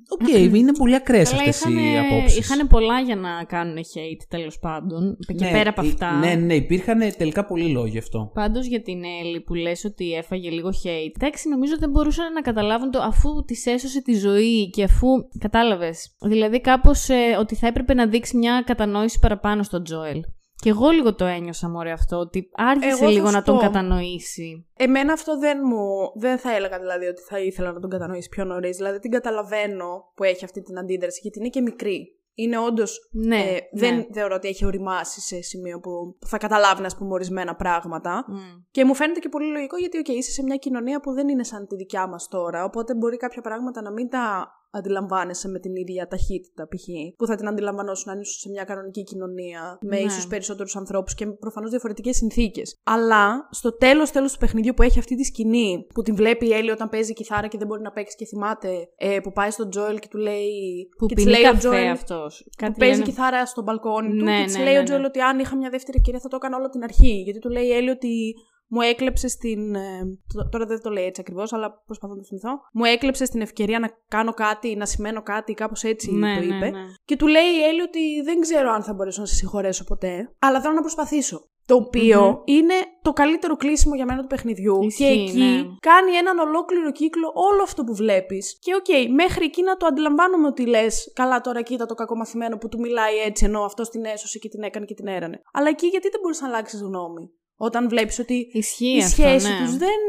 οκ, 0.09 0.55
είναι 0.55 0.71
πολύ 0.73 0.95
ακραίες 0.95 1.29
Καλά, 1.29 1.41
αυτές 1.41 1.63
οι 1.63 1.71
είχανε- 1.73 1.99
απόψεις. 2.11 2.37
είχαν 2.37 2.67
πολλά 2.67 2.99
για 2.99 3.15
να 3.15 3.43
κάνουν 3.43 3.77
hate 3.77 4.25
τέλος 4.29 4.59
πάντων. 4.59 5.17
Και 5.37 5.45
πέρα 5.51 5.69
από 5.69 5.81
αυτά. 5.81 6.11
Ναι, 6.11 6.33
ναι, 6.33 6.53
υπήρχαν 6.55 6.99
τελικά 7.17 7.45
πολλοί 7.45 7.67
λόγοι 7.69 7.89
γι' 7.89 7.97
αυτό. 7.97 8.31
Πάντως 8.33 8.65
για 8.65 8.81
την 8.81 9.03
Ellie 9.23 9.41
που 9.41 9.53
λες 9.53 9.85
ότι 9.85 10.13
έφαγε 10.13 10.49
λίγο 10.49 10.69
hate. 10.69 11.11
Εντάξει, 11.15 11.49
νομίζω 11.49 11.75
δεν 11.79 11.89
μπορούσαν 11.89 12.33
να 12.33 12.41
καταλάβουν 12.41 12.91
το 12.91 12.99
αφού 13.01 13.43
της 13.45 13.65
έσωσε 13.65 14.01
τη 14.01 14.13
ζωή 14.13 14.69
και 14.69 14.83
αφού. 14.83 15.07
Κατάλαβες. 15.39 16.15
Δηλαδή, 16.21 16.61
κάπως 16.61 17.07
ότι 17.39 17.55
θα 17.55 17.67
έπρεπε 17.67 17.93
να 17.93 18.07
δείξει 18.07 18.37
μια 18.37 18.63
κατανόηση 18.65 19.19
παραπάνω 19.21 19.63
στον 19.63 19.83
Joel. 19.83 20.21
Και 20.61 20.69
εγώ 20.69 20.89
λίγο 20.89 21.15
το 21.15 21.25
ένιωσα 21.25 21.69
μωρέ 21.69 21.91
αυτό, 21.91 22.17
ότι 22.17 22.49
άρχισε 22.53 22.89
Εγώ 22.89 22.97
θα 22.97 23.07
λίγο 23.07 23.27
σου 23.27 23.33
να 23.33 23.41
τον 23.41 23.55
πω. 23.55 23.61
κατανοήσει. 23.61 24.67
Εμένα 24.77 25.13
αυτό 25.13 25.39
δεν 25.39 25.57
μου. 25.63 26.11
Δεν 26.15 26.37
θα 26.37 26.55
έλεγα 26.55 26.79
δηλαδή 26.79 27.05
ότι 27.05 27.21
θα 27.21 27.39
ήθελα 27.39 27.71
να 27.71 27.79
τον 27.79 27.89
κατανοήσει 27.89 28.29
πιο 28.29 28.43
νωρίς. 28.45 28.77
Δηλαδή 28.77 28.99
την 28.99 29.11
καταλαβαίνω 29.11 30.11
που 30.15 30.23
έχει 30.23 30.45
αυτή 30.45 30.61
την 30.61 30.77
αντίδραση, 30.79 31.19
γιατί 31.21 31.39
είναι 31.39 31.49
και 31.49 31.61
μικρή. 31.61 32.11
Είναι 32.39 32.59
όντως. 32.59 33.09
Ναι, 33.11 33.45
δεν 33.71 33.95
ναι. 33.95 34.05
θεωρώ 34.13 34.35
ότι 34.35 34.47
έχει 34.47 34.65
ωριμάσει 34.65 35.21
σε 35.21 35.41
σημείο 35.41 35.79
που 35.79 36.17
θα 36.25 36.37
καταλάβει, 36.37 36.83
ας 36.85 36.97
πούμε, 36.97 37.13
ορισμένα 37.13 37.55
πράγματα. 37.55 38.25
Μμ. 38.27 38.35
Και 38.71 38.85
μου 38.85 38.95
φαίνεται 38.95 39.19
και 39.19 39.29
πολύ 39.29 39.51
λογικό 39.51 39.77
γιατί, 39.77 39.97
οκ, 39.97 40.07
είσαι 40.07 40.31
σε 40.31 40.43
μια 40.43 40.55
κοινωνία 40.55 40.99
που 40.99 41.11
δεν 41.11 41.27
είναι 41.27 41.43
σαν 41.43 41.67
τη 41.67 41.75
δικιά 41.75 42.07
μας 42.07 42.27
τώρα. 42.27 42.63
Οπότε 42.63 42.95
μπορεί 42.95 43.17
κάποια 43.17 43.41
πράγματα 43.41 43.81
να 43.81 43.91
μην 43.91 44.09
τα 44.09 44.51
αντιλαμβάνεσαι 44.72 45.47
με 45.47 45.59
την 45.59 45.76
ίδια 45.76 46.07
ταχύτητα, 46.07 46.68
π.χ. 46.68 46.86
που 47.18 47.26
θα 47.26 47.36
την 47.36 47.47
αντιλαμβανώσουν 47.47 48.11
αν 48.11 48.20
ήσουν 48.20 48.39
σε 48.39 48.49
μια 48.49 48.63
κανονική 48.63 49.03
κοινωνία 49.03 49.78
με 49.82 49.95
Ναι. 49.95 50.01
ίσου 50.01 50.28
περισσότερους 50.28 50.76
ανθρώπους 50.76 51.13
και 51.13 51.28
προφανώς 51.28 51.70
διαφορετικές 51.70 52.15
συνθήκες. 52.15 52.76
Αλλά 52.84 53.47
στο 53.51 53.76
τέλος 53.78 54.11
τέλος 54.11 54.32
του 54.34 54.38
παιχνιδιού 54.39 54.74
που 54.74 54.82
έχει 54.82 54.99
αυτή 54.99 55.15
τη 55.15 55.24
σκηνή 55.24 55.86
που 55.93 56.01
την 56.01 56.15
βλέπει 56.15 56.45
η 56.47 56.53
Έλλη 56.53 56.72
όταν 56.72 56.89
παίζει 56.89 57.13
κιθάρα 57.13 57.47
και 57.47 57.57
δεν 57.57 57.68
μπορεί 57.68 57.82
να 57.82 57.91
παίξει 57.91 58.15
και 58.15 58.26
θυμάται, 58.26 58.70
ε, 58.97 59.20
που 59.24 59.32
πάει 59.32 59.49
στον 59.51 59.70
Τζόελ 59.70 59.99
και 59.99 60.07
του 60.09 60.18
λέει. 60.18 60.89
Που 60.97 61.05
και 61.05 61.15
της 61.15 61.24
πίνει 61.24 61.36
λέει 61.38 61.45
ο 61.45 61.51
καφέ 61.51 61.59
Τζόελ- 61.68 61.91
αυτός. 61.91 62.41
που 62.43 62.49
Κάτι 62.57 62.74
παίζει 62.80 62.99
λένε- 62.99 63.09
κιθάρα 63.09 63.45
στο 63.45 63.61
μπαλκόνι 63.61 64.09
του 64.09 64.24
Ναι, 64.24 64.38
και 64.39 64.43
της 64.45 64.57
ναι, 64.57 64.63
λέει 64.63 64.74
ναι, 64.74 64.80
ο 64.80 64.84
Τζόελ 64.84 65.01
ναι. 65.01 65.07
ότι 65.07 65.20
αν 65.20 65.39
είχα 65.39 65.55
μια 65.57 65.70
δεύτερη 65.70 65.97
ευκαιρία 65.97 66.20
θα 66.20 66.28
το 66.30 66.36
έκανα 66.36 66.57
όλο 66.57 66.70
την 66.70 66.84
αρχή. 66.84 67.22
Γιατί 67.26 67.39
του 67.39 67.49
λέει 67.49 67.65
η 67.65 67.74
Έλλη 67.74 67.89
ότι 67.89 68.34
μου 68.68 68.82
έκλεψε 68.82 69.28
την. 69.39 69.76
ε, 69.76 70.05
τ- 70.34 70.49
τώρα 70.51 70.65
δεν 70.65 70.82
το 70.82 70.89
λέει 70.89 71.05
έτσι 71.05 71.22
ακριβώς, 71.22 71.53
αλλά 71.53 71.82
προσπαθώ 71.86 72.13
να 72.13 72.20
το 72.20 72.26
θυμηθώ. 72.28 72.49
Μου 72.74 72.84
έκλεψε 72.86 73.24
την 73.24 73.41
ευκαιρία 73.41 73.80
να 73.80 73.89
κάνω 74.07 74.34
κάτι, 74.34 74.76
να 74.76 74.86
σημαίνω 74.86 75.22
κάτι, 75.24 75.53
κάπως 75.53 75.84
έτσι 75.84 76.11
Ναι, 76.11 76.34
το 76.39 76.45
ναι, 76.45 76.55
είπε. 76.55 76.70
ναι. 76.70 76.80
Και 77.05 77.15
του 77.15 77.28
λέει 77.28 77.49
η 77.59 77.63
Ellie 77.63 77.81
ότι 77.82 78.22
δεν 78.24 78.39
ξέρω 78.39 78.70
αν 78.72 78.84
θα 78.84 78.93
μπορέσω 78.93 79.22
να 79.22 79.28
σε 79.28 79.36
συγχωρέσω 79.36 79.84
ποτέ, 79.84 80.36
αλλά 80.39 80.61
θέλω 80.61 80.74
να 80.74 80.82
προσπαθήσω. 80.82 81.47
Το 81.65 81.76
οποίο 81.75 82.21
Μμμ. 82.28 82.41
είναι 82.45 82.74
το 83.01 83.13
καλύτερο 83.13 83.55
κλείσιμο 83.55 83.95
για 83.95 84.05
μένα 84.05 84.22
του 84.22 84.28
παιχνιδιού. 84.28 84.84
Ισχύει, 84.84 85.03
και 85.03 85.09
εκεί 85.30 85.38
ναι. 85.39 85.61
κάνει 85.80 86.11
έναν 86.11 86.39
ολόκληρο 86.39 86.91
κύκλο 86.91 87.32
όλο 87.34 87.63
αυτό 87.63 87.84
που 87.84 87.95
βλέπεις. 87.95 88.57
Και 88.61 88.76
οκ, 88.76 89.11
μέχρι 89.13 89.45
εκεί 89.45 89.63
να 89.63 89.78
το 89.78 89.86
αντιλαμβάνομαι 89.86 90.47
ότι 90.47 90.68
λες, 90.68 91.11
καλά 91.15 91.41
τώρα 91.41 91.61
κοίτα 91.61 91.86
το 91.86 91.93
κακομαθημένο 91.93 92.57
που 92.57 92.68
του 92.70 92.80
μιλάει 92.80 93.18
έτσι, 93.18 93.45
ενώ 93.45 93.61
αυτός 93.63 93.89
την 93.89 94.05
έσωσε 94.05 94.39
και 94.39 94.49
την 94.49 94.63
έκανε 94.63 94.86
και 94.86 94.93
την 94.93 95.07
έρανε. 95.07 95.41
Αλλά 95.53 95.70
εκεί 95.70 95.88
γιατί 95.88 96.09
δεν 96.09 96.20
μπορείς 96.22 96.41
να 96.41 96.47
αλλάξεις 96.47 96.82
γνώμη; 96.82 97.30
Όταν 97.57 97.89
βλέπεις 97.89 98.19
ότι 98.19 98.49
Ισχύει 98.51 98.95
η 98.95 98.97
αυτό, 98.97 99.09
σχέση 99.09 99.47
ναι. 99.47 99.57
τους 99.59 99.77
δεν, 99.77 99.99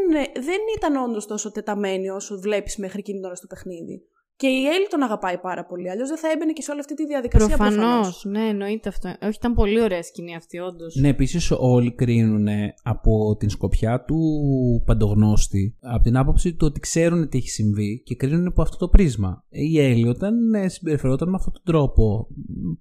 δεν 0.42 0.58
ήταν 0.76 0.96
όντως 0.96 1.26
τόσο 1.26 1.52
τεταμένη 1.52 2.08
όσο 2.08 2.38
βλέπεις 2.38 2.76
μέχρι 2.76 2.98
εκείνη 2.98 3.16
την 3.16 3.26
ώρα 3.26 3.34
στο 3.34 3.46
παιχνίδι. 3.46 4.02
Και 4.42 4.46
η 4.46 4.64
Έλλη 4.74 4.86
τον 4.90 5.02
αγαπάει 5.02 5.38
πάρα 5.38 5.64
πολύ. 5.64 5.90
Αλλιώς 5.90 6.08
δεν 6.08 6.18
θα 6.18 6.28
έμπαινε 6.34 6.52
και 6.52 6.62
σε 6.62 6.70
όλη 6.70 6.80
αυτή 6.80 6.94
τη 6.94 7.06
διαδικασία 7.06 7.56
Προφανώς. 7.56 7.76
προφανώς. 7.76 8.24
Ναι, 8.24 8.48
εννοείται 8.48 8.88
αυτό. 8.88 9.08
Όχι, 9.08 9.36
ήταν 9.38 9.54
πολύ 9.54 9.80
ωραία 9.82 10.02
σκηνή 10.02 10.34
αυτή, 10.36 10.58
όντως. 10.58 10.94
Ναι, 10.94 11.08
επίσης 11.08 11.50
όλοι 11.58 11.92
κρίνουν 11.94 12.48
από 12.82 13.36
την 13.38 13.50
σκοπιά 13.50 14.04
του 14.04 14.18
παντογνώστη, 14.86 15.76
από 15.80 16.02
την 16.02 16.16
άποψη 16.16 16.54
του 16.54 16.66
ότι 16.66 16.80
ξέρουν 16.80 17.28
τι 17.28 17.38
έχει 17.38 17.48
συμβεί 17.48 18.02
και 18.04 18.14
κρίνουν 18.14 18.46
από 18.46 18.62
αυτό 18.62 18.76
το 18.76 18.88
πρίσμα. 18.88 19.44
Η 19.48 19.80
Έλλη, 19.80 20.08
όταν 20.08 20.54
ε, 20.54 20.68
συμπεριφερόταν 20.68 21.28
με 21.28 21.36
αυτόν 21.38 21.52
τον 21.52 21.62
τρόπο, 21.64 22.28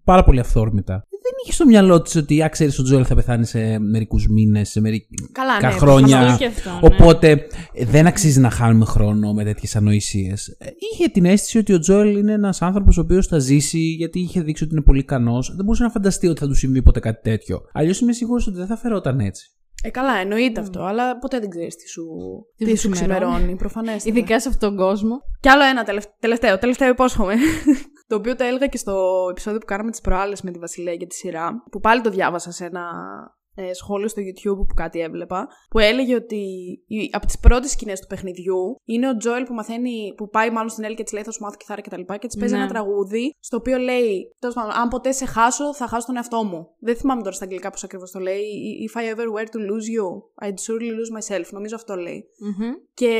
πάρα 0.04 0.24
πολύ 0.24 0.40
αυθόρμητα, 0.40 1.06
δεν 1.10 1.36
είχε 1.44 1.54
στο 1.54 1.66
μυαλό 1.66 2.02
της 2.02 2.16
ότι, 2.16 2.44
α, 2.44 2.50
ξέρεις, 2.50 2.80
ο 2.80 2.84
Τζόελ 2.84 3.06
θα 3.08 3.16
πεθάνει 3.16 3.46
σε 3.46 3.80
μερικούς 3.80 4.28
μήνες, 4.28 4.70
σε 4.70 4.82
μερικά 4.82 5.08
Καλά, 5.32 5.60
ναι, 5.62 5.70
χρόνια. 5.70 6.08
προφανώς. 6.18 6.38
και 6.38 6.46
αυτό, 6.46 6.70
ναι. 6.70 6.80
Οπότε 6.82 7.48
ε, 7.74 7.86
δεν 7.86 8.08
αξίζει 8.08 8.40
να 8.40 8.50
χάνουμε 8.50 8.86
χρόνο 8.86 9.34
με 9.34 9.44
τέτοιες 9.44 9.76
ανοησίες. 9.76 10.58
Είχε 10.92 11.08
την 11.08 11.26
αίσθηση 11.26 11.47
ότι 11.56 11.74
ο 11.74 11.80
Τζόελ 11.80 12.18
είναι 12.18 12.32
ένας 12.32 12.62
άνθρωπος 12.62 12.98
ο 12.98 13.02
οποίος 13.02 13.28
θα 13.28 13.40
ζήσει 13.40 13.80
γιατί 13.80 14.20
είχε 14.20 14.42
δείξει 14.42 14.64
ότι 14.64 14.74
είναι 14.74 14.84
πολύ 14.84 15.00
ικανός. 15.00 15.54
Δεν 15.56 15.66
μπορούσε 15.66 15.84
να 15.84 15.90
φανταστεί 15.90 16.28
ότι 16.28 16.40
θα 16.40 16.48
του 16.48 16.54
συμβεί 16.54 16.82
ποτέ 16.82 17.00
κάτι 17.00 17.22
τέτοιο. 17.22 17.62
Αλλιώς 17.74 18.00
είμαι 18.00 18.14
σίγουρος 18.14 18.48
ότι 18.48 18.58
δεν 18.58 18.68
θα 18.68 18.78
φερόταν 18.78 19.20
έτσι. 19.20 19.52
Ε, 19.84 19.90
καλά, 19.90 20.18
εννοείται 20.18 20.60
αυτό, 20.60 20.84
αλλά 20.84 21.18
ποτέ 21.18 21.40
δεν 21.40 21.50
ξέρεις 21.50 21.76
τι 21.76 21.90
σου, 21.90 22.06
Τι 22.58 22.66
τι 22.66 22.70
σου 22.70 22.78
σου 22.78 22.90
ξημερώνει. 22.90 23.32
ξημερώνει. 23.32 23.58
Προφανέστατα. 23.58 24.10
Ειδικά 24.10 24.40
σε 24.40 24.50
αυτόν 24.50 24.70
τον 24.70 24.78
κόσμο. 24.78 25.16
Κι 25.40 25.50
άλλο 25.50 25.64
ένα 25.64 25.84
τελευταίο, 25.84 26.14
τελευταίο, 26.20 26.58
τελευταίο 26.58 26.90
υπόσχομαι. 26.90 27.34
το 28.08 28.16
οποίο 28.16 28.36
το 28.36 28.44
έλεγα 28.44 28.68
και 28.68 28.78
στο 28.78 29.28
επεισόδιο 29.30 29.60
που 29.60 29.66
κάναμε 29.66 29.92
τις 29.92 30.02
προάλλες 30.02 30.42
με 30.42 30.52
τη 30.52 30.60
Βασιλεία 30.60 30.94
για 30.94 31.08
τη 31.08 31.16
σειρά. 31.16 31.64
Που 31.72 31.80
πάλι 31.80 32.02
το 32.02 32.10
διάβασα 32.10 32.52
σε 32.52 32.66
ένα 32.66 32.82
ε, 33.62 33.74
σχόλιο 33.74 34.08
στο 34.08 34.22
YouTube 34.28 34.58
που 34.68 34.74
κάτι 34.76 35.00
έβλεπα. 35.00 35.48
Που 35.70 35.80
έλεγε 35.80 36.16
ότι 36.16 36.36
η, 36.88 37.10
από 37.12 37.26
τις 37.26 37.40
πρώτες 37.40 37.72
σκηνές 37.72 38.00
του 38.00 38.08
παιχνιδιού 38.08 38.76
είναι 38.86 39.10
ο 39.10 39.18
Τζόελ 39.18 39.44
που 39.44 39.54
μαθαίνει, 39.54 40.14
που 40.18 40.30
πάει 40.30 40.50
μάλλον 40.50 40.70
στην 40.70 40.84
Έλλη 40.84 40.96
και 40.96 41.04
της 41.04 41.14
λέει 41.14 41.24
θα 41.24 41.32
σου 41.32 41.44
μάθω 41.44 41.56
κιθάρα 41.58 41.82
και 41.82 41.90
τα 41.90 41.98
λοιπά 41.98 42.18
και 42.18 42.28
της 42.28 42.38
παίζει 42.38 42.54
Ναι. 42.54 42.60
ένα 42.60 42.70
τραγούδι 42.70 43.36
στο 43.40 43.58
οποίο 43.58 43.78
λέει 43.78 44.36
τέλος 44.40 44.56
πάντων, 44.56 44.72
αν 44.72 44.88
ποτέ 44.88 45.12
σε 45.12 45.26
χάσω 45.26 45.74
θα 45.74 45.88
χάσω 45.88 46.06
τον 46.06 46.16
εαυτό 46.16 46.44
μου. 46.44 46.68
Δεν 46.80 46.96
θυμάμαι 46.96 47.22
τώρα 47.22 47.36
στα 47.36 47.44
αγγλικά 47.44 47.70
πώς 47.70 47.84
ακριβώς 47.84 48.12
το 48.12 48.20
λέει. 48.20 48.42
If 48.88 49.00
I 49.00 49.04
ever 49.16 49.26
were 49.36 49.48
to 49.54 49.60
lose 49.70 49.88
you, 49.96 50.06
I'd 50.48 50.60
surely 50.66 50.90
lose 50.98 51.12
myself. 51.20 51.46
Νομίζω 51.52 51.76
αυτό 51.76 51.96
λέει. 51.96 52.24
Μμμ. 52.40 52.72
Και 52.94 53.12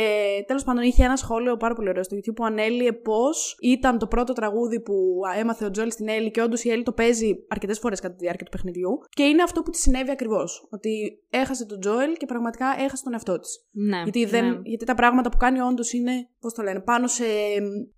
τέλος 0.48 0.64
πάντων 0.64 0.84
είχε 0.84 1.04
ένα 1.04 1.16
σχόλιο 1.16 1.58
πάρα 1.58 1.74
πολύ 1.76 1.90
ωραίο 1.90 2.04
στο 2.04 2.16
YouTube 2.18 2.36
που 2.36 2.46
ανέλυε 2.46 2.92
πώς 2.94 3.58
ήταν 3.62 3.98
το 3.98 4.08
πρώτο 4.08 4.34
τραγούδι 4.34 4.82
που 4.82 4.94
έμαθε 5.40 5.66
ο 5.66 5.70
Τζόελ 5.72 5.92
στην 5.92 6.08
Έλλη 6.08 6.32
και 6.32 6.42
όντως 6.42 6.64
η 6.64 6.70
Έλλη 6.70 6.84
το 6.84 6.92
παίζει 6.92 7.46
αρκετές 7.48 7.80
φορές 7.80 8.00
κατά 8.00 8.14
τη 8.16 8.20
διάρκεια 8.24 8.46
του 8.46 8.52
παιχνιδιού. 8.52 8.90
Και 9.10 9.24
είναι 9.24 9.44
αυτό 9.44 9.62
που 9.62 9.70
της 9.70 9.82
συνέβη 9.82 10.12
ακριβώ. 10.12 10.27
Ότι 10.70 11.24
έχασε 11.30 11.66
τον 11.66 11.80
Τζόελ 11.80 12.14
και 12.14 12.26
πραγματικά 12.26 12.66
έχασε 12.80 13.04
τον 13.04 13.14
εαυτό 13.14 13.40
της. 13.40 13.68
Ναι. 13.72 14.02
γιατί, 14.04 14.26
δεν, 14.26 14.50
ναι. 14.50 14.60
γιατί 14.64 14.86
τα 14.86 14.96
πράγματα 14.96 15.30
που 15.30 15.38
κάνει 15.38 15.60
όντως 15.60 15.94
είναι, 15.94 16.30
πώς 16.40 16.54
το 16.54 16.62
λένε, 16.62 16.80
πάνω 16.80 17.08
σε 17.08 17.26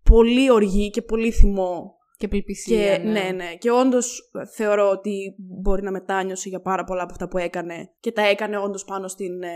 πολύ 0.09 0.51
οργή 0.51 0.89
και 0.89 1.01
πολύ 1.01 1.31
θυμό. 1.31 1.97
Και 2.19 2.25
απελπισία. 2.25 2.97
Και, 2.97 3.03
ναι, 3.03 3.11
ναι. 3.35 3.55
Και 3.59 3.71
όντως 3.71 4.31
θεωρώ 4.55 4.89
ότι 4.89 5.35
μπορεί 5.37 5.83
να 5.83 5.91
μετάνιωσε 5.91 6.49
για 6.49 6.61
πάρα 6.61 6.83
πολλά 6.83 7.01
από 7.01 7.11
αυτά 7.11 7.27
που 7.27 7.37
έκανε 7.37 7.89
και 7.99 8.11
τα 8.11 8.21
έκανε 8.27 8.57
όντως 8.57 8.85
πάνω 8.85 9.07
στην. 9.07 9.43
ε, 9.43 9.47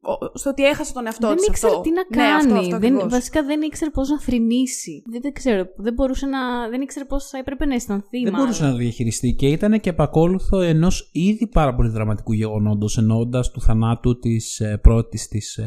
ο- 0.00 0.38
στο 0.38 0.50
ότι 0.50 0.64
έχασε 0.64 0.92
τον 0.92 1.06
εαυτό 1.06 1.26
δεν 1.28 1.36
της. 1.36 1.46
ήξερε 1.46 1.80
τι 1.82 1.90
να 1.90 2.02
κάνει. 2.04 2.28
Ναι, 2.30 2.34
αυτό, 2.34 2.54
αυτό 2.54 2.78
δεν, 2.78 2.92
ακριβώς. 2.92 3.12
βασικά 3.12 3.42
δεν 3.44 3.62
ήξερε 3.62 3.90
πώς 3.90 4.08
να 4.08 4.20
θρυνήσει. 4.20 5.02
Δεν, 5.10 5.20
δεν 5.22 5.32
ξέρω. 5.32 5.66
Δεν 5.76 5.92
μπορούσε 5.92 6.26
να. 6.26 6.68
Δεν 6.68 6.80
ήξερε 6.80 7.04
πώς 7.04 7.28
θα 7.28 7.38
έπρεπε 7.38 7.64
να 7.66 7.74
αισθανθεί. 7.74 8.22
Δεν 8.22 8.22
μάλλον. 8.22 8.38
μπορούσε 8.38 8.64
να 8.64 8.70
το 8.70 8.76
διαχειριστεί 8.76 9.34
και 9.34 9.48
ήταν 9.48 9.80
και 9.80 9.90
επακόλουθο 9.90 10.60
ενός 10.60 11.10
ήδη 11.12 11.46
πάρα 11.46 11.74
πολύ 11.74 11.88
δραματικού 11.90 12.32
γεγονότος, 12.32 12.98
εννοώντα 12.98 13.40
του 13.52 13.60
θανάτου 13.60 14.18
της 14.18 14.60
ε, 14.60 14.78
πρώτης 14.82 15.28
της 15.28 15.58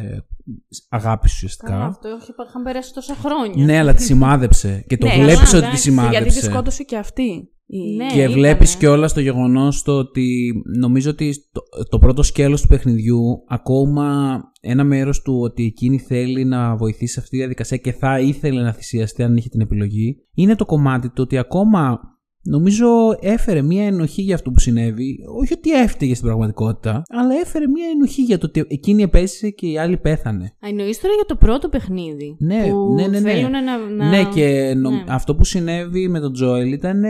ε, 0.70 0.96
αγάπης 0.98 1.34
ουσιαστικά. 1.34 1.72
Καλά, 1.72 1.86
αυτό 1.86 2.08
έχει- 2.08 2.34
είχαν 2.48 2.64
περάσει 2.64 2.94
τόσα 2.94 3.16
χρόνια. 3.16 3.66
Ναι, 3.66 3.78
αλλά 3.78 3.94
τη 3.94 4.04
σημάδεψε. 4.04 4.84
Και 4.88 4.98
το 4.98 5.08
Ναι, 5.08 5.14
βλέπεις 5.14 5.36
καλά, 5.36 5.48
ότι 5.50 5.60
τη 5.60 5.66
εντάξει, 5.66 5.82
σημάδεψε. 5.82 6.18
Γιατί 6.22 6.40
τη 6.40 6.46
σκότωσε 6.46 6.84
και 6.84 6.98
αυτή. 6.98 7.50
Η... 7.74 7.96
Ναι. 7.96 8.06
Και 8.06 8.20
ήτανε. 8.20 8.34
βλέπεις 8.34 8.76
κιόλας 8.76 9.14
το 9.14 9.20
γεγονός 9.20 9.84
το 9.84 9.98
ότι 9.98 10.52
νομίζω 10.78 11.10
ότι 11.10 11.34
το, 11.52 11.62
το 11.90 12.00
πρώτο 12.00 12.24
σκέλος 12.24 12.62
του 12.62 12.68
παιχνιδιού, 12.68 13.22
ακόμα 13.48 14.40
ένα 14.62 14.84
μέρος 14.84 15.22
του 15.22 15.40
ότι 15.42 15.66
εκείνη 15.66 16.00
θέλει 16.00 16.46
να 16.46 16.76
βοηθήσει 16.76 17.14
σε 17.14 17.20
αυτή 17.20 17.32
τη 17.32 17.38
διαδικασία 17.38 17.78
και 17.78 17.92
θα 17.92 18.20
ήθελε 18.20 18.62
να 18.62 18.72
θυσιαστεί 18.74 19.24
αν 19.24 19.36
είχε 19.38 19.50
την 19.50 19.62
επιλογή, 19.62 20.16
είναι 20.34 20.56
το 20.56 20.66
κομμάτι 20.66 21.08
του 21.08 21.16
ότι 21.18 21.38
ακόμα 21.38 22.00
νομίζω 22.42 22.88
έφερε 23.20 23.62
μία 23.62 23.86
ενοχή 23.86 24.22
για 24.22 24.36
αυτό 24.36 24.52
που 24.52 24.60
συνέβη. 24.60 25.20
Όχι 25.40 25.54
ότι 25.54 25.72
έφταιγε 25.72 26.16
στην 26.16 26.28
πραγματικότητα, 26.28 27.04
αλλά 27.10 27.34
έφερε 27.42 27.68
μία 27.68 27.86
ενοχή 27.94 28.22
για 28.22 28.38
το 28.38 28.46
ότι 28.46 28.66
εκείνη 28.68 29.04
επέζησε 29.04 29.50
και 29.50 29.68
η 29.68 29.78
άλλη 29.78 29.98
πέθανε. 29.98 30.46
Α, 30.46 30.68
εννοείς 30.68 31.00
τώρα 31.00 31.14
για 31.14 31.26
το 31.26 31.36
πρώτο 31.36 31.70
παιχνίδι. 31.70 32.36
Ναι, 32.40 32.70
που 32.70 32.94
ναι, 32.94 33.08
ναι, 33.08 33.20
ναι. 33.20 33.32
θέλουν 33.32 33.52
να, 33.52 33.62
να... 33.96 34.10
Ναι, 34.10 34.24
και 34.24 34.74
νο- 34.78 34.90
ναι. 34.90 35.04
αυτό 35.08 35.36
που 35.36 35.44
συνέβη 35.44 36.08
με 36.08 36.20
τον 36.20 36.34
Τζόελ 36.34 36.72
ήταν 36.72 37.04
ε, 37.04 37.10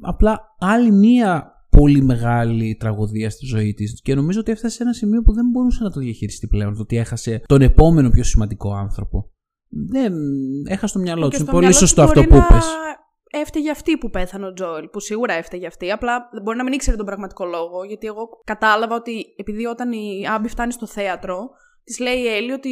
απλά 0.00 0.40
άλλη 0.58 0.92
μία 0.92 1.46
πολύ 1.76 2.02
μεγάλη 2.02 2.76
τραγωδία 2.80 3.30
στη 3.30 3.46
ζωή 3.46 3.74
της 3.74 4.00
και 4.02 4.14
νομίζω 4.14 4.40
ότι 4.40 4.50
έφτασε 4.50 4.76
σε 4.76 4.82
ένα 4.82 4.92
σημείο 4.92 5.22
που 5.22 5.32
δεν 5.32 5.46
μπορούσε 5.52 5.82
να 5.82 5.90
το 5.90 6.00
διαχειριστεί 6.00 6.46
πλέον, 6.46 6.74
το 6.74 6.80
ότι 6.80 6.96
έχασε 6.96 7.42
τον 7.46 7.62
επόμενο 7.62 8.10
πιο 8.10 8.24
σημαντικό 8.24 8.74
άνθρωπο. 8.74 9.30
Δεν, 9.68 10.12
έχασε 10.68 10.94
το 10.94 11.00
μυαλό 11.00 11.28
Και 11.28 11.28
του. 11.28 11.34
Είναι 11.36 11.44
στο 11.44 11.52
πολύ 11.52 11.66
μυαλό 11.66 11.78
σωστό 11.78 12.02
της 12.02 12.10
αυτό 12.10 12.20
μπορεί 12.20 12.30
που 12.30 12.36
να 12.36 12.56
είπες. 12.56 12.66
Έφταιγε 13.34 13.70
αυτή 13.70 13.98
που 13.98 14.10
πέθανε 14.10 14.46
ο 14.46 14.52
Τζόελ, 14.52 14.88
που 14.88 15.00
σίγουρα 15.00 15.32
έφταιγε 15.34 15.66
αυτή. 15.66 15.90
Απλά 15.90 16.28
μπορεί 16.42 16.56
να 16.56 16.62
μην 16.62 16.72
ήξερε 16.72 16.96
τον 16.96 17.06
πραγματικό 17.06 17.44
λόγο, 17.44 17.84
γιατί 17.84 18.06
εγώ 18.06 18.28
κατάλαβα 18.44 18.94
ότι 18.94 19.24
επειδή 19.36 19.66
όταν 19.66 19.92
η 19.92 20.26
Άμπη 20.30 20.48
φτάνει 20.48 20.72
στο 20.72 20.86
θέατρο, 20.86 21.50
της 21.84 21.98
λέει 21.98 22.18
η 22.18 22.28
Έλλη 22.28 22.52
ότι 22.52 22.70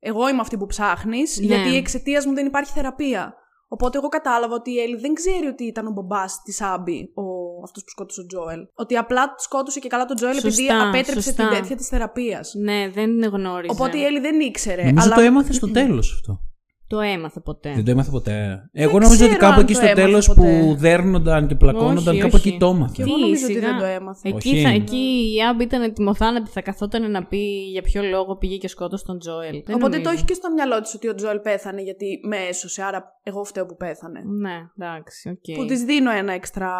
εγώ 0.00 0.28
είμαι 0.28 0.40
αυτή 0.40 0.56
που 0.56 0.66
ψάχνεις, 0.66 1.38
Ναι. 1.38 1.46
γιατί 1.46 1.76
εξαιτίας 1.76 2.26
μου 2.26 2.34
δεν 2.34 2.46
υπάρχει 2.46 2.72
θεραπεία. 2.72 3.34
Οπότε 3.68 3.98
εγώ 3.98 4.08
κατάλαβα 4.08 4.54
ότι 4.54 4.70
η 4.70 4.80
Έλλη 4.80 4.96
δεν 4.96 5.14
ξέρει 5.14 5.46
ότι 5.46 5.64
ήταν 5.64 5.86
ο 5.86 5.90
μπαμπάς 5.90 6.42
της 6.42 6.60
Άμπη, 6.60 7.12
ο... 7.14 7.22
αυτός 7.64 7.82
που 7.84 7.90
σκότωσε 7.90 8.20
ο 8.20 8.26
Τζόελ. 8.26 8.60
Ότι 8.74 8.96
απλά 8.96 9.34
σκότωσε 9.36 9.78
και 9.78 9.88
καλά 9.88 10.04
τον 10.04 10.16
Τζόελ 10.16 10.36
επειδή 10.36 10.54
Σωστά, 10.54 10.88
απέτρεψε 10.88 11.22
σωστά. 11.22 11.48
την 11.48 11.56
τέτοια 11.56 11.76
της 11.76 11.88
θεραπείας. 11.88 12.54
Ναι, 12.54 12.90
δεν 12.90 13.22
γνώριζε. 13.24 13.72
Οπότε 13.72 13.98
η 13.98 14.04
Έλλη 14.04 14.20
δεν 14.20 14.40
ήξερε. 14.40 14.82
Νομίζω 14.82 15.06
αλλά... 15.06 15.14
το 15.14 15.20
έμαθε 15.20 15.52
στο 15.52 15.70
τέλος 15.70 16.12
αυτό. 16.12 16.40
Το 16.88 17.00
έμαθε 17.00 17.40
ποτέ. 17.40 17.72
Δεν 17.74 17.84
το 17.84 17.90
έμαθε 17.90 18.10
ποτέ. 18.10 18.68
Εγώ 18.72 18.98
νομίζω 18.98 19.24
ότι 19.24 19.34
ξέρω 19.36 19.40
κάπου 19.40 19.54
αν 19.54 19.60
εκεί 19.60 19.72
το 19.72 19.78
στο 19.78 19.86
έμαθε 19.88 20.02
τέλος 20.02 20.26
ποτέ. 20.26 20.40
που 20.40 20.74
δέρνονταν 20.78 21.46
και 21.46 21.54
πλακώνονταν, 21.54 22.12
Όχι, 22.14 22.20
κάπου 22.22 22.36
όχι. 22.36 22.48
εκεί 22.48 22.58
το 22.58 22.66
Και 22.70 22.76
έμαθε. 22.76 23.02
εγώ 23.02 23.14
Τι, 23.14 23.20
νομίζω 23.20 23.44
ότι 23.44 23.52
σιγά. 23.54 23.68
δεν 23.68 23.78
το 23.78 23.84
έμαθε. 23.84 24.28
Εκεί, 24.28 24.48
Όχι. 24.50 24.62
θα, 24.62 24.68
εκεί 24.68 25.32
η 25.36 25.42
Abby 25.48 25.60
ήταν 25.60 25.82
ετοιμοθάνατη, 25.82 26.50
θα 26.50 26.60
καθόταν 26.62 27.10
να 27.10 27.24
πει 27.26 27.38
για 27.72 27.82
ποιο 27.82 28.02
λόγο 28.02 28.36
πήγε 28.36 28.56
και 28.56 28.68
σκότωσε 28.68 29.04
τον 29.04 29.18
Joel. 29.18 29.62
Δεν 29.66 29.74
Οπότε 29.74 29.90
το 29.90 29.96
νομίζω. 29.96 30.10
έχει 30.12 30.24
και 30.24 30.34
στο 30.34 30.52
μυαλό 30.52 30.80
της 30.80 30.94
ότι 30.94 31.08
ο 31.08 31.14
Joel 31.14 31.38
πέθανε 31.38 31.82
γιατί 31.82 32.20
με 32.28 32.36
έσωσε, 32.36 32.82
άρα 32.82 33.04
εγώ 33.22 33.44
φταίω 33.44 33.66
που 33.66 33.76
πέθανε. 33.76 34.20
Ναι, 34.40 34.56
εντάξει, 34.78 35.28
οκ. 35.28 35.56
Που 35.58 35.64
της 35.64 35.82
δίνω 35.82 36.10
ένα 36.10 36.32
έξτρα 36.32 36.70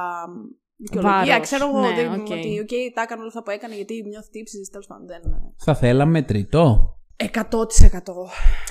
δικαιολογία. 0.76 1.18
Βάρος. 1.26 1.40
Ξέρω 1.40 1.68
εγώ 1.68 1.80
Ναι, 1.80 1.94
δεν- 1.94 2.12
οκ. 2.12 2.30
ότι 2.30 2.60
οκ, 2.60 2.74
τα 2.94 3.02
έκανε 3.02 3.20
όλα 3.20 3.28
αυτά 3.28 3.42
που 3.42 3.50
έκανε 3.50 3.74
γιατί 3.74 3.94
νιώθει 4.08 4.30
τύψεις. 4.30 4.58
Τέλος 4.70 4.86
πάντων 4.86 5.06
δεν. 5.06 5.20
Θα 5.56 5.74
θέλαμε 5.74 6.22
τρίτο. 6.22 6.92
100%. 7.24 7.28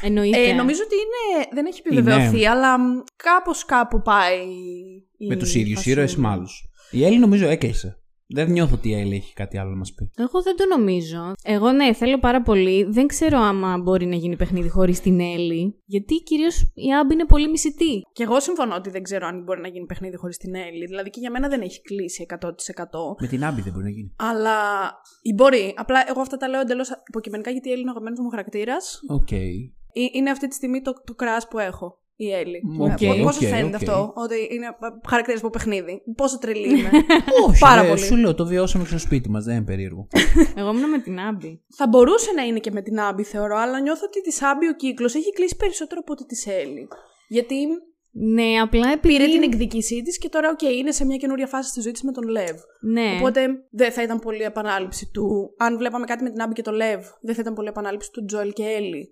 Εννοείται. 0.02 0.50
Ε, 0.50 0.54
νομίζω 0.54 0.82
ότι 0.86 0.96
είναι, 0.96 1.48
δεν 1.54 1.66
έχει 1.66 1.82
επιβεβαιωθεί, 1.86 2.46
αλλά 2.46 2.78
κάπως 3.16 3.66
κάπου 3.66 4.02
πάει. 4.02 4.38
η 5.18 5.28
Με 5.28 5.36
τους 5.36 5.56
ίδιους 5.56 5.76
φασούλα. 5.76 5.96
ήρωες 5.96 6.16
με 6.16 6.28
άλλους. 6.28 6.70
Η 6.92 7.06
Έλλη 7.06 7.18
νομίζω 7.18 7.48
έκλεισε. 7.48 8.00
Δεν 8.30 8.52
νιώθω 8.52 8.76
ότι 8.76 8.90
η 8.90 8.94
Έλλη 8.94 9.16
έχει 9.16 9.34
κάτι 9.34 9.58
άλλο 9.58 9.70
να 9.70 9.76
μας 9.76 9.94
πει. 9.94 10.12
Εγώ 10.18 10.42
δεν 10.42 10.56
το 10.56 10.66
νομίζω. 10.78 11.34
Εγώ 11.44 11.72
ναι, 11.72 11.94
θέλω 11.94 12.20
πάρα 12.20 12.42
πολύ. 12.42 12.84
Δεν 12.84 13.08
ξέρω 13.08 13.40
άμα 13.40 13.78
μπορεί 13.78 14.06
να 14.06 14.16
γίνει 14.16 14.36
παιχνίδι 14.36 14.70
χωρίς 14.70 15.00
την 15.00 15.20
Έλλη. 15.20 15.82
Γιατί 15.86 16.16
κυρίως 16.16 16.62
η 16.74 16.94
Άμπη 17.00 17.14
είναι 17.14 17.26
πολύ 17.26 17.50
μισητή. 17.50 18.02
Και 18.14 18.24
εγώ 18.24 18.40
συμφωνώ 18.40 18.76
ότι 18.76 18.90
δεν 18.90 19.04
ξέρω 19.04 19.28
αν 19.28 19.44
μπορεί 19.44 19.62
να 19.62 19.68
γίνει 19.68 19.86
παιχνίδι 19.86 20.18
χωρίς 20.18 20.38
την 20.38 20.56
Έλλη. 20.56 20.86
Δηλαδή 20.86 21.10
και 21.10 21.20
για 21.20 21.32
μένα 21.32 21.48
δεν 21.48 21.62
έχει 21.62 21.82
κλείσει 21.82 22.26
100%. 22.30 22.50
Με 23.22 23.28
την 23.28 23.46
Abby 23.46 23.62
δεν 23.62 23.74
μπορεί 23.74 23.86
να 23.86 23.92
γίνει. 23.92 24.14
Αλλά 24.16 24.58
ή 25.22 25.34
μπορεί. 25.34 25.74
Απλά 25.78 26.06
εγώ 26.10 26.22
αυτά 26.22 26.38
τα 26.38 26.48
λέω 26.48 26.60
εντελώς 26.60 26.90
υποκειμενικά 27.08 27.52
γιατί 27.52 27.68
η 27.68 27.72
Ellie 27.72 27.82
είναι 27.82 27.90
ο 27.90 27.94
αγαπημένο 27.94 28.24
μου 28.24 28.30
χαρακτήρας. 28.30 29.02
Οκ. 29.08 29.32
Είναι 30.14 30.30
αυτή 30.30 30.48
τη 30.48 30.56
στιγμή 30.56 30.82
το, 30.82 30.94
το 31.06 31.14
crush 31.14 31.38
που 31.50 31.60
έχω. 31.60 32.00
Η 32.20 32.32
Ellie. 32.34 32.62
OK, 32.80 33.22
Πώς 33.22 33.28
OK, 33.28 33.34
φαίνεται 33.34 33.66
οκ. 33.68 33.74
αυτό, 33.76 34.14
ότι 34.16 34.36
είναι 34.52 34.68
χαρακτήρας 35.08 35.40
από 35.40 35.50
παιχνίδι; 35.50 36.02
Πόσο 36.16 36.38
τρελή 36.38 36.68
είμαι. 36.80 36.90
Όχι, 37.48 37.60
Πάρα 37.60 37.82
ρε, 37.82 37.88
πολύ. 37.88 38.00
Σου 38.00 38.16
λέω, 38.16 38.36
το 38.36 38.46
βιώσαμε 38.46 38.84
και 38.84 38.90
στο 38.90 39.00
σπίτι 39.00 39.30
μας, 39.30 39.44
δεν 39.44 39.56
είναι 39.56 39.66
περίεργο. 39.66 40.08
Εγώ 40.60 40.70
ήμουν 40.70 40.90
με 40.90 41.00
την 41.00 41.20
Abby. 41.20 41.62
Θα 41.76 41.88
μπορούσε 41.88 42.32
να 42.36 42.44
είναι 42.44 42.60
και 42.60 42.72
με 42.72 42.82
την 42.82 43.00
Abby, 43.00 43.24
θεωρώ, 43.24 43.58
αλλά 43.58 43.80
νιώθω 43.80 44.06
ότι 44.06 44.22
της 44.22 44.42
Abby 44.42 44.68
ο 44.68 44.74
κύκλος 44.74 45.16
έχει 45.16 45.32
κλείσει 45.34 45.56
περισσότερο 45.56 46.00
από 46.04 46.12
ότι 46.12 46.26
της 46.26 46.48
Ellie. 46.48 46.88
Γιατί 47.28 47.56
Ναι, 48.20 48.60
απλά 48.62 48.92
επειδή. 48.92 49.18
πήρε 49.18 49.30
την 49.32 49.44
εκδίκησή 49.44 50.02
της 50.02 50.18
και 50.18 50.30
τώρα, 50.30 50.50
οκ, 50.50 50.62
είναι 50.62 50.92
σε 50.92 51.06
μια 51.06 51.18
καινούρια 51.18 51.48
φάση 51.48 51.70
στη 51.70 51.82
ζωής 51.82 51.94
της 51.94 52.04
με 52.04 52.12
τον 52.12 52.28
Lev. 52.30 52.52
Ναι. 52.82 53.16
Οπότε 53.20 53.42
δεν 53.72 53.92
θα 53.92 54.02
ήταν 54.02 54.20
πολύ 54.20 54.42
επανάληψη 54.42 55.10
του. 55.14 55.54
Αν 55.58 55.78
βλέπαμε 55.78 56.06
κάτι 56.06 56.24
με 56.24 56.30
την 56.30 56.42
Άμπη 56.42 56.54
και 56.54 56.62
τον 56.62 56.74
Λεύ, 56.74 56.98
δεν 57.22 57.36
θα 57.36 57.42
ήταν 57.42 57.54
πολύ 57.54 57.68
επανάληψη 57.68 58.12
του 58.12 58.26
Τζοέλ 58.26 58.54
και 58.54 58.64
Έλλη. 58.64 59.10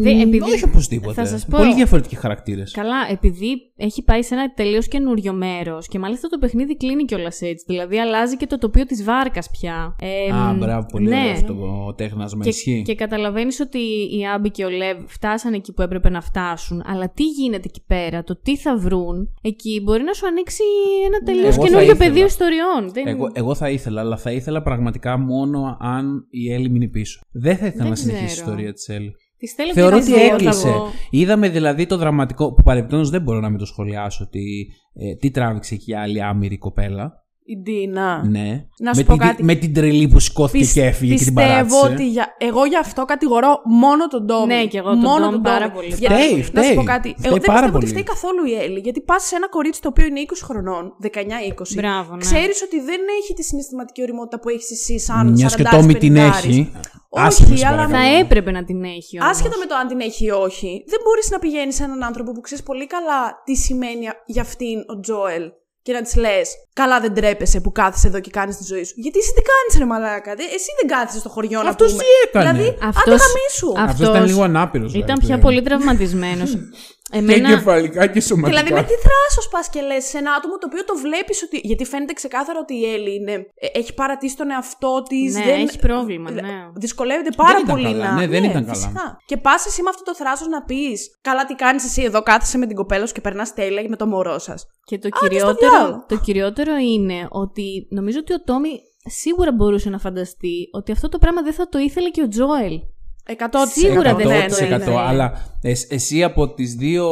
Δε- 0.00 0.10
επειδή... 0.22 0.40
Όχι 0.40 0.64
οπωσδήποτε. 0.64 1.12
Θα 1.14 1.26
σας 1.26 1.46
πω. 1.46 1.56
Πολύ 1.56 1.74
διαφορετικοί 1.74 2.16
χαρακτήρες. 2.16 2.72
Καλά, 2.72 2.96
επειδή 3.10 3.72
έχει 3.76 4.02
πάει 4.02 4.22
σε 4.22 4.34
ένα 4.34 4.52
τελείως 4.54 4.88
καινούριο 4.88 5.32
μέρος 5.32 5.88
και 5.88 5.98
μάλιστα 5.98 6.28
το 6.28 6.38
παιχνίδι 6.38 6.76
κλείνει 6.76 7.04
κιόλας 7.04 7.40
έτσι. 7.40 7.64
Δηλαδή 7.68 7.98
αλλάζει 8.00 8.36
και 8.36 8.46
το 8.46 8.58
τοπίο 8.58 8.84
της 8.84 9.04
βάρκας 9.04 9.50
πια. 9.50 9.96
Ε, 10.00 10.32
Α, 10.32 10.52
μπράβο, 10.58 10.86
πολύ 10.90 11.08
ναι. 11.08 11.16
ωραίο 11.16 11.30
αυτό 11.30 11.54
το 11.54 11.94
τέχνασμα. 11.96 12.42
Και, 12.42 12.48
Ισχύει. 12.48 12.82
και 12.86 12.94
καταλαβαίνεις 12.94 13.60
ότι 13.60 13.78
η 14.18 14.26
Άμπη 14.34 14.50
και 14.50 14.64
ο 14.64 14.70
Λεύ 14.70 15.04
φτάσανε 15.06 15.56
εκεί 15.56 15.72
που 15.72 15.82
έπρεπε 15.82 16.08
να 16.10 16.20
φτάσουν. 16.20 16.82
Αλλά 16.86 17.10
τι 17.10 17.24
γίνεται 17.24 17.62
εκεί 17.64 17.82
πέρα, 17.86 18.22
το 18.24 18.36
τι 18.48 18.56
θα 18.56 18.78
βρουν, 18.78 19.34
εκεί 19.42 19.80
μπορεί 19.84 20.02
να 20.02 20.12
σου 20.12 20.26
ανοίξει 20.26 20.62
ένα 21.06 21.18
τελείως 21.24 21.54
Εγώ 21.54 21.62
θα 21.62 21.62
καινούριο 21.68 21.92
ήθελα. 21.92 22.08
πεδίο 22.10 22.24
ιστοριών. 22.26 22.90
Δεν... 22.92 23.06
Εγώ, 23.06 23.30
εγώ 23.32 23.54
θα 23.54 23.70
ήθελα, 23.70 24.00
αλλά 24.00 24.16
θα 24.16 24.32
ήθελα 24.32 24.62
πραγματικά 24.62 25.18
μόνο 25.18 25.76
αν 25.80 26.26
η 26.30 26.52
Έλλη 26.52 26.70
μείνει 26.70 26.88
πίσω. 26.88 27.20
Δεν 27.30 27.56
θα 27.56 27.66
ήθελα 27.66 27.82
Δεν 27.82 27.88
να 27.90 27.96
συνεχίσει 27.96 28.24
η 28.24 28.26
ξέρω. 28.26 28.46
ιστορία 28.46 28.72
της 28.72 28.88
Έλλη. 28.88 29.12
Τις 29.38 29.52
θέλω 29.52 29.72
Θεωρώ 29.72 29.96
και 29.96 30.02
τις 30.02 30.10
ότι 30.12 30.20
δύο, 30.20 30.28
θα 30.28 30.34
έκλεισε. 30.34 30.68
πω. 30.68 30.86
Είδαμε 31.10 31.48
δηλαδή 31.48 31.86
το 31.86 31.96
δραματικό. 31.96 32.52
που 32.54 32.62
παρεμπιπτόντω 32.62 33.08
δεν 33.08 33.22
μπορώ 33.22 33.40
να 33.40 33.48
μην 33.48 33.58
το 33.58 33.64
σχολιάσω 33.64 34.24
ότι. 34.24 34.66
Ε, 34.94 35.14
τι 35.14 35.30
τράβηξε 35.30 35.74
εκεί 35.74 35.90
η 35.90 35.94
άλλη 35.94 36.22
άμυρη 36.22 36.58
κοπέλα. 36.58 37.12
Η 37.50 37.56
Ντίνα. 37.62 38.24
Ναι. 38.28 38.64
Να 38.78 38.94
σου 38.94 39.00
με, 39.00 39.06
πω 39.06 39.12
την, 39.12 39.20
κάτι. 39.26 39.44
με 39.44 39.54
την 39.54 39.74
τρελή 39.74 40.08
που 40.08 40.18
σηκώθηκε 40.18 40.58
Πισ- 40.58 40.74
και 40.74 40.84
έφυγε 40.84 41.14
και 41.14 41.24
την 41.24 41.34
πιστεύω 41.34 41.54
παράτησε. 41.54 41.92
ότι 41.92 42.08
για... 42.08 42.26
εγώ 42.38 42.64
γι' 42.64 42.76
αυτό 42.76 43.04
κατηγορώ 43.04 43.60
μόνο 43.64 44.06
τον 44.08 44.24
Ντόμι. 44.24 44.54
Ναι, 44.54 44.64
και 44.66 44.78
εγώ 44.78 44.88
τον 44.88 44.98
μόνο 44.98 45.26
Ντόμι 45.30 45.40
πάρα 45.42 45.70
πολύ. 45.70 45.86
Γιατί- 45.86 46.04
Φταίει, 46.14 46.36
Να 46.36 46.42
σου 46.42 46.50
φταίει. 46.50 46.74
πω 46.74 46.82
κάτι. 46.82 47.08
Φταίει 47.18 47.30
Εγώ 47.30 47.34
δεν 47.36 47.46
πάρα 47.46 47.60
πιστεύω 47.60 47.76
ότι 47.76 47.86
πολύ. 47.86 47.86
φταίει 47.86 48.02
καθόλου 48.14 48.44
η 48.52 48.54
Έλλη. 48.64 48.78
Γιατί 48.78 49.00
πας 49.00 49.22
σε 49.24 49.36
ένα 49.36 49.48
κορίτσι 49.48 49.80
το 49.82 49.88
οποίο 49.88 50.06
είναι 50.06 50.20
20 50.20 50.32
χρονών, 50.48 50.82
19-20. 51.02 51.74
Μπράβο, 51.74 52.10
ναι. 52.14 52.20
Ξέρεις 52.20 52.62
ότι 52.66 52.80
δεν 52.80 53.00
έχει 53.20 53.32
τη 53.34 53.42
συναισθηματική 53.42 54.02
οριμότητα 54.02 54.40
που 54.40 54.48
έχεις 54.48 54.70
εσύ 54.70 54.98
σαν 54.98 55.30
Μιας 55.30 55.54
και 55.54 55.62
40, 55.66 55.70
Τόμι 55.70 55.94
την 55.94 56.14
50. 56.14 56.18
έχει. 56.18 56.70
Όχι, 57.10 57.26
άσχημα 57.26 57.56
σε 57.56 57.66
αλλά 57.66 57.76
παρακαλώ. 57.76 58.04
Θα 58.12 58.18
έπρεπε 58.18 58.50
να 58.50 58.64
την 58.64 58.84
έχει 58.84 59.20
όμως. 59.20 59.30
Άσχετα 59.32 59.56
με 59.58 59.66
το 59.66 59.74
αν 59.80 59.86
την 59.86 60.00
έχει 60.00 60.24
ή 60.24 60.30
όχι, 60.30 60.84
δεν 60.92 61.00
μπορείς 61.04 61.30
να 61.30 61.38
πηγαίνεις 61.38 61.74
σε 61.74 61.84
έναν 61.84 62.02
άνθρωπο 62.02 62.32
που 62.32 62.40
ξέρεις 62.40 62.62
πολύ 62.64 62.86
καλά 62.86 63.42
τι 63.44 63.54
σημαίνει 63.56 64.04
για 64.26 64.42
αυτήν 64.42 64.78
ο 64.92 65.00
Τζόελ 65.00 65.42
και 65.82 65.92
να 65.92 66.02
της 66.02 66.14
λες: 66.16 66.50
Καλά, 66.72 67.00
δεν 67.00 67.14
τρέπεσαι 67.14 67.60
που 67.60 67.72
κάθεσαι 67.72 68.06
εδώ 68.06 68.20
και 68.20 68.30
κάνεις 68.30 68.56
τη 68.56 68.64
ζωή 68.64 68.84
σου. 68.84 68.94
Γιατί 68.96 69.18
εσύ 69.18 69.32
τι 69.32 69.42
κάνεις, 69.50 69.78
ρε 69.78 69.84
Μαλάκα. 69.84 70.34
δε- 70.34 70.42
Εσύ 70.42 70.70
δεν 70.80 70.88
κάθεσαι 70.98 71.18
στο 71.18 71.28
χωριό 71.28 71.62
να 71.62 71.68
Αυτός 71.68 71.90
πούμε. 71.90 72.02
τι 72.02 72.08
έκανε; 72.28 72.50
Δηλαδή, 72.52 72.78
Αυτός- 72.82 73.14
άντε 73.14 73.22
γαμίσου. 73.24 73.80
Α- 73.80 73.84
Αυτός 73.90 74.00
ήταν 74.08 74.14
Αυτός 74.14 74.30
λίγο 74.30 74.42
ανάπηρος. 74.42 74.94
Ήταν 74.94 75.18
πια 75.18 75.38
πολύ 75.38 75.62
τραυματισμένος. 75.62 76.50
Και 77.10 77.18
Εμένα. 77.18 77.48
κεφαλικά 77.48 78.06
και 78.06 78.20
σωματικά. 78.20 78.62
Δηλαδή, 78.62 78.72
με 78.72 78.82
τι 78.88 78.96
θράσος 79.06 79.48
πας 79.50 79.68
και 79.68 79.80
λες 79.80 80.04
σε 80.04 80.18
ένα 80.18 80.32
άτομο 80.32 80.58
το 80.58 80.66
οποίο 80.70 80.84
το 80.84 80.96
βλέπεις 80.96 81.42
ότι. 81.42 81.60
Γιατί 81.62 81.84
φαίνεται 81.84 82.12
ξεκάθαρα 82.12 82.58
ότι 82.58 82.74
η 82.74 82.92
Έλλη 82.92 83.14
είναι, 83.14 83.32
ε, 83.32 83.78
έχει 83.78 83.94
παρατήσει 83.94 84.36
τον 84.36 84.50
εαυτό 84.50 85.02
της. 85.08 85.34
Ναι, 85.34 85.44
δεν... 85.44 85.60
έχει 85.60 85.78
πρόβλημα, 85.78 86.30
ναι. 86.30 86.40
Δυσκολεύεται 86.74 87.30
πάρα 87.36 87.58
ήταν 87.58 87.74
πολύ 87.74 87.92
καλά, 87.92 88.04
να. 88.08 88.12
ναι, 88.12 88.26
δεν 88.26 88.44
ήταν 88.44 88.62
καλά. 88.64 88.74
φυσικά. 88.74 89.18
Και 89.26 89.36
πας 89.36 89.66
εσύ 89.66 89.82
με 89.82 89.88
αυτό 89.88 90.02
το 90.02 90.14
θράσος 90.14 90.48
να 90.48 90.62
πεις: 90.62 91.18
Καλά, 91.20 91.44
τι 91.44 91.54
κάνεις 91.54 91.84
εσύ 91.84 92.02
εδώ, 92.02 92.22
κάθεσαι 92.22 92.58
με 92.58 92.66
την 92.66 92.76
κοπέλα 92.76 93.06
σου 93.06 93.14
και 93.14 93.20
περνάς 93.20 93.54
τέλεια 93.54 93.84
με 93.88 93.96
το 93.96 94.06
μωρό 94.06 94.38
σας. 94.38 94.66
Και 94.84 94.98
το 94.98 95.08
στο 95.14 95.28
κυριότερο, 95.28 95.70
διάλογο. 95.70 96.04
το 96.08 96.18
κυριότερο 96.18 96.76
είναι 96.76 97.26
ότι 97.30 97.86
νομίζω 97.90 98.18
ότι 98.18 98.32
ο 98.32 98.42
Τόμι 98.42 98.70
σίγουρα 99.04 99.52
μπορούσε 99.52 99.90
να 99.90 99.98
φανταστεί 99.98 100.68
ότι 100.72 100.92
αυτό 100.92 101.08
το 101.08 101.18
πράγμα 101.18 101.42
δεν 101.42 101.52
θα 101.52 101.68
το 101.68 101.78
ήθελε 101.78 102.10
και 102.10 102.22
ο 102.22 102.28
Τζόελ. 102.28 102.80
100% 103.28 103.34
Σίγουρα 103.72 104.14
δεν 104.14 104.26
ναι, 104.26 104.48
θα 104.48 104.66
ναι, 104.78 104.84
το 104.84 104.90
ναι. 104.90 104.96
Αλλά 104.98 105.32
εσ- 105.62 105.92
εσύ 105.92 106.22
από, 106.22 106.48
τις 106.54 106.74
δύο, 106.74 107.06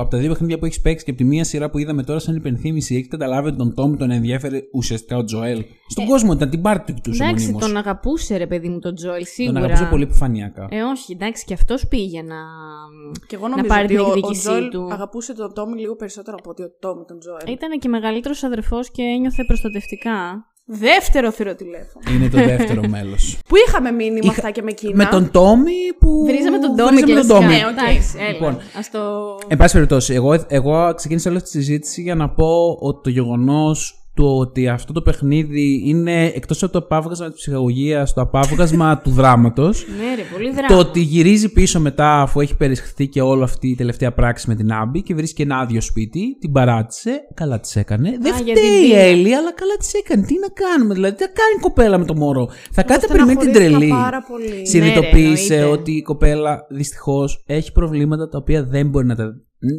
από 0.00 0.10
τα 0.10 0.18
δύο 0.18 0.28
παιχνίδια 0.28 0.58
που 0.58 0.64
έχεις 0.64 0.80
παίξει 0.80 1.04
και 1.04 1.10
από 1.10 1.20
τη 1.20 1.26
μία 1.26 1.44
σειρά 1.44 1.70
που 1.70 1.78
είδαμε 1.78 2.02
τώρα, 2.02 2.18
σαν 2.18 2.36
υπενθύμηση, 2.36 2.94
έχεις 2.94 3.08
καταλάβει 3.08 3.48
ότι 3.48 3.56
τον 3.56 3.74
Τόμι 3.74 3.96
τον 3.96 4.10
ενδιαφέρει 4.10 4.68
ουσιαστικά 4.72 5.16
ο 5.16 5.24
Τζοέλ. 5.24 5.64
Στον 5.88 6.06
κόσμο 6.06 6.32
ήταν 6.32 6.50
την 6.50 6.62
πάρτι 6.62 6.92
του 6.92 7.10
Ε, 7.10 7.14
Εντάξει, 7.24 7.44
μονίμως. 7.44 7.66
τον 7.66 7.76
αγαπούσε 7.76 8.36
ρε 8.36 8.46
παιδί 8.46 8.68
μου 8.68 8.78
τον 8.78 8.94
Τζόελ, 8.94 9.16
Τον 9.16 9.26
σίγουρα. 9.26 9.58
αγαπούσε 9.60 9.84
πολύ 9.90 10.02
επιφανειακά. 10.02 10.66
Ε, 10.70 10.82
όχι, 10.82 11.12
εντάξει, 11.12 11.44
και 11.44 11.54
αυτός 11.54 11.86
πήγε 11.88 12.22
να. 12.22 12.36
Και 13.26 13.34
εγώ 13.36 13.48
να 13.48 13.56
νομίζω 13.56 13.68
πάρει 13.74 13.84
ότι 13.84 13.94
την 13.94 14.00
ο, 14.02 14.06
ο 14.06 14.08
εκδίκησή 14.12 14.40
Τζοέλ 14.40 14.68
του. 14.68 14.88
αγαπούσε 14.92 15.34
τον 15.34 15.54
Τόμι 15.54 15.80
λίγο 15.80 15.96
περισσότερο 15.96 16.36
από 16.40 16.50
ότι 16.50 16.62
ο 16.62 16.70
Τόμι 16.80 17.04
τον 17.04 17.18
Τζοέλ. 17.18 17.52
Ήταν 17.54 17.78
και 17.78 17.88
μεγαλύτερος 17.88 18.42
αδερφός 18.42 18.90
και 18.90 19.02
ένιωθε 19.02 19.44
προστατευτικά. 19.44 20.46
Δεύτερο 20.64 21.30
θηροτηλέφωνο. 21.30 22.04
Είναι 22.14 22.28
το 22.28 22.36
δεύτερο 22.36 22.80
μέλος. 22.94 23.38
Που 23.48 23.54
είχαμε 23.66 23.90
μείνει 23.90 24.10
με 24.12 24.18
Είχα- 24.22 24.30
αυτά 24.32 24.50
και 24.50 24.62
με 24.62 24.70
εκείνα. 24.70 24.96
με 24.96 25.04
τον 25.04 25.30
Τόμι 25.30 25.72
που. 25.98 26.24
Βρίζαμε 26.26 26.58
τον 26.58 26.76
Τόμι 26.76 26.90
βρίζαμε 27.00 27.00
τον 27.00 27.14
κλασικά. 27.14 27.34
Τόμι. 27.34 27.46
Ναι, 27.46 27.82
εντάξει, 27.82 28.16
έλα. 28.18 28.28
Λοιπόν, 28.32 28.58
Ας 28.78 28.90
το... 28.90 29.00
Εν 29.48 29.56
πάση 29.56 29.72
περιπτώσει, 29.72 30.14
εγώ, 30.14 30.44
εγώ 30.48 30.94
ξεκίνησα 30.94 31.28
όλη 31.28 31.38
αυτή 31.38 31.50
τη 31.50 31.56
συζήτηση 31.56 32.02
για 32.02 32.14
να 32.14 32.28
πω 32.30 32.76
ότι 32.80 33.00
το 33.02 33.10
γεγονός 33.10 34.01
του 34.14 34.24
ότι 34.38 34.68
αυτό 34.68 34.92
το 34.92 35.02
παιχνίδι 35.02 35.82
είναι 35.86 36.24
εκτός 36.26 36.62
από 36.62 36.72
το 36.72 36.78
απάβγασμα 36.78 37.26
της 37.30 37.36
ψυχαγωγίας, 37.36 38.12
το 38.12 38.20
απάβγασμα 38.20 38.98
του 38.98 39.10
δράματος, 39.10 39.84
Ναι, 39.98 40.14
ρε, 40.14 40.22
πολύ 40.32 40.50
δράμα. 40.50 40.66
το 40.68 40.78
ότι 40.78 41.00
γυρίζει 41.00 41.52
πίσω 41.52 41.80
μετά 41.80 42.20
αφού 42.20 42.40
έχει 42.40 42.56
περισχθεί 42.56 43.08
και 43.08 43.20
όλη 43.22 43.42
αυτή 43.42 43.68
η 43.68 43.74
τελευταία 43.74 44.12
πράξη 44.12 44.48
με 44.48 44.54
την 44.54 44.72
Άμπη 44.72 45.02
και 45.02 45.14
βρίσκει 45.14 45.42
ένα 45.42 45.58
άδειο 45.58 45.80
σπίτι, 45.80 46.36
την 46.40 46.52
παράτησε, 46.52 47.20
καλά 47.34 47.60
της 47.60 47.76
έκανε. 47.76 48.10
Δεν 48.20 48.34
για 48.44 48.54
την 48.54 48.62
φταίει 48.64 48.78
η 48.80 48.82
Τίνα. 48.88 48.98
Έλλη, 48.98 49.34
αλλά 49.34 49.52
καλά 49.54 49.76
της 49.78 49.92
έκανε. 49.94 50.22
Τι 50.26 50.34
να 50.38 50.48
κάνουμε, 50.48 50.94
δηλαδή, 50.94 51.14
τι 51.16 51.22
να 51.22 51.28
κάνει 51.28 51.54
η 51.58 51.60
κοπέλα 51.60 51.98
με 51.98 52.04
το 52.04 52.16
μωρό; 52.16 52.48
Θα 52.72 52.82
κάτσε 52.82 53.06
να 53.06 53.12
περιμένει 53.12 53.38
την 53.38 53.50
στεναχωρήθηκα 53.50 53.78
τρελή. 53.86 54.02
πάρα 54.02 54.22
πολύ. 54.28 54.66
Συνειδητοποίησε 54.66 55.54
Ναι, 55.54 55.60
ρε, 55.60 55.62
εννοείται. 55.62 55.80
ότι 55.80 55.92
η 55.92 56.02
κοπέλα 56.02 56.66
δυστυχώς 56.70 57.42
έχει 57.46 57.72
προβλήματα 57.72 58.28
τα 58.28 58.38
οποία 58.38 58.64
δεν 58.64 58.88
μπορεί 58.88 59.06
να 59.06 59.14
τα, 59.16 59.24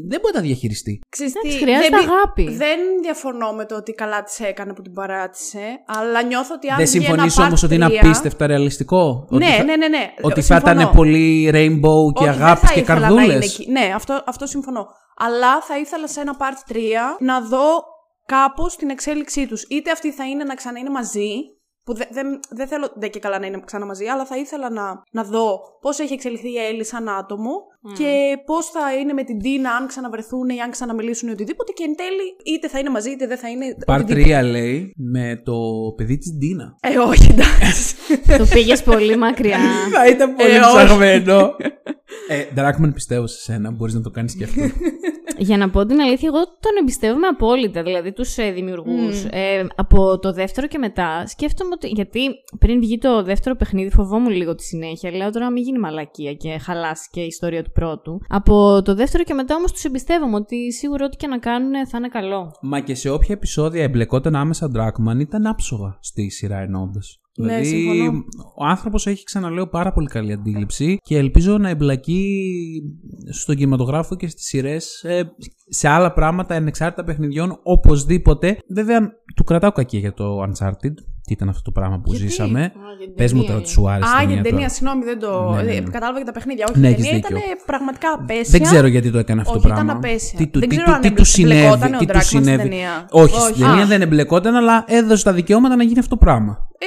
δεν 0.09 0.19
μπορεί 0.21 0.33
να 0.33 0.39
τα 0.39 0.41
διαχειριστεί. 0.41 0.99
Ξέρεις 1.09 1.33
Εντάξει, 1.35 1.57
τι, 1.57 1.63
χρειάζεται 1.63 1.89
δεν 1.89 1.99
μη- 2.05 2.09
αγάπη. 2.11 2.55
Δεν 2.55 2.79
διαφωνώ 3.01 3.51
με 3.53 3.65
το 3.65 3.75
ότι 3.75 3.91
καλά 3.91 4.23
της 4.23 4.39
έκανε 4.39 4.73
που 4.73 4.81
την 4.81 4.93
παράτησε, 4.93 5.83
αλλά 5.85 6.21
νιώθω 6.23 6.53
ότι 6.55 6.69
αν 6.69 6.77
δεν 6.77 6.85
βγει 6.85 6.97
ένα 6.97 7.05
συμφωνείς 7.07 7.39
part 7.39 7.43
όμως 7.45 7.63
ότι 7.63 7.75
είναι 7.75 7.85
τρία- 7.87 7.99
απίστευτα 8.01 8.47
ρεαλιστικό; 8.47 9.25
ότι 9.29 9.45
Ναι, 9.45 9.51
θα, 9.57 9.63
ναι, 9.63 9.75
ναι, 9.75 9.87
ναι. 9.87 10.13
Ότι 10.21 10.41
θα 10.41 10.55
Συμφωνώ. 10.59 10.81
ήταν 10.81 10.95
πολύ 10.95 11.49
rainbow 11.53 12.13
και 12.13 12.23
Όχι, 12.23 12.31
δεν 12.31 12.41
αγάπης 12.43 12.67
θα 12.69 12.73
και 12.73 12.79
ήθελα 12.79 12.99
να 12.99 13.05
καρδούλες; 13.07 13.35
είναι 13.35 13.45
εκεί. 13.45 13.71
Ναι, 13.71 13.91
αυτό, 13.95 14.23
αυτό 14.25 14.45
συμφωνώ. 14.45 14.87
Αλλά 15.17 15.61
θα 15.61 15.77
ήθελα 15.77 16.07
σε 16.07 16.21
ένα 16.21 16.35
part 16.39 16.71
3 16.71 16.75
να 17.19 17.41
δω 17.41 17.67
κάπως 18.25 18.75
την 18.75 18.89
εξέλιξή 18.89 19.47
τους. 19.47 19.63
Είτε 19.69 19.91
αυτή 19.91 20.11
θα 20.11 20.25
είναι 20.27 20.43
να 20.43 20.53
ξανά 20.55 20.79
είναι 20.79 20.89
μαζί, 20.89 21.29
που 21.83 21.93
δεν 21.93 22.07
δεν 22.11 22.39
δεν 22.49 22.67
θέλω 22.67 22.91
δεν 22.95 23.09
και 23.11 23.19
καλά 23.19 23.39
να 23.39 23.45
είναι 23.45 23.61
ξανά 23.65 23.85
μαζί, 23.85 24.05
αλλά 24.05 24.25
θα 24.25 24.37
ήθελα 24.37 24.69
να, 24.69 25.01
να 25.11 25.23
δω 25.23 25.59
πώς 25.81 25.99
έχει 25.99 26.13
εξελιχθεί 26.13 26.51
η 26.51 26.57
Έλλη 26.57 26.85
σαν 26.85 27.09
άτομο 27.09 27.51
και 27.97 28.37
πώς 28.45 28.65
θα 28.65 28.93
είναι 28.99 29.13
με 29.13 29.23
την 29.23 29.39
Τίνα 29.39 29.71
αν 29.71 29.87
ξαναβρεθούν 29.87 30.49
ή 30.49 30.59
αν 30.59 30.71
ξαναμιλήσουν 30.71 31.29
ή 31.29 31.31
οτιδήποτε. 31.31 31.71
Και 31.71 31.83
εν 31.83 31.95
τέλει, 31.95 32.55
είτε 32.55 32.67
θα 32.67 32.79
είναι 32.79 32.89
μαζί, 32.89 33.09
είτε 33.09 33.27
δεν 33.27 33.37
θα 33.37 33.49
είναι. 33.49 33.65
Part 33.85 34.01
οτιδήποτε. 34.01 34.39
3 34.41 34.45
λέει 34.51 34.93
με 34.95 35.41
το 35.45 35.53
παιδί 35.95 36.17
της 36.17 36.31
Ντίνα. 36.37 36.75
Ε, 36.81 36.97
όχι, 36.97 37.31
εντάξει. 37.31 37.95
το 38.39 38.45
πήγες 38.53 38.83
πολύ 38.83 39.17
μακριά. 39.17 39.57
Θα 39.91 40.07
ήταν 40.07 40.35
πολύ 40.35 40.49
Ε, 40.49 40.59
όχι. 40.59 40.85
ψαγμένο. 40.85 41.55
Ε, 42.29 42.43
Ντράκμαν 42.53 42.93
πιστεύω 42.93 43.27
σε 43.27 43.41
σένα, 43.41 43.71
μπορείς 43.71 43.93
να 43.93 44.01
το 44.01 44.09
κάνεις 44.09 44.35
και 44.35 44.43
αυτό. 44.43 44.61
Για 45.37 45.57
να 45.57 45.69
πω 45.69 45.85
την 45.85 45.99
αλήθεια, 45.99 46.29
εγώ 46.33 46.43
τον 46.45 46.71
εμπιστεύομαι 46.81 47.27
απόλυτα. 47.27 47.83
Δηλαδή 47.83 48.11
τους 48.13 48.37
ε, 48.37 48.51
δημιουργούς. 48.51 49.23
Μμμ. 49.23 49.29
Ε, 49.31 49.65
από 49.75 50.19
το 50.19 50.33
δεύτερο 50.33 50.67
και 50.67 50.77
μετά 50.77 51.27
σκέφτομαι 51.27 51.69
ότι. 51.73 51.87
Γιατί 51.87 52.19
πριν 52.59 52.79
βγει 52.79 52.97
το 52.97 53.23
δεύτερο 53.23 53.55
παιχνίδι, 53.55 53.89
φοβόμουν 53.89 54.31
λίγο 54.31 54.55
τη 54.55 54.63
συνέχεια. 54.63 55.11
Λέω 55.11 55.29
τώρα 55.31 55.45
να 55.45 55.51
μην 55.51 55.63
γίνει 55.63 55.79
μαλακία 55.79 56.33
και 56.33 56.57
χαλάσει 56.57 57.09
και 57.11 57.21
η 57.21 57.25
ιστορία 57.25 57.63
του 57.63 57.71
πρώτου. 57.73 58.21
Από 58.27 58.81
το 58.81 58.95
δεύτερο 58.95 59.23
και 59.23 59.33
μετά 59.33 59.55
όμως 59.55 59.71
τους 59.71 59.83
εμπιστεύομαι 59.83 60.35
ότι 60.35 60.73
σίγουρα 60.73 61.05
ό,τι 61.05 61.17
και 61.17 61.27
να 61.27 61.39
κάνουν 61.39 61.87
θα 61.87 61.97
είναι 61.97 62.07
καλό. 62.07 62.51
Μα 62.61 62.79
και 62.79 62.95
σε 62.95 63.09
όποια 63.09 63.35
επεισόδια 63.35 63.83
εμπλεκόταν 63.83 64.35
άμεσα 64.35 64.69
Ντράκμαν 64.69 65.19
ήταν 65.19 65.45
άψογα 65.45 65.97
στη 65.99 66.29
σειρά 66.29 66.57
ενώντας. 66.57 67.17
Ναι, 67.37 67.47
δηλαδή, 67.47 67.65
συμφωνώ. 67.65 68.23
ο 68.55 68.65
άνθρωπος 68.65 69.07
έχει 69.07 69.23
ξαναλέω 69.23 69.67
πάρα 69.67 69.93
πολύ 69.93 70.07
καλή 70.07 70.31
αντίληψη 70.31 70.97
και 71.03 71.17
ελπίζω 71.17 71.57
να 71.57 71.69
εμπλακεί 71.69 72.51
στον 73.29 73.55
κινηματογράφο 73.55 74.15
και 74.15 74.27
στις 74.27 74.45
σειρές 74.45 75.05
σε 75.69 75.87
άλλα 75.87 76.13
πράγματα 76.13 76.55
ανεξάρτητα 76.55 77.03
παιχνιδιών 77.03 77.59
οπωσδήποτε. 77.63 78.57
Βέβαια, 78.69 78.99
του 79.35 79.43
κρατάω 79.43 79.71
κακή 79.71 79.97
για 79.97 80.13
το 80.13 80.43
Uncharted. 80.43 80.93
Τι 81.25 81.33
ήταν 81.33 81.49
αυτό 81.49 81.61
το 81.61 81.71
πράγμα 81.71 81.97
που 82.03 82.11
Γιατί; 82.13 82.27
ζήσαμε; 82.27 82.71
Πες 83.15 83.33
μου 83.33 83.43
τώρα 83.43 83.57
ότι 83.57 83.69
σου 83.69 83.89
άρεσε. 83.89 84.09
Α, 84.17 84.21
η 84.21 84.25
για 84.25 84.33
την 84.35 84.43
ταινία, 84.43 84.57
τώρα. 84.57 84.69
συγγνώμη, 84.69 85.03
δεν 85.03 85.19
το. 85.19 85.49
Ναι, 85.51 85.61
ναι, 85.61 85.63
ναι. 85.63 85.71
ε, 85.75 85.81
Κατάλαβα 85.91 86.17
για 86.17 86.25
τα 86.25 86.31
παιχνίδια. 86.31 86.65
Όχι, 86.69 86.79
Ναι, 86.79 86.87
η 86.87 86.91
έχεις 86.91 87.03
ταινία 87.05 87.21
δίκιο. 87.21 87.37
ήταν 87.37 87.57
πραγματικά 87.65 88.07
απέσια. 88.19 88.45
Δεν 88.55 88.61
ξέρω 88.61 88.87
γιατί 88.87 89.11
το 89.11 89.17
έκανε 89.17 89.41
αυτό 89.41 89.53
Όχι, 89.53 89.61
το 89.61 89.67
πράγμα. 89.67 89.83
ήταν 89.85 89.97
απέσια. 89.97 90.37
Τι 90.39 90.47
του, 90.47 90.59
Δεν 90.59 90.69
τι, 90.69 90.75
ξέρω 90.75 90.87
του- 90.89 90.93
αν 90.95 91.01
τι 91.01 91.07
του 91.07 91.13
εμπλε- 91.13 91.27
συνέβη. 91.27 91.59
εμπλεκόταν 91.59 91.93
ο 91.93 91.97
Τι 91.97 92.05
του 92.05 92.13
Dragman 92.13 92.21
στην 92.23 92.43
συνέβη. 92.43 92.61
ταινία. 92.69 92.91
Όχι, 93.11 93.35
Όχι. 93.35 93.43
στην 93.53 93.65
ταινία 93.65 93.83
Α. 93.83 93.85
δεν 93.85 94.01
εμπλεκόταν, 94.01 94.55
αλλά 94.55 94.83
έδωσε 94.87 95.23
τα 95.23 95.33
δικαιώματα 95.33 95.75
να 95.75 95.83
γίνει 95.83 95.99
αυτό 95.99 96.15
το 96.17 96.21
πράγμα. 96.25 96.51
Ε, 96.77 96.85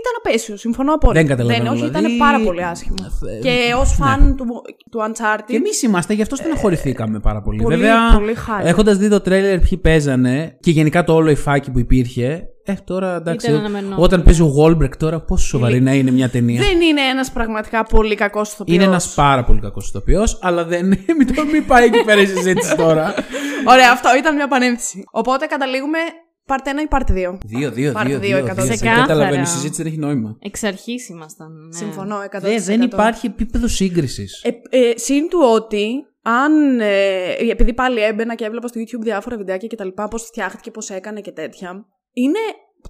ήταν 0.00 0.12
απέσιο, 0.22 0.56
συμφωνώ 0.56 0.92
απόλυτα. 0.94 1.20
Δεν 1.20 1.28
καταλαβαίνω, 1.28 1.70
όχι, 1.70 1.78
δηλαδή. 1.86 1.98
ήταν 1.98 2.16
πάρα 2.16 2.38
πολύ 2.40 2.64
άσχημο. 2.64 2.94
Ε, 3.36 3.40
Και 3.42 3.54
ως 3.80 3.92
φαν 3.92 4.36
του, 4.36 4.44
του 4.90 4.98
Uncharted. 5.08 5.42
Και 5.46 5.56
εμείς 5.56 5.82
είμαστε, 5.82 6.14
γι' 6.14 6.22
αυτό 6.22 6.36
στεναχωρηθήκαμε 6.36 7.18
πάρα 7.20 7.42
πολύ. 7.42 7.62
πολύ- 7.62 7.76
Βέβαια, 7.76 7.96
πολύ 8.14 8.34
χάρη. 8.34 8.68
έχοντας 8.68 8.96
δει 8.96 9.08
το 9.08 9.20
τρέλερ 9.20 9.58
ποιοι 9.58 9.78
παίζανε 9.78 10.56
και 10.60 10.70
γενικά 10.70 11.04
το 11.04 11.14
όλο 11.14 11.30
υφάκι 11.30 11.70
που 11.70 11.78
υπήρχε. 11.78 12.42
Ε, 12.70 12.74
τώρα 12.84 13.16
εντάξει. 13.16 13.46
Ήταν 13.46 13.58
αναμενόμενο. 13.58 14.02
Όταν 14.02 14.22
παίζει 14.22 14.42
ο 14.42 14.46
Γόλμπρεκ 14.46 14.96
τώρα, 14.96 15.20
πόσο 15.20 15.46
σοβαρή 15.46 15.80
να 15.80 15.94
είναι 15.94 16.10
μια 16.10 16.28
ταινία. 16.28 16.62
Δεν 16.62 16.80
είναι 16.80 17.00
ένας 17.00 17.32
πραγματικά 17.32 17.84
πολύ 17.84 18.14
κακός 18.14 18.52
ηθοποιός. 18.52 18.76
Είναι 18.76 18.84
ένας 18.84 19.14
πάρα 19.14 19.44
πολύ 19.44 19.60
κακός 19.60 19.88
ηθοποιός, 19.88 20.38
αλλά 20.42 20.64
δεν. 20.64 20.86
μην, 21.18 21.34
το, 21.34 21.44
μην 21.44 21.66
πάει 21.66 21.84
εκεί 21.84 22.04
πέρα 22.04 22.20
η 22.20 22.26
συζήτηση 22.26 22.76
τώρα. 22.76 23.14
Ωραία, 23.72 23.92
αυτό 23.92 24.08
ήταν 24.18 24.34
μια 24.34 24.48
πανένθηση. 24.48 25.04
Οπότε 25.10 25.46
καταλήγουμε 25.46 25.98
part 26.46 26.68
1 26.68 26.80
ή 26.82 26.88
part 26.90 27.32
2. 27.32 27.38
Δύο, 27.44 27.70
δύο, 27.70 27.92
Πάρτε 27.92 28.08
δύο. 28.08 28.18
δύο, 28.18 28.28
δύο, 28.28 28.44
εκατό 28.44 28.62
δύο. 28.62 28.70
τοις 28.70 28.80
εκατό. 28.80 28.96
Δεν 28.96 29.06
καταλαβαίνω, 29.06 29.40
η 29.40 29.42
Ξεκάθαρα. 29.42 29.58
συζήτηση 29.58 29.82
δεν 29.82 29.92
έχει 29.92 30.00
νόημα. 30.00 30.36
Εξ 30.40 30.62
αρχής 30.62 31.08
ήμασταν. 31.08 31.52
Ναι. 31.52 31.76
Συμφωνώ 31.76 32.16
100%. 32.16 32.40
Δεν, 32.40 32.62
δεν 32.62 32.80
υπάρχει 32.80 33.26
επίπεδο 33.26 33.66
σύγκρισης. 33.68 34.42
Ε, 34.42 34.78
ε, 34.78 34.92
συν 34.96 35.28
του 35.28 35.38
ότι 35.54 35.86
αν. 36.22 36.80
Ε, 36.80 37.50
επειδή 37.50 37.74
πάλι 37.74 38.00
έμπαινα 38.02 38.34
και 38.34 38.44
έβλεπα 38.44 38.66
στο 38.66 38.80
YouTube 38.80 39.02
διάφορα 39.02 39.36
βιντεάκια 39.36 39.68
και 39.68 39.76
τα 39.76 39.84
λοιπά, 39.84 40.08
πώς 40.08 40.22
φτιάχτηκε, 40.22 40.70
πώς 40.70 40.90
έκανε 40.90 41.20
και 41.20 41.30
τέτοια. 41.30 41.86
Είναι 42.12 42.38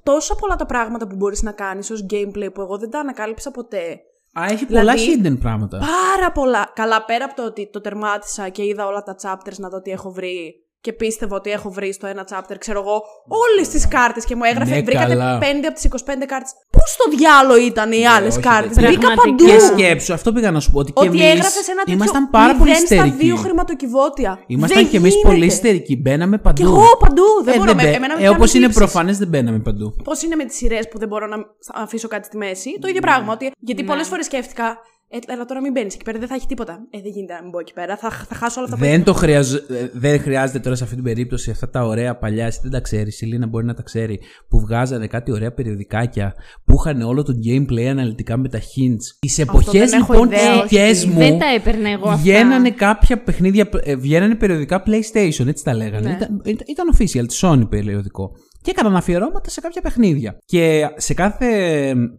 τόσα 0.02 0.34
πολλά 0.34 0.56
τα 0.56 0.66
πράγματα 0.66 1.06
που 1.06 1.16
μπορείς 1.16 1.42
να 1.42 1.52
κάνεις 1.52 1.90
ως 1.90 2.06
gameplay 2.10 2.48
που 2.54 2.60
εγώ 2.60 2.78
δεν 2.78 2.90
τα 2.90 2.98
ανακάλυψα 2.98 3.50
ποτέ. 3.50 4.00
Α, 4.40 4.44
έχει 4.48 4.66
πολλά 4.66 4.94
Δηλαδή, 4.94 5.20
hidden 5.22 5.38
πράγματα. 5.40 5.78
Πάρα 5.78 6.32
πολλά. 6.32 6.72
Καλά, 6.74 7.04
πέρα 7.04 7.24
από 7.24 7.34
το 7.34 7.44
ότι 7.44 7.70
το 7.70 7.80
τερμάτισα 7.80 8.48
και 8.48 8.64
είδα 8.64 8.86
όλα 8.86 9.02
τα 9.02 9.16
chapters 9.22 9.56
να 9.56 9.68
δω 9.68 9.80
τι 9.80 9.90
έχω 9.90 10.10
βρει 10.10 10.67
και 10.80 10.92
πίστευα 10.92 11.36
ότι 11.36 11.50
έχω 11.50 11.70
βρει 11.70 11.92
στο 11.92 12.06
ένα 12.06 12.26
chapter, 12.30 12.55
ξέρω 12.59 12.80
εγώ, 12.80 13.02
όλες 13.28 13.68
τις 13.68 13.88
κάρτες 13.88 14.24
και 14.24 14.36
μου 14.36 14.44
έγραφε. 14.44 14.74
Ναι, 14.74 14.82
βρήκατε 14.82 15.09
καλά. 15.09 15.38
5 15.40 15.44
από 15.66 15.74
τις 15.74 15.84
25 15.84 16.26
κάρτες. 16.26 16.52
Πού 16.70 16.78
στο 16.86 17.05
διάλο 17.16 17.56
ήταν 17.66 17.92
οι 17.92 18.06
άλλες 18.06 18.32
όχι, 18.36 18.42
κάρτες; 18.46 18.74
παιδιά. 18.74 18.88
Βρήκα 18.88 19.06
Πραγματικά. 19.06 19.46
παντού. 19.52 19.66
Και 19.66 19.82
σκέψου, 19.82 20.12
αυτό 20.12 20.32
πήγα 20.32 20.50
να 20.50 20.60
σου 20.60 20.70
πω. 20.70 20.78
Ότι, 20.78 20.92
και 20.92 20.98
Ότι 21.09 21.09
εμείς 21.09 21.22
έγραφες 21.30 21.68
ένα 21.68 21.76
τέτοιο 21.82 21.92
ήμασταν 21.94 22.30
πάρα 22.30 22.55
πολύ 22.56 22.70
μηδέν 22.70 22.86
στα 22.86 22.94
ιστερικοί. 22.94 23.16
δύο 23.24 23.36
χρηματοκιβώτια. 23.36 24.38
Ήμασταν 24.46 24.78
Δεν 24.80 24.90
κι 24.90 24.96
εμείς 24.96 25.10
γίνεται. 25.14 25.28
πολύ 25.34 25.46
ιστερικοί. 25.46 25.96
Μπαίναμε 25.96 26.38
παντού. 26.38 26.62
Κι 26.62 26.68
εγώ 26.68 26.96
παντού. 26.98 27.24
Δεν 27.44 27.55
Ε, 27.55 27.56
μπορώ. 27.59 27.74
με- 27.74 27.82
μπαι- 27.82 27.94
εμένα 27.94 28.14
με 28.14 28.20
ε, 28.20 28.24
κάνουν 28.24 28.36
Όπως 28.36 28.50
είναι 28.55 28.59
θλίψεις. 28.64 28.78
προφανέ, 28.78 29.12
δεν 29.12 29.28
μπαίναμε 29.28 29.59
παντού. 29.59 29.94
Πώς 30.05 30.22
είναι 30.22 30.34
με 30.34 30.44
τις 30.44 30.56
σειρές 30.56 30.88
που 30.88 30.98
δεν 30.98 31.09
μπορώ 31.09 31.26
να 31.26 31.36
αφήσω 31.74 32.09
κάτι 32.09 32.26
στη 32.26 32.36
μέση; 32.36 32.78
Το 32.80 32.88
ίδιο 32.88 33.00
πράγμα. 33.00 33.32
Ότι, 33.32 33.50
γιατί 33.59 33.82
Ναι. 33.82 33.88
πολλές 33.88 34.06
φορές 34.09 34.24
σκέφτηκα. 34.24 34.78
Ε, 35.10 35.18
αλλά 35.32 35.44
τώρα 35.44 35.60
μην 35.60 35.72
μπαίνεις 35.72 35.94
εκεί 35.94 36.05
πέρα, 36.05 36.18
δεν 36.18 36.28
θα 36.28 36.35
έχει 36.35 36.47
τίποτα. 36.47 36.86
Ε, 36.90 37.01
δεν 37.01 37.10
γίνεται 37.12 37.32
να 37.35 37.40
μην 37.43 37.51
μπω 37.51 37.59
εκεί 37.59 37.72
πέρα. 37.72 37.97
Θα, 37.97 38.10
θα 38.10 38.35
χάσω 38.35 38.55
όλα 38.60 38.64
αυτά 38.64 38.76
που 38.76 38.82
Δεν, 38.82 38.89
έγιναν. 38.89 39.05
το 39.05 39.12
χρειαζ... 39.14 39.55
ε, 39.55 39.60
δεν 39.93 40.20
χρειάζεται 40.20 40.59
τώρα 40.59 40.76
σε 40.76 40.82
αυτή 40.85 40.94
την 40.94 41.05
περίπτωση 41.05 41.51
αυτά 41.51 41.70
τα 41.70 41.85
ωραία 41.85 42.16
παλιά, 42.16 42.47
εσύ 42.47 42.59
δεν 42.62 42.70
τα 42.70 42.80
ξέρεις. 42.80 43.20
Η 43.20 43.26
Λίνα 43.26 43.47
μπορεί 43.47 43.64
να 43.64 43.74
τα 43.74 43.82
ξέρει. 43.82 44.20
Που 44.48 44.60
βγάζανε 44.60 45.06
κάτι 45.06 45.32
ωραία 45.32 45.52
περιοδικάκια 45.52 46.35
που 46.64 46.76
είχαν 46.78 47.02
όλο 47.02 47.22
το 47.22 47.32
gameplay 47.47 47.82
αναλυτικά 47.85 48.36
με 48.36 48.48
τα 48.48 48.59
hints. 48.59 49.16
Τις 49.18 49.39
εποχές 49.39 49.90
δεν 49.90 50.01
έχω 50.01 50.12
λοιπόν 50.12 50.28
τι 50.28 50.35
ιδέα, 50.35 50.62
δικέ 50.62 50.82
όχι. 50.90 51.06
μου. 51.09 51.18
Δεν 51.18 51.39
τα 51.39 51.47
έπαιρνα 51.55 51.90
εγώ 51.90 52.09
αυτά. 52.09 52.16
Βγαίνανε 52.20 52.70
κάποια 52.70 53.22
παιχνίδια, 53.22 53.68
ε, 53.82 53.97
βγαίνανε 53.97 54.35
περιοδικά 54.35 54.82
PlayStation, 54.86 55.47
έτσι 55.47 55.64
τα 55.64 55.74
λέγανε. 55.74 56.09
Ναι. 56.09 56.16
Ήταν, 56.16 56.40
ήταν- 56.44 56.66
ήταν 56.66 56.94
official, 56.98 57.24
της 57.28 57.40
Sony 57.44 57.66
περιοδικό. 57.68 58.30
Και 58.62 58.70
έκαναν 58.70 58.97
αφιερώματα 58.97 59.51
σε 59.51 59.60
κάποια 59.60 59.80
παιχνίδια. 59.82 60.39
Και 60.44 60.89
σε 60.97 61.14
κάθε 61.14 61.48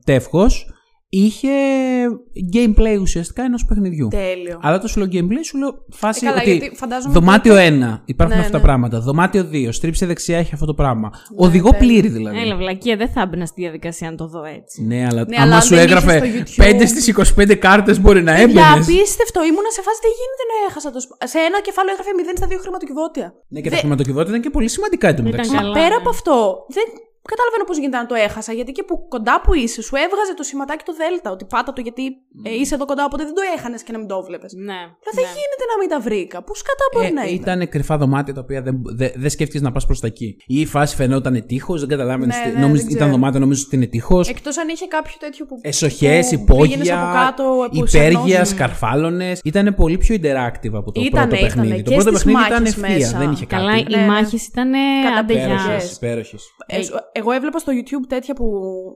τεύχος 0.06 0.74
είχε 1.10 1.50
gameplay 2.54 2.98
ουσιαστικά 3.02 3.44
ενός 3.44 3.66
παιχνιδιού. 3.66 4.08
Τέλειο. 4.08 4.60
Αλλά 4.62 4.80
το 4.80 4.88
σου 4.88 5.00
λέω 5.00 5.08
gameplay, 5.12 5.42
σου 5.44 5.58
λέω 5.58 5.72
φάση 5.90 6.26
Ε, 6.26 6.30
καλά, 6.30 6.42
ότι 6.42 6.52
γιατί 6.56 6.76
φαντάζομαι 6.76 7.14
δωμάτιο 7.14 7.54
ότι- 7.54 7.62
1 7.64 8.02
υπάρχουν 8.06 8.36
Ναι, 8.36 8.42
αυτά 8.42 8.52
τα 8.52 8.58
ναι. 8.58 8.64
πράγματα. 8.64 9.00
Δωμάτιο 9.00 9.50
2, 9.52 9.72
στρίψε 9.72 10.06
δεξιά 10.06 10.38
έχει 10.38 10.54
αυτό 10.54 10.66
το 10.66 10.74
πράγμα. 10.74 11.10
Οδηγό 11.36 11.70
τέλειο. 11.70 11.80
πλήρη 11.88 12.08
δηλαδή. 12.08 12.40
Έλα, 12.40 12.56
βλακία, 12.56 12.96
δεν 12.98 13.10
θα 13.10 13.22
έμπαινα 13.22 13.46
στη 13.46 13.62
διαδικασία 13.62 14.08
αν 14.08 14.16
το 14.16 14.28
δω 14.28 14.44
έτσι. 14.58 14.84
Ναι, 14.86 15.06
αλλά 15.10 15.26
Ναι, 15.28 15.36
άμα 15.36 15.46
αλλά 15.46 15.56
αν 15.56 15.62
σου 15.62 15.76
δεν 15.76 15.84
έγραφε 15.84 16.16
είχες 16.28 16.50
στο 16.50 16.64
YouTube- 16.64 16.80
5 16.82 16.86
στις 16.88 17.08
25 17.08 17.56
κάρτες 17.56 18.02
μπορεί 18.02 18.22
να 18.24 18.34
Για 18.34 18.42
έμπαινες. 18.44 18.64
απίστευτο. 18.88 19.40
Ήμουνα 19.50 19.70
σε 19.78 19.82
φάση 19.82 20.00
τι 20.04 20.10
γίνεται 20.20 20.44
να 20.52 20.56
έχασα 20.70 20.90
το. 20.92 21.00
σπ- 21.06 21.24
Σε 21.34 21.38
ένα 21.50 21.58
κεφάλαιο 21.68 21.94
έγραφε 21.96 22.12
0 22.20 22.38
στα 22.42 22.48
2 22.52 22.58
χρηματοκιβώτια. 22.64 23.28
Ναι, 23.54 23.60
και 23.64 23.70
τα 23.70 23.78
χρηματοκιβώτια 23.84 24.30
ήταν 24.30 24.42
και 24.46 24.50
πολύ 24.50 24.70
σημαντικά 24.76 25.08
εντωμεταξύ. 25.08 25.50
Ήταν 25.52 25.56
Μα 25.56 25.62
Καλά, 25.72 25.74
πέρα 25.80 25.96
ναι. 25.96 26.02
από 26.02 26.10
αυτό, 26.10 26.36
δεν 26.78 26.88
καταλαβαίνω 27.32 27.64
πώς 27.70 27.78
γίνεται 27.82 27.98
να 28.04 28.06
το 28.12 28.16
έχασα. 28.28 28.52
Γιατί 28.54 28.72
και 28.78 28.84
που 28.88 28.96
κοντά 29.14 29.36
που 29.44 29.52
είσαι, 29.54 29.82
σου 29.88 29.96
έβγαζε 30.06 30.34
το 30.40 30.44
σηματάκι 30.50 30.84
το 30.90 30.94
Δέλτα. 31.02 31.30
Ότι 31.36 31.46
πάτα 31.54 31.74
το 31.74 31.82
γιατί 31.88 32.04
ε, 32.50 32.54
είσαι 32.60 32.74
εδώ 32.76 32.86
κοντά, 32.86 33.04
οπότε 33.06 33.24
δεν 33.24 33.34
το 33.40 33.42
έχανες 33.58 33.82
και 33.84 33.92
να 33.92 33.98
μην 34.02 34.08
το 34.08 34.24
βλέπεις. 34.28 34.52
Ναι. 34.70 34.74
Αλλά 34.74 35.12
δεν 35.20 35.26
γίνεται 35.38 35.66
να 35.72 35.76
μην 35.80 35.90
τα 35.94 36.00
βρήκα. 36.08 36.38
Πώς 36.48 36.62
κατά 36.70 36.86
μπορεί 36.94 37.12
να 37.14 37.22
Ε, 37.24 37.28
είναι; 37.30 37.40
ήταν 37.42 37.70
κρυφά 37.74 37.96
δωμάτια 37.98 38.34
τα 38.34 38.42
οποία 38.46 38.62
δεν, 38.62 38.76
δεν, 39.00 39.10
δεν 39.16 39.30
σκέφτηκες 39.30 39.62
να 39.62 39.72
πας 39.72 39.86
προς 39.86 40.00
τα 40.00 40.08
εκεί. 40.08 40.30
Ή 40.56 40.60
η 40.60 40.66
φάση 40.66 40.96
φαινόταν 40.96 41.46
τείχος, 41.46 41.80
δεν 41.80 41.90
καταλάβαινες. 41.90 42.36
Ναι, 42.38 42.44
τι- 42.44 42.56
ναι, 42.58 42.60
νόμιζε- 42.66 42.86
δεν 42.88 42.96
ήταν 42.96 43.08
ξέρω. 43.08 43.12
δωμάτιο, 43.20 43.40
νομίζω 43.40 43.64
ότι 43.66 43.76
είναι 43.76 43.86
τείχος. 43.86 44.30
Εκτός 44.30 44.58
αν 44.58 44.68
είχε 44.70 44.86
κάποιο 44.88 45.14
τέτοιο 45.20 45.46
που. 45.46 45.56
Εσοχές, 45.62 46.28
που 46.30 46.56
πήγαινες 46.56 46.88
υπόγεια, 46.88 47.02
από 47.10 47.18
κάτω, 47.18 47.44
που 47.72 47.76
υπέργειας, 47.86 48.22
σερνόζουν. 48.22 48.46
σκαρφάλωνες. 48.46 49.42
Ήταν 49.44 49.76
πολύ 49.76 49.98
πιο 49.98 50.16
interactive 50.16 50.74
από 50.74 50.92
το 50.92 51.02
Ήτανε, 51.02 51.28
πρώτο 51.28 51.36
ήτανε. 51.36 51.40
παιχνίδι. 51.42 51.84
Το 51.84 51.90
Και 51.90 51.96
πρώτο 51.96 52.10
στις 52.18 52.24
παιχνίδι 52.24 52.48
ήταν 52.48 52.62
μάχες 52.62 52.78
ευθεία, 52.78 52.96
μέσα. 52.98 53.18
δεν 53.18 53.32
είχε 53.32 53.46
κάτι. 53.46 53.62
Καλά, 53.64 53.72
Ναι, 53.74 53.80
οι 53.80 53.86
ναι. 53.96 54.06
μάχες 54.06 54.48
ήταν 54.48 54.72
Καταπληκτικές. 55.04 56.00
Αντεγιά. 57.20 57.20
Υπέροχες, 57.20 57.20
υπέροχες. 57.20 57.20
Ε, 57.20 57.22
εγώ 57.22 57.32
έβλεπα 57.32 57.60
στο 57.60 57.72
YouTube 57.76 58.06
τέτοια 58.08 58.34
που. 58.34 58.46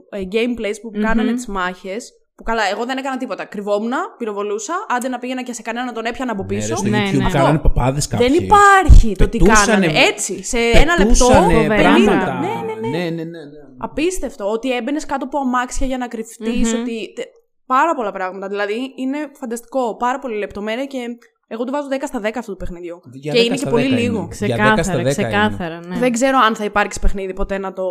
Ε, 0.09 0.21
gameplays 0.31 0.77
που 0.81 0.91
κάνανε 1.01 1.33
τις 1.33 1.47
μάχες. 1.47 2.11
Που 2.35 2.43
καλά, 2.43 2.61
εγώ 2.71 2.85
δεν 2.85 2.97
έκανα 2.97 3.17
τίποτα. 3.17 3.45
Κρυβόμουν, 3.45 3.91
πυροβολούσα. 4.17 4.73
Άντε 4.89 5.07
να 5.07 5.17
πήγαινα 5.19 5.43
και 5.43 5.53
σε 5.53 5.61
κανένα 5.61 5.85
να 5.85 5.91
τον 5.91 6.05
έπιανα 6.05 6.31
από 6.31 6.43
Ναι, 6.43 6.53
ρε, 6.53 6.55
πίσω. 6.55 6.75
στο 6.75 6.89
Ναι, 6.89 7.09
YouTube 7.11 7.17
ναι. 7.17 7.29
κάνανε 7.31 7.59
παπάδες 7.59 8.07
κάποιοι. 8.07 8.27
Δεν 8.27 8.43
υπάρχει 8.43 9.15
το 9.15 9.29
τι 9.29 9.37
Πετούσανε- 9.37 9.87
κάνανε. 9.87 10.05
Έτσι, 10.07 10.43
σε 10.43 10.57
ένα 10.57 10.97
λεπτό. 10.97 11.03
Πετούσανε 11.27 11.65
50. 11.65 11.67
πράγματα. 11.67 12.39
Ναι, 12.39 12.47
ναι, 12.47 12.87
ναι. 12.89 12.97
ναι, 12.97 13.03
ναι, 13.09 13.23
ναι, 13.23 13.23
ναι. 13.23 13.61
Απίστευτο. 13.77 14.49
Ότι 14.51 14.75
έμπαινες 14.75 15.05
κάτω 15.05 15.25
από 15.25 15.37
αμάξια 15.39 15.87
για 15.87 15.97
να 15.97 16.07
κρυφτει 16.07 16.49
Ότι. 16.81 17.13
τε- 17.15 17.27
Πάρα 17.65 17.95
πολλά 17.95 18.11
πράγματα. 18.11 18.47
Δηλαδή 18.47 18.93
είναι 18.95 19.17
φανταστικό. 19.39 19.95
Πάρα 19.95 20.19
πολύ 20.19 20.37
λεπτομέρεια 20.37 20.85
και 20.85 20.97
εγώ 21.53 21.63
του 21.63 21.71
βάζω 21.71 21.87
10 21.91 21.93
στα 22.05 22.19
10 22.23 22.29
αυτού 22.37 22.51
του 22.51 22.57
παιχνιδιού. 22.57 22.99
Για 23.13 23.31
και 23.33 23.39
10 23.39 23.43
είναι 23.45 23.53
και 23.53 23.59
στα 23.59 23.69
πολύ 23.69 23.87
10 23.87 23.97
λίγο. 23.99 24.17
είναι. 24.41 24.45
Για 24.45 24.75
10 24.77 24.83
στα 24.83 24.95
10 24.95 25.01
Ξεκάθαρα, 25.01 25.01
είναι. 25.01 25.09
ξεκάθαρα, 25.11 25.79
ναι. 25.87 25.97
Δεν 25.99 26.11
ξέρω 26.11 26.37
αν 26.47 26.55
θα 26.55 26.63
υπάρξει 26.63 26.99
παιχνίδι 26.99 27.33
ποτέ 27.33 27.57
να 27.57 27.73
το 27.73 27.83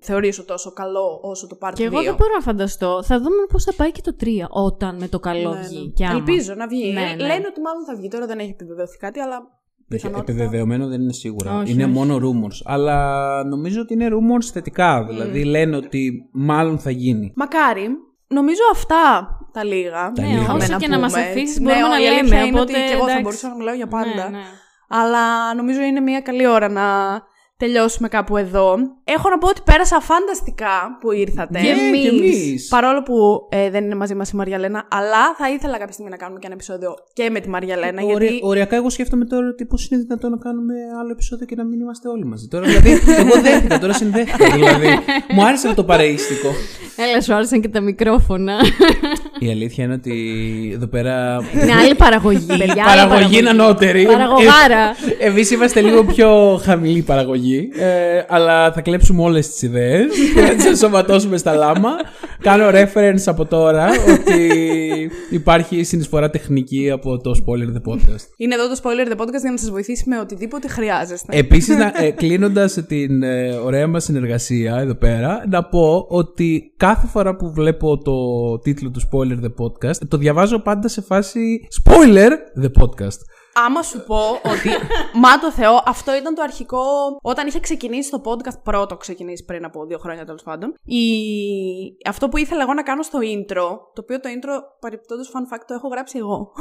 θεωρήσω 0.00 0.44
τόσο 0.44 0.72
καλό 0.72 1.18
όσο 1.22 1.46
το 1.46 1.58
Part 1.60 1.68
2. 1.70 1.72
Και 1.74 1.84
εγώ 1.84 2.02
δεν 2.02 2.14
μπορώ 2.14 2.32
να 2.34 2.40
φανταστώ. 2.40 3.02
Θα 3.02 3.16
δούμε 3.18 3.42
πώς 3.52 3.64
θα 3.64 3.72
πάει 3.76 3.92
και 3.92 4.00
το 4.00 4.16
3 4.20 4.26
όταν 4.50 4.96
με 5.00 5.08
το 5.08 5.18
καλό 5.20 5.50
Ναι, 5.52 5.60
ναι. 5.60 5.66
βγει. 5.66 5.92
Και 5.96 6.04
άμα. 6.04 6.14
Ελπίζω 6.16 6.54
να 6.54 6.66
βγει. 6.66 6.92
Ναι, 6.92 7.00
Ε, 7.00 7.04
ναι. 7.04 7.16
Λένε 7.22 7.46
ότι 7.50 7.60
μάλλον 7.60 7.84
θα 7.86 7.94
βγει. 7.96 8.08
Τώρα 8.08 8.26
δεν 8.26 8.38
έχει 8.38 8.50
επιβεβαιωθεί 8.50 8.96
κάτι, 8.96 9.20
αλλά. 9.20 9.36
Όχι, 9.36 10.00
πιθανότητα- 10.04 10.32
Επιβεβαιωμένο 10.32 10.86
δεν 10.88 11.00
είναι 11.00 11.12
σίγουρα. 11.12 11.58
Όχι, 11.58 11.72
είναι 11.72 11.84
όχι. 11.84 11.92
μόνο 11.92 12.16
rumors. 12.16 12.60
Αλλά 12.64 12.96
νομίζω 13.44 13.80
ότι 13.80 13.92
είναι 13.94 14.08
rumors 14.10 14.44
θετικά. 14.52 15.04
Δηλαδή 15.04 15.44
λένε 15.44 15.76
ότι 15.76 16.28
μάλλον 16.32 16.78
θα 16.78 16.90
γίνει. 16.90 17.32
Μακάρι. 17.36 17.88
Νομίζω 18.32 18.60
αυτά 18.72 19.36
τα 19.52 19.64
λίγα. 19.64 20.12
Τα 20.14 20.22
Ναι, 20.22 20.26
λίγα. 20.26 20.40
είχαμε 20.40 20.62
όσο 20.62 20.72
να 20.72 20.78
και 20.78 20.88
να 20.88 20.94
πούμε, 20.94 21.06
μας 21.08 21.14
αφήσεις 21.16 21.40
έτσι. 21.40 21.60
μπορούμε 21.60 21.82
Ναι, 21.82 21.88
να 21.88 22.00
η 22.00 22.06
αλήθεια 22.06 22.22
λέμε, 22.22 22.36
είναι 22.46 22.56
οπότε, 22.58 22.72
ότι 22.72 22.72
και 22.72 22.92
εγώ 22.92 22.96
θα 22.96 23.02
εντάξει. 23.04 23.22
μπορούσα 23.22 23.48
να 23.48 23.54
μιλάω 23.54 23.74
για 23.74 23.86
πάντα. 23.86 24.30
Ναι, 24.30 24.36
ναι. 24.38 24.42
Αλλά 24.88 25.54
νομίζω 25.54 25.80
είναι 25.80 26.00
μια 26.00 26.20
καλή 26.20 26.46
ώρα 26.46 26.68
να 26.68 26.82
τελειώσουμε 27.66 28.08
κάπου 28.08 28.36
εδώ. 28.36 28.74
Έχω 29.04 29.28
να 29.28 29.38
πω 29.38 29.48
ότι 29.48 29.60
πέρασα 29.64 30.00
φανταστικά 30.00 30.74
που 31.00 31.12
ήρθατε. 31.12 31.60
Και 31.60 31.72
Ναι, 31.72 31.80
εμείς. 31.86 32.02
και 32.02 32.08
εμείς. 32.08 32.68
Παρόλο 32.68 33.02
που 33.02 33.14
ε, 33.50 33.70
δεν 33.70 33.84
είναι 33.84 33.94
μαζί 33.94 34.14
μας 34.14 34.30
η 34.30 34.36
Μαριαλένα, 34.36 34.88
αλλά 34.90 35.34
θα 35.38 35.50
ήθελα 35.50 35.78
κάποια 35.78 35.92
στιγμή 35.92 36.10
να 36.10 36.16
κάνουμε 36.16 36.38
και 36.38 36.46
ένα 36.46 36.54
επεισόδιο 36.54 36.94
και 37.12 37.30
με 37.30 37.40
τη 37.40 37.48
Μαριαλένα. 37.48 38.02
Ωρε- 38.02 38.22
γιατί 38.22 38.40
Οριακά, 38.44 38.76
εγώ 38.76 38.90
σκέφτομαι 38.90 39.24
τώρα 39.24 39.46
ότι 39.48 39.64
πώς 39.64 39.88
είναι 39.88 40.00
δυνατόν 40.00 40.30
να 40.30 40.36
κάνουμε 40.36 40.74
άλλο 41.00 41.10
επεισόδιο 41.10 41.46
και 41.46 41.54
να 41.54 41.64
μην 41.64 41.80
είμαστε 41.80 42.08
όλοι 42.08 42.24
μαζί. 42.24 42.48
Τώρα, 42.48 42.64
δηλαδή, 42.66 42.90
εγώ 43.18 43.40
δέχτηκα, 43.42 43.78
τώρα 43.78 43.92
συνδέθηκα. 43.92 44.50
δηλαδή, 44.54 44.86
μου 45.34 45.44
άρεσε 45.46 45.68
αυτό 45.68 45.82
το 45.82 45.84
παρεΐστικο. 45.84 46.48
Έλα, 46.96 47.20
σου 47.20 47.34
άρεσαν 47.34 47.60
και 47.60 47.68
τα 47.68 47.80
μικρόφωνα. 47.80 48.54
Η 49.38 49.50
αλήθεια 49.50 49.84
είναι 49.84 49.92
ότι 49.94 50.14
εδώ 50.74 50.86
πέρα. 50.86 51.40
Είναι 51.62 51.72
άλλη 51.72 51.94
παραγωγή. 51.94 52.46
παιδιά, 52.46 52.84
άλλη 52.86 53.08
παραγωγή 53.08 53.38
είναι 53.38 53.48
ανώτερη. 53.48 54.04
Παραγωγάρα. 54.06 54.94
Εμείς 55.18 55.50
είμαστε 55.50 55.80
λίγο 55.80 56.04
πιο 56.04 56.60
χαμηλή 56.64 57.02
παραγωγή. 57.02 57.51
Ε, 57.58 58.24
αλλά 58.28 58.72
θα 58.72 58.80
κλέψουμε 58.80 59.22
όλες 59.22 59.48
τις 59.50 59.62
ιδέες 59.62 60.06
και 60.34 60.40
θα 60.40 60.54
τι 60.54 60.68
ενσωματώσουμε 60.68 61.36
στα 61.36 61.54
λάμα. 61.54 61.90
Κάνω 62.40 62.68
reference 62.68 63.22
από 63.26 63.44
τώρα 63.44 63.88
ότι 64.12 64.50
υπάρχει 65.30 65.82
συνεισφορά 65.82 66.30
τεχνική 66.30 66.90
από 66.90 67.18
το 67.18 67.30
Spoiler 67.44 67.76
The 67.76 67.92
Podcast. 67.92 68.24
Είναι 68.36 68.54
εδώ 68.54 68.68
το 68.68 68.80
Spoiler 68.82 69.12
The 69.12 69.22
Podcast 69.22 69.40
για 69.40 69.50
να 69.50 69.56
σας 69.56 69.70
βοηθήσει 69.70 70.08
με 70.08 70.18
οτιδήποτε 70.18 70.68
χρειάζεστε. 70.68 71.36
Επίσης, 71.36 71.76
ε, 72.00 72.10
κλείνοντας 72.10 72.72
την 72.86 73.22
ε, 73.22 73.52
ωραία 73.54 73.86
μας 73.86 74.04
συνεργασία 74.04 74.76
εδώ 74.76 74.94
πέρα, 74.94 75.44
να 75.48 75.64
πω 75.64 76.06
ότι 76.08 76.72
κάθε 76.76 77.06
φορά 77.06 77.36
που 77.36 77.52
βλέπω 77.52 77.98
το 77.98 78.12
τίτλο 78.58 78.90
του 78.90 79.00
Spoiler 79.00 79.44
The 79.44 79.64
Podcast, 79.64 79.96
το 80.08 80.16
διαβάζω 80.16 80.58
πάντα 80.58 80.88
σε 80.88 81.00
φάση 81.00 81.68
Spoiler 81.84 82.62
The 82.62 82.82
Podcast. 82.82 83.18
Άμα 83.54 83.82
σου 83.82 84.04
πω 84.06 84.30
ότι, 84.30 84.68
μα 85.12 85.38
το 85.38 85.50
Θεό, 85.50 85.82
αυτό 85.86 86.16
ήταν 86.16 86.34
το 86.34 86.42
αρχικό. 86.42 86.82
Όταν 87.22 87.46
είχε 87.46 87.60
ξεκινήσει 87.60 88.10
το 88.10 88.22
podcast, 88.24 88.62
πρώτο 88.62 88.96
ξεκινήσει 88.96 89.44
πριν 89.44 89.64
από 89.64 89.86
δύο 89.86 89.98
χρόνια 89.98 90.24
τέλος 90.24 90.42
πάντων. 90.42 90.74
Η... 90.84 91.02
Αυτό 92.08 92.28
που 92.28 92.36
ήθελα 92.36 92.62
εγώ 92.62 92.74
να 92.74 92.82
κάνω 92.82 93.02
στο 93.02 93.18
intro, 93.22 93.78
το 93.94 94.00
οποίο 94.00 94.20
το 94.20 94.28
intro 94.28 94.60
παρεπτόντω 94.80 95.22
fun 95.22 95.54
fact 95.54 95.62
το 95.66 95.74
έχω 95.74 95.88
γράψει 95.88 96.18
εγώ. 96.18 96.52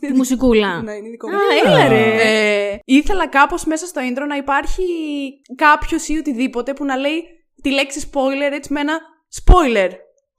Τη 0.00 0.12
μουσικούλα. 0.12 0.76
ναι, 0.82 0.92
είναι 0.92 1.08
δικό 1.08 1.28
μου. 1.28 1.36
Α, 1.36 1.40
έλα 1.64 1.88
ρε. 1.88 2.14
Ε, 2.22 2.78
ήθελα 2.84 3.28
κάπως 3.28 3.64
μέσα 3.64 3.86
στο 3.86 4.00
intro 4.00 4.26
να 4.28 4.36
υπάρχει 4.36 4.84
κάποιος 5.56 6.08
ή 6.08 6.18
οτιδήποτε 6.18 6.72
που 6.72 6.84
να 6.84 6.96
λέει 6.96 7.22
τη 7.62 7.70
λέξη 7.70 8.10
spoiler 8.12 8.52
έτσι 8.52 8.72
με 8.72 8.80
ένα 8.80 9.00
spoiler 9.44 9.90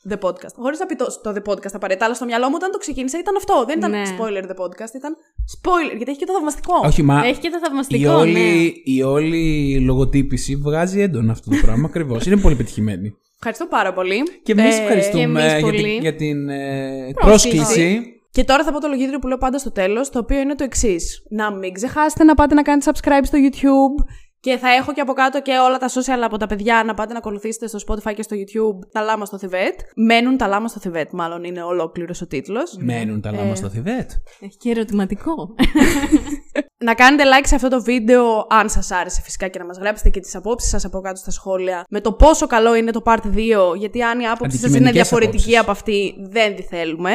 the 0.09 0.17
podcast. 0.19 0.53
Χωρίς 0.55 0.79
να 0.79 0.85
πει 0.85 0.95
το, 0.95 1.05
το 1.23 1.33
the 1.35 1.51
podcast 1.51 1.71
απαραίτητα, 1.73 2.05
αλλά 2.05 2.13
στο 2.15 2.25
μυαλό 2.25 2.47
μου 2.49 2.53
όταν 2.55 2.71
το 2.71 2.77
ξεκίνησα 2.77 3.19
ήταν 3.19 3.35
αυτό. 3.35 3.63
Δεν 3.67 3.77
ήταν 3.77 3.91
Ναι. 3.91 4.01
spoiler 4.03 4.43
the 4.43 4.63
podcast, 4.63 4.93
ήταν 4.95 5.15
spoiler. 5.57 5.95
Γιατί 5.95 6.11
έχει 6.11 6.19
και 6.19 6.25
το 6.25 6.33
θαυμαστικό. 6.33 6.73
Όχι, 6.85 7.03
μα 7.03 7.25
Έχει 7.25 7.39
και 7.39 7.49
το 7.49 7.57
η 7.57 7.65
θαυμαστικό, 7.65 8.09
ναι. 8.11 8.15
όλη, 8.15 8.81
η 8.85 9.03
όλη 9.03 9.79
λογοτύπηση 9.79 10.55
βγάζει 10.55 11.01
έντονα 11.01 11.31
αυτό 11.31 11.49
το 11.49 11.57
πράγμα 11.61 11.87
ακριβώς. 11.87 12.25
Είναι 12.25 12.37
πολύ 12.37 12.55
πετυχημένη. 12.55 13.17
Ευχαριστώ 13.35 13.65
πάρα 13.67 13.93
πολύ. 13.93 14.23
Και 14.43 14.51
εμείς 14.51 14.77
Ε, 14.77 14.81
ευχαριστούμε 14.81 15.23
και 15.23 15.45
εμείς 15.45 15.51
για 15.53 15.61
πολύ. 15.61 15.81
την, 15.83 16.01
για 16.01 16.15
την 16.15 16.49
ε, 16.49 17.11
Πρόσκληση. 17.13 17.57
πρόσκληση. 17.57 18.07
Και 18.31 18.43
τώρα 18.43 18.63
θα 18.63 18.71
πω 18.71 18.79
το 18.79 18.87
λογίδριο 18.87 19.19
που 19.19 19.27
λέω 19.27 19.37
πάντα 19.37 19.57
στο 19.57 19.71
τέλος, 19.71 20.09
το 20.09 20.19
οποίο 20.19 20.39
είναι 20.39 20.55
το 20.55 20.63
εξής. 20.63 21.23
Να 21.29 21.51
μην 21.51 21.73
ξεχάσετε 21.73 22.23
να 22.23 22.33
πάτε 22.35 22.53
να 22.53 22.61
κάνετε 22.61 22.91
subscribe 22.93 23.23
στο 23.23 23.37
YouTube. 23.41 24.05
Και 24.43 24.57
θα 24.57 24.69
έχω 24.69 24.93
και 24.93 25.01
από 25.01 25.13
κάτω 25.13 25.41
και 25.41 25.57
όλα 25.57 25.77
τα 25.77 25.89
social 25.89 26.21
από 26.23 26.37
τα 26.37 26.47
παιδιά 26.47 26.83
να 26.85 26.93
πάτε 26.93 27.11
να 27.11 27.17
ακολουθήσετε 27.17 27.67
στο 27.67 27.79
Spotify 27.87 28.13
και 28.15 28.21
στο 28.21 28.35
YouTube 28.35 28.87
τα 28.91 29.01
λάμα 29.01 29.25
στο 29.25 29.37
Θιβέτ. 29.37 29.79
Μένουν 29.95 30.37
τα 30.37 30.47
λάμα 30.47 30.67
στο 30.67 30.79
Θιβέτ, 30.79 31.11
μάλλον 31.11 31.43
είναι 31.43 31.63
ολόκληρος 31.63 32.21
ο 32.21 32.27
τίτλος. 32.27 32.77
Μένουν 32.79 33.21
τα 33.21 33.31
λάμα 33.31 33.55
στο 33.55 33.69
Θιβέτ. 33.69 34.11
Έχει 34.39 34.57
και 34.57 34.69
ερωτηματικό. 34.69 35.33
Να 36.83 36.93
κάνετε 36.93 37.23
like 37.23 37.43
σε 37.47 37.55
αυτό 37.55 37.67
το 37.67 37.81
βίντεο, 37.81 38.45
αν 38.49 38.69
σας 38.69 38.91
άρεσε 38.91 39.21
φυσικά, 39.21 39.47
και 39.47 39.59
να 39.59 39.65
μας 39.65 39.77
γράψετε 39.77 40.09
και 40.09 40.19
τις 40.19 40.35
απόψεις 40.35 40.69
σας 40.69 40.85
από 40.85 40.99
κάτω 41.01 41.15
στα 41.19 41.31
σχόλια 41.31 41.83
με 41.89 42.01
το 42.01 42.11
πόσο 42.13 42.47
καλό 42.47 42.75
είναι 42.75 42.91
το 42.91 43.01
Part 43.05 43.17
2. 43.33 43.75
Γιατί 43.77 44.01
αν 44.03 44.19
η 44.19 44.27
άποψη 44.27 44.57
σας 44.57 44.59
είναι 44.59 44.65
Αντικειμενικές 44.67 44.91
διαφορετική 44.93 45.57
απόψεις. 45.57 45.59
από 45.59 45.71
αυτή, 45.71 46.15
δεν 46.31 46.55
τη 46.55 46.61
θέλουμε. 46.61 47.11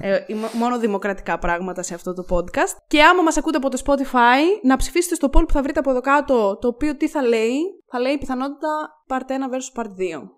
ε, 0.00 0.18
είμαι- 0.26 0.50
μόνο 0.52 0.78
δημοκρατικά 0.78 1.38
πράγματα 1.38 1.82
σε 1.82 1.94
αυτό 1.94 2.12
το 2.14 2.24
podcast. 2.30 2.76
Και 2.86 3.02
άμα 3.02 3.22
μας 3.22 3.36
ακούτε 3.36 3.56
από 3.56 3.70
το 3.70 3.78
Spotify, 3.86 4.40
να 4.62 4.76
ψηφίσετε 4.76 5.14
στο 5.14 5.28
poll 5.32 5.44
που 5.46 5.52
θα 5.52 5.62
βρείτε 5.62 5.78
από 5.78 5.90
εδώ 5.90 6.00
κάτω, 6.00 6.58
το 6.60 6.68
οποίο 6.68 6.96
τι 6.96 7.08
θα 7.08 7.22
λέει. 7.22 7.58
Θα 7.90 7.98
λέει 8.00 8.18
πιθανότητα 8.18 8.68
Part 9.08 9.28
1 9.30 9.52
versus 9.52 9.80
Part 9.80 9.88
2. 9.88 9.90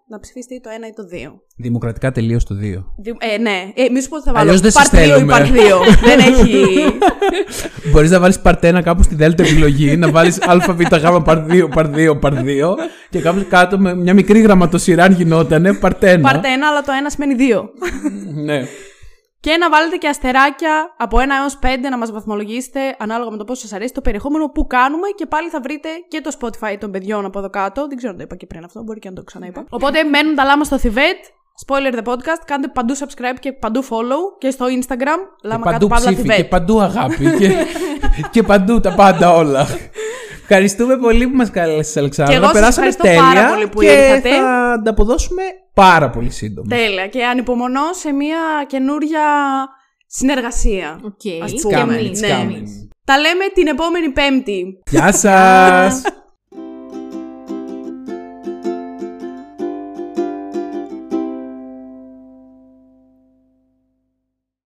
Να 0.08 0.18
ψηφίσετε 0.20 0.54
ή 0.54 0.60
το 0.60 0.70
1 0.70 0.86
ή 0.88 0.92
το 0.92 1.02
2. 1.02 1.40
Δημοκρατικά 1.56 2.12
τελείως 2.12 2.44
το 2.44 2.54
2. 2.54 2.58
Δη- 2.98 3.16
Ε, 3.34 3.38
ναι, 3.38 3.72
ε, 3.74 3.88
μη 3.90 4.00
σου 4.02 4.08
πω 4.08 4.16
ότι 4.16 4.24
θα 4.24 4.32
βάλω 4.32 4.44
Αλλιώς 4.46 4.60
δεν 4.60 4.70
σας 4.70 4.88
Part 4.90 4.94
2 4.94 4.98
ή 4.98 5.06
θέλουμε. 5.08 5.34
Part 5.36 5.46
2. 5.46 5.80
δεν 6.08 6.18
έχει. 6.18 6.64
Μπορείς 7.92 8.10
να 8.10 8.20
βάλεις 8.20 8.40
part 8.44 8.60
1 8.78 8.80
κάπου 8.82 9.02
στη 9.02 9.14
δέλτα 9.14 9.42
επιλογή, 9.42 9.96
να 9.96 10.10
βάλεις 10.10 10.38
ΑΒΓ 10.40 10.64
part 11.24 11.46
2, 11.50 11.68
part 11.74 11.90
2, 11.94 12.18
part 12.22 12.32
2 12.44 12.74
και 13.10 13.20
κάπου 13.20 13.46
κάτω 13.48 13.78
με 13.78 13.94
μια 13.94 14.14
μικρή 14.14 14.40
γραμματοσυρά 14.40 15.04
αν 15.04 15.12
γινότανε 15.12 15.78
part 15.82 15.88
1. 16.00 16.20
Part 16.22 16.40
1, 16.40 16.64
αλλά 16.70 16.80
το 16.84 16.92
1 16.92 17.10
σημαίνει 17.10 17.34
2. 17.38 17.68
ναι. 18.44 18.62
Και 19.40 19.56
να 19.56 19.70
βάλετε 19.70 19.96
και 19.96 20.08
αστεράκια 20.08 20.94
από 20.98 21.18
1 21.18 21.20
έως 21.40 21.58
5 21.62 21.66
να 21.90 21.98
μας 21.98 22.10
βαθμολογήσετε 22.12 22.80
ανάλογα 22.98 23.30
με 23.30 23.36
το 23.36 23.44
πόσο 23.44 23.60
σας 23.60 23.72
αρέσει 23.72 23.92
το 23.92 24.00
περιεχόμενο 24.00 24.48
που 24.48 24.66
κάνουμε 24.66 25.08
και 25.16 25.26
πάλι 25.26 25.48
θα 25.48 25.60
βρείτε 25.60 25.88
και 26.08 26.20
το 26.20 26.30
Spotify 26.40 26.76
των 26.80 26.90
παιδιών 26.90 27.24
από 27.24 27.38
εδώ 27.38 27.50
κάτω. 27.50 27.86
Δεν 27.88 27.96
ξέρω 27.96 28.12
αν 28.12 28.18
το 28.18 28.24
είπα 28.24 28.36
και 28.36 28.46
πριν 28.46 28.64
αυτό, 28.64 28.82
μπορεί 28.82 28.98
και 28.98 29.08
να 29.08 29.14
το 29.14 29.22
ξαναείπα. 29.22 29.64
Οπότε 29.68 30.02
μένουν 30.02 30.34
τα 30.34 30.44
λάμα 30.44 30.64
στο 30.64 30.78
Θιβέτ. 30.78 31.24
Spoiler 31.66 31.94
the 31.98 32.12
podcast. 32.12 32.42
Κάντε 32.44 32.68
παντού 32.68 32.94
subscribe 32.96 33.36
και 33.40 33.52
παντού 33.52 33.84
follow 33.84 34.38
και 34.38 34.50
στο 34.50 34.66
Instagram. 34.66 35.18
Και 35.40 35.48
Λάμα 35.48 35.64
παντού 35.64 35.72
κάτω 35.72 35.86
παύλα 35.86 36.06
ψήφι 36.10 36.22
και 36.26 36.32
Θιβέτ. 36.32 36.48
παντού 36.50 36.80
αγάπη 36.80 37.36
και, 37.38 37.54
και 38.32 38.42
παντού 38.42 38.80
τα 38.80 38.94
πάντα 38.94 39.32
όλα. 39.34 39.66
Ευχαριστούμε 40.50 40.96
πολύ 40.96 41.28
που 41.28 41.36
μας 41.36 41.50
κάλεσες 41.50 41.96
Αλεξάνδρα. 41.96 42.34
Και 42.34 42.40
εγώ 42.40 42.50
σας 42.50 42.60
Περάσαμε 42.60 42.86
ευχαριστώ 42.86 43.22
τέλεια 43.22 43.42
πάρα 43.42 43.54
πολύ 43.54 43.68
που 43.68 43.80
και 43.80 43.86
ήρθατε. 43.86 44.28
θα 44.30 44.72
ανταποδώσουμε 44.72 45.42
πάρα 45.82 46.10
πολύ 46.10 46.30
σύντομα. 46.30 46.68
Τέλεια. 46.76 47.06
Και 47.06 47.24
ανυπομονώ 47.26 47.92
σε 47.92 48.12
μια 48.12 48.38
καινούρια 48.66 49.20
συνεργασία. 50.06 51.00
Οκ. 51.04 51.42
Ας 51.42 51.52
Και 51.52 51.58
πούμε. 51.62 51.74
Coming, 51.76 51.96
εμείς, 51.98 52.18
it's 52.20 52.22
και 52.26 52.32
coming. 52.32 52.54
εμείς. 52.54 52.88
Τα 53.04 53.18
λέμε 53.18 53.44
την 53.54 53.66
επόμενη 53.66 54.10
Πέμπτη. 54.10 54.82
Γεια 54.90 55.12
σας! 55.12 56.02